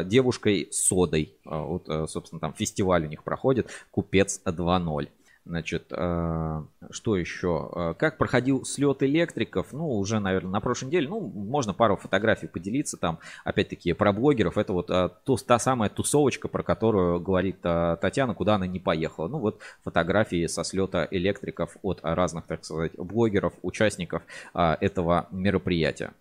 девушкой 0.09 0.69
содой. 0.71 1.35
Вот, 1.45 1.91
собственно, 2.09 2.41
там 2.41 2.55
фестиваль 2.55 3.05
у 3.05 3.09
них 3.09 3.23
проходит, 3.23 3.69
Купец 3.91 4.41
2.0. 4.47 5.09
Значит, 5.47 5.93
э, 5.93 6.63
что 6.91 7.17
еще? 7.17 7.71
Э, 7.73 7.95
как 7.97 8.19
проходил 8.19 8.65
слет 8.65 9.05
электриков? 9.05 9.73
Ну, 9.73 9.89
уже, 9.91 10.19
наверное, 10.19 10.51
на 10.51 10.61
прошлой 10.61 10.87
неделе. 10.87 11.09
Ну, 11.09 11.21
можно 11.21 11.73
пару 11.73 11.97
фотографий 11.97 12.49
поделиться 12.49 12.97
там. 12.97 13.21
Опять-таки, 13.45 13.93
про 13.93 14.13
блогеров. 14.13 14.59
Это 14.59 14.73
вот 14.73 14.91
э, 14.91 15.09
то, 15.25 15.37
та 15.37 15.61
самая 15.61 15.89
тусовочка, 15.89 16.49
про 16.49 16.65
которую 16.65 17.21
говорит 17.21 17.61
Татьяна, 17.61 18.35
куда 18.35 18.57
она 18.57 18.67
не 18.67 18.81
поехала. 18.81 19.29
Ну, 19.29 19.39
вот 19.39 19.61
фотографии 19.85 20.49
со 20.49 20.65
слета 20.65 21.07
электриков 21.13 21.77
от 21.83 22.01
разных, 22.03 22.47
так 22.47 22.65
сказать, 22.65 22.93
блогеров, 22.97 23.53
участников 23.63 24.23
этого 24.53 25.29
мероприятия. 25.31 26.13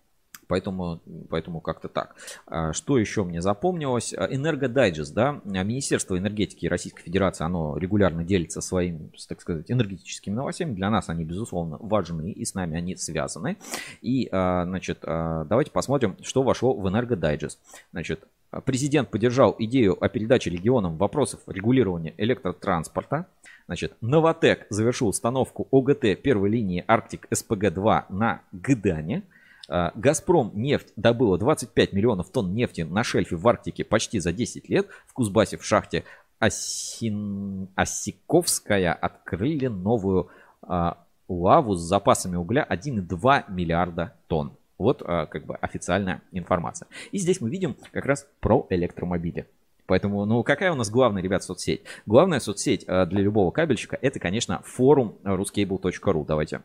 Поэтому, 0.48 1.02
поэтому 1.30 1.62
как-то 1.62 1.88
так. 1.88 2.16
А, 2.48 2.74
что 2.74 2.98
еще 2.98 3.24
мне 3.24 3.42
запомнилось? 3.42 4.14
А, 4.14 4.26
Энергодайджест, 4.26 5.14
да, 5.14 5.42
Министерство 5.44 6.18
энергетики 6.18 6.66
Российской 6.68 7.04
Федерации, 7.04 7.44
оно 7.44 7.78
регулярно 7.78 8.24
делится 8.24 8.62
своими, 8.62 9.12
так 9.28 9.42
сказать, 9.42 9.72
энергетическими 9.72 10.34
новостями. 10.34 10.74
Для 10.74 10.90
нас 10.90 11.10
они, 11.10 11.24
безусловно, 11.26 11.78
важны, 11.80 12.32
и 12.32 12.46
с 12.46 12.54
нами 12.54 12.78
они 12.78 12.96
связаны. 12.96 13.58
И, 14.02 14.30
а, 14.32 14.66
значит, 14.66 15.00
давайте 15.02 15.72
посмотрим, 15.72 16.18
что 16.22 16.44
вошло 16.44 16.74
в 16.74 16.88
Энергодайджест. 16.88 17.60
Значит, 17.92 18.24
президент 18.66 19.10
поддержал 19.10 19.56
идею 19.60 19.98
о 20.04 20.08
передаче 20.10 20.50
регионам 20.50 20.98
вопросов 20.98 21.42
регулирования 21.48 22.14
электротранспорта. 22.18 23.28
Значит, 23.68 23.94
Новотек 24.00 24.68
завершил 24.70 25.08
установку 25.08 25.68
ОГТ 25.72 26.22
первой 26.22 26.50
линии 26.50 26.84
Арктик 26.88 27.28
СПГ-2 27.32 28.06
на 28.10 28.42
Гдане. 28.52 29.24
А, 29.68 29.92
Газпром 29.96 30.52
нефть 30.54 30.94
добыла 30.96 31.38
25 31.38 31.94
миллионов 31.94 32.30
тонн 32.30 32.54
нефти 32.54 32.82
на 32.82 33.04
шельфе 33.04 33.36
в 33.36 33.48
Арктике 33.48 33.84
почти 33.84 34.20
за 34.20 34.32
10 34.32 34.70
лет. 34.70 34.88
В 35.08 35.14
Кузбассе 35.14 35.58
в 35.58 35.66
шахте 35.66 36.04
Осин... 36.40 37.70
Осиковская 37.76 38.94
открыли 38.94 39.68
новую 39.68 40.30
а, 40.62 40.98
лаву 41.28 41.76
с 41.76 41.82
запасами 41.82 42.36
угля 42.36 42.66
1,2 42.70 43.52
миллиарда 43.52 44.14
тонн. 44.28 44.54
Вот 44.78 45.02
а, 45.06 45.26
как 45.26 45.46
бы 45.46 45.56
официальная 45.56 46.22
информация. 46.32 46.88
И 47.12 47.18
здесь 47.18 47.42
мы 47.42 47.50
видим 47.50 47.76
как 47.92 48.06
раз 48.06 48.28
про 48.40 48.68
электромобили. 48.70 49.48
Поэтому, 49.88 50.26
ну, 50.26 50.42
какая 50.42 50.72
у 50.72 50.76
нас 50.76 50.90
главная, 50.90 51.22
ребят, 51.22 51.44
соцсеть? 51.44 51.84
Главная 52.08 52.40
соцсеть 52.40 52.88
для 52.88 53.22
любого 53.22 53.52
кабельщика 53.52 53.96
это, 54.02 54.20
конечно, 54.20 54.62
форум 54.64 55.16
ruscable.ru. 55.24 56.26
Давайте 56.26 56.62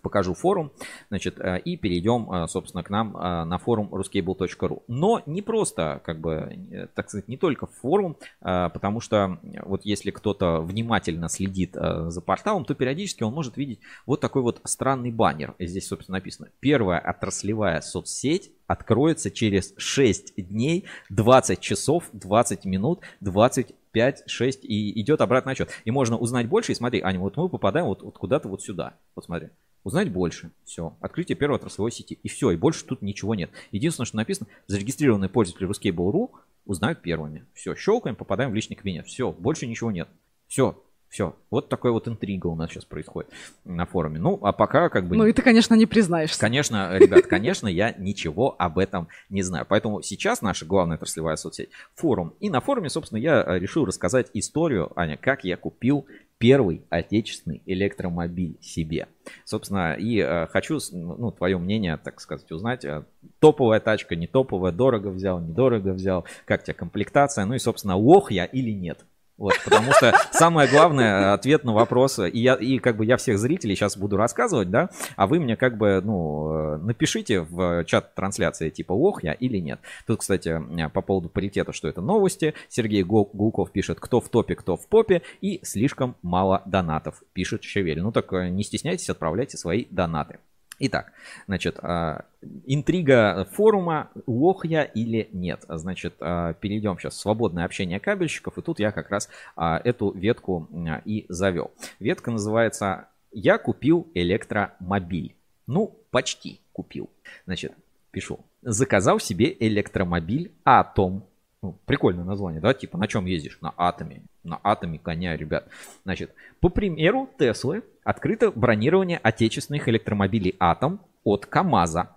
покажу 0.00 0.34
форум, 0.34 0.72
значит, 1.08 1.38
э, 1.38 1.60
и 1.60 1.76
перейдем, 1.76 2.30
э, 2.30 2.48
собственно, 2.48 2.82
к 2.82 2.90
нам 2.90 3.16
э, 3.16 3.44
на 3.44 3.58
форум 3.58 3.88
ruscable.ru. 3.92 4.82
Но 4.88 5.22
не 5.26 5.42
просто, 5.42 6.00
как 6.04 6.20
бы, 6.20 6.88
так 6.94 7.08
сказать, 7.08 7.28
не 7.28 7.36
только 7.36 7.66
форум, 7.66 8.16
потому 8.40 9.00
что 9.00 9.38
вот 9.64 9.84
если 9.84 10.10
кто-то 10.10 10.60
внимательно 10.60 11.28
следит 11.28 11.74
за 11.74 12.20
порталом, 12.20 12.64
то 12.64 12.74
периодически 12.74 13.22
он 13.22 13.34
может 13.34 13.56
видеть 13.56 13.80
вот 14.06 14.20
такой 14.20 14.42
вот 14.42 14.60
странный 14.64 15.10
баннер. 15.10 15.54
Здесь, 15.58 15.88
собственно, 15.88 16.18
написано 16.18 16.48
«Первая 16.60 16.98
отраслевая 16.98 17.80
соцсеть 17.80 18.50
откроется 18.66 19.30
через 19.30 19.74
6 19.76 20.34
дней, 20.36 20.84
20 21.08 21.60
часов, 21.60 22.04
20 22.12 22.64
минут, 22.64 23.00
20 23.20 23.74
5, 23.92 24.24
6 24.26 24.64
и 24.64 25.00
идет 25.00 25.20
обратный 25.20 25.52
отчет. 25.52 25.70
И 25.84 25.90
можно 25.90 26.16
узнать 26.16 26.46
больше. 26.46 26.72
И 26.72 26.74
смотри, 26.74 27.00
Аня, 27.00 27.18
вот 27.18 27.36
мы 27.36 27.48
попадаем 27.48 27.86
вот, 27.86 28.02
вот 28.02 28.18
куда-то 28.18 28.48
вот 28.48 28.62
сюда. 28.62 28.94
Вот 29.16 29.24
смотри 29.24 29.48
узнать 29.84 30.10
больше. 30.10 30.50
Все. 30.64 30.96
Открытие 31.00 31.36
первой 31.36 31.56
отраслевой 31.56 31.92
сети. 31.92 32.18
И 32.22 32.28
все. 32.28 32.50
И 32.50 32.56
больше 32.56 32.84
тут 32.84 33.02
ничего 33.02 33.34
нет. 33.34 33.50
Единственное, 33.72 34.06
что 34.06 34.16
написано, 34.16 34.48
зарегистрированные 34.66 35.28
пользователи 35.28 35.68
Ruscable.ru 35.68 36.30
узнают 36.66 37.02
первыми. 37.02 37.46
Все. 37.54 37.74
Щелкаем, 37.74 38.16
попадаем 38.16 38.50
в 38.50 38.54
личный 38.54 38.76
кабинет. 38.76 39.06
Все. 39.06 39.32
Больше 39.32 39.66
ничего 39.66 39.90
нет. 39.90 40.08
Все. 40.46 40.82
Все. 41.08 41.34
Вот 41.50 41.68
такой 41.68 41.90
вот 41.90 42.06
интрига 42.06 42.48
у 42.48 42.54
нас 42.54 42.70
сейчас 42.70 42.84
происходит 42.84 43.30
на 43.64 43.86
форуме. 43.86 44.18
Ну, 44.18 44.38
а 44.42 44.52
пока 44.52 44.90
как 44.90 45.08
бы... 45.08 45.16
Ну, 45.16 45.26
и 45.26 45.32
ты, 45.32 45.40
конечно, 45.40 45.74
не 45.74 45.86
признаешься. 45.86 46.38
Конечно, 46.38 46.96
ребят, 46.98 47.26
конечно, 47.26 47.66
я 47.66 47.92
ничего 47.92 48.54
об 48.58 48.78
этом 48.78 49.08
не 49.30 49.42
знаю. 49.42 49.64
Поэтому 49.66 50.02
сейчас 50.02 50.42
наша 50.42 50.66
главная 50.66 50.96
отраслевая 50.96 51.36
соцсеть– 51.36 51.70
форум. 51.94 52.34
И 52.40 52.50
на 52.50 52.60
форуме, 52.60 52.90
собственно, 52.90 53.18
я 53.18 53.42
решил 53.58 53.86
рассказать 53.86 54.28
историю, 54.34 54.92
Аня, 54.96 55.16
как 55.16 55.44
я 55.44 55.56
купил 55.56 56.06
первый 56.36 56.82
отечественный 56.88 57.62
электромобиль 57.66 58.58
себе. 58.60 59.08
Собственно, 59.44 59.94
и 59.94 60.18
э, 60.18 60.46
хочу, 60.46 60.78
ну, 60.92 61.32
твое 61.32 61.58
мнение, 61.58 61.96
так 61.96 62.20
сказать, 62.20 62.50
узнать. 62.52 62.84
Э, 62.84 63.04
топовая 63.40 63.80
тачка, 63.80 64.14
не 64.14 64.26
топовая, 64.26 64.72
дорого 64.72 65.08
взял, 65.08 65.40
недорого 65.40 65.92
взял, 65.92 66.24
как 66.44 66.62
тебе 66.62 66.74
комплектация, 66.74 67.44
ну 67.44 67.54
и, 67.54 67.58
собственно, 67.58 67.96
лох 67.96 68.30
я 68.30 68.44
или 68.44 68.70
нет? 68.70 69.04
Вот, 69.38 69.54
потому 69.64 69.92
что 69.92 70.12
самое 70.32 70.68
главное 70.68 71.32
ответ 71.32 71.62
на 71.62 71.72
вопрос, 71.72 72.18
и 72.18 72.38
я, 72.38 72.54
и 72.54 72.78
как 72.78 72.96
бы 72.96 73.06
я 73.06 73.16
всех 73.16 73.38
зрителей 73.38 73.76
сейчас 73.76 73.96
буду 73.96 74.16
рассказывать, 74.16 74.68
да, 74.68 74.90
а 75.14 75.28
вы 75.28 75.38
мне 75.38 75.56
как 75.56 75.78
бы, 75.78 76.00
ну, 76.02 76.76
напишите 76.78 77.42
в 77.42 77.84
чат 77.84 78.16
трансляции 78.16 78.68
типа 78.70 78.92
лох 78.92 79.22
я 79.22 79.32
или 79.32 79.58
нет. 79.58 79.78
Тут, 80.06 80.20
кстати, 80.20 80.60
по 80.92 81.02
поводу 81.02 81.28
паритета, 81.28 81.72
что 81.72 81.86
это 81.86 82.00
новости. 82.00 82.54
Сергей 82.68 83.04
Гулков 83.04 83.70
пишет, 83.70 84.00
кто 84.00 84.20
в 84.20 84.28
топе, 84.28 84.56
кто 84.56 84.76
в 84.76 84.88
попе, 84.88 85.22
и 85.40 85.60
слишком 85.62 86.16
мало 86.22 86.62
донатов, 86.66 87.22
пишет 87.32 87.62
Шевель. 87.62 88.02
Ну 88.02 88.10
так 88.10 88.32
не 88.32 88.64
стесняйтесь, 88.64 89.08
отправляйте 89.08 89.56
свои 89.56 89.84
донаты. 89.90 90.40
Итак, 90.80 91.12
значит, 91.46 91.78
а, 91.82 92.24
интрига 92.64 93.48
форума, 93.52 94.10
лох 94.26 94.64
я 94.64 94.84
или 94.84 95.28
нет. 95.32 95.64
Значит, 95.68 96.14
а, 96.20 96.52
перейдем 96.54 96.98
сейчас 96.98 97.14
в 97.14 97.20
свободное 97.20 97.64
общение 97.64 97.98
кабельщиков, 97.98 98.56
и 98.58 98.62
тут 98.62 98.78
я 98.78 98.92
как 98.92 99.10
раз 99.10 99.28
а, 99.56 99.80
эту 99.82 100.12
ветку 100.12 100.68
и 101.04 101.26
завел. 101.28 101.72
Ветка 101.98 102.30
называется 102.30 103.08
«Я 103.32 103.58
купил 103.58 104.08
электромобиль». 104.14 105.34
Ну, 105.66 105.98
почти 106.10 106.60
купил. 106.72 107.10
Значит, 107.44 107.72
пишу. 108.12 108.40
Заказал 108.62 109.18
себе 109.20 109.54
электромобиль 109.58 110.52
Атом. 110.64 111.24
Ну, 111.60 111.76
прикольное 111.86 112.24
название, 112.24 112.60
да? 112.60 112.72
Типа, 112.72 112.98
на 112.98 113.08
чем 113.08 113.26
ездишь? 113.26 113.58
На 113.60 113.72
атоме. 113.76 114.22
На 114.44 114.60
атоме 114.62 114.98
коня, 114.98 115.36
ребят. 115.36 115.68
Значит, 116.04 116.32
по 116.60 116.68
примеру 116.68 117.28
Теслы, 117.38 117.82
открыто 118.04 118.52
бронирование 118.52 119.18
отечественных 119.18 119.88
электромобилей 119.88 120.54
Атом 120.60 121.00
от 121.24 121.46
КАМАЗа. 121.46 122.10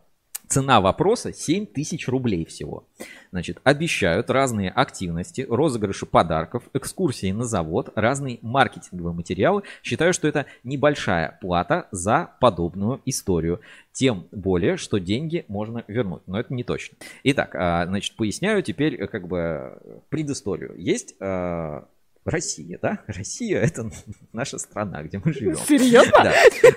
Цена 0.48 0.82
вопроса 0.82 1.32
7 1.32 1.66
тысяч 1.66 2.10
рублей 2.10 2.44
всего. 2.46 2.84
Значит, 3.32 3.60
обещают 3.64 4.30
разные 4.30 4.70
активности, 4.70 5.48
розыгрыши 5.50 6.06
подарков, 6.06 6.64
экскурсии 6.74 7.32
на 7.32 7.46
завод, 7.46 7.90
разные 7.96 8.38
маркетинговые 8.42 9.16
материалы. 9.16 9.64
Считаю, 9.82 10.14
что 10.14 10.28
это 10.28 10.46
небольшая 10.66 11.38
плата 11.40 11.88
за 11.92 12.32
подобную 12.42 13.02
историю. 13.06 13.62
Тем 13.94 14.28
более, 14.32 14.78
что 14.78 15.00
деньги 15.00 15.46
можно 15.48 15.84
вернуть. 15.88 16.24
Но 16.26 16.40
это 16.40 16.54
не 16.54 16.64
точно. 16.64 16.98
Итак, 17.24 17.56
а, 17.56 17.86
значит, 17.86 18.16
поясняю 18.16 18.64
теперь 18.64 19.06
как 19.08 19.28
бы 19.28 20.04
предысторию. 20.10 20.74
Есть 20.78 21.16
а, 21.20 21.88
Россия, 22.24 22.80
да? 22.82 23.00
Россия 23.08 23.60
это 23.60 23.92
наша 24.34 24.60
страна, 24.60 25.04
где 25.04 25.22
мы 25.24 25.34
живем. 25.34 25.58
Серьезно? 25.58 26.24
Да. 26.24 26.34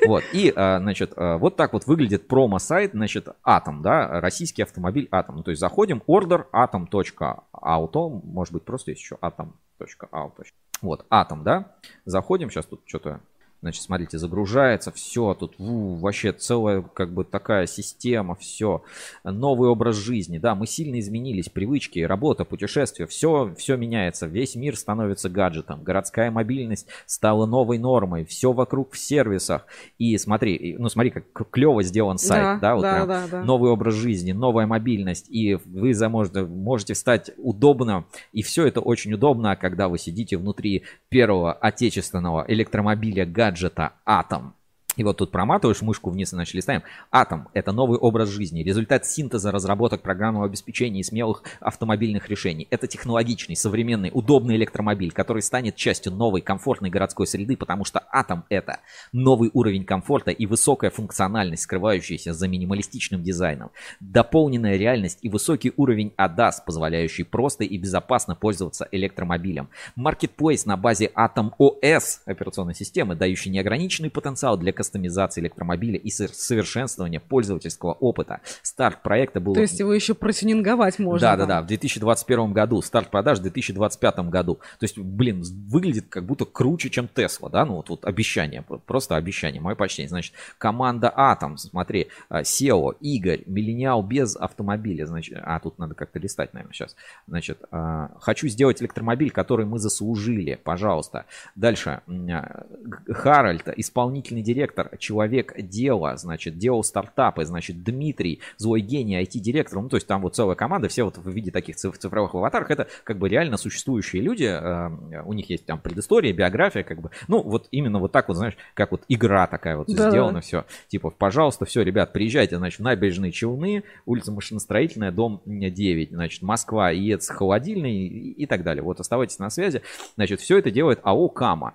Вот. 0.07 0.25
И, 0.33 0.53
а, 0.55 0.81
значит, 0.81 1.13
вот 1.17 1.57
так 1.57 1.73
вот 1.73 1.87
выглядит 1.87 2.27
промо-сайт, 2.27 2.93
значит, 2.93 3.29
Атом, 3.45 3.83
да, 3.83 4.21
российский 4.21 4.63
автомобиль 4.63 5.07
Атом. 5.13 5.37
Ну, 5.37 5.43
то 5.45 5.53
есть 5.53 5.61
заходим, 5.61 6.03
order 6.09 6.47
atom.auto, 6.53 8.21
может 8.25 8.53
быть, 8.53 8.65
просто 8.65 8.91
есть 8.91 9.03
еще 9.03 9.17
atom.auto. 9.23 10.45
Вот, 10.83 11.07
Атом, 11.11 11.45
да. 11.45 11.77
Заходим, 12.05 12.51
сейчас 12.51 12.67
тут 12.67 12.83
что-то 12.87 13.21
Значит, 13.65 13.85
смотрите, 13.85 14.19
загружается 14.19 14.93
все, 14.93 15.33
тут 15.33 15.55
у, 15.59 15.95
вообще 15.95 16.33
целая 16.33 16.83
как 16.83 17.15
бы 17.15 17.25
такая 17.25 17.65
система, 17.65 18.35
все. 18.35 18.83
Новый 19.25 19.71
образ 19.71 19.97
жизни, 19.97 20.37
да, 20.37 20.55
мы 20.55 20.67
сильно 20.67 21.01
изменились, 21.01 21.49
привычки, 21.49 22.01
работа, 22.01 22.45
путешествия, 22.45 23.07
все, 23.07 23.55
все 23.57 23.79
меняется, 23.79 24.27
весь 24.27 24.55
мир 24.55 24.77
становится 24.77 25.31
гаджетом, 25.31 25.83
городская 25.83 26.31
мобильность 26.31 26.89
стала 27.07 27.47
новой 27.47 27.79
нормой, 27.79 28.27
все 28.27 28.53
вокруг 28.53 28.93
в 28.93 28.99
сервисах. 28.99 29.65
И 29.97 30.19
смотри, 30.19 30.77
ну 30.79 30.91
смотри, 30.91 31.13
как 31.13 31.49
клево 31.49 31.83
сделан 31.83 32.19
сайт, 32.19 32.61
да, 32.61 32.69
да 32.69 32.75
вот 32.75 32.83
да, 32.83 32.95
прям. 32.97 33.09
да, 33.09 33.27
да. 33.31 33.45
новый 33.45 33.71
образ 33.71 33.95
жизни, 33.95 34.33
новая 34.33 34.67
мобильность, 34.67 35.31
и 35.31 35.55
вы 35.65 35.95
можете, 36.11 36.45
можете 36.45 36.93
встать 36.93 37.31
удобно, 37.39 38.05
и 38.35 38.43
все 38.43 38.67
это 38.67 38.83
очень 38.83 39.15
удобно, 39.15 39.57
когда 39.57 39.89
вы 39.89 39.97
сидите 39.97 40.37
внутри 40.37 40.83
первого 41.09 41.55
отечественного 41.55 42.45
электромобиля 42.47 43.25
гаджета, 43.25 43.54
гаджета 43.55 43.93
Атом. 44.05 44.55
И 44.97 45.05
вот 45.05 45.19
тут 45.19 45.31
проматываешь 45.31 45.83
мышку 45.83 46.11
вниз 46.11 46.33
и 46.33 46.37
начали 46.37 46.59
листаем. 46.59 46.83
Атом– 47.11 47.49
это 47.53 47.73
новый 47.73 47.99
образ 47.99 48.29
жизни, 48.29 48.63
результат 48.63 49.07
синтеза 49.07 49.51
разработок 49.51 50.03
программного 50.03 50.47
обеспечения 50.47 51.01
и 51.01 51.05
смелых 51.05 51.43
автомобильных 51.61 52.29
решений. 52.29 52.67
Это 52.71 52.87
технологичный, 52.87 53.57
современный, 53.57 54.11
удобный 54.13 54.57
электромобиль, 54.57 55.13
который 55.13 55.43
станет 55.43 55.77
частью 55.77 56.13
новой 56.13 56.41
комфортной 56.41 56.91
городской 56.91 57.27
среды, 57.27 57.57
потому 57.57 57.85
что 57.85 58.03
Атом– 58.15 58.45
это 58.49 58.79
новый 59.13 59.51
уровень 59.53 59.85
комфорта 59.85 60.31
и 60.31 60.47
высокая 60.47 60.91
функциональность, 60.91 61.65
скрывающаяся 61.65 62.33
за 62.33 62.47
минималистичным 62.47 63.23
дизайном, 63.23 63.71
дополненная 63.99 64.77
реальность 64.77 65.19
и 65.23 65.29
высокий 65.29 65.73
уровень 65.77 66.13
ADAS, 66.17 66.55
позволяющий 66.65 67.25
просто 67.25 67.65
и 67.65 67.77
безопасно 67.77 68.37
пользоваться 68.37 68.87
электромобилем. 68.93 69.69
Marketplace 69.99 70.63
на 70.65 70.77
базе 70.77 71.11
Atom 71.17 71.51
OS 71.59 72.21
операционной 72.25 72.75
системы, 72.75 73.17
дающий 73.17 73.51
неограниченный 73.51 74.11
потенциал 74.11 74.57
для 74.57 74.73
кастомизации 74.85 75.41
электромобиля 75.41 75.99
и 75.99 76.11
совершенствования 76.11 77.21
пользовательского 77.21 77.93
опыта. 77.93 78.41
Старт 78.63 79.03
проекта 79.03 79.41
был... 79.41 79.55
То 79.55 79.63
есть 79.63 79.81
его 79.81 79.95
еще 79.95 80.15
протюнинговать 80.15 80.99
можно. 80.99 81.21
Да, 81.21 81.37
да, 81.37 81.47
да, 81.47 81.63
в 81.63 81.67
2021 81.67 82.53
году. 82.53 82.83
Старт 82.83 83.11
продаж 83.11 83.39
в 83.39 83.43
2025 83.43 84.19
году. 84.29 84.57
То 84.79 84.85
есть, 84.85 84.99
блин, 84.99 85.43
выглядит 85.69 86.07
как 86.09 86.27
будто 86.27 86.45
круче, 86.45 86.91
чем 86.91 87.09
Тесла, 87.09 87.49
да, 87.49 87.65
ну 87.65 87.77
вот, 87.77 87.89
вот 87.89 88.05
обещание, 88.05 88.63
просто 88.63 89.17
обещание, 89.17 89.63
мое 89.63 89.75
почтение. 89.75 90.09
Значит, 90.09 90.35
команда 90.59 91.13
Атом, 91.15 91.57
смотри, 91.57 92.09
SEO, 92.31 92.97
Игорь, 93.01 93.43
миллениал 93.47 94.03
без 94.03 94.37
автомобиля, 94.37 95.07
значит, 95.07 95.39
а 95.43 95.59
тут 95.61 95.79
надо 95.79 95.95
как-то 95.95 96.19
листать, 96.19 96.53
наверное, 96.53 96.75
сейчас. 96.75 96.97
Значит, 97.27 97.59
а, 97.71 98.11
хочу 98.21 98.49
сделать 98.49 98.83
электромобиль, 98.83 99.31
который 99.31 99.65
мы 99.65 99.79
заслужили, 99.79 100.59
пожалуйста. 100.63 101.25
Дальше, 101.55 102.03
а, 102.07 102.67
Харальд, 103.09 103.69
исполнительный 103.77 104.43
директор 104.43 104.74
директор, 104.75 104.99
человек 104.99 105.55
дела, 105.57 106.17
значит, 106.17 106.59
делал 106.59 106.83
стартапы, 106.85 107.45
значит, 107.45 107.83
Дмитрий, 107.83 108.41
злой 108.57 108.81
гений, 108.81 109.23
IT-директор, 109.23 109.81
ну, 109.81 109.89
то 109.89 109.97
есть 109.97 110.07
там 110.07 110.23
вот 110.23 110.35
целая 110.35 110.57
команда, 110.57 110.89
все 110.89 111.05
вот 111.05 111.19
в 111.19 111.29
виде 111.31 111.51
таких 111.51 111.77
цифровых 111.77 112.35
аватаров, 112.35 112.71
это 112.71 112.89
как 113.05 113.19
бы 113.19 113.29
реально 113.29 113.57
существующие 113.57 114.23
люди, 114.23 114.45
э, 114.45 115.23
у 115.25 115.33
них 115.33 115.51
есть 115.51 115.67
там 115.67 115.79
предыстория, 115.79 116.33
биография, 116.33 116.83
как 116.83 117.01
бы, 117.01 117.11
ну, 117.29 117.43
вот 117.43 117.69
именно 117.71 117.99
вот 117.99 118.13
так 118.13 118.29
вот, 118.29 118.37
знаешь, 118.37 118.57
как 118.75 118.91
вот 118.91 119.03
игра 119.09 119.47
такая 119.47 119.77
вот 119.77 119.89
да. 119.89 120.11
сделана, 120.11 120.41
все, 120.41 120.65
типа, 120.89 121.11
пожалуйста, 121.11 121.65
все, 121.65 121.83
ребят, 121.83 122.13
приезжайте, 122.13 122.57
значит, 122.57 122.81
набережные 122.81 123.33
Челны, 123.33 123.85
улица 124.07 124.33
Машиностроительная, 124.33 125.13
дом 125.13 125.41
9, 125.47 126.11
значит, 126.11 126.43
Москва, 126.43 126.91
ЕЦ, 126.91 127.29
Холодильный 127.29 127.93
и, 127.93 128.31
и 128.33 128.47
так 128.47 128.63
далее, 128.63 128.83
вот 128.83 129.01
оставайтесь 129.01 129.39
на 129.39 129.51
связи, 129.51 129.83
значит, 130.17 130.41
все 130.41 130.59
это 130.59 130.71
делает 130.71 131.01
АО 131.03 131.29
КАМА, 131.29 131.75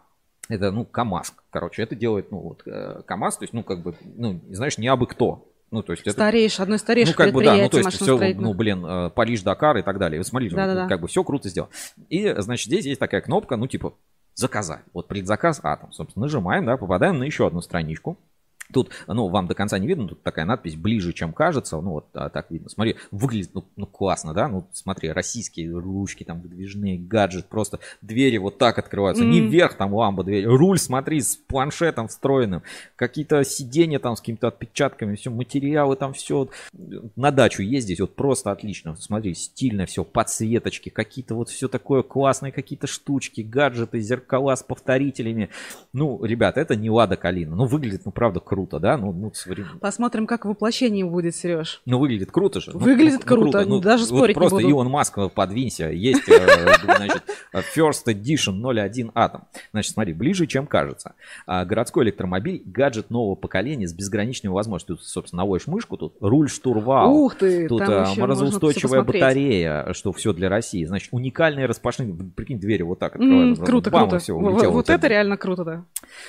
это, 0.49 0.71
ну, 0.71 0.83
КАМАЗ, 0.83 1.35
короче, 1.51 1.83
это 1.83 1.95
делает, 1.95 2.31
ну, 2.31 2.39
вот, 2.39 2.63
э, 2.65 3.01
КАМАЗ, 3.05 3.37
то 3.37 3.43
есть, 3.43 3.53
ну, 3.53 3.63
как 3.63 3.81
бы, 3.81 3.95
ну, 4.15 4.41
знаешь, 4.49 4.77
не 4.77 4.87
абы 4.87 5.07
кто. 5.07 5.45
Ну, 5.71 5.83
то 5.83 5.93
есть 5.93 6.01
это... 6.01 6.13
Старейший, 6.13 6.63
одно 6.63 6.75
из 6.75 6.81
старейших 6.81 7.17
ну, 7.17 7.23
как 7.23 7.33
бы, 7.33 7.43
да, 7.43 7.55
ну, 7.55 7.69
то 7.69 7.77
есть 7.77 7.91
все, 7.91 8.17
ну, 8.33 8.55
блин, 8.55 8.83
э, 8.83 9.09
Париж, 9.11 9.43
Дакар 9.43 9.77
и 9.77 9.83
так 9.83 9.99
далее. 9.99 10.19
Вы 10.19 10.25
смотрите, 10.25 10.55
да, 10.55 10.73
да, 10.73 10.87
как 10.87 10.99
бы 10.99 11.07
все 11.07 11.23
круто 11.23 11.47
сделано. 11.47 11.71
И, 12.09 12.33
значит, 12.39 12.65
здесь 12.65 12.85
есть 12.85 12.99
такая 12.99 13.21
кнопка, 13.21 13.55
ну, 13.55 13.67
типа, 13.67 13.93
заказать. 14.33 14.83
Вот 14.93 15.07
предзаказ 15.07 15.59
атом. 15.61 15.91
Собственно, 15.91 16.25
нажимаем, 16.25 16.65
да, 16.65 16.77
попадаем 16.77 17.19
на 17.19 17.23
еще 17.23 17.45
одну 17.45 17.61
страничку. 17.61 18.17
Тут, 18.71 18.91
ну, 19.07 19.27
вам 19.29 19.47
до 19.47 19.55
конца 19.55 19.79
не 19.79 19.87
видно, 19.87 20.07
тут 20.07 20.21
такая 20.21 20.45
надпись 20.45 20.75
ближе, 20.75 21.11
чем 21.11 21.33
кажется. 21.33 21.81
Ну, 21.81 21.91
вот 21.91 22.05
а, 22.13 22.29
так 22.29 22.51
видно. 22.51 22.69
Смотри, 22.69 22.97
выглядит, 23.09 23.49
ну, 23.55 23.65
ну, 23.75 23.87
классно, 23.87 24.33
да? 24.35 24.47
Ну, 24.47 24.67
смотри, 24.73 25.11
российские 25.11 25.71
ручки, 25.71 26.23
там, 26.23 26.39
выдвижные, 26.39 26.99
гаджет, 26.99 27.47
просто 27.47 27.79
двери 28.01 28.37
вот 28.37 28.59
так 28.59 28.77
открываются. 28.77 29.23
Mm-hmm. 29.23 29.29
Не 29.29 29.41
вверх, 29.41 29.73
там, 29.73 29.95
ламба, 29.95 30.23
дверь. 30.23 30.45
Руль, 30.45 30.77
смотри, 30.77 31.19
с 31.19 31.35
планшетом 31.35 32.09
встроенным. 32.09 32.61
Какие-то 32.95 33.43
сиденья 33.43 33.97
там 33.97 34.15
с 34.15 34.19
какими-то 34.19 34.49
отпечатками, 34.49 35.15
все, 35.15 35.31
материалы 35.31 35.95
там, 35.95 36.13
все. 36.13 36.47
На 37.15 37.31
дачу 37.31 37.63
ездить, 37.63 37.99
вот 37.99 38.15
просто 38.15 38.51
отлично. 38.51 38.95
Смотри, 38.97 39.33
стильно 39.33 39.87
все, 39.87 40.03
подсветочки, 40.03 40.89
какие-то 40.89 41.33
вот 41.33 41.49
все 41.49 41.67
такое 41.67 42.03
классные, 42.03 42.51
какие-то 42.51 42.85
штучки, 42.85 43.41
гаджеты, 43.41 43.99
зеркала 43.99 44.55
с 44.55 44.61
повторителями. 44.61 45.49
Ну, 45.91 46.23
ребят, 46.23 46.57
это 46.57 46.75
не 46.75 46.91
Лада 46.91 47.15
Калина. 47.17 47.55
Ну, 47.55 47.65
выглядит, 47.65 48.03
ну, 48.05 48.11
правда, 48.11 48.39
круто 48.39 48.58
круто, 48.59 48.79
да? 48.79 48.97
Ну, 48.97 49.13
ну, 49.13 49.31
соврем... 49.33 49.79
Посмотрим, 49.79 50.27
как 50.27 50.43
воплощение 50.43 51.05
будет, 51.05 51.35
Сереж. 51.35 51.81
Ну, 51.85 51.97
выглядит 51.99 52.29
круто 52.31 52.59
же. 52.59 52.71
Ну, 52.73 52.79
выглядит 52.79 53.21
ну, 53.21 53.27
круто, 53.27 53.65
ну, 53.65 53.79
даже 53.79 54.05
спорить 54.05 54.35
вот 54.35 54.41
просто 54.41 54.57
не 54.57 54.63
буду. 54.63 54.75
Илон 54.75 54.89
Маск, 54.89 55.17
подвинься. 55.33 55.89
Есть, 55.89 56.27
э, 56.27 56.73
значит, 56.83 57.23
First 57.53 58.05
Edition 58.07 58.59
01 58.61 59.11
Atom. 59.15 59.43
Значит, 59.71 59.93
смотри, 59.93 60.13
ближе, 60.13 60.45
чем 60.45 60.67
кажется. 60.67 61.13
А, 61.47 61.63
городской 61.63 62.03
электромобиль, 62.03 62.61
гаджет 62.65 63.09
нового 63.09 63.35
поколения 63.35 63.87
с 63.87 63.93
безграничными 63.93 64.51
возможностями. 64.51 64.97
Тут, 64.97 65.05
собственно, 65.05 65.43
наводишь 65.43 65.67
мышку, 65.67 65.95
тут 65.95 66.17
руль 66.19 66.49
штурвал. 66.49 67.13
Ух 67.13 67.35
ты, 67.35 67.67
Тут 67.69 67.81
а, 67.81 68.13
морозоустойчивая 68.17 69.03
батарея, 69.03 69.93
что 69.93 70.11
все 70.11 70.33
для 70.33 70.49
России. 70.49 70.83
Значит, 70.83 71.09
уникальные 71.11 71.65
распашные, 71.65 72.13
прикинь, 72.35 72.59
двери 72.59 72.81
вот 72.81 72.99
так 72.99 73.15
открываются. 73.15 73.63
Круто, 73.63 73.89
круто. 73.89 74.69
Вот 74.69 74.89
это 74.89 75.07
реально 75.07 75.37
круто, 75.37 75.63
да. 75.63 75.85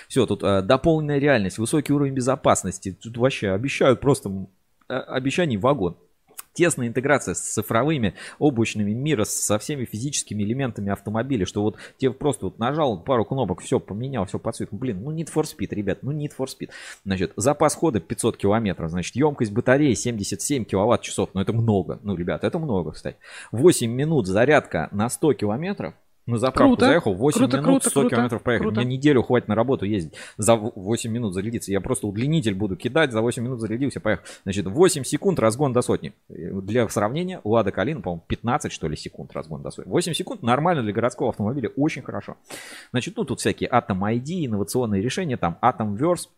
Все, 0.07 0.27
тут 0.27 0.41
дополненная 0.41 1.19
реальность, 1.19 1.59
высокий 1.59 1.93
уровень 1.93 2.15
безопасности. 2.21 2.93
Тут 2.93 3.17
вообще 3.17 3.53
обещают 3.53 4.01
просто 4.01 4.31
обещаний 4.87 5.57
вагон. 5.57 5.97
тесная 6.53 6.89
интеграция 6.89 7.35
с 7.35 7.41
цифровыми 7.41 8.15
облачными 8.39 8.93
мира, 8.93 9.25
со 9.25 9.59
всеми 9.59 9.85
физическими 9.85 10.43
элементами 10.43 10.93
автомобиля, 10.93 11.47
что 11.47 11.63
вот 11.63 11.77
тебе 11.97 12.13
просто 12.13 12.47
вот 12.47 12.59
нажал 12.59 13.03
пару 13.03 13.25
кнопок, 13.25 13.61
все 13.61 13.79
поменял, 13.81 14.27
все 14.27 14.39
по 14.39 14.53
цвету. 14.53 14.77
Блин, 14.77 15.03
ну 15.03 15.13
Need 15.13 15.29
for 15.33 15.45
Speed, 15.45 15.75
ребят, 15.75 16.03
ну 16.03 16.13
Need 16.13 16.33
for 16.37 16.47
Speed. 16.47 16.71
Значит, 17.05 17.33
запас 17.37 17.75
хода 17.75 18.01
500 18.01 18.37
километров, 18.37 18.91
значит, 18.91 19.17
емкость 19.17 19.53
батареи 19.53 19.95
77 19.95 20.65
киловатт 20.65 21.03
часов, 21.03 21.31
ну 21.35 21.41
это 21.41 21.53
много, 21.53 22.01
ну, 22.03 22.17
ребят, 22.17 22.45
это 22.45 22.59
много, 22.59 22.93
кстати. 22.93 23.17
8 23.53 23.91
минут 23.91 24.27
зарядка 24.27 24.89
на 24.93 25.09
100 25.09 25.35
километров, 25.35 25.95
на 26.27 26.39
заправку 26.39 26.77
круто. 26.77 26.87
заехал, 26.87 27.15
8 27.15 27.39
круто, 27.39 27.57
минут, 27.57 27.69
круто, 27.69 27.91
100 27.91 28.01
круто, 28.01 28.15
километров 28.15 28.43
проехал. 28.43 28.65
Круто. 28.67 28.81
Мне 28.81 28.97
неделю 28.97 29.23
хватит 29.23 29.49
на 29.49 29.55
работу 29.55 29.85
ездить. 29.85 30.15
За 30.37 30.57
8 30.57 31.11
минут 31.11 31.35
зарядиться. 31.35 31.73
Я 31.73 31.81
просто 31.81 32.07
удлинитель 32.07 32.55
буду 32.55 32.77
кидать, 32.77 33.13
за 33.13 33.21
8 33.21 33.43
минут 33.43 33.61
зарядился, 33.61 34.01
поехал. 34.01 34.25
Значит, 34.45 34.67
8 34.67 35.05
секунд 35.05 35.39
разгон 35.39 35.73
до 35.73 35.83
сотни. 35.83 36.13
Для 36.29 36.89
сравнения, 36.89 37.41
Лада 37.45 37.73
Калина, 37.73 38.01
по-моему, 38.01 38.23
15, 38.27 38.73
что 38.73 38.89
ли, 38.89 38.97
секунд 38.97 39.33
разгон 39.33 39.63
до 39.63 39.71
сотни. 39.71 39.91
8 39.91 40.13
секунд 40.13 40.43
нормально 40.43 40.83
для 40.83 40.93
городского 40.93 41.31
автомобиля, 41.31 41.71
очень 41.77 42.03
хорошо. 42.03 42.37
Значит, 42.91 43.15
ну 43.17 43.25
тут 43.25 43.41
всякие 43.41 43.71
Atom 43.71 44.01
ID, 44.01 44.47
инновационные 44.47 45.03
решения, 45.03 45.37
там 45.37 45.59
Atomverse, 45.63 46.29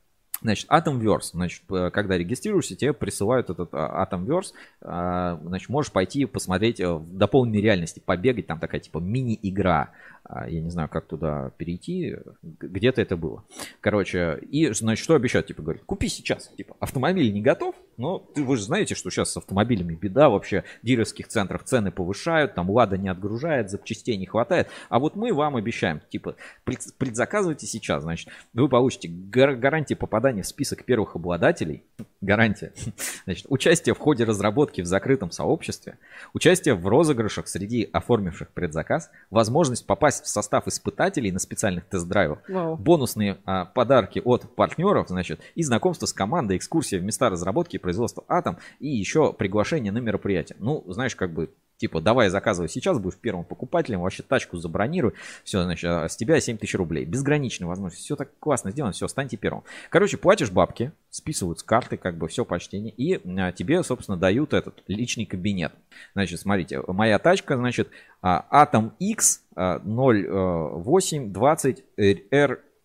Значит, 0.42 0.68
Atomverse, 0.68 1.30
значит, 1.32 1.62
когда 1.68 2.18
регистрируешься, 2.18 2.74
тебе 2.74 2.92
присылают 2.92 3.48
этот 3.48 3.70
а, 3.72 4.04
Atomverse, 4.04 4.52
а, 4.80 5.38
значит, 5.44 5.68
можешь 5.68 5.92
пойти 5.92 6.24
посмотреть 6.24 6.80
э, 6.80 6.92
в 6.92 7.16
дополненной 7.16 7.60
реальности, 7.60 8.02
побегать, 8.04 8.48
там 8.48 8.58
такая 8.58 8.80
типа 8.80 8.98
мини-игра, 8.98 9.90
я 10.28 10.60
не 10.60 10.70
знаю, 10.70 10.88
как 10.88 11.06
туда 11.06 11.50
перейти, 11.56 12.16
где-то 12.42 13.00
это 13.02 13.16
было. 13.16 13.44
Короче, 13.80 14.38
и, 14.50 14.72
значит, 14.72 15.02
что 15.02 15.14
обещают, 15.14 15.48
типа, 15.48 15.62
говорят, 15.62 15.82
купи 15.84 16.08
сейчас, 16.08 16.48
типа, 16.56 16.76
автомобиль 16.80 17.32
не 17.32 17.42
готов, 17.42 17.74
но 17.96 18.26
вы 18.36 18.56
же 18.56 18.62
знаете, 18.62 18.94
что 18.94 19.10
сейчас 19.10 19.32
с 19.32 19.36
автомобилями 19.36 19.94
беда, 19.94 20.28
вообще. 20.28 20.64
В 20.82 20.86
дилерских 20.86 21.28
центрах 21.28 21.64
цены 21.64 21.90
повышают, 21.90 22.54
там 22.54 22.70
Лада 22.70 22.96
не 22.96 23.08
отгружает, 23.08 23.70
запчастей 23.70 24.16
не 24.16 24.26
хватает, 24.26 24.68
а 24.88 24.98
вот 24.98 25.16
мы 25.16 25.32
вам 25.32 25.56
обещаем, 25.56 26.00
типа, 26.08 26.36
предзаказывайте 26.64 27.66
сейчас, 27.66 28.02
значит, 28.02 28.28
вы 28.54 28.68
получите 28.68 29.08
гар- 29.08 29.56
гарантии 29.56 29.94
попадания 29.94 30.42
в 30.42 30.46
список 30.46 30.84
первых 30.84 31.16
обладателей, 31.16 31.84
гарантия, 32.20 32.72
значит, 33.24 33.46
участие 33.48 33.94
в 33.94 33.98
ходе 33.98 34.24
разработки 34.24 34.80
в 34.80 34.86
закрытом 34.86 35.30
сообществе, 35.30 35.98
участие 36.32 36.74
в 36.74 36.86
розыгрышах 36.86 37.48
среди 37.48 37.88
оформивших 37.92 38.50
предзаказ, 38.50 39.10
возможность 39.30 39.86
попасть 39.86 40.11
попасть 40.12 40.24
в 40.24 40.28
состав 40.28 40.68
испытателей 40.68 41.30
на 41.30 41.38
специальных 41.38 41.84
тест-драйвах, 41.86 42.38
Вау. 42.48 42.76
бонусные 42.76 43.38
а, 43.44 43.64
подарки 43.64 44.20
от 44.24 44.54
партнеров, 44.54 45.08
значит, 45.08 45.40
и 45.54 45.62
знакомство 45.62 46.06
с 46.06 46.12
командой, 46.12 46.56
экскурсия 46.56 46.98
в 47.00 47.02
места 47.02 47.30
разработки 47.30 47.76
и 47.76 47.78
производства 47.78 48.24
Атом, 48.28 48.58
и 48.80 48.88
еще 48.88 49.32
приглашение 49.32 49.92
на 49.92 49.98
мероприятие. 49.98 50.56
Ну, 50.60 50.84
знаешь, 50.88 51.16
как 51.16 51.32
бы 51.32 51.50
Типа, 51.82 52.00
давай 52.00 52.28
заказывай 52.28 52.68
сейчас, 52.68 53.00
будешь 53.00 53.16
первым 53.16 53.44
покупателем, 53.44 54.02
вообще 54.02 54.22
тачку 54.22 54.56
забронируй, 54.56 55.14
все, 55.42 55.64
значит, 55.64 55.90
а 55.90 56.08
с 56.08 56.14
тебя 56.14 56.40
7 56.40 56.56
тысяч 56.56 56.76
рублей. 56.76 57.04
Безграничная 57.04 57.66
возможность, 57.66 58.04
все 58.04 58.14
так 58.14 58.28
классно 58.38 58.70
сделано, 58.70 58.92
все, 58.92 59.08
станьте 59.08 59.36
первым. 59.36 59.64
Короче, 59.90 60.16
платишь 60.16 60.52
бабки, 60.52 60.92
списывают 61.10 61.58
с 61.58 61.64
карты, 61.64 61.96
как 61.96 62.18
бы 62.18 62.28
все 62.28 62.44
почтение, 62.44 62.94
и 62.96 63.20
а, 63.36 63.50
тебе, 63.50 63.82
собственно, 63.82 64.16
дают 64.16 64.54
этот 64.54 64.80
личный 64.86 65.26
кабинет. 65.26 65.72
Значит, 66.14 66.38
смотрите, 66.38 66.80
моя 66.86 67.18
тачка, 67.18 67.56
значит, 67.56 67.88
а, 68.20 68.46
Atom 68.52 68.92
X 69.00 69.42
0820 69.56 71.84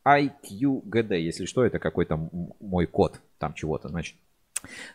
RIQGD, 0.08 1.20
если 1.20 1.46
что, 1.46 1.64
это 1.64 1.78
какой-то 1.78 2.18
мой 2.60 2.88
код 2.88 3.22
там 3.38 3.54
чего-то, 3.54 3.90
значит, 3.90 4.16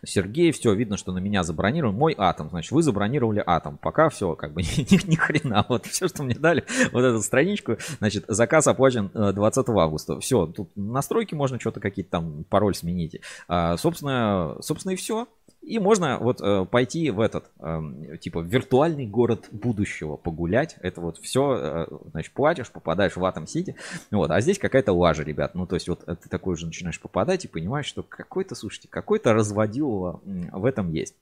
Сергей, 0.05 0.53
все, 0.53 0.75
видно, 0.75 0.97
что 0.97 1.13
на 1.13 1.19
меня 1.19 1.43
забронирован. 1.43 1.95
Мой 1.95 2.15
атом, 2.17 2.51
значит, 2.51 2.73
вы 2.73 2.83
забронировали 2.83 3.43
атом. 3.45 3.79
Пока 3.79 4.09
все, 4.09 4.35
как 4.35 4.53
бы, 4.53 4.63
ни, 4.63 5.11
ни 5.11 5.15
хрена. 5.15 5.65
Вот 5.69 5.87
все, 5.87 6.09
что 6.09 6.23
мне 6.23 6.35
дали, 6.35 6.65
вот 6.93 7.05
эту 7.05 7.23
страничку, 7.23 7.77
значит, 7.99 8.25
заказ 8.29 8.67
оплачен 8.67 9.11
20 9.13 9.69
э, 9.69 9.73
августа. 9.73 10.21
Все, 10.21 10.47
тут 10.47 10.71
настройки 10.77 11.35
можно 11.35 11.59
что-то 11.61 11.81
какие-то 11.81 12.11
там, 12.11 12.45
пароль 12.45 12.75
сменить. 12.75 13.21
А, 13.49 13.77
собственно, 13.77 14.57
собственно 14.61 14.93
и 14.93 14.97
все. 14.97 15.27
И 15.63 15.79
можно 15.79 16.19
вот 16.19 16.41
э, 16.41 16.67
пойти 16.69 17.11
в 17.11 17.21
этот, 17.21 17.51
э, 17.61 18.17
типа, 18.21 18.41
виртуальный 18.41 19.07
город 19.07 19.47
будущего 19.53 20.17
погулять. 20.17 20.77
Это 20.81 21.01
вот 21.01 21.19
все, 21.19 21.55
э, 21.55 21.87
значит, 22.11 22.33
платишь, 22.33 22.71
попадаешь 22.71 23.17
в 23.17 23.25
Атом 23.25 23.47
Сити. 23.47 23.77
Вот, 24.11 24.33
а 24.33 24.41
здесь 24.41 24.59
какая-то 24.59 24.93
лажа, 24.93 25.23
ребят. 25.23 25.55
Ну, 25.55 25.67
то 25.67 25.77
есть 25.77 25.89
вот 25.89 26.05
ты 26.05 26.29
такой 26.29 26.55
уже 26.55 26.67
начинаешь 26.67 27.01
попадать 27.01 27.45
и 27.45 27.49
понимаешь, 27.49 27.87
что 27.87 28.03
какой-то, 28.03 28.57
слушайте, 28.57 28.89
какой-то 28.89 29.33
разводил 29.35 30.21
в 30.25 30.65
этом 30.65 30.91
есть. 30.91 31.15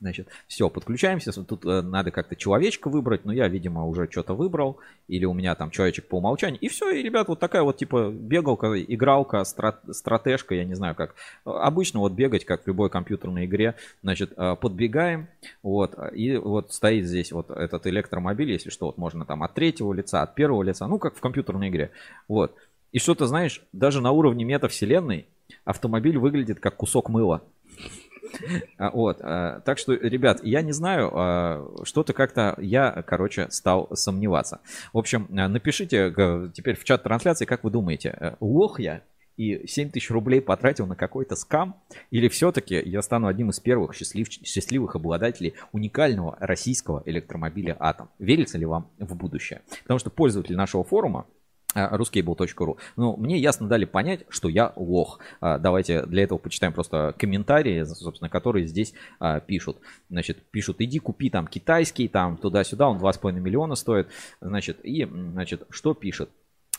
Значит, 0.00 0.28
все, 0.46 0.70
подключаемся. 0.70 1.32
Тут 1.42 1.64
э, 1.64 1.82
надо 1.82 2.10
как-то 2.10 2.36
человечка 2.36 2.88
выбрать, 2.88 3.24
но 3.24 3.32
я, 3.32 3.48
видимо, 3.48 3.84
уже 3.84 4.08
что-то 4.10 4.34
выбрал. 4.34 4.78
Или 5.08 5.24
у 5.24 5.34
меня 5.34 5.54
там 5.56 5.70
человечек 5.70 6.06
по 6.06 6.18
умолчанию. 6.18 6.60
И 6.60 6.68
все, 6.68 6.90
и, 6.90 7.02
ребят, 7.02 7.28
вот 7.28 7.40
такая 7.40 7.62
вот 7.62 7.76
типа 7.76 8.10
бегалка, 8.10 8.80
игралка, 8.80 9.42
страт, 9.44 9.80
стратежка, 9.90 10.54
я 10.54 10.64
не 10.64 10.74
знаю 10.74 10.94
как. 10.94 11.14
Обычно 11.44 12.00
вот 12.00 12.12
бегать, 12.12 12.44
как 12.44 12.62
в 12.62 12.66
любой 12.68 12.90
компьютерной 12.90 13.46
игре. 13.46 13.74
Значит, 14.02 14.32
э, 14.36 14.56
подбегаем, 14.60 15.28
вот, 15.62 15.96
и 16.12 16.36
вот 16.36 16.72
стоит 16.72 17.06
здесь 17.06 17.32
вот 17.32 17.50
этот 17.50 17.86
электромобиль, 17.86 18.52
если 18.52 18.70
что, 18.70 18.86
вот 18.86 18.98
можно 18.98 19.24
там 19.24 19.42
от 19.42 19.54
третьего 19.54 19.92
лица, 19.92 20.22
от 20.22 20.34
первого 20.34 20.62
лица, 20.62 20.86
ну, 20.86 20.98
как 20.98 21.16
в 21.16 21.20
компьютерной 21.20 21.68
игре. 21.70 21.90
Вот. 22.28 22.54
И 22.92 22.98
что-то, 22.98 23.26
знаешь, 23.26 23.62
даже 23.72 24.00
на 24.00 24.12
уровне 24.12 24.44
метавселенной 24.44 25.26
автомобиль 25.64 26.18
выглядит 26.18 26.60
как 26.60 26.76
кусок 26.76 27.08
мыла. 27.08 27.42
А, 28.76 28.90
вот, 28.90 29.18
а, 29.20 29.60
так 29.60 29.78
что, 29.78 29.92
ребят, 29.94 30.40
я 30.42 30.62
не 30.62 30.72
знаю, 30.72 31.10
а, 31.12 31.84
что-то 31.84 32.12
как-то 32.12 32.54
я, 32.58 33.02
короче, 33.06 33.48
стал 33.50 33.88
сомневаться. 33.94 34.60
В 34.92 34.98
общем, 34.98 35.26
напишите 35.30 36.12
теперь 36.54 36.76
в 36.76 36.84
чат 36.84 37.02
трансляции, 37.02 37.44
как 37.44 37.64
вы 37.64 37.70
думаете, 37.70 38.16
э, 38.18 38.34
лох 38.40 38.80
я 38.80 39.02
и 39.38 39.66
7 39.66 39.90
тысяч 39.90 40.10
рублей 40.10 40.42
потратил 40.42 40.86
на 40.86 40.96
какой-то 40.96 41.36
скам, 41.36 41.80
или 42.10 42.28
все-таки 42.28 42.74
я 42.84 43.00
стану 43.00 43.28
одним 43.28 43.50
из 43.50 43.60
первых 43.60 43.94
счастлив, 43.94 44.28
счастливых 44.28 44.96
обладателей 44.96 45.54
уникального 45.72 46.36
российского 46.40 47.02
электромобиля 47.06 47.76
«Атом». 47.78 48.10
Верится 48.18 48.58
ли 48.58 48.66
вам 48.66 48.90
в 48.98 49.14
будущее? 49.14 49.62
Потому 49.82 49.98
что 49.98 50.10
пользователи 50.10 50.56
нашего 50.56 50.82
форума 50.82 51.26
ruscable.ru. 51.86 52.78
Ну, 52.96 53.16
мне 53.16 53.38
ясно 53.38 53.68
дали 53.68 53.84
понять, 53.84 54.24
что 54.28 54.48
я 54.48 54.72
лох. 54.76 55.20
А, 55.40 55.58
давайте 55.58 56.04
для 56.06 56.24
этого 56.24 56.38
почитаем 56.38 56.72
просто 56.72 57.14
комментарии, 57.18 57.84
собственно, 57.84 58.28
которые 58.28 58.66
здесь 58.66 58.94
а, 59.20 59.40
пишут. 59.40 59.78
Значит, 60.10 60.38
пишут, 60.50 60.80
иди 60.80 60.98
купи 60.98 61.30
там 61.30 61.46
китайский, 61.46 62.08
там 62.08 62.36
туда-сюда, 62.36 62.88
он 62.88 62.98
2,5 62.98 63.32
миллиона 63.32 63.74
стоит. 63.74 64.08
Значит, 64.40 64.80
и, 64.84 65.04
значит, 65.04 65.66
что 65.70 65.94
пишет? 65.94 66.30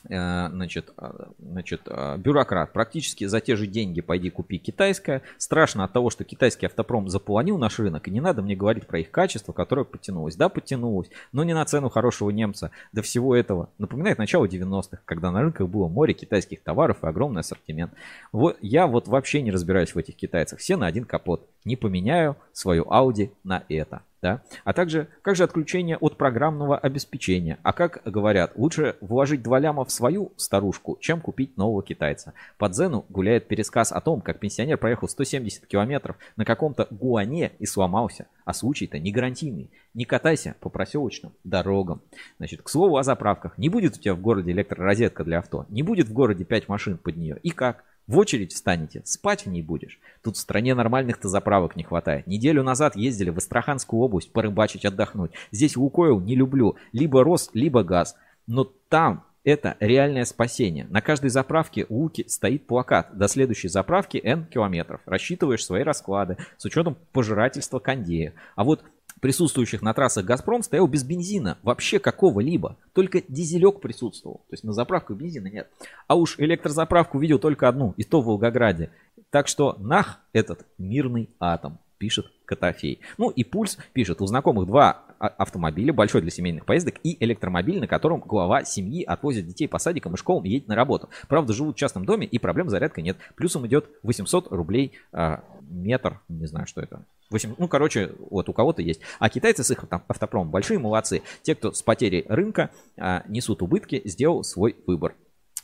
Э, 0.07 0.47
значит, 0.49 0.91
э, 0.97 1.11
значит, 1.39 1.81
э, 1.85 2.17
бюрократ, 2.17 2.71
практически 2.71 3.25
за 3.25 3.41
те 3.41 3.55
же 3.55 3.67
деньги 3.67 4.01
пойди 4.01 4.29
купи 4.29 4.57
китайское. 4.57 5.21
Страшно 5.37 5.83
от 5.83 5.93
того, 5.93 6.09
что 6.09 6.23
китайский 6.23 6.65
автопром 6.67 7.09
заполонил 7.09 7.57
наш 7.57 7.79
рынок, 7.79 8.07
и 8.07 8.11
не 8.11 8.21
надо 8.21 8.41
мне 8.41 8.55
говорить 8.55 8.87
про 8.87 8.99
их 8.99 9.11
качество, 9.11 9.51
которое 9.51 9.83
подтянулось. 9.83 10.35
Да, 10.35 10.47
подтянулось, 10.47 11.09
но 11.31 11.43
не 11.43 11.53
на 11.53 11.65
цену 11.65 11.89
хорошего 11.89 12.29
немца. 12.29 12.71
До 12.93 13.01
всего 13.01 13.35
этого 13.35 13.69
напоминает 13.77 14.17
начало 14.17 14.45
90-х, 14.45 14.99
когда 15.05 15.31
на 15.31 15.41
рынках 15.41 15.67
было 15.67 15.87
море 15.87 16.13
китайских 16.13 16.61
товаров 16.63 17.03
и 17.03 17.07
огромный 17.07 17.41
ассортимент. 17.41 17.91
Вот 18.31 18.57
я 18.61 18.87
вот 18.87 19.07
вообще 19.07 19.41
не 19.41 19.51
разбираюсь 19.51 19.93
в 19.93 19.97
этих 19.97 20.15
китайцах. 20.15 20.59
Все 20.59 20.77
на 20.77 20.87
один 20.87 21.05
капот. 21.05 21.45
Не 21.65 21.75
поменяю 21.75 22.37
свою 22.53 22.83
Audi 22.83 23.31
на 23.43 23.63
это. 23.67 24.01
Да? 24.21 24.41
А 24.65 24.73
также, 24.73 25.07
как 25.21 25.35
же 25.35 25.43
отключение 25.43 25.97
от 25.97 26.17
программного 26.17 26.77
обеспечения? 26.77 27.57
А 27.63 27.71
как 27.71 28.01
говорят, 28.03 28.51
лучше 28.55 28.97
вложить 28.99 29.41
два 29.41 29.59
ляма 29.59 29.85
в 29.85 29.91
свою 29.91 30.33
старушку, 30.35 30.97
чем 30.99 31.21
купить 31.21 31.55
нового 31.55 31.83
китайца. 31.83 32.33
По 32.57 32.67
Дзену 32.67 33.05
гуляет 33.09 33.47
пересказ 33.47 33.91
о 33.91 34.01
том, 34.01 34.21
как 34.21 34.39
пенсионер 34.39 34.77
проехал 34.77 35.07
170 35.07 35.67
километров 35.67 36.17
на 36.35 36.43
каком-то 36.43 36.87
гуане 36.89 37.53
и 37.59 37.65
сломался. 37.65 38.27
А 38.43 38.53
случай-то 38.53 38.99
не 38.99 39.11
гарантийный. 39.11 39.71
Не 39.93 40.05
катайся 40.05 40.55
по 40.59 40.69
проселочным 40.69 41.33
дорогам. 41.43 42.01
Значит, 42.37 42.61
к 42.61 42.69
слову 42.69 42.97
о 42.97 43.03
заправках. 43.03 43.57
Не 43.57 43.69
будет 43.69 43.95
у 43.95 43.99
тебя 43.99 44.15
в 44.15 44.21
городе 44.21 44.51
электророзетка 44.51 45.23
для 45.23 45.39
авто. 45.39 45.65
Не 45.69 45.83
будет 45.83 46.07
в 46.07 46.13
городе 46.13 46.43
5 46.43 46.67
машин 46.67 46.97
под 46.97 47.15
нее. 47.15 47.39
И 47.41 47.51
как? 47.51 47.83
В 48.09 48.17
очередь 48.17 48.53
встанете, 48.53 49.03
спать 49.05 49.45
в 49.45 49.49
ней 49.49 49.61
будешь. 49.61 49.99
Тут 50.23 50.35
в 50.35 50.39
стране 50.39 50.73
нормальных-то 50.73 51.29
заправок 51.29 51.75
не 51.75 51.83
хватает. 51.83 52.25
Неделю 52.25 52.63
назад 52.63 52.95
ездили 52.95 53.29
в 53.29 53.37
Астраханскую 53.37 54.01
область 54.01 54.31
порыбачить, 54.31 54.83
отдохнуть. 54.83 55.29
Здесь 55.51 55.77
Лукойл 55.77 56.19
не 56.19 56.35
люблю. 56.35 56.75
Либо 56.91 57.23
Рос, 57.23 57.51
либо 57.53 57.83
газ. 57.83 58.15
Но 58.47 58.63
там 58.63 59.25
это 59.43 59.77
реальное 59.79 60.25
спасение. 60.25 60.87
На 60.89 61.01
каждой 61.01 61.29
заправке 61.29 61.85
у 61.87 61.99
Луки 61.99 62.25
стоит 62.27 62.65
плакат. 62.65 63.15
До 63.15 63.27
следующей 63.27 63.67
заправки 63.67 64.17
N 64.17 64.45
километров. 64.45 65.01
Рассчитываешь 65.05 65.63
свои 65.63 65.83
расклады 65.83 66.37
с 66.57 66.65
учетом 66.65 66.97
пожирательства 67.11 67.77
кондея. 67.77 68.33
А 68.55 68.63
вот 68.63 68.83
присутствующих 69.19 69.81
на 69.81 69.93
трассах 69.93 70.25
«Газпром» 70.25 70.63
стоял 70.63 70.87
без 70.87 71.03
бензина, 71.03 71.57
вообще 71.63 71.99
какого-либо. 71.99 72.77
Только 72.93 73.21
дизелек 73.27 73.81
присутствовал. 73.81 74.37
То 74.49 74.53
есть 74.53 74.63
на 74.63 74.73
заправку 74.73 75.13
бензина 75.13 75.47
нет. 75.47 75.69
А 76.07 76.15
уж 76.15 76.39
электрозаправку 76.39 77.19
видел 77.19 77.39
только 77.39 77.67
одну, 77.67 77.93
и 77.97 78.03
то 78.03 78.21
в 78.21 78.25
Волгограде. 78.25 78.91
Так 79.29 79.47
что 79.47 79.75
нах 79.79 80.19
этот 80.33 80.65
мирный 80.77 81.29
атом, 81.39 81.79
пишет 81.97 82.25
Котофей. 82.49 82.99
Ну 83.19 83.29
и 83.29 83.43
Пульс 83.43 83.77
пишет, 83.93 84.21
у 84.21 84.25
знакомых 84.25 84.65
два 84.65 85.03
а, 85.19 85.27
автомобиля, 85.27 85.93
большой 85.93 86.21
для 86.21 86.31
семейных 86.31 86.65
поездок, 86.65 86.95
и 87.03 87.23
электромобиль, 87.23 87.79
на 87.79 87.85
котором 87.85 88.21
глава 88.21 88.63
семьи 88.63 89.03
отвозит 89.03 89.45
детей 89.45 89.67
по 89.67 89.77
садикам 89.77 90.15
и 90.15 90.17
школам 90.17 90.45
и 90.45 90.49
едет 90.49 90.67
на 90.67 90.75
работу. 90.75 91.09
Правда, 91.27 91.53
живут 91.53 91.75
в 91.75 91.79
частном 91.79 92.05
доме, 92.05 92.25
и 92.25 92.39
проблем 92.39 92.67
с 92.67 92.71
зарядкой 92.71 93.03
нет. 93.03 93.17
Плюсом 93.35 93.67
идет 93.67 93.87
800 94.01 94.51
рублей 94.51 94.93
а, 95.11 95.43
метр, 95.61 96.21
не 96.27 96.47
знаю, 96.47 96.65
что 96.65 96.81
это. 96.81 97.05
8, 97.29 97.53
ну, 97.59 97.67
короче, 97.67 98.13
вот 98.31 98.49
у 98.49 98.53
кого-то 98.53 98.81
есть. 98.81 99.01
А 99.19 99.29
китайцы 99.29 99.63
с 99.63 99.69
их 99.69 99.85
автопромом 100.07 100.49
большие 100.49 100.79
молодцы. 100.79 101.21
Те, 101.43 101.53
кто 101.53 101.71
с 101.71 101.83
потерей 101.83 102.25
рынка 102.27 102.71
а, 102.97 103.23
несут 103.27 103.61
убытки, 103.61 104.01
сделал 104.05 104.43
свой 104.43 104.75
выбор. 104.87 105.13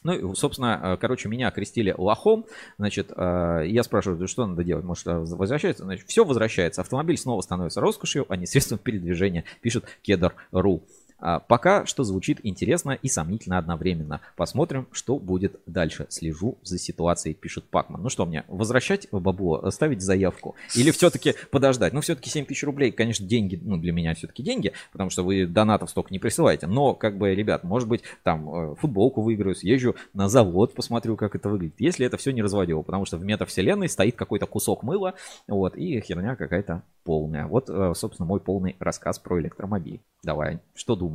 Ну, 0.06 0.36
собственно, 0.36 0.80
э, 0.84 0.98
короче, 1.02 1.28
меня 1.28 1.48
окрестили 1.48 1.92
лохом. 1.98 2.46
Значит, 2.78 3.12
э, 3.18 3.64
я 3.66 3.82
спрашиваю, 3.82 4.28
что 4.28 4.46
надо 4.46 4.64
делать? 4.64 4.86
Может, 4.86 5.08
э, 5.08 5.18
возвращается? 5.18 5.84
Значит, 5.84 6.08
все 6.08 6.24
возвращается. 6.24 6.82
Автомобиль 6.82 7.18
снова 7.18 7.42
становится 7.42 7.82
роскошью, 7.82 8.28
а 8.30 8.36
не 8.36 8.46
средством 8.46 8.78
передвижения, 8.78 9.46
пишет 9.62 9.86
Кедр.ру. 10.04 10.84
А 11.28 11.40
пока 11.40 11.88
что 11.88 12.04
звучит 12.04 12.40
интересно 12.44 12.92
и 12.92 13.08
сомнительно 13.08 13.58
одновременно. 13.58 14.22
Посмотрим, 14.36 14.88
что 14.92 15.18
будет 15.18 15.60
дальше. 15.66 16.06
Слежу 16.10 16.60
за 16.62 16.78
ситуацией, 16.78 17.34
пишет 17.34 17.66
Пакман. 17.68 18.04
Ну 18.04 18.10
что 18.10 18.28
мне, 18.28 18.44
возвращать 18.48 19.08
бабло, 19.12 19.72
ставить 19.72 20.04
заявку? 20.04 20.54
Или 20.76 20.92
все-таки 20.92 21.34
подождать? 21.50 21.94
Ну 21.94 22.02
все-таки 22.02 22.30
7 22.30 22.46
тысяч 22.46 22.64
рублей, 22.64 22.92
конечно, 22.92 23.26
деньги, 23.26 23.60
ну 23.60 23.78
для 23.78 23.92
меня 23.92 24.14
все-таки 24.14 24.44
деньги, 24.44 24.74
потому 24.92 25.10
что 25.10 25.24
вы 25.24 25.48
донатов 25.48 25.90
столько 25.90 26.14
не 26.14 26.20
присылаете. 26.20 26.68
Но, 26.68 26.94
как 26.94 27.18
бы, 27.18 27.34
ребят, 27.34 27.64
может 27.64 27.90
быть, 27.90 28.04
там 28.22 28.74
э, 28.74 28.76
футболку 28.76 29.24
выиграю, 29.24 29.56
съезжу 29.56 29.96
на 30.14 30.30
завод, 30.30 30.76
посмотрю, 30.76 31.18
как 31.18 31.34
это 31.34 31.50
выглядит. 31.50 31.80
Если 31.80 32.06
это 32.06 32.18
все 32.18 32.34
не 32.34 32.44
разводило, 32.44 32.84
потому 32.84 33.06
что 33.06 33.18
в 33.18 33.26
метавселенной 33.26 33.90
стоит 33.90 34.16
какой-то 34.16 34.46
кусок 34.46 34.84
мыла, 34.84 35.16
вот, 35.48 35.76
и 35.76 36.00
херня 36.02 36.36
какая-то 36.36 36.84
полная. 37.04 37.48
Вот, 37.48 37.68
э, 37.70 37.94
собственно, 37.96 38.28
мой 38.28 38.42
полный 38.42 38.76
рассказ 38.80 39.18
про 39.18 39.40
электромобиль. 39.40 40.02
Давай, 40.24 40.60
что 40.74 40.96
думаешь? 40.96 41.15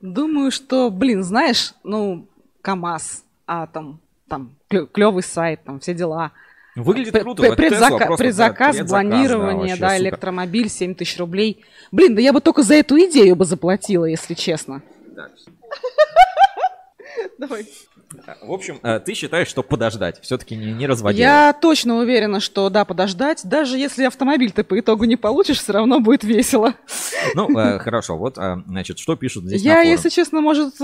Думаю, 0.00 0.50
что, 0.50 0.90
блин, 0.90 1.22
знаешь, 1.22 1.72
ну, 1.84 2.26
КАМАЗ, 2.62 3.24
Атом, 3.46 4.00
там, 4.28 4.56
клевый 4.68 5.22
сайт, 5.22 5.60
там, 5.64 5.80
все 5.80 5.94
дела. 5.94 6.32
Выглядит 6.74 7.12
П- 7.12 7.20
круто. 7.20 7.42
Предзака- 7.42 7.98
Тесла 7.98 8.16
предзаказ, 8.16 8.18
предзаказ, 8.76 8.76
планирование, 8.88 9.76
да, 9.76 9.88
да 9.88 9.98
электромобиль, 9.98 10.68
7 10.68 10.94
тысяч 10.94 11.18
рублей. 11.18 11.64
Блин, 11.90 12.14
да 12.14 12.20
я 12.20 12.32
бы 12.32 12.40
только 12.40 12.62
за 12.62 12.74
эту 12.74 12.96
идею 12.98 13.34
бы 13.36 13.44
заплатила, 13.44 14.04
если 14.04 14.34
честно. 14.34 14.82
Давай. 17.38 17.66
В 18.42 18.52
общем, 18.52 18.78
э, 18.82 19.00
ты 19.00 19.14
считаешь, 19.14 19.48
что 19.48 19.62
подождать, 19.62 20.20
все-таки 20.22 20.56
не, 20.56 20.72
не 20.72 20.86
разводить? 20.86 21.20
Я 21.20 21.52
точно 21.52 21.98
уверена, 21.98 22.40
что 22.40 22.70
да, 22.70 22.84
подождать. 22.84 23.42
Даже 23.44 23.76
если 23.76 24.04
автомобиль 24.04 24.50
ты 24.50 24.64
по 24.64 24.78
итогу 24.78 25.04
не 25.04 25.16
получишь, 25.16 25.58
все 25.58 25.72
равно 25.72 26.00
будет 26.00 26.24
весело. 26.24 26.74
Ну, 27.34 27.56
э, 27.58 27.78
хорошо, 27.78 28.16
вот, 28.16 28.38
э, 28.38 28.62
значит, 28.66 28.98
что 28.98 29.16
пишут 29.16 29.44
здесь 29.44 29.62
Я, 29.62 29.82
если 29.82 30.08
честно, 30.08 30.40
может, 30.40 30.74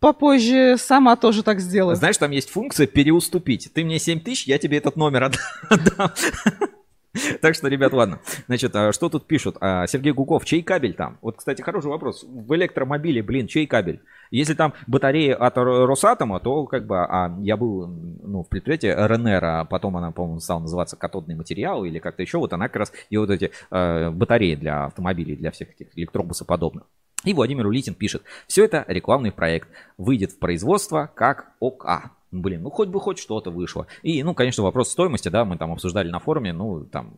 попозже 0.00 0.76
сама 0.76 1.16
тоже 1.16 1.42
так 1.42 1.60
сделаю. 1.60 1.96
Знаешь, 1.96 2.18
там 2.18 2.30
есть 2.30 2.50
функция 2.50 2.86
переуступить. 2.86 3.70
Ты 3.72 3.84
мне 3.84 3.98
7 3.98 4.20
тысяч, 4.20 4.46
я 4.46 4.58
тебе 4.58 4.78
этот 4.78 4.96
номер 4.96 5.30
отдам. 5.70 6.12
Так 7.40 7.54
что, 7.54 7.68
ребят, 7.68 7.92
ладно. 7.92 8.18
Значит, 8.46 8.74
а 8.74 8.92
что 8.92 9.08
тут 9.08 9.26
пишут? 9.26 9.56
А, 9.60 9.86
Сергей 9.86 10.12
Гуков, 10.12 10.44
чей 10.44 10.62
кабель 10.62 10.94
там? 10.94 11.18
Вот, 11.22 11.36
кстати, 11.36 11.62
хороший 11.62 11.86
вопрос. 11.86 12.24
В 12.24 12.54
электромобиле, 12.56 13.22
блин, 13.22 13.46
чей 13.46 13.66
кабель? 13.68 14.00
Если 14.34 14.54
там 14.54 14.74
батареи 14.88 15.30
от 15.30 15.56
Росатома, 15.56 16.40
то 16.40 16.66
как 16.66 16.86
бы, 16.86 16.98
а 16.98 17.32
я 17.40 17.56
был 17.56 17.86
ну, 17.86 18.42
в 18.42 18.48
предприятии 18.48 18.88
РНР, 18.88 19.44
а 19.44 19.64
потом 19.64 19.96
она, 19.96 20.10
по-моему, 20.10 20.40
стала 20.40 20.58
называться 20.58 20.96
катодный 20.96 21.36
материал 21.36 21.84
или 21.84 22.00
как-то 22.00 22.22
еще, 22.22 22.38
вот 22.38 22.52
она 22.52 22.66
как 22.66 22.76
раз 22.76 22.92
и 23.10 23.16
вот 23.16 23.30
эти 23.30 23.52
э, 23.70 24.10
батареи 24.10 24.56
для 24.56 24.86
автомобилей, 24.86 25.36
для 25.36 25.52
всех 25.52 25.70
этих 25.70 25.96
электробусоподобных. 25.96 26.82
И 27.22 27.32
Владимир 27.32 27.68
Улитин 27.68 27.94
пишет, 27.94 28.24
все 28.48 28.64
это 28.64 28.84
рекламный 28.88 29.30
проект, 29.30 29.68
выйдет 29.98 30.32
в 30.32 30.40
производство 30.40 31.12
как 31.14 31.52
ОКА. 31.60 32.10
Блин, 32.40 32.62
ну 32.62 32.70
хоть 32.70 32.88
бы 32.88 33.00
хоть 33.00 33.18
что-то 33.18 33.50
вышло. 33.50 33.86
И, 34.02 34.22
ну, 34.24 34.34
конечно, 34.34 34.64
вопрос 34.64 34.90
стоимости, 34.90 35.28
да, 35.28 35.44
мы 35.44 35.56
там 35.56 35.72
обсуждали 35.72 36.10
на 36.10 36.18
форуме, 36.18 36.52
ну, 36.52 36.84
там, 36.84 37.14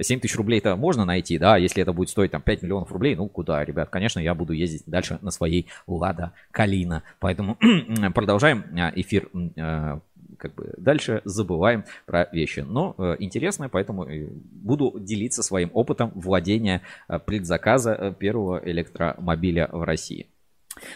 7 0.00 0.18
э, 0.18 0.20
тысяч 0.20 0.36
рублей-то 0.36 0.74
можно 0.74 1.04
найти, 1.04 1.38
да, 1.38 1.58
если 1.58 1.82
это 1.82 1.92
будет 1.92 2.08
стоить 2.08 2.30
там 2.30 2.40
5 2.40 2.62
миллионов 2.62 2.90
рублей, 2.90 3.14
ну, 3.14 3.28
куда, 3.28 3.62
ребят, 3.64 3.90
конечно, 3.90 4.20
я 4.20 4.34
буду 4.34 4.54
ездить 4.54 4.84
дальше 4.86 5.18
на 5.20 5.30
своей 5.30 5.66
Лада 5.86 6.32
Калина. 6.50 7.02
Поэтому 7.20 7.58
продолжаем 8.14 8.64
э, 8.74 8.92
эфир 8.96 9.28
э, 9.56 9.98
как 10.38 10.54
бы 10.54 10.74
дальше 10.78 11.20
забываем 11.24 11.84
про 12.06 12.28
вещи. 12.32 12.60
Но 12.60 12.94
э, 12.96 13.16
интересно, 13.18 13.68
поэтому 13.68 14.06
буду 14.30 14.98
делиться 14.98 15.42
своим 15.42 15.70
опытом 15.74 16.10
владения 16.14 16.80
э, 17.08 17.18
предзаказа 17.18 18.16
первого 18.18 18.62
электромобиля 18.64 19.68
в 19.70 19.82
России. 19.82 20.26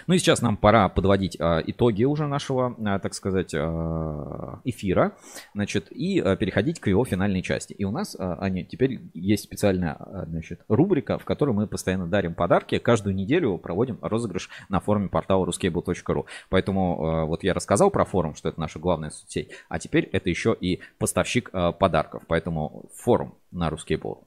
Ну 0.07 0.15
и 0.15 0.19
сейчас 0.19 0.43
нам 0.43 0.57
пора 0.57 0.89
подводить 0.89 1.37
а, 1.41 1.63
итоги 1.65 2.05
уже 2.05 2.27
нашего, 2.27 2.77
а, 2.85 2.99
так 2.99 3.15
сказать, 3.15 3.55
а, 3.55 4.61
эфира, 4.65 5.17
значит, 5.55 5.91
и 5.91 6.21
переходить 6.39 6.81
к 6.81 6.89
его 6.89 7.05
финальной 7.05 7.43
части. 7.43 7.73
И 7.73 7.85
у 7.85 7.91
нас, 7.91 8.17
Аня, 8.19 8.65
теперь 8.65 9.01
есть 9.15 9.45
специальная, 9.45 9.97
значит, 10.27 10.61
рубрика, 10.69 11.19
в 11.19 11.25
которой 11.25 11.53
мы 11.53 11.67
постоянно 11.67 12.07
дарим 12.07 12.35
подарки. 12.35 12.79
Каждую 12.79 13.15
неделю 13.15 13.59
проводим 13.59 13.99
розыгрыш 14.01 14.49
на 14.69 14.81
форуме 14.81 15.09
портала 15.09 15.47
ruscable.ru. 15.47 16.27
Поэтому 16.49 17.27
вот 17.27 17.45
я 17.45 17.55
рассказал 17.55 17.91
про 17.91 18.05
форум, 18.05 18.35
что 18.35 18.49
это 18.49 18.61
наша 18.61 18.79
главная 18.79 19.11
соцсеть, 19.11 19.51
а 19.69 19.79
теперь 19.79 20.09
это 20.13 20.31
еще 20.31 20.57
и 20.59 20.81
поставщик 20.99 21.51
подарков. 21.79 22.23
Поэтому 22.27 22.91
форум 22.95 23.35
на 23.51 23.69
Ruscable 23.69 24.25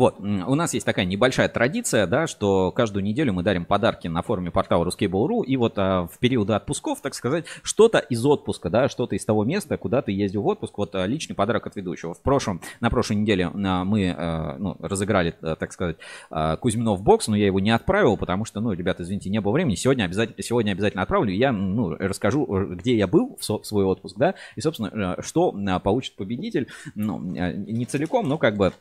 Вот, 0.00 0.18
у 0.18 0.54
нас 0.54 0.72
есть 0.72 0.86
такая 0.86 1.04
небольшая 1.04 1.50
традиция, 1.50 2.06
да, 2.06 2.26
что 2.26 2.72
каждую 2.72 3.04
неделю 3.04 3.34
мы 3.34 3.42
дарим 3.42 3.66
подарки 3.66 4.08
на 4.08 4.22
форуме 4.22 4.50
портала 4.50 4.86
Ruskable.ru, 4.86 5.44
и 5.44 5.58
вот 5.58 5.74
а, 5.76 6.06
в 6.06 6.18
периоды 6.18 6.54
отпусков, 6.54 7.02
так 7.02 7.12
сказать, 7.12 7.44
что-то 7.62 7.98
из 7.98 8.24
отпуска, 8.24 8.70
да, 8.70 8.88
что-то 8.88 9.14
из 9.14 9.26
того 9.26 9.44
места, 9.44 9.76
куда 9.76 10.00
ты 10.00 10.12
ездил 10.12 10.40
в 10.40 10.46
отпуск, 10.46 10.78
вот 10.78 10.94
а, 10.94 11.04
личный 11.04 11.36
подарок 11.36 11.66
от 11.66 11.76
ведущего. 11.76 12.14
В 12.14 12.22
прошлом, 12.22 12.62
на 12.80 12.88
прошлой 12.88 13.16
неделе 13.16 13.50
а, 13.52 13.84
мы, 13.84 14.14
а, 14.16 14.56
ну, 14.58 14.74
разыграли, 14.80 15.34
а, 15.42 15.54
так 15.54 15.70
сказать, 15.70 15.98
а, 16.30 16.56
Кузьминов 16.56 17.02
бокс, 17.02 17.28
но 17.28 17.36
я 17.36 17.44
его 17.44 17.60
не 17.60 17.70
отправил, 17.70 18.16
потому 18.16 18.46
что, 18.46 18.62
ну, 18.62 18.72
ребята, 18.72 19.02
извините, 19.02 19.28
не 19.28 19.42
было 19.42 19.52
времени, 19.52 19.74
сегодня 19.74 20.04
обязательно, 20.04 20.42
сегодня 20.42 20.72
обязательно 20.72 21.02
отправлю, 21.02 21.30
я, 21.30 21.52
ну, 21.52 21.90
расскажу, 21.90 22.46
где 22.70 22.96
я 22.96 23.06
был 23.06 23.36
в, 23.38 23.46
в 23.46 23.66
свой 23.66 23.84
отпуск, 23.84 24.16
да, 24.16 24.34
и, 24.56 24.62
собственно, 24.62 25.18
что 25.20 25.54
а, 25.68 25.78
получит 25.78 26.16
победитель, 26.16 26.68
ну, 26.94 27.18
не 27.20 27.84
целиком, 27.84 28.26
но 28.26 28.38
как 28.38 28.56
бы 28.56 28.72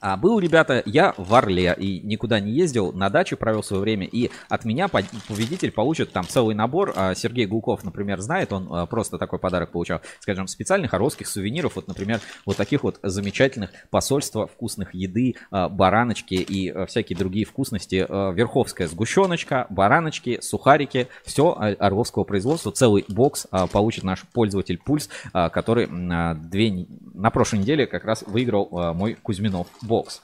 а 0.00 0.16
был, 0.16 0.38
ребята, 0.38 0.82
я 0.86 1.14
в 1.16 1.34
Орле 1.34 1.74
и 1.76 2.00
никуда 2.00 2.40
не 2.40 2.52
ездил, 2.52 2.92
на 2.92 3.10
даче 3.10 3.36
провел 3.36 3.62
свое 3.62 3.82
время, 3.82 4.06
и 4.06 4.30
от 4.48 4.64
меня 4.64 4.88
победитель 4.88 5.70
получит 5.70 6.12
там 6.12 6.26
целый 6.26 6.54
набор. 6.54 6.92
А 6.96 7.14
Сергей 7.14 7.46
Гулков, 7.46 7.84
например, 7.84 8.20
знает, 8.20 8.52
он 8.52 8.68
а, 8.70 8.86
просто 8.86 9.18
такой 9.18 9.38
подарок 9.38 9.72
получал, 9.72 10.00
скажем, 10.20 10.46
специальных 10.46 10.94
орловских 10.94 11.26
сувениров, 11.26 11.76
вот, 11.76 11.88
например, 11.88 12.20
вот 12.46 12.56
таких 12.56 12.82
вот 12.84 12.98
замечательных 13.02 13.70
посольства 13.90 14.46
вкусных 14.46 14.94
еды, 14.94 15.36
а, 15.50 15.68
бараночки 15.68 16.34
и 16.34 16.86
всякие 16.86 17.18
другие 17.18 17.44
вкусности. 17.44 18.06
Верховская 18.08 18.88
сгущеночка, 18.88 19.66
бараночки, 19.70 20.38
сухарики, 20.40 21.08
все 21.24 21.52
орловского 21.78 22.24
производства, 22.24 22.72
целый 22.72 23.04
бокс 23.08 23.46
получит 23.72 24.04
наш 24.04 24.22
пользователь 24.22 24.78
Пульс, 24.78 25.08
который 25.32 25.86
две, 25.86 26.86
на 27.14 27.30
прошлой 27.30 27.60
неделе 27.60 27.86
как 27.86 28.04
раз 28.04 28.24
выиграл 28.26 28.94
мой 28.94 29.14
Кузьминов 29.14 29.66
бокс. 29.88 30.22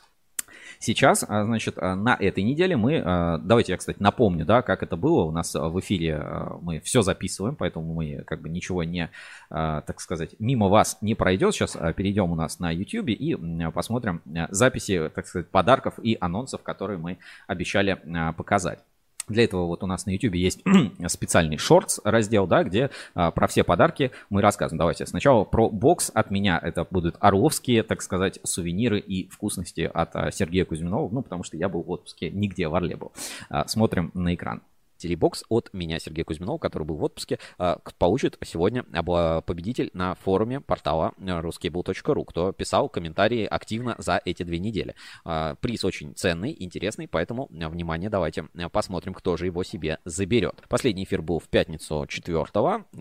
Сейчас, 0.78 1.24
а, 1.26 1.44
значит, 1.44 1.78
а, 1.78 1.96
на 1.96 2.14
этой 2.14 2.44
неделе 2.44 2.76
мы, 2.76 3.02
а, 3.02 3.38
давайте 3.38 3.72
я, 3.72 3.78
кстати, 3.78 3.96
напомню, 4.00 4.44
да, 4.44 4.60
как 4.60 4.82
это 4.82 4.96
было. 4.96 5.24
У 5.24 5.30
нас 5.30 5.54
в 5.54 5.80
эфире 5.80 6.22
мы 6.60 6.80
все 6.80 7.00
записываем, 7.00 7.56
поэтому 7.56 7.94
мы 7.94 8.22
как 8.26 8.42
бы 8.42 8.50
ничего 8.50 8.84
не, 8.84 9.10
так 9.48 9.98
сказать, 10.00 10.36
мимо 10.38 10.68
вас 10.68 10.98
не 11.00 11.14
пройдет. 11.14 11.54
Сейчас 11.54 11.72
перейдем 11.96 12.30
у 12.30 12.34
нас 12.34 12.58
на 12.58 12.70
YouTube 12.70 13.08
и 13.08 13.36
посмотрим 13.72 14.20
записи, 14.50 15.10
так 15.14 15.26
сказать, 15.26 15.48
подарков 15.48 15.94
и 16.02 16.18
анонсов, 16.20 16.62
которые 16.62 16.98
мы 16.98 17.18
обещали 17.46 17.98
показать. 18.36 18.80
Для 19.28 19.44
этого 19.44 19.66
вот 19.66 19.82
у 19.82 19.86
нас 19.86 20.06
на 20.06 20.10
YouTube 20.10 20.34
есть 20.34 20.62
специальный 21.08 21.58
шортс 21.58 22.00
раздел, 22.04 22.46
да, 22.46 22.64
где 22.64 22.90
а, 23.14 23.30
про 23.30 23.46
все 23.46 23.64
подарки 23.64 24.10
мы 24.30 24.42
рассказываем. 24.42 24.78
Давайте 24.78 25.06
сначала 25.06 25.44
про 25.44 25.68
бокс 25.70 26.10
от 26.14 26.30
меня. 26.30 26.58
Это 26.62 26.86
будут 26.90 27.16
орловские, 27.20 27.82
так 27.82 28.02
сказать, 28.02 28.38
сувениры 28.42 28.98
и 28.98 29.28
вкусности 29.28 29.90
от 29.92 30.14
а, 30.14 30.30
Сергея 30.30 30.64
Кузьминова. 30.64 31.12
Ну, 31.12 31.22
потому 31.22 31.44
что 31.44 31.56
я 31.56 31.68
был 31.68 31.82
в 31.82 31.90
отпуске, 31.90 32.30
нигде 32.30 32.68
в 32.68 32.74
Орле 32.74 32.96
был. 32.96 33.12
А, 33.48 33.66
смотрим 33.66 34.10
на 34.14 34.34
экран. 34.34 34.62
Мистери-бокс 35.04 35.44
от 35.48 35.70
меня, 35.72 35.98
Сергея 35.98 36.24
Кузьминова, 36.24 36.58
который 36.58 36.84
был 36.84 36.96
в 36.96 37.04
отпуске, 37.04 37.38
получит 37.98 38.38
сегодня 38.44 38.84
победитель 39.42 39.90
на 39.92 40.14
форуме 40.14 40.60
портала 40.60 41.12
ruscable.ru, 41.18 42.24
кто 42.24 42.52
писал 42.52 42.88
комментарии 42.88 43.44
активно 43.44 43.94
за 43.98 44.20
эти 44.24 44.42
две 44.42 44.58
недели. 44.58 44.94
Приз 45.60 45.84
очень 45.84 46.14
ценный, 46.14 46.56
интересный, 46.58 47.06
поэтому, 47.06 47.48
внимание, 47.50 48.08
давайте 48.08 48.48
посмотрим, 48.72 49.14
кто 49.14 49.36
же 49.36 49.46
его 49.46 49.62
себе 49.62 49.98
заберет. 50.04 50.62
Последний 50.68 51.04
эфир 51.04 51.22
был 51.22 51.38
в 51.38 51.48
пятницу 51.48 52.06
4 52.08 52.44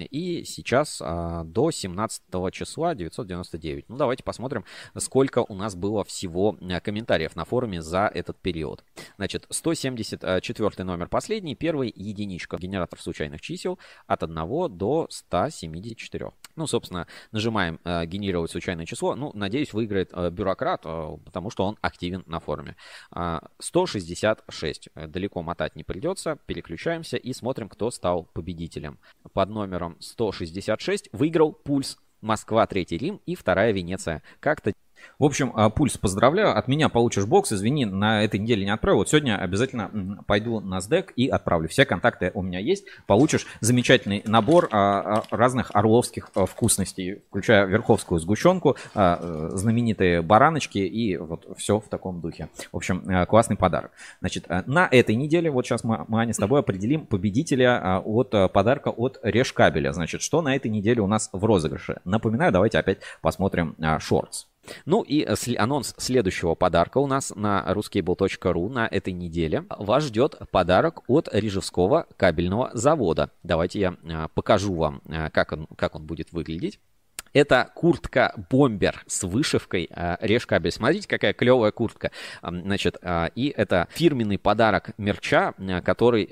и 0.09 0.43
сейчас 0.43 0.99
до 0.99 1.71
17 1.71 2.21
числа 2.51 2.95
999. 2.95 3.85
Ну, 3.87 3.97
давайте 3.97 4.23
посмотрим, 4.23 4.65
сколько 4.97 5.45
у 5.47 5.55
нас 5.55 5.75
было 5.75 6.03
всего 6.03 6.57
комментариев 6.83 7.35
на 7.35 7.45
форуме 7.45 7.81
за 7.81 8.11
этот 8.13 8.37
период. 8.37 8.83
Значит, 9.17 9.45
174 9.49 10.83
номер 10.83 11.07
последний, 11.07 11.55
первый 11.55 11.92
единичка, 11.95 12.57
генератор 12.57 12.99
случайных 12.99 13.41
чисел 13.41 13.79
от 14.07 14.23
1 14.23 14.77
до 14.77 15.07
174. 15.09 16.31
Ну, 16.55 16.67
собственно, 16.67 17.07
нажимаем 17.31 17.79
э, 17.83 18.05
генерировать 18.05 18.51
случайное 18.51 18.85
число. 18.85 19.15
Ну, 19.15 19.31
надеюсь, 19.33 19.73
выиграет 19.73 20.11
э, 20.13 20.29
бюрократ, 20.29 20.81
э, 20.85 21.17
потому 21.25 21.49
что 21.49 21.65
он 21.65 21.77
активен 21.81 22.23
на 22.27 22.39
форуме. 22.39 22.75
Э, 23.15 23.39
166. 23.59 24.89
Далеко 24.95 25.41
мотать 25.41 25.75
не 25.75 25.83
придется. 25.83 26.37
Переключаемся 26.45 27.17
и 27.17 27.33
смотрим, 27.33 27.69
кто 27.69 27.89
стал 27.89 28.25
победителем. 28.33 28.99
Под 29.33 29.49
номером 29.49 29.97
166 29.99 31.09
выиграл 31.11 31.53
Пульс 31.53 31.97
Москва, 32.21 32.65
Третий 32.67 32.97
Рим 32.97 33.19
и 33.25 33.35
Вторая 33.35 33.71
Венеция. 33.71 34.21
Как-то 34.39 34.73
в 35.19 35.25
общем, 35.25 35.51
а, 35.55 35.69
Пульс, 35.69 35.97
поздравляю. 35.97 36.57
От 36.57 36.67
меня 36.67 36.89
получишь 36.89 37.25
бокс. 37.25 37.51
Извини, 37.53 37.85
на 37.85 38.23
этой 38.23 38.39
неделе 38.39 38.65
не 38.65 38.71
отправил. 38.71 38.99
Вот 38.99 39.09
сегодня 39.09 39.37
обязательно 39.37 40.23
пойду 40.27 40.59
на 40.59 40.79
SDEC 40.79 41.13
и 41.15 41.27
отправлю. 41.27 41.69
Все 41.69 41.85
контакты 41.85 42.31
у 42.33 42.41
меня 42.41 42.59
есть. 42.59 42.85
Получишь 43.07 43.45
замечательный 43.61 44.21
набор 44.25 44.69
а, 44.71 45.23
а, 45.29 45.35
разных 45.35 45.71
орловских 45.73 46.29
вкусностей, 46.33 47.21
включая 47.29 47.65
верховскую 47.65 48.19
сгущенку, 48.19 48.75
знаменитые 48.93 50.21
бараночки 50.21 50.79
и 50.79 51.17
вот 51.17 51.47
все 51.57 51.79
в 51.79 51.87
таком 51.87 52.21
духе. 52.21 52.49
В 52.71 52.77
общем, 52.77 53.25
классный 53.27 53.55
подарок. 53.55 53.91
Значит, 54.19 54.47
на 54.49 54.87
этой 54.89 55.15
неделе, 55.15 55.51
вот 55.51 55.65
сейчас 55.65 55.83
мы, 55.83 56.05
мы 56.07 56.21
Аня, 56.21 56.33
с 56.33 56.37
тобой 56.37 56.59
определим 56.59 57.05
победителя 57.05 57.99
от 57.99 58.31
подарка 58.51 58.89
от 58.89 59.19
Решкабеля. 59.23 59.93
Значит, 59.93 60.21
что 60.21 60.41
на 60.41 60.55
этой 60.55 60.69
неделе 60.69 61.01
у 61.01 61.07
нас 61.07 61.29
в 61.31 61.43
розыгрыше? 61.43 62.01
Напоминаю, 62.05 62.51
давайте 62.51 62.79
опять 62.79 62.99
посмотрим 63.21 63.75
шортс. 63.99 64.47
Ну 64.85 65.01
и 65.01 65.23
э, 65.23 65.55
анонс 65.57 65.93
следующего 65.97 66.55
подарка 66.55 66.97
у 66.97 67.07
нас 67.07 67.33
на 67.35 67.63
ruscable.ru 67.67 68.69
на 68.69 68.87
этой 68.87 69.13
неделе. 69.13 69.65
Вас 69.69 70.05
ждет 70.05 70.37
подарок 70.51 71.01
от 71.07 71.29
Рижевского 71.31 72.07
кабельного 72.17 72.71
завода. 72.73 73.31
Давайте 73.43 73.79
я 73.79 73.95
э, 74.03 74.27
покажу 74.33 74.73
вам, 74.75 75.01
э, 75.07 75.29
как 75.29 75.51
он, 75.51 75.67
как 75.75 75.95
он 75.95 76.05
будет 76.05 76.31
выглядеть. 76.31 76.79
Это 77.33 77.71
куртка 77.73 78.35
бомбер 78.51 79.03
с 79.07 79.23
вышивкой 79.23 79.89
э, 79.89 80.17
Решкабель. 80.21 80.71
Смотрите, 80.71 81.07
какая 81.07 81.33
клевая 81.33 81.71
куртка. 81.71 82.11
Значит, 82.43 82.97
и 83.33 83.53
это 83.57 83.87
фирменный 83.91 84.37
подарок 84.37 84.91
мерча, 84.99 85.53
который 85.83 86.27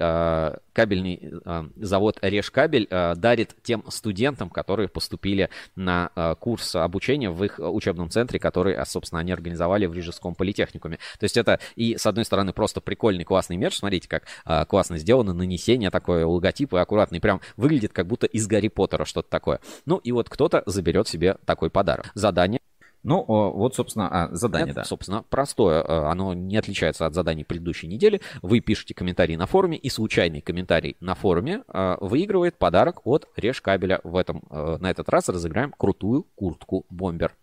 кабельный 0.74 1.20
э, 1.22 1.64
завод 1.76 2.18
Решкабель 2.22 2.88
э, 2.90 3.16
дарит 3.16 3.56
тем 3.64 3.84
студентам, 3.90 4.50
которые 4.50 4.88
поступили 4.88 5.50
на 5.76 6.12
э, 6.16 6.36
курс 6.40 6.76
обучения 6.76 7.30
в 7.30 7.44
их 7.44 7.60
учебном 7.60 8.10
центре, 8.10 8.40
который, 8.40 8.78
собственно, 8.86 9.20
они 9.20 9.32
организовали 9.32 9.86
в 9.86 9.94
Рижском 9.94 10.36
политехникуме. 10.36 10.98
То 11.20 11.24
есть 11.24 11.38
это 11.38 11.60
и, 11.76 11.98
с 11.98 12.06
одной 12.06 12.26
стороны, 12.26 12.54
просто 12.54 12.82
прикольный, 12.82 13.24
классный 13.24 13.58
мерч. 13.58 13.78
Смотрите, 13.78 14.08
как 14.08 14.68
классно 14.68 14.98
сделано 14.98 15.34
нанесение, 15.34 15.90
такое 15.90 16.26
и 16.26 16.76
аккуратный. 16.78 17.20
Прям 17.20 17.42
выглядит 17.58 17.94
как 17.94 18.08
будто 18.08 18.28
из 18.28 18.48
Гарри 18.48 18.68
Поттера 18.68 19.06
что-то 19.06 19.30
такое. 19.30 19.60
Ну 19.86 19.98
и 19.98 20.12
вот 20.12 20.30
кто-то 20.30 20.64
заберет 20.66 21.08
себе 21.08 21.38
такой 21.46 21.70
подарок. 21.70 22.12
Задание 22.14 22.61
ну, 23.04 23.24
вот, 23.24 23.76
собственно, 23.76 24.08
а, 24.10 24.36
задание, 24.36 24.72
Это, 24.72 24.82
да. 24.82 24.84
Собственно, 24.84 25.24
простое. 25.30 25.82
Э, 25.82 26.10
оно 26.10 26.34
не 26.34 26.58
отличается 26.58 27.06
от 27.06 27.14
заданий 27.14 27.44
предыдущей 27.44 27.88
недели. 27.88 28.22
Вы 28.42 28.60
пишете 28.60 28.94
комментарий 28.94 29.36
на 29.36 29.48
форуме, 29.48 29.78
и 29.78 29.90
случайный 29.90 30.42
комментарий 30.42 30.98
на 31.00 31.16
форуме 31.16 31.64
э, 31.68 31.98
выигрывает 32.00 32.58
подарок 32.58 33.06
от 33.06 33.28
Решкабеля. 33.36 34.02
В 34.04 34.16
этом, 34.16 34.44
э, 34.50 34.78
на 34.80 34.90
этот 34.90 35.10
раз 35.10 35.30
разыграем 35.30 35.74
крутую 35.78 36.28
куртку 36.36 36.86
бомбер. 36.90 37.36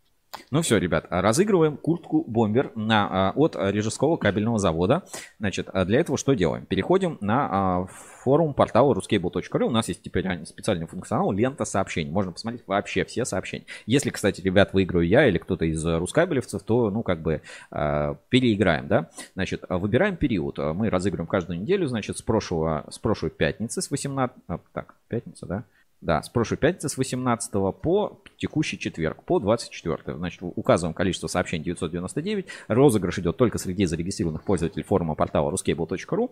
Ну 0.51 0.63
все, 0.63 0.79
ребят, 0.79 1.07
разыгрываем 1.11 1.77
куртку 1.77 2.25
бомбер 2.27 2.73
на, 2.75 3.33
от 3.35 3.57
Рижского 3.57 4.17
кабельного 4.17 4.59
завода. 4.59 5.03
Значит, 5.39 5.69
для 5.87 6.01
этого 6.01 6.19
что 6.19 6.35
делаем? 6.35 6.67
Переходим 6.67 7.19
на 7.21 7.87
форум 8.23 8.55
портала 8.55 8.95
ruscable.ru. 8.95 9.65
У 9.65 9.71
нас 9.71 9.89
есть 9.89 10.03
теперь 10.03 10.45
специальный 10.45 10.87
функционал 10.87 11.33
лента 11.33 11.65
сообщений. 11.65 12.11
Можно 12.11 12.33
посмотреть 12.33 12.63
вообще 12.67 13.05
все 13.05 13.25
сообщения. 13.25 13.65
Если, 13.87 14.11
кстати, 14.11 14.41
ребят, 14.41 14.73
выиграю 14.75 15.07
я 15.07 15.27
или 15.27 15.39
кто-то 15.39 15.65
из 15.65 15.85
рускабелевцев, 15.85 16.63
то, 16.63 16.91
ну, 16.91 17.03
как 17.03 17.21
бы 17.21 17.41
переиграем, 17.71 18.87
да. 18.87 19.11
Значит, 19.35 19.65
выбираем 19.69 20.17
период. 20.17 20.59
Мы 20.59 20.91
разыгрываем 20.91 21.27
каждую 21.27 21.61
неделю, 21.61 21.87
значит, 21.89 22.19
с 22.19 22.23
прошлого, 22.23 22.85
с 22.91 22.99
прошлой 22.99 23.31
пятницы, 23.31 23.81
с 23.83 23.91
18... 23.91 24.37
Так, 24.73 24.95
пятница, 25.09 25.47
да? 25.47 25.65
Да, 26.01 26.23
с 26.23 26.29
прошлой 26.29 26.59
пятницы 26.59 26.89
с 26.89 26.97
18 26.97 27.53
по 27.83 28.23
текущий 28.37 28.79
четверг, 28.79 29.25
по 29.25 29.41
24. 29.41 30.17
Значит, 30.17 30.41
указываем 30.43 30.95
количество 30.95 31.27
сообщений 31.27 31.65
999. 31.65 32.47
Розыгрыш 32.69 33.19
идет 33.19 33.37
только 33.37 33.59
среди 33.59 33.85
зарегистрированных 33.85 34.45
пользователей 34.45 34.85
форума 34.85 35.17
портала 35.17 35.51
ruscable.ru. 35.51 36.31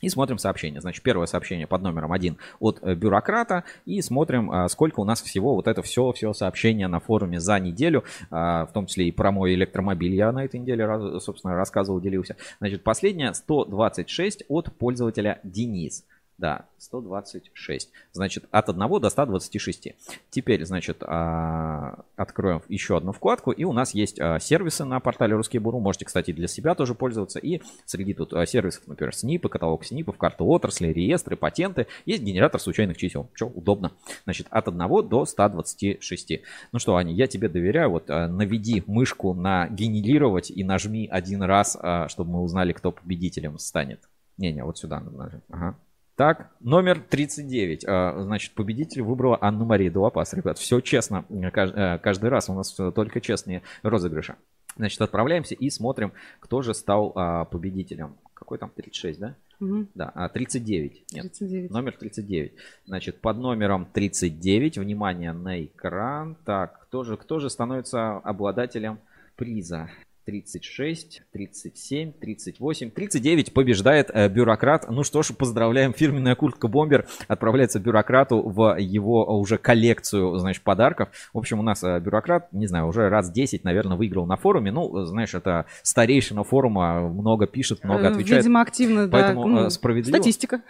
И 0.00 0.08
смотрим 0.08 0.38
сообщение. 0.38 0.80
Значит, 0.80 1.02
первое 1.02 1.26
сообщение 1.26 1.66
под 1.66 1.82
номером 1.82 2.12
один 2.12 2.38
от 2.60 2.78
э, 2.82 2.94
бюрократа. 2.94 3.64
И 3.84 4.00
смотрим, 4.00 4.50
а, 4.50 4.68
сколько 4.68 5.00
у 5.00 5.04
нас 5.04 5.20
всего 5.20 5.56
вот 5.56 5.66
это 5.66 5.82
все, 5.82 6.12
все 6.12 6.32
сообщение 6.32 6.86
на 6.86 7.00
форуме 7.00 7.40
за 7.40 7.58
неделю. 7.58 8.04
А, 8.30 8.66
в 8.66 8.72
том 8.72 8.86
числе 8.86 9.08
и 9.08 9.10
про 9.10 9.32
мой 9.32 9.54
электромобиль 9.54 10.14
я 10.14 10.30
на 10.30 10.44
этой 10.44 10.60
неделе, 10.60 11.18
собственно, 11.18 11.54
рассказывал, 11.54 12.00
делился. 12.00 12.36
Значит, 12.60 12.84
последнее 12.84 13.34
126 13.34 14.44
от 14.48 14.72
пользователя 14.76 15.40
Денис. 15.42 16.04
Да, 16.38 16.66
126. 16.78 17.90
Значит, 18.12 18.44
от 18.52 18.68
1 18.68 19.00
до 19.00 19.10
126. 19.10 19.88
Теперь, 20.30 20.64
значит, 20.64 21.02
а, 21.02 22.04
откроем 22.14 22.62
еще 22.68 22.96
одну 22.96 23.10
вкладку. 23.10 23.50
И 23.50 23.64
у 23.64 23.72
нас 23.72 23.92
есть 23.92 24.20
а, 24.20 24.38
сервисы 24.38 24.84
на 24.84 25.00
портале 25.00 25.34
Русский 25.34 25.58
Буру. 25.58 25.80
Можете, 25.80 26.04
кстати, 26.04 26.32
для 26.32 26.46
себя 26.46 26.76
тоже 26.76 26.94
пользоваться. 26.94 27.40
И 27.40 27.60
среди 27.86 28.14
тут 28.14 28.34
а, 28.34 28.46
сервисов, 28.46 28.86
например, 28.86 29.16
СНИПы, 29.16 29.48
каталог 29.48 29.84
СНИПов, 29.84 30.16
карты 30.16 30.44
отрасли, 30.44 30.92
реестры, 30.92 31.36
патенты. 31.36 31.88
Есть 32.06 32.22
генератор 32.22 32.60
случайных 32.60 32.98
чисел. 32.98 33.28
Что, 33.34 33.46
удобно. 33.46 33.90
Значит, 34.22 34.46
от 34.50 34.68
1 34.68 35.08
до 35.08 35.24
126. 35.24 36.32
Ну 36.70 36.78
что, 36.78 36.94
Аня, 36.94 37.12
я 37.12 37.26
тебе 37.26 37.48
доверяю. 37.48 37.90
Вот 37.90 38.08
наведи 38.08 38.84
мышку 38.86 39.34
на 39.34 39.66
генерировать 39.66 40.52
и 40.52 40.62
нажми 40.62 41.08
один 41.10 41.42
раз, 41.42 41.76
чтобы 42.06 42.30
мы 42.30 42.42
узнали, 42.42 42.72
кто 42.72 42.92
победителем 42.92 43.58
станет. 43.58 44.08
Не-не, 44.36 44.64
вот 44.64 44.78
сюда. 44.78 45.02
Ага. 45.50 45.76
Так, 46.18 46.50
номер 46.58 47.00
39. 47.08 47.84
А, 47.86 48.20
значит, 48.24 48.52
победитель 48.54 49.02
выбрала 49.02 49.38
Анну 49.40 49.64
Мария 49.64 49.88
Долопас. 49.88 50.34
Ребят, 50.34 50.58
все 50.58 50.80
честно. 50.80 51.24
Э, 51.30 51.98
каждый 51.98 52.28
раз 52.28 52.48
у 52.48 52.54
нас 52.54 52.72
только 52.72 53.20
честные 53.20 53.62
розыгрыши. 53.84 54.34
Значит, 54.76 55.00
отправляемся 55.00 55.54
и 55.54 55.70
смотрим, 55.70 56.12
кто 56.40 56.60
же 56.62 56.74
стал 56.74 57.12
а, 57.14 57.44
победителем. 57.44 58.16
Какой 58.34 58.58
там 58.58 58.72
36, 58.74 59.20
да? 59.20 59.36
Угу. 59.60 59.86
Да, 59.94 60.28
39. 60.34 61.04
А, 61.12 61.14
Нет, 61.14 61.22
39. 61.38 61.70
номер 61.70 61.96
39. 61.96 62.52
Значит, 62.86 63.20
под 63.20 63.38
номером 63.38 63.86
39, 63.86 64.78
внимание 64.78 65.32
на 65.32 65.64
экран. 65.64 66.36
Так, 66.44 66.80
кто 66.86 67.04
же, 67.04 67.16
кто 67.16 67.38
же 67.38 67.48
становится 67.48 68.16
обладателем 68.16 68.98
приза? 69.36 69.88
36, 70.28 71.22
37, 71.32 72.12
38, 72.12 72.90
39 72.90 73.54
побеждает 73.54 74.10
э, 74.12 74.28
бюрократ. 74.28 74.84
Ну 74.90 75.02
что 75.02 75.22
ж, 75.22 75.28
поздравляем. 75.34 75.94
Фирменная 75.94 76.34
куртка 76.34 76.68
бомбер 76.68 77.06
отправляется 77.28 77.80
бюрократу 77.80 78.42
в 78.42 78.76
его 78.78 79.24
уже 79.40 79.56
коллекцию, 79.56 80.36
значит, 80.36 80.62
подарков. 80.64 81.08
В 81.32 81.38
общем, 81.38 81.60
у 81.60 81.62
нас 81.62 81.82
э, 81.82 81.98
бюрократ, 82.00 82.52
не 82.52 82.66
знаю, 82.66 82.88
уже 82.88 83.08
раз 83.08 83.32
10, 83.32 83.64
наверное, 83.64 83.96
выиграл 83.96 84.26
на 84.26 84.36
форуме. 84.36 84.70
Ну, 84.70 85.06
знаешь, 85.06 85.32
это 85.32 85.64
старейшина 85.82 86.44
форума, 86.44 87.08
много 87.08 87.46
пишет, 87.46 87.82
много 87.82 88.02
э, 88.02 88.08
отвечает. 88.08 88.42
Видимо, 88.42 88.60
активно, 88.60 89.08
поэтому, 89.08 89.44
да. 89.44 89.62
Ну, 89.62 89.70
справедливо. 89.70 90.16
Статистика. 90.16 90.60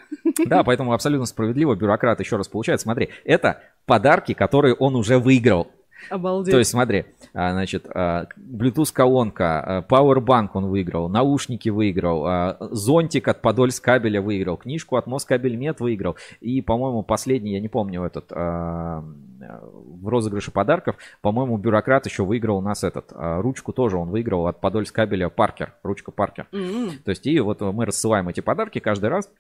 Да, 0.47 0.63
поэтому 0.63 0.93
абсолютно 0.93 1.27
справедливо 1.27 1.75
бюрократ 1.75 2.21
еще 2.21 2.37
раз 2.37 2.47
получает. 2.47 2.81
Смотри, 2.81 3.09
это 3.25 3.61
подарки, 3.87 4.35
которые 4.35 4.75
он 4.75 4.95
уже 4.95 5.19
выиграл. 5.19 5.67
Обалдеть. 6.11 6.53
То 6.53 6.59
есть, 6.59 6.71
смотри, 6.71 7.05
а, 7.35 7.53
значит, 7.53 7.87
а, 7.93 8.27
Bluetooth 8.37 8.93
колонка, 8.93 9.61
а, 9.61 9.83
Powerbank 9.83 10.51
он 10.55 10.67
выиграл, 10.67 11.09
наушники 11.09 11.69
выиграл, 11.69 12.57
зонтик 12.71 13.29
от 13.29 13.43
Подольск 13.43 13.85
кабеля 13.85 14.23
выиграл, 14.23 14.57
книжку 14.57 14.97
от 14.97 15.07
Москабельмет 15.07 15.81
выиграл. 15.81 16.17
И, 16.41 16.63
по-моему, 16.63 17.03
последний, 17.03 17.53
я 17.53 17.61
не 17.61 17.69
помню 17.69 18.05
этот, 18.05 18.31
в 18.31 20.09
розыгрыше 20.09 20.51
подарков, 20.51 20.97
по-моему, 21.21 21.57
бюрократ 21.57 22.07
еще 22.07 22.25
выиграл 22.25 22.59
у 22.59 22.63
нас 22.63 22.85
этот, 22.85 23.13
ручку 23.13 23.73
тоже 23.73 23.97
он 23.97 24.11
выиграл 24.11 24.47
от 24.47 24.61
Подольск 24.61 24.95
кабеля 24.95 25.29
Паркер, 25.29 25.75
ручка 25.83 26.11
Паркер. 26.11 26.49
Mm-hmm. 26.53 26.91
То 27.05 27.11
есть, 27.11 27.27
и 27.27 27.39
вот 27.41 27.61
мы 27.61 27.87
рассылаем 27.87 28.29
эти 28.29 28.41
подарки 28.41 28.79
каждый 28.79 29.11
раз. 29.11 29.31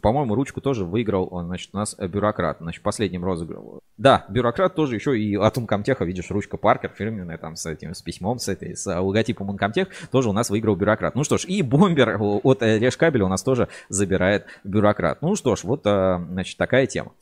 По-моему, 0.00 0.34
ручку 0.34 0.60
тоже 0.60 0.84
выиграл, 0.84 1.28
значит, 1.44 1.70
у 1.72 1.76
нас 1.76 1.96
бюрократ. 1.96 2.58
Значит, 2.60 2.82
последним 2.82 3.24
розыграл. 3.24 3.80
Да, 3.96 4.24
бюрократ 4.28 4.74
тоже 4.74 4.94
еще 4.94 5.18
и 5.18 5.34
от 5.36 5.56
Uncomtech, 5.56 6.04
видишь, 6.04 6.30
ручка 6.30 6.56
Паркер 6.56 6.90
фирменная 6.90 7.38
там 7.38 7.56
с 7.56 7.66
этим, 7.66 7.94
с 7.94 8.02
письмом, 8.02 8.38
с 8.38 8.48
этой, 8.48 8.76
с 8.76 8.86
логотипом 9.00 9.50
Uncomtech, 9.50 9.88
тоже 10.10 10.28
у 10.28 10.32
нас 10.32 10.50
выиграл 10.50 10.76
бюрократ. 10.76 11.14
Ну 11.14 11.24
что 11.24 11.38
ж, 11.38 11.44
и 11.46 11.62
бомбер 11.62 12.16
от 12.20 12.62
Решкабеля 12.62 13.24
у 13.24 13.28
нас 13.28 13.42
тоже 13.42 13.68
забирает 13.88 14.46
бюрократ. 14.64 15.20
Ну 15.22 15.34
что 15.34 15.56
ж, 15.56 15.64
вот, 15.64 15.82
значит, 15.82 16.56
такая 16.56 16.86
тема. 16.86 17.12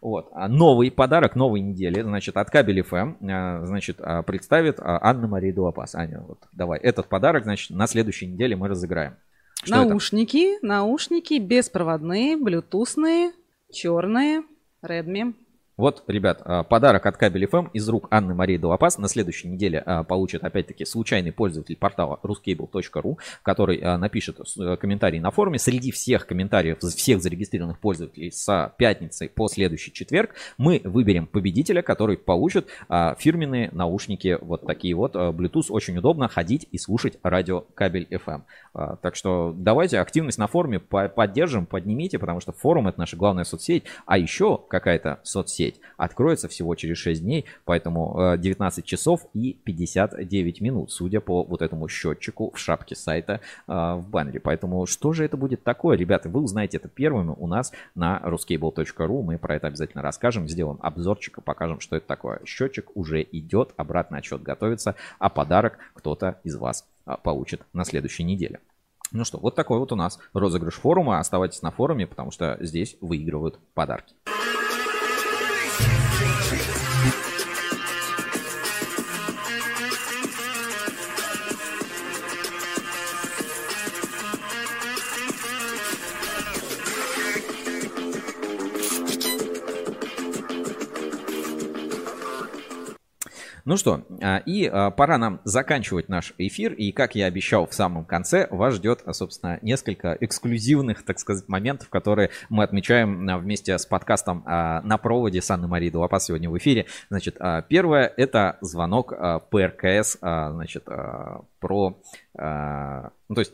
Вот. 0.00 0.28
А 0.32 0.48
новый 0.48 0.90
подарок 0.90 1.36
новой 1.36 1.60
недели, 1.60 2.02
значит, 2.02 2.36
от 2.36 2.50
Кабель 2.50 2.80
FM, 2.80 3.16
эм, 3.20 3.66
значит, 3.66 3.98
представит 4.26 4.78
Анна 4.80 5.26
Мария 5.26 5.54
Дуапас. 5.54 5.94
Аня, 5.94 6.20
вот, 6.26 6.38
давай. 6.52 6.78
Этот 6.80 7.08
подарок, 7.08 7.44
значит, 7.44 7.70
на 7.70 7.86
следующей 7.86 8.26
неделе 8.26 8.56
мы 8.56 8.68
разыграем. 8.68 9.14
Что 9.66 9.84
наушники, 9.84 10.56
это? 10.56 10.66
наушники 10.66 11.34
беспроводные, 11.34 12.36
блютусные, 12.36 13.32
черные, 13.72 14.44
Redmi. 14.80 15.34
Вот, 15.76 16.04
ребят, 16.06 16.40
а, 16.42 16.62
подарок 16.62 17.04
от 17.04 17.18
Кабель 17.18 17.44
FM 17.44 17.68
из 17.74 17.86
рук 17.86 18.08
Анны 18.10 18.32
Марии 18.32 18.56
Долопас. 18.56 18.96
На 18.96 19.08
следующей 19.08 19.48
неделе 19.48 19.82
а, 19.84 20.04
получит, 20.04 20.42
опять-таки, 20.42 20.86
случайный 20.86 21.32
пользователь 21.32 21.76
портала 21.76 22.18
ruscable.ru, 22.22 23.18
который 23.42 23.80
а, 23.80 23.98
напишет 23.98 24.38
э, 24.58 24.76
комментарий 24.78 25.20
на 25.20 25.30
форуме. 25.30 25.58
Среди 25.58 25.90
всех 25.90 26.26
комментариев, 26.26 26.78
всех 26.78 27.20
зарегистрированных 27.20 27.78
пользователей 27.78 28.32
с 28.32 28.74
пятницы 28.78 29.28
по 29.28 29.48
следующий 29.48 29.92
четверг 29.92 30.30
мы 30.56 30.80
выберем 30.82 31.26
победителя, 31.26 31.82
который 31.82 32.16
получит 32.16 32.68
фирменные 33.18 33.70
наушники 33.72 34.38
вот 34.40 34.66
такие 34.66 34.94
вот. 34.94 35.14
Bluetooth 35.14 35.66
очень 35.68 35.98
удобно 35.98 36.28
ходить 36.28 36.66
и 36.70 36.78
слушать 36.78 37.18
радио 37.22 37.64
Кабель 37.74 38.08
FM. 38.10 38.42
Так 39.02 39.16
что 39.16 39.54
давайте 39.56 40.00
активность 40.00 40.38
на 40.38 40.46
форуме 40.46 40.78
поддержим, 40.78 41.66
поднимите, 41.66 42.18
потому 42.18 42.40
что 42.40 42.52
форум 42.52 42.88
это 42.88 42.98
наша 42.98 43.16
главная 43.16 43.44
соцсеть, 43.44 43.84
а 44.06 44.18
еще 44.18 44.60
какая-то 44.68 45.20
соцсеть 45.22 45.65
сеть. 45.66 45.80
Откроется 45.96 46.48
всего 46.48 46.74
через 46.74 46.98
6 46.98 47.22
дней, 47.22 47.44
поэтому 47.64 48.36
19 48.38 48.84
э, 48.84 48.86
часов 48.86 49.26
и 49.34 49.54
59 49.64 50.60
минут, 50.60 50.92
судя 50.92 51.20
по 51.20 51.42
вот 51.42 51.62
этому 51.62 51.88
счетчику 51.88 52.52
в 52.54 52.58
шапке 52.58 52.94
сайта 52.94 53.40
э, 53.66 53.72
в 53.72 54.04
баннере. 54.08 54.40
Поэтому 54.40 54.86
что 54.86 55.12
же 55.12 55.24
это 55.24 55.36
будет 55.36 55.62
такое, 55.64 55.96
ребята? 55.96 56.28
Вы 56.28 56.40
узнаете 56.40 56.76
это 56.78 56.88
первыми 56.88 57.34
у 57.36 57.46
нас 57.46 57.72
на 57.94 58.20
ruscable.ru. 58.24 59.22
Мы 59.22 59.38
про 59.38 59.56
это 59.56 59.66
обязательно 59.66 60.02
расскажем, 60.02 60.48
сделаем 60.48 60.78
обзорчик 60.80 61.38
и 61.38 61.40
покажем, 61.40 61.80
что 61.80 61.96
это 61.96 62.06
такое. 62.06 62.40
Счетчик 62.44 62.90
уже 62.94 63.22
идет, 63.22 63.72
обратный 63.76 64.18
отчет 64.18 64.42
готовится, 64.42 64.94
а 65.18 65.28
подарок 65.28 65.78
кто-то 65.94 66.38
из 66.44 66.56
вас 66.56 66.86
э, 67.06 67.14
получит 67.22 67.62
на 67.72 67.84
следующей 67.84 68.24
неделе. 68.24 68.60
Ну 69.12 69.24
что, 69.24 69.38
вот 69.38 69.54
такой 69.54 69.78
вот 69.78 69.92
у 69.92 69.96
нас 69.96 70.18
розыгрыш 70.32 70.74
форума. 70.74 71.20
Оставайтесь 71.20 71.62
на 71.62 71.70
форуме, 71.70 72.06
потому 72.06 72.30
что 72.30 72.58
здесь 72.60 72.96
выигрывают 73.00 73.58
подарки. 73.74 74.14
Ну 93.66 93.76
что, 93.76 94.02
а, 94.22 94.36
и 94.46 94.64
а, 94.64 94.92
пора 94.92 95.18
нам 95.18 95.40
заканчивать 95.42 96.08
наш 96.08 96.32
эфир. 96.38 96.72
И, 96.72 96.92
как 96.92 97.16
я 97.16 97.26
обещал 97.26 97.66
в 97.66 97.74
самом 97.74 98.04
конце, 98.04 98.46
вас 98.48 98.74
ждет, 98.74 99.02
собственно, 99.10 99.58
несколько 99.60 100.16
эксклюзивных, 100.20 101.04
так 101.04 101.18
сказать, 101.18 101.48
моментов, 101.48 101.88
которые 101.88 102.30
мы 102.48 102.62
отмечаем 102.62 103.28
а, 103.28 103.38
вместе 103.38 103.76
с 103.76 103.84
подкастом 103.84 104.44
на 104.46 104.98
проводе 105.02 105.42
с 105.42 105.50
Анной 105.50 105.66
Марией 105.66 105.90
Долопас 105.90 106.26
сегодня 106.26 106.48
в 106.48 106.56
эфире. 106.58 106.86
Значит, 107.10 107.38
первое– 107.68 108.12
это 108.16 108.56
звонок 108.60 109.12
ПРКС, 109.50 110.18
значит, 110.20 110.84
про 111.58 111.98
ну, 113.28 113.34
то 113.34 113.40
есть 113.40 113.52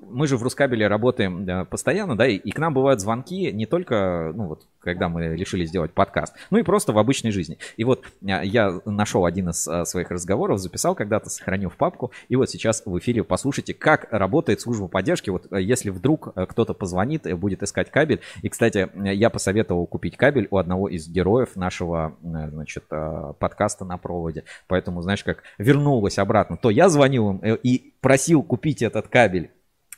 мы 0.00 0.26
же 0.26 0.36
в 0.36 0.42
Рускабеле 0.42 0.88
работаем 0.88 1.66
постоянно, 1.66 2.16
да, 2.16 2.26
и 2.26 2.50
к 2.50 2.58
нам 2.58 2.74
бывают 2.74 3.00
звонки 3.00 3.52
не 3.52 3.66
только, 3.66 4.32
ну, 4.34 4.46
вот, 4.46 4.66
когда 4.86 5.08
мы 5.08 5.36
решили 5.36 5.66
сделать 5.66 5.92
подкаст, 5.92 6.34
ну 6.50 6.58
и 6.58 6.62
просто 6.62 6.92
в 6.92 6.98
обычной 6.98 7.32
жизни. 7.32 7.58
И 7.76 7.84
вот 7.84 8.06
а, 8.22 8.42
я 8.42 8.80
нашел 8.86 9.26
один 9.26 9.50
из 9.50 9.66
а, 9.68 9.84
своих 9.84 10.10
разговоров, 10.10 10.58
записал 10.58 10.94
когда-то, 10.94 11.28
сохранил 11.28 11.68
в 11.68 11.76
папку, 11.76 12.12
и 12.28 12.36
вот 12.36 12.48
сейчас 12.48 12.82
в 12.86 12.98
эфире 12.98 13.24
послушайте, 13.24 13.74
как 13.74 14.06
работает 14.10 14.60
служба 14.60 14.88
поддержки. 14.88 15.28
Вот 15.28 15.46
а, 15.50 15.60
если 15.60 15.90
вдруг 15.90 16.32
кто-то 16.34 16.72
позвонит, 16.72 17.26
будет 17.38 17.62
искать 17.62 17.90
кабель. 17.90 18.20
И, 18.42 18.48
кстати, 18.48 18.88
я 18.94 19.28
посоветовал 19.28 19.86
купить 19.86 20.16
кабель 20.16 20.46
у 20.50 20.56
одного 20.56 20.88
из 20.88 21.08
героев 21.08 21.56
нашего, 21.56 22.16
значит, 22.22 22.84
подкаста 22.88 23.84
на 23.84 23.98
проводе. 23.98 24.44
Поэтому, 24.68 25.02
знаешь, 25.02 25.24
как 25.24 25.42
вернулась 25.58 26.18
обратно, 26.18 26.56
то 26.56 26.70
я 26.70 26.88
звонил 26.88 27.30
им 27.30 27.40
э, 27.42 27.56
и 27.62 27.92
просил 28.00 28.42
купить 28.42 28.82
этот 28.82 29.08
кабель 29.08 29.50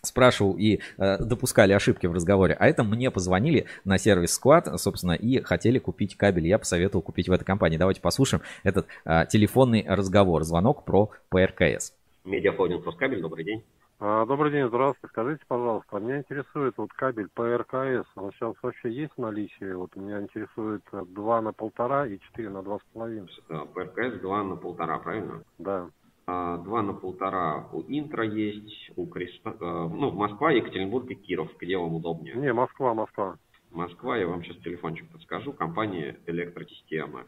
спрашивал 0.09 0.57
и 0.59 0.81
э, 0.99 1.19
допускали 1.19 1.73
ошибки 1.73 2.07
в 2.07 2.13
разговоре, 2.13 2.55
а 2.59 2.67
это 2.67 2.85
мне 2.85 3.11
позвонили 3.11 3.67
на 3.85 3.99
сервис 3.99 4.39
Squad, 4.39 4.77
собственно, 4.79 5.13
и 5.13 5.41
хотели 5.43 5.79
купить 5.79 6.17
кабель. 6.17 6.47
Я 6.47 6.59
посоветовал 6.59 7.03
купить 7.03 7.29
в 7.29 7.33
этой 7.33 7.45
компании. 7.45 7.79
Давайте 7.79 8.01
послушаем 8.01 8.43
этот 8.65 8.87
э, 9.05 9.25
телефонный 9.29 9.85
разговор, 9.89 10.43
звонок 10.45 10.85
про 10.85 11.11
ПРКС. 11.29 11.93
Медиахолдинг 12.25 12.85
Роскабель, 12.85 13.23
добрый 13.23 13.45
день. 13.45 13.65
А, 14.01 14.25
добрый 14.27 14.53
день, 14.53 14.69
здравствуйте. 14.69 15.11
Скажите, 15.11 15.45
пожалуйста, 15.49 15.99
меня 15.99 16.19
интересует 16.19 16.75
вот 16.77 16.93
кабель 16.93 17.29
ПРКС. 17.35 18.07
Он 18.15 18.31
сейчас 18.33 18.55
вообще 18.63 18.93
есть 18.93 19.13
в 19.17 19.21
наличии? 19.21 19.73
Вот 19.73 19.97
меня 19.97 20.21
интересует 20.21 20.83
2 20.93 21.43
на 21.43 21.53
полтора 21.53 22.07
и 22.07 22.21
4 22.21 22.49
на 22.51 22.59
2,5. 22.59 23.73
ПРКС 23.75 24.21
2 24.21 24.45
на 24.45 24.57
полтора, 24.57 24.99
правильно? 24.99 25.43
Да. 25.59 25.89
А, 26.31 26.59
два 26.59 26.83
на 26.83 26.93
полтора 26.93 27.69
у 27.73 27.81
Интра 27.89 28.23
есть, 28.23 28.91
у 28.97 29.07
Креста, 29.07 29.57
э, 29.59 29.89
ну, 29.91 30.11
Москва, 30.11 30.53
Екатеринбург 30.53 31.11
и 31.11 31.15
Киров, 31.15 31.49
где 31.59 31.79
вам 31.79 31.95
удобнее? 31.95 32.35
Не, 32.35 32.53
Москва, 32.53 32.93
Москва. 32.93 33.39
Москва, 33.71 34.19
я 34.19 34.27
вам 34.27 34.45
сейчас 34.45 34.59
телефончик 34.59 35.09
подскажу, 35.09 35.55
компания 35.55 36.19
Электросистемы. 36.27 37.25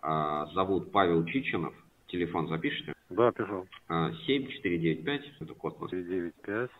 А, 0.00 0.46
зовут 0.54 0.90
Павел 0.92 1.26
Чичинов, 1.26 1.74
телефон 2.06 2.48
запишите? 2.48 2.94
Да, 3.10 3.32
пишу. 3.32 3.66
7495, 3.88 5.20
а, 5.20 5.44
это 5.44 5.52
код 5.52 5.78
Москвы. 5.80 6.00
495. 6.06 6.70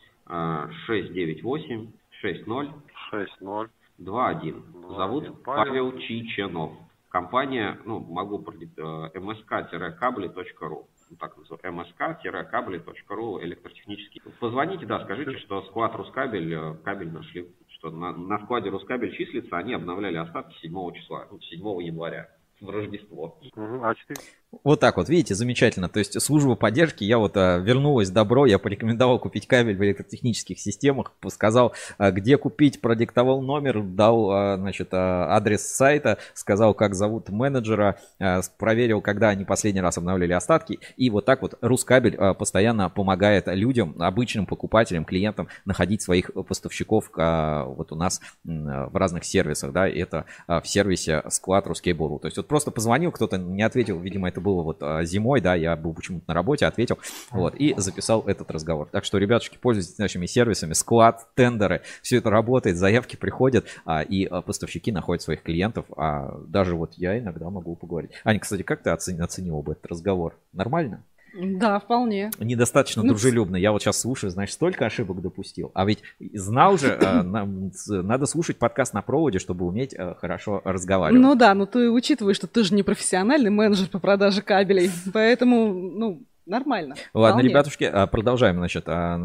698 0.86 1.93
60 2.23 2.70
60 3.11 3.70
21. 3.99 4.62
Зовут 4.97 5.43
Павел, 5.45 5.99
Чичинов. 5.99 6.73
Компания, 7.11 7.78
ну, 7.85 8.01
могу 8.01 8.39
э, 8.39 9.19
msk-кабли.ру 9.19 10.86
так 11.16 11.36
называемый, 11.36 11.85
msk-кабли.ру 11.86 13.40
электротехнический. 13.43 14.20
Позвоните, 14.40 14.86
да, 14.86 15.05
скажите, 15.05 15.39
что 15.39 15.62
склад 15.62 15.94
Рускабель, 15.94 16.52
э, 16.55 16.74
кабель 16.85 17.10
нашли, 17.10 17.48
что 17.68 17.90
на, 17.90 18.12
на 18.12 18.44
складе 18.44 18.70
Рускабель 18.70 19.16
числится, 19.16 19.56
они 19.56 19.74
обновляли 19.74 20.16
остатки 20.16 20.56
7 20.60 20.93
числа, 20.94 21.28
7 21.40 21.60
января 21.82 22.28
в 22.60 22.68
Рождество. 22.70 23.39
Угу, 23.55 23.85
а 23.85 23.94
4 23.94 24.20
вот 24.64 24.80
так 24.80 24.96
вот, 24.96 25.08
видите, 25.08 25.34
замечательно. 25.34 25.88
То 25.88 25.98
есть 25.98 26.20
служба 26.22 26.54
поддержки, 26.54 27.04
я 27.04 27.18
вот 27.18 27.36
а, 27.36 27.58
вернулась 27.58 28.10
добро, 28.10 28.46
я 28.46 28.58
порекомендовал 28.58 29.18
купить 29.18 29.46
кабель 29.46 29.76
в 29.76 29.84
электротехнических 29.84 30.58
системах, 30.58 31.12
сказал, 31.28 31.74
а, 31.98 32.10
где 32.10 32.38
купить, 32.38 32.80
продиктовал 32.80 33.42
номер, 33.42 33.82
дал, 33.82 34.30
а, 34.30 34.56
значит, 34.56 34.88
а, 34.92 35.36
адрес 35.36 35.66
сайта, 35.66 36.18
сказал, 36.34 36.72
как 36.72 36.94
зовут 36.94 37.28
менеджера, 37.28 37.98
а, 38.18 38.40
проверил, 38.56 39.02
когда 39.02 39.28
они 39.28 39.44
последний 39.44 39.82
раз 39.82 39.98
обновляли 39.98 40.32
остатки. 40.32 40.78
И 40.96 41.10
вот 41.10 41.26
так 41.26 41.42
вот 41.42 41.58
Рускабель 41.60 42.16
а, 42.16 42.32
постоянно 42.32 42.88
помогает 42.88 43.48
людям, 43.48 43.96
обычным 43.98 44.46
покупателям, 44.46 45.04
клиентам 45.04 45.48
находить 45.66 46.00
своих 46.00 46.30
поставщиков 46.32 47.10
а, 47.16 47.64
вот 47.64 47.92
у 47.92 47.96
нас 47.96 48.20
а, 48.46 48.88
в 48.88 48.96
разных 48.96 49.24
сервисах, 49.24 49.72
да, 49.72 49.86
это 49.86 50.24
а, 50.46 50.60
в 50.60 50.68
сервисе 50.68 51.22
склад 51.28 51.66
Ruskable.ru. 51.66 52.18
То 52.18 52.26
есть 52.26 52.38
вот 52.38 52.48
просто 52.48 52.70
позвонил, 52.70 53.12
кто-то 53.12 53.36
не 53.36 53.62
ответил, 53.62 54.00
видимо, 54.00 54.28
это 54.28 54.38
это 54.39 54.40
было 54.40 54.62
вот 54.62 54.78
а, 54.82 55.05
зимой, 55.05 55.40
да, 55.40 55.55
я 55.55 55.77
был 55.77 55.93
почему-то 55.93 56.24
на 56.28 56.35
работе, 56.35 56.66
ответил, 56.66 56.98
вот, 57.31 57.55
и 57.56 57.74
записал 57.77 58.23
этот 58.27 58.51
разговор. 58.51 58.89
Так 58.90 59.05
что, 59.05 59.19
ребятушки, 59.19 59.59
пользуйтесь 59.60 59.98
нашими 59.98 60.27
сервисами, 60.27 60.73
склад, 60.73 61.27
тендеры, 61.35 61.82
все 62.02 62.19
это 62.19 62.31
работает, 62.31 62.77
заявки 62.77 63.16
приходят, 63.16 63.66
а, 63.85 64.02
и 64.02 64.24
а, 64.24 64.40
поставщики 64.43 64.93
находят 64.93 65.23
своих 65.23 65.43
клиентов, 65.43 65.86
а 65.97 66.39
даже 66.47 66.77
вот 66.77 66.94
я 66.97 67.19
иногда 67.19 67.51
могу 67.51 67.74
поговорить. 67.74 68.12
Аня, 68.24 68.39
кстати, 68.39 68.62
как 68.62 68.82
ты 68.82 68.90
оценил, 68.90 69.24
оценила 69.24 69.60
бы 69.60 69.73
этот 69.73 69.86
разговор? 69.86 70.36
Нормально? 70.52 71.02
Да, 71.40 71.78
вполне. 71.78 72.31
Недостаточно 72.39 73.02
ну, 73.02 73.10
дружелюбно. 73.10 73.56
Я 73.56 73.73
вот 73.73 73.82
сейчас 73.82 74.01
слушаю, 74.01 74.31
значит, 74.31 74.55
столько 74.55 74.86
ошибок 74.86 75.23
допустил. 75.23 75.70
А 75.74 75.85
ведь 75.85 76.02
знал 76.35 76.77
же, 76.78 76.89
э, 76.89 77.23
надо 78.02 78.27
слушать 78.27 78.59
подкаст 78.59 78.93
на 78.93 79.02
проводе, 79.02 79.39
чтобы 79.39 79.66
уметь 79.66 79.94
э, 79.94 80.15
хорошо 80.20 80.60
разговаривать. 80.65 81.23
Ну 81.23 81.35
да, 81.35 81.55
но 81.55 81.66
ты 81.66 81.90
учитываешь, 81.90 82.36
что 82.36 82.47
ты 82.47 82.65
же 82.65 82.74
не 82.74 82.82
профессиональный 82.82 83.51
менеджер 83.51 83.89
по 83.89 84.01
продаже 84.01 84.43
кабелей. 84.43 84.90
Поэтому, 85.12 85.73
ну, 85.73 86.23
Нормально. 86.48 86.94
Ладно, 87.12 87.34
Вполне. 87.34 87.48
ребятушки, 87.50 87.84
а, 87.84 88.06
продолжаем, 88.06 88.56
значит, 88.56 88.84
а, 88.88 89.20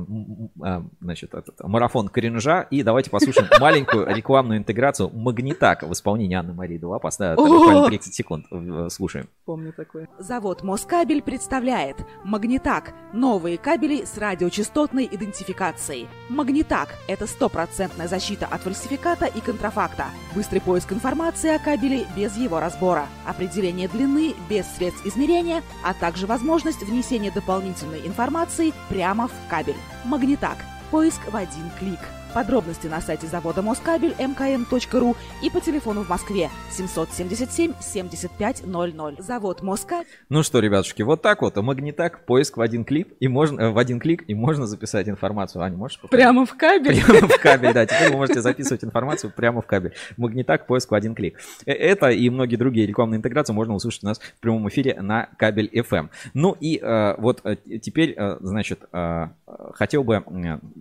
а, 0.61 0.83
значит 0.99 1.33
этот, 1.33 1.55
марафон 1.61 2.09
кринжа. 2.09 2.67
И 2.69 2.83
давайте 2.83 3.09
послушаем 3.09 3.47
маленькую 3.61 4.13
рекламную 4.13 4.59
интеграцию 4.59 5.09
Магнитак 5.13 5.83
в 5.83 5.93
исполнении 5.93 6.35
Анны 6.35 6.53
Марии 6.53 6.77
Дулапас. 6.77 7.17
Да, 7.17 7.35
буквально 7.35 7.87
30 7.87 8.13
секунд 8.13 8.45
слушаем. 8.89 9.29
Помню 9.45 9.71
такое. 9.71 10.09
Завод 10.19 10.63
Москабель 10.63 11.21
представляет 11.21 11.95
Магнитак. 12.25 12.93
Новые 13.13 13.57
кабели 13.57 14.03
с 14.03 14.17
радиочастотной 14.17 15.07
идентификацией. 15.09 16.09
Магнитак– 16.27 16.89
это 17.07 17.25
стопроцентная 17.25 18.09
защита 18.09 18.47
от 18.47 18.61
фальсификата 18.61 19.27
и 19.27 19.39
контрафакта. 19.39 20.07
Быстрый 20.35 20.59
поиск 20.59 20.91
информации 20.91 21.55
о 21.55 21.59
кабеле 21.59 22.05
без 22.17 22.35
его 22.35 22.59
разбора. 22.59 23.05
Определение 23.25 23.87
длины 23.87 24.33
без 24.49 24.65
средств 24.75 25.05
измерения, 25.05 25.61
а 25.85 25.93
также 25.93 26.27
возможность 26.27 26.83
внесения 26.83 27.12
внесение 27.14 27.31
дополнительной 27.31 28.07
информации 28.07 28.73
прямо 28.90 29.27
в 29.27 29.34
кабель. 29.48 29.76
Магнитак. 30.03 30.57
Поиск 30.90 31.22
в 31.31 31.35
один 31.35 31.69
клик. 31.77 31.99
Подробности 32.34 32.88
на 32.88 32.99
сайте 32.99 33.27
завода 33.27 33.61
Москабель 33.61 34.15
мкн.ру 34.19 35.15
и 35.43 35.49
по 35.51 35.61
телефону 35.61 36.03
в 36.03 36.10
Москве 36.10 36.49
777 36.72 37.73
75 37.80 38.65
00. 38.65 39.15
Завод 39.19 39.61
Москабель. 39.61 40.07
Ну 40.30 40.41
что, 40.41 40.60
ребятушки, 40.60 41.03
вот 41.03 41.22
так 41.22 41.43
вот. 41.43 41.55
Магнитак, 41.57 42.26
поиск 42.26 42.57
в 42.57 42.61
один 42.61 42.85
клик 42.85 43.10
и 43.19 43.27
можно 43.27 43.61
э, 43.61 43.69
в 43.69 43.77
один 43.77 43.99
клик 43.99 44.23
и 44.27 44.34
можно 44.34 44.65
записать 44.65 45.07
информацию. 45.07 45.61
Аня, 45.61 45.77
можешь? 45.77 45.99
Повторить? 45.99 46.23
Прямо 46.23 46.45
в 46.45 46.57
кабель. 46.57 47.03
Прямо 47.03 47.27
в 47.27 47.39
кабель, 47.39 47.73
да. 47.73 47.85
Теперь 47.85 48.10
вы 48.10 48.18
можете 48.18 48.41
записывать 48.41 48.84
информацию 48.84 49.31
прямо 49.35 49.61
в 49.61 49.68
кабель. 49.68 49.93
Магнитак, 50.18 50.65
поиск 50.65 50.89
в 50.89 50.95
один 50.95 51.14
клик. 51.14 51.39
Э, 51.68 51.72
это 51.72 52.10
и 52.10 52.30
многие 52.31 52.55
другие 52.55 52.88
рекламные 52.88 53.19
интеграции 53.19 53.53
можно 53.53 53.76
услышать 53.76 54.03
у 54.03 54.07
нас 54.07 54.19
в 54.19 54.39
прямом 54.39 54.68
эфире 54.69 54.99
на 54.99 55.30
кабель 55.38 55.69
FM. 55.72 56.10
Ну 56.34 56.57
и 56.60 56.80
э, 56.81 57.15
вот 57.19 57.41
э, 57.43 57.57
теперь, 57.80 58.15
э, 58.18 58.38
значит, 58.41 58.80
э, 58.91 59.27
хотел 59.73 60.03
бы 60.03 60.23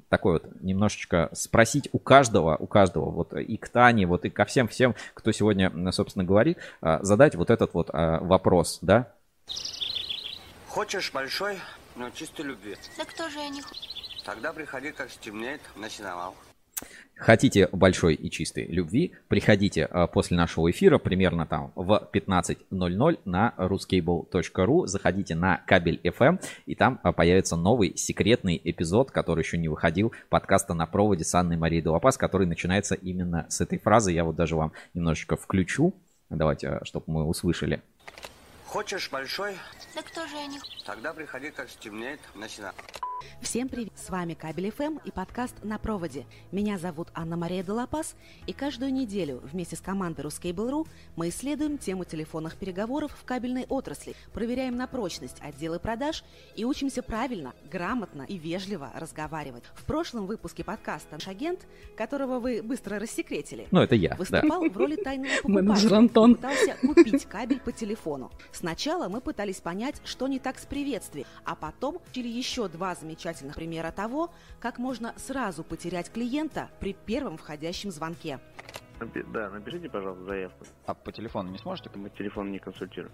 такой 0.09 0.35
вот 0.35 0.63
немножечко 0.63 1.31
спросить 1.33 1.89
у 1.93 1.99
каждого, 1.99 2.57
у 2.57 2.67
каждого, 2.67 3.11
вот 3.11 3.35
и 3.35 3.57
к 3.57 3.69
Тане, 3.69 4.07
вот 4.07 4.25
и 4.25 4.31
ко 4.31 4.45
всем 4.45 4.69
всем, 4.69 4.95
кто 5.15 5.33
сегодня, 5.33 5.71
собственно, 5.93 6.25
говорит, 6.25 6.59
а, 6.81 7.03
задать 7.03 7.35
вот 7.35 7.51
этот 7.51 7.75
вот 7.75 7.91
а, 7.93 8.21
вопрос, 8.21 8.79
да? 8.83 9.13
Хочешь 10.69 11.13
большой, 11.13 11.59
но 11.97 12.11
чистой 12.11 12.47
любви? 12.47 12.77
Да 12.97 13.05
кто 13.05 13.29
же 13.29 13.39
я 13.39 13.49
не... 13.49 13.63
Тогда 14.25 14.53
приходи, 14.53 14.93
как 14.93 15.11
стемнеет, 15.11 15.61
на 15.77 15.91
сеновал. 15.91 16.35
Хотите 17.23 17.69
большой 17.71 18.15
и 18.15 18.29
чистой 18.31 18.67
любви, 18.67 19.13
приходите 19.29 19.85
а, 19.85 20.09
после 20.09 20.37
нашего 20.37 20.69
эфира 20.69 20.99
примерно 20.99 21.47
там 21.47 21.71
в 21.77 22.09
15.00 22.13 23.21
на 23.25 23.55
ruscable.ru, 23.57 24.87
заходите 24.89 25.37
на 25.37 25.59
кабель 25.65 26.01
FM, 26.03 26.41
и 26.67 26.75
там 26.75 26.99
а, 27.05 27.13
появится 27.13 27.55
новый 27.55 27.97
секретный 27.97 28.61
эпизод, 28.65 29.13
который 29.13 29.43
еще 29.43 29.57
не 29.57 29.69
выходил, 29.69 30.13
подкаста 30.31 30.75
на 30.75 30.87
проводе 30.87 31.23
с 31.25 31.33
Анной 31.37 31.57
Марией 31.57 31.81
Долопас, 31.81 32.19
который 32.19 32.49
начинается 32.49 32.97
именно 32.97 33.47
с 33.49 33.61
этой 33.61 33.79
фразы. 33.79 34.11
Я 34.11 34.25
вот 34.25 34.35
даже 34.35 34.57
вам 34.57 34.73
немножечко 34.93 35.37
включу, 35.37 35.95
давайте, 36.29 36.71
а, 36.71 36.85
чтобы 36.85 37.05
мы 37.07 37.25
услышали. 37.25 37.83
Хочешь 38.73 39.11
большой? 39.11 39.59
Да 39.95 40.01
кто 40.01 40.27
же 40.27 40.35
я 40.35 40.47
не... 40.47 40.59
Тогда 40.87 41.13
приходи, 41.13 41.51
как 41.51 41.69
стемнеет, 41.69 42.21
на. 42.35 42.49
Всем 43.43 43.69
привет! 43.69 43.93
С 43.97 44.09
вами 44.09 44.35
Кабель 44.35 44.71
ФМ 44.71 44.99
и 45.05 45.11
подкаст 45.11 45.55
«На 45.65 45.79
проводе». 45.79 46.27
Меня 46.53 46.79
зовут 46.79 47.09
Анна-Мария 47.13 47.63
Делапас, 47.65 48.15
и 48.47 48.53
каждую 48.53 48.93
неделю 48.93 49.41
вместе 49.43 49.75
с 49.75 49.81
командой 49.81 50.25
Ruskable.ru 50.25 50.87
мы 51.17 51.29
исследуем 51.29 51.77
тему 51.77 52.05
телефонных 52.05 52.57
переговоров 52.57 53.13
в 53.21 53.25
кабельной 53.25 53.67
отрасли, 53.69 54.15
проверяем 54.33 54.77
на 54.77 54.87
прочность 54.87 55.39
отделы 55.41 55.79
продаж 55.81 56.25
и 56.55 56.65
учимся 56.65 57.03
правильно, 57.03 57.53
грамотно 57.71 58.23
и 58.23 58.39
вежливо 58.39 58.91
разговаривать. 58.95 59.65
В 59.75 59.85
прошлом 59.85 60.27
выпуске 60.27 60.63
подкаста 60.63 61.15
наш 61.15 61.27
агент, 61.27 61.67
которого 61.97 62.39
вы 62.39 62.63
быстро 62.63 62.99
рассекретили, 62.99 63.67
ну, 63.71 63.81
это 63.81 63.97
я, 63.97 64.15
выступал 64.15 64.63
да. 64.63 64.69
в 64.69 64.77
роли 64.77 64.97
тайного 64.97 65.33
покупателя 65.43 66.05
и 66.05 66.09
пытался 66.09 66.77
купить 66.81 67.27
кабель 67.27 67.61
по 67.61 67.73
телефону. 67.73 68.31
Сначала 68.63 69.09
мы 69.09 69.21
пытались 69.21 69.61
понять, 69.61 70.01
что 70.05 70.29
не 70.29 70.39
так 70.39 70.57
с 70.57 70.67
приветствием, 70.67 71.27
а 71.45 71.57
потом 71.57 71.99
учили 72.09 72.29
еще 72.29 72.69
два 72.69 72.95
замечательных 72.95 73.57
примера 73.57 73.91
того, 73.91 74.31
как 74.61 74.79
можно 74.79 75.15
сразу 75.17 75.65
потерять 75.65 76.13
клиента 76.13 76.71
при 76.79 76.93
первом 76.93 77.39
входящем 77.39 77.91
звонке. 77.91 78.39
Да, 79.33 79.51
напишите, 79.51 79.89
пожалуйста, 79.89 80.25
заявку. 80.25 80.65
А 80.87 80.95
по 80.95 81.13
телефону 81.13 81.51
не 81.51 81.59
сможете? 81.59 81.91
Мы 81.95 82.11
телефон 82.11 82.53
не 82.53 82.59
консультируем. 82.59 83.13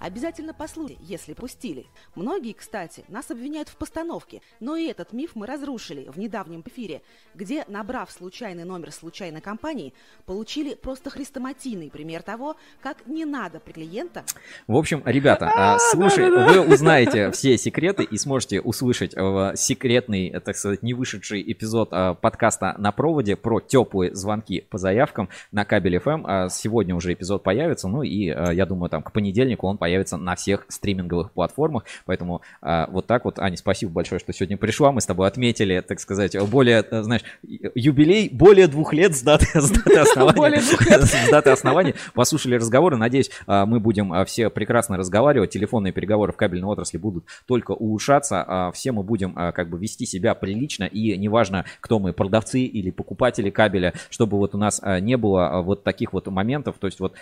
Обязательно 0.00 0.54
послушайте, 0.54 0.96
если 1.00 1.34
пустили. 1.34 1.86
Многие, 2.14 2.52
кстати, 2.52 3.04
нас 3.08 3.30
обвиняют 3.30 3.68
в 3.68 3.76
постановке, 3.76 4.40
но 4.60 4.76
и 4.76 4.86
этот 4.86 5.12
миф 5.12 5.32
мы 5.34 5.46
разрушили 5.46 6.08
в 6.08 6.18
недавнем 6.18 6.62
эфире, 6.66 7.02
где, 7.34 7.64
набрав 7.68 8.10
случайный 8.10 8.64
номер 8.64 8.92
случайной 8.92 9.40
компании, 9.40 9.94
получили 10.26 10.74
просто 10.74 11.10
хрестоматийный 11.10 11.90
пример 11.90 12.22
того, 12.22 12.56
как 12.82 13.06
не 13.06 13.24
надо 13.24 13.60
при 13.60 13.72
клиента. 13.72 14.24
В 14.66 14.76
общем, 14.76 15.02
ребята, 15.04 15.50
а, 15.54 15.78
слушай, 15.92 16.28
вы 16.30 16.60
узнаете 16.72 17.30
все 17.30 17.56
секреты 17.56 18.04
и 18.04 18.16
сможете 18.16 18.60
услышать 18.60 19.12
секретный, 19.58 20.30
так 20.40 20.56
сказать, 20.56 20.82
не 20.82 20.94
вышедший 20.94 21.42
эпизод 21.52 21.88
э, 21.92 22.14
подкаста 22.20 22.74
на 22.78 22.92
проводе 22.92 23.36
про 23.36 23.60
теплые 23.60 24.14
звонки 24.14 24.66
по 24.70 24.78
заявкам 24.78 25.21
на 25.50 25.64
кабель 25.64 25.96
FM. 25.96 26.22
А 26.24 26.48
сегодня 26.48 26.94
уже 26.94 27.12
эпизод 27.12 27.42
появится, 27.42 27.88
ну 27.88 28.02
и 28.02 28.28
э, 28.28 28.54
я 28.54 28.66
думаю, 28.66 28.90
там 28.90 29.02
к 29.02 29.12
понедельнику 29.12 29.66
он 29.66 29.78
появится 29.78 30.16
на 30.16 30.34
всех 30.36 30.66
стриминговых 30.68 31.32
платформах. 31.32 31.84
Поэтому 32.06 32.42
а, 32.60 32.88
вот 32.90 33.06
так 33.06 33.24
вот, 33.24 33.38
Аня, 33.38 33.56
спасибо 33.56 33.92
большое, 33.92 34.18
что 34.18 34.32
сегодня 34.32 34.56
пришла. 34.56 34.92
Мы 34.92 35.00
с 35.00 35.06
тобой 35.06 35.28
отметили, 35.28 35.80
так 35.80 36.00
сказать, 36.00 36.36
более, 36.48 36.84
э, 36.90 37.02
знаешь, 37.02 37.22
юбилей 37.42 38.28
более 38.28 38.68
двух 38.68 38.92
лет 38.92 39.14
с 39.16 39.22
даты, 39.22 39.46
с 39.60 39.70
даты 39.70 39.98
основания. 39.98 40.60
С 41.02 41.30
даты 41.30 41.50
основания. 41.50 41.94
Послушали 42.14 42.56
разговоры. 42.56 42.96
Надеюсь, 42.96 43.30
мы 43.46 43.80
будем 43.80 44.24
все 44.24 44.50
прекрасно 44.50 44.96
разговаривать. 44.96 45.50
Телефонные 45.50 45.92
переговоры 45.92 46.32
в 46.32 46.36
кабельной 46.36 46.68
отрасли 46.68 46.98
будут 46.98 47.24
только 47.46 47.72
улучшаться. 47.72 48.44
А, 48.46 48.72
все 48.72 48.92
мы 48.92 49.02
будем 49.02 49.34
как 49.34 49.68
бы 49.68 49.78
вести 49.78 50.06
себя 50.06 50.34
прилично. 50.34 50.84
И 50.84 51.16
неважно, 51.16 51.64
кто 51.80 51.98
мы, 51.98 52.12
продавцы 52.12 52.60
или 52.60 52.90
покупатели 52.90 53.50
кабеля, 53.50 53.94
чтобы 54.10 54.38
вот 54.38 54.54
у 54.54 54.58
нас 54.58 54.80
не 55.04 55.16
было 55.16 55.62
вот 55.62 55.84
таких 55.84 56.12
вот 56.12 56.26
моментов. 56.28 56.76
То 56.78 56.86
есть 56.86 57.00
вот, 57.00 57.14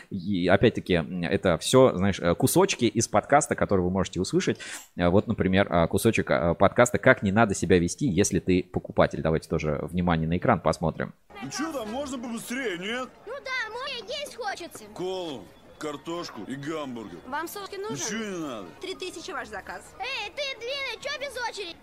опять-таки, 0.49 1.03
это 1.23 1.59
все, 1.59 1.93
знаешь, 1.97 2.21
кусочки 2.39 2.85
из 2.85 3.09
подкаста, 3.09 3.55
которые 3.55 3.85
вы 3.85 3.91
можете 3.91 4.21
услышать. 4.21 4.59
Э, 4.97 5.09
вот, 5.09 5.27
например, 5.27 5.71
э, 5.71 5.87
кусочек 5.89 6.31
э, 6.31 6.55
подкаста 6.55 6.99
«Как 6.99 7.23
не 7.23 7.33
надо 7.33 7.55
себя 7.55 7.79
вести, 7.79 8.07
если 8.07 8.39
ты 8.39 8.63
покупатель». 8.63 9.23
Давайте 9.23 9.49
тоже 9.49 9.79
внимание 9.83 10.29
на 10.29 10.37
экран 10.37 10.61
посмотрим. 10.61 11.15
Ну 11.43 11.51
что 11.51 11.73
там, 11.73 11.91
можно 11.91 12.19
побыстрее, 12.19 12.79
нет? 12.79 13.09
Ну 13.27 13.33
да, 13.45 13.73
мой 13.73 14.09
есть 14.09 14.37
хочется. 14.37 14.85
Колу, 14.95 15.45
картошку 15.79 16.43
и 16.47 16.55
гамбургер. 16.55 17.19
Вам 17.27 17.49
соски 17.49 17.77
нужен? 17.77 17.95
Ничего 17.95 18.25
не 18.25 18.39
надо. 18.39 18.67
Три 18.81 18.95
тысячи 18.95 19.31
ваш 19.31 19.49
заказ. 19.49 19.95
Эй, 19.99 20.31
ты, 20.31 20.43
двиной, 20.59 21.01
что 21.01 21.19
без 21.21 21.49
очереди? 21.49 21.77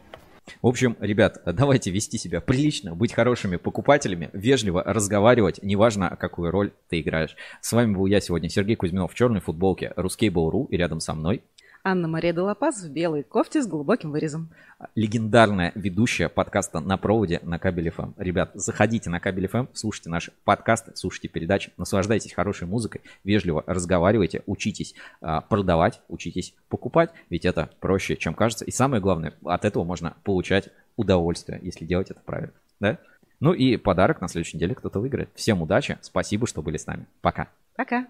В 0.62 0.68
общем, 0.68 0.96
ребят, 1.00 1.42
давайте 1.46 1.92
вести 1.92 2.18
себя 2.18 2.42
прилично, 2.42 2.96
быть 2.96 3.14
хорошими 3.14 3.58
покупателями, 3.58 4.30
вежливо 4.34 4.84
разговаривать, 4.84 5.62
неважно, 5.62 6.16
какую 6.20 6.52
роль 6.52 6.72
ты 6.90 7.02
играешь. 7.02 7.36
С 7.62 7.74
вами 7.74 7.94
был 7.94 8.06
я 8.06 8.20
сегодня, 8.22 8.50
Сергей 8.50 8.76
Кузьминов 8.76 9.12
в 9.12 9.16
черной 9.16 9.42
футболке 9.42 9.94
Ruskable.ru 9.96 10.68
и 10.70 10.78
рядом 10.78 11.00
со 11.00 11.14
мной 11.14 11.44
Анна-Мария 11.88 12.34
Делапаз 12.34 12.84
в 12.84 12.92
белой 12.92 13.24
кофте 13.24 13.62
с 13.62 13.68
глубоким 13.68 14.12
вырезом. 14.12 14.50
Легендарная 14.96 15.72
ведущая 15.74 16.28
подкаста 16.28 16.82
на 16.82 16.98
проводе 16.98 17.40
на 17.44 17.60
Кабель 17.60 17.92
ФМ. 17.92 18.12
Ребят, 18.18 18.52
заходите 18.56 19.10
на 19.10 19.22
Кабель 19.22 19.48
ФМ, 19.48 19.68
слушайте 19.72 20.10
наши 20.10 20.34
подкасты, 20.44 20.92
слушайте 20.96 21.30
передачи, 21.30 21.72
наслаждайтесь 21.78 22.34
хорошей 22.34 22.68
музыкой, 22.68 23.04
вежливо 23.24 23.64
разговаривайте, 23.66 24.44
учитесь 24.48 24.96
а, 25.22 25.40
продавать, 25.40 26.02
учитесь 26.10 26.54
покупать, 26.68 27.12
ведь 27.30 27.46
это 27.46 27.70
проще, 27.80 28.18
чем 28.18 28.34
кажется. 28.34 28.66
И 28.66 28.72
самое 28.72 29.02
главное, 29.02 29.36
от 29.46 29.64
этого 29.64 29.86
можно 29.86 30.18
получать 30.26 30.68
удовольствие, 30.98 31.60
если 31.64 31.86
делать 31.86 32.12
это 32.12 32.20
правильно. 32.20 32.54
Да? 32.82 32.98
Ну 33.40 33.54
и 33.54 33.78
подарок 33.78 34.20
на 34.20 34.28
следующей 34.28 34.58
неделе 34.58 34.76
кто-то 34.76 35.00
выиграет. 35.00 35.30
Всем 35.36 35.62
удачи, 35.62 35.98
спасибо, 36.02 36.48
что 36.48 36.62
были 36.62 36.76
с 36.76 36.86
нами. 36.86 37.06
Пока. 37.22 37.48
Пока. 37.78 38.08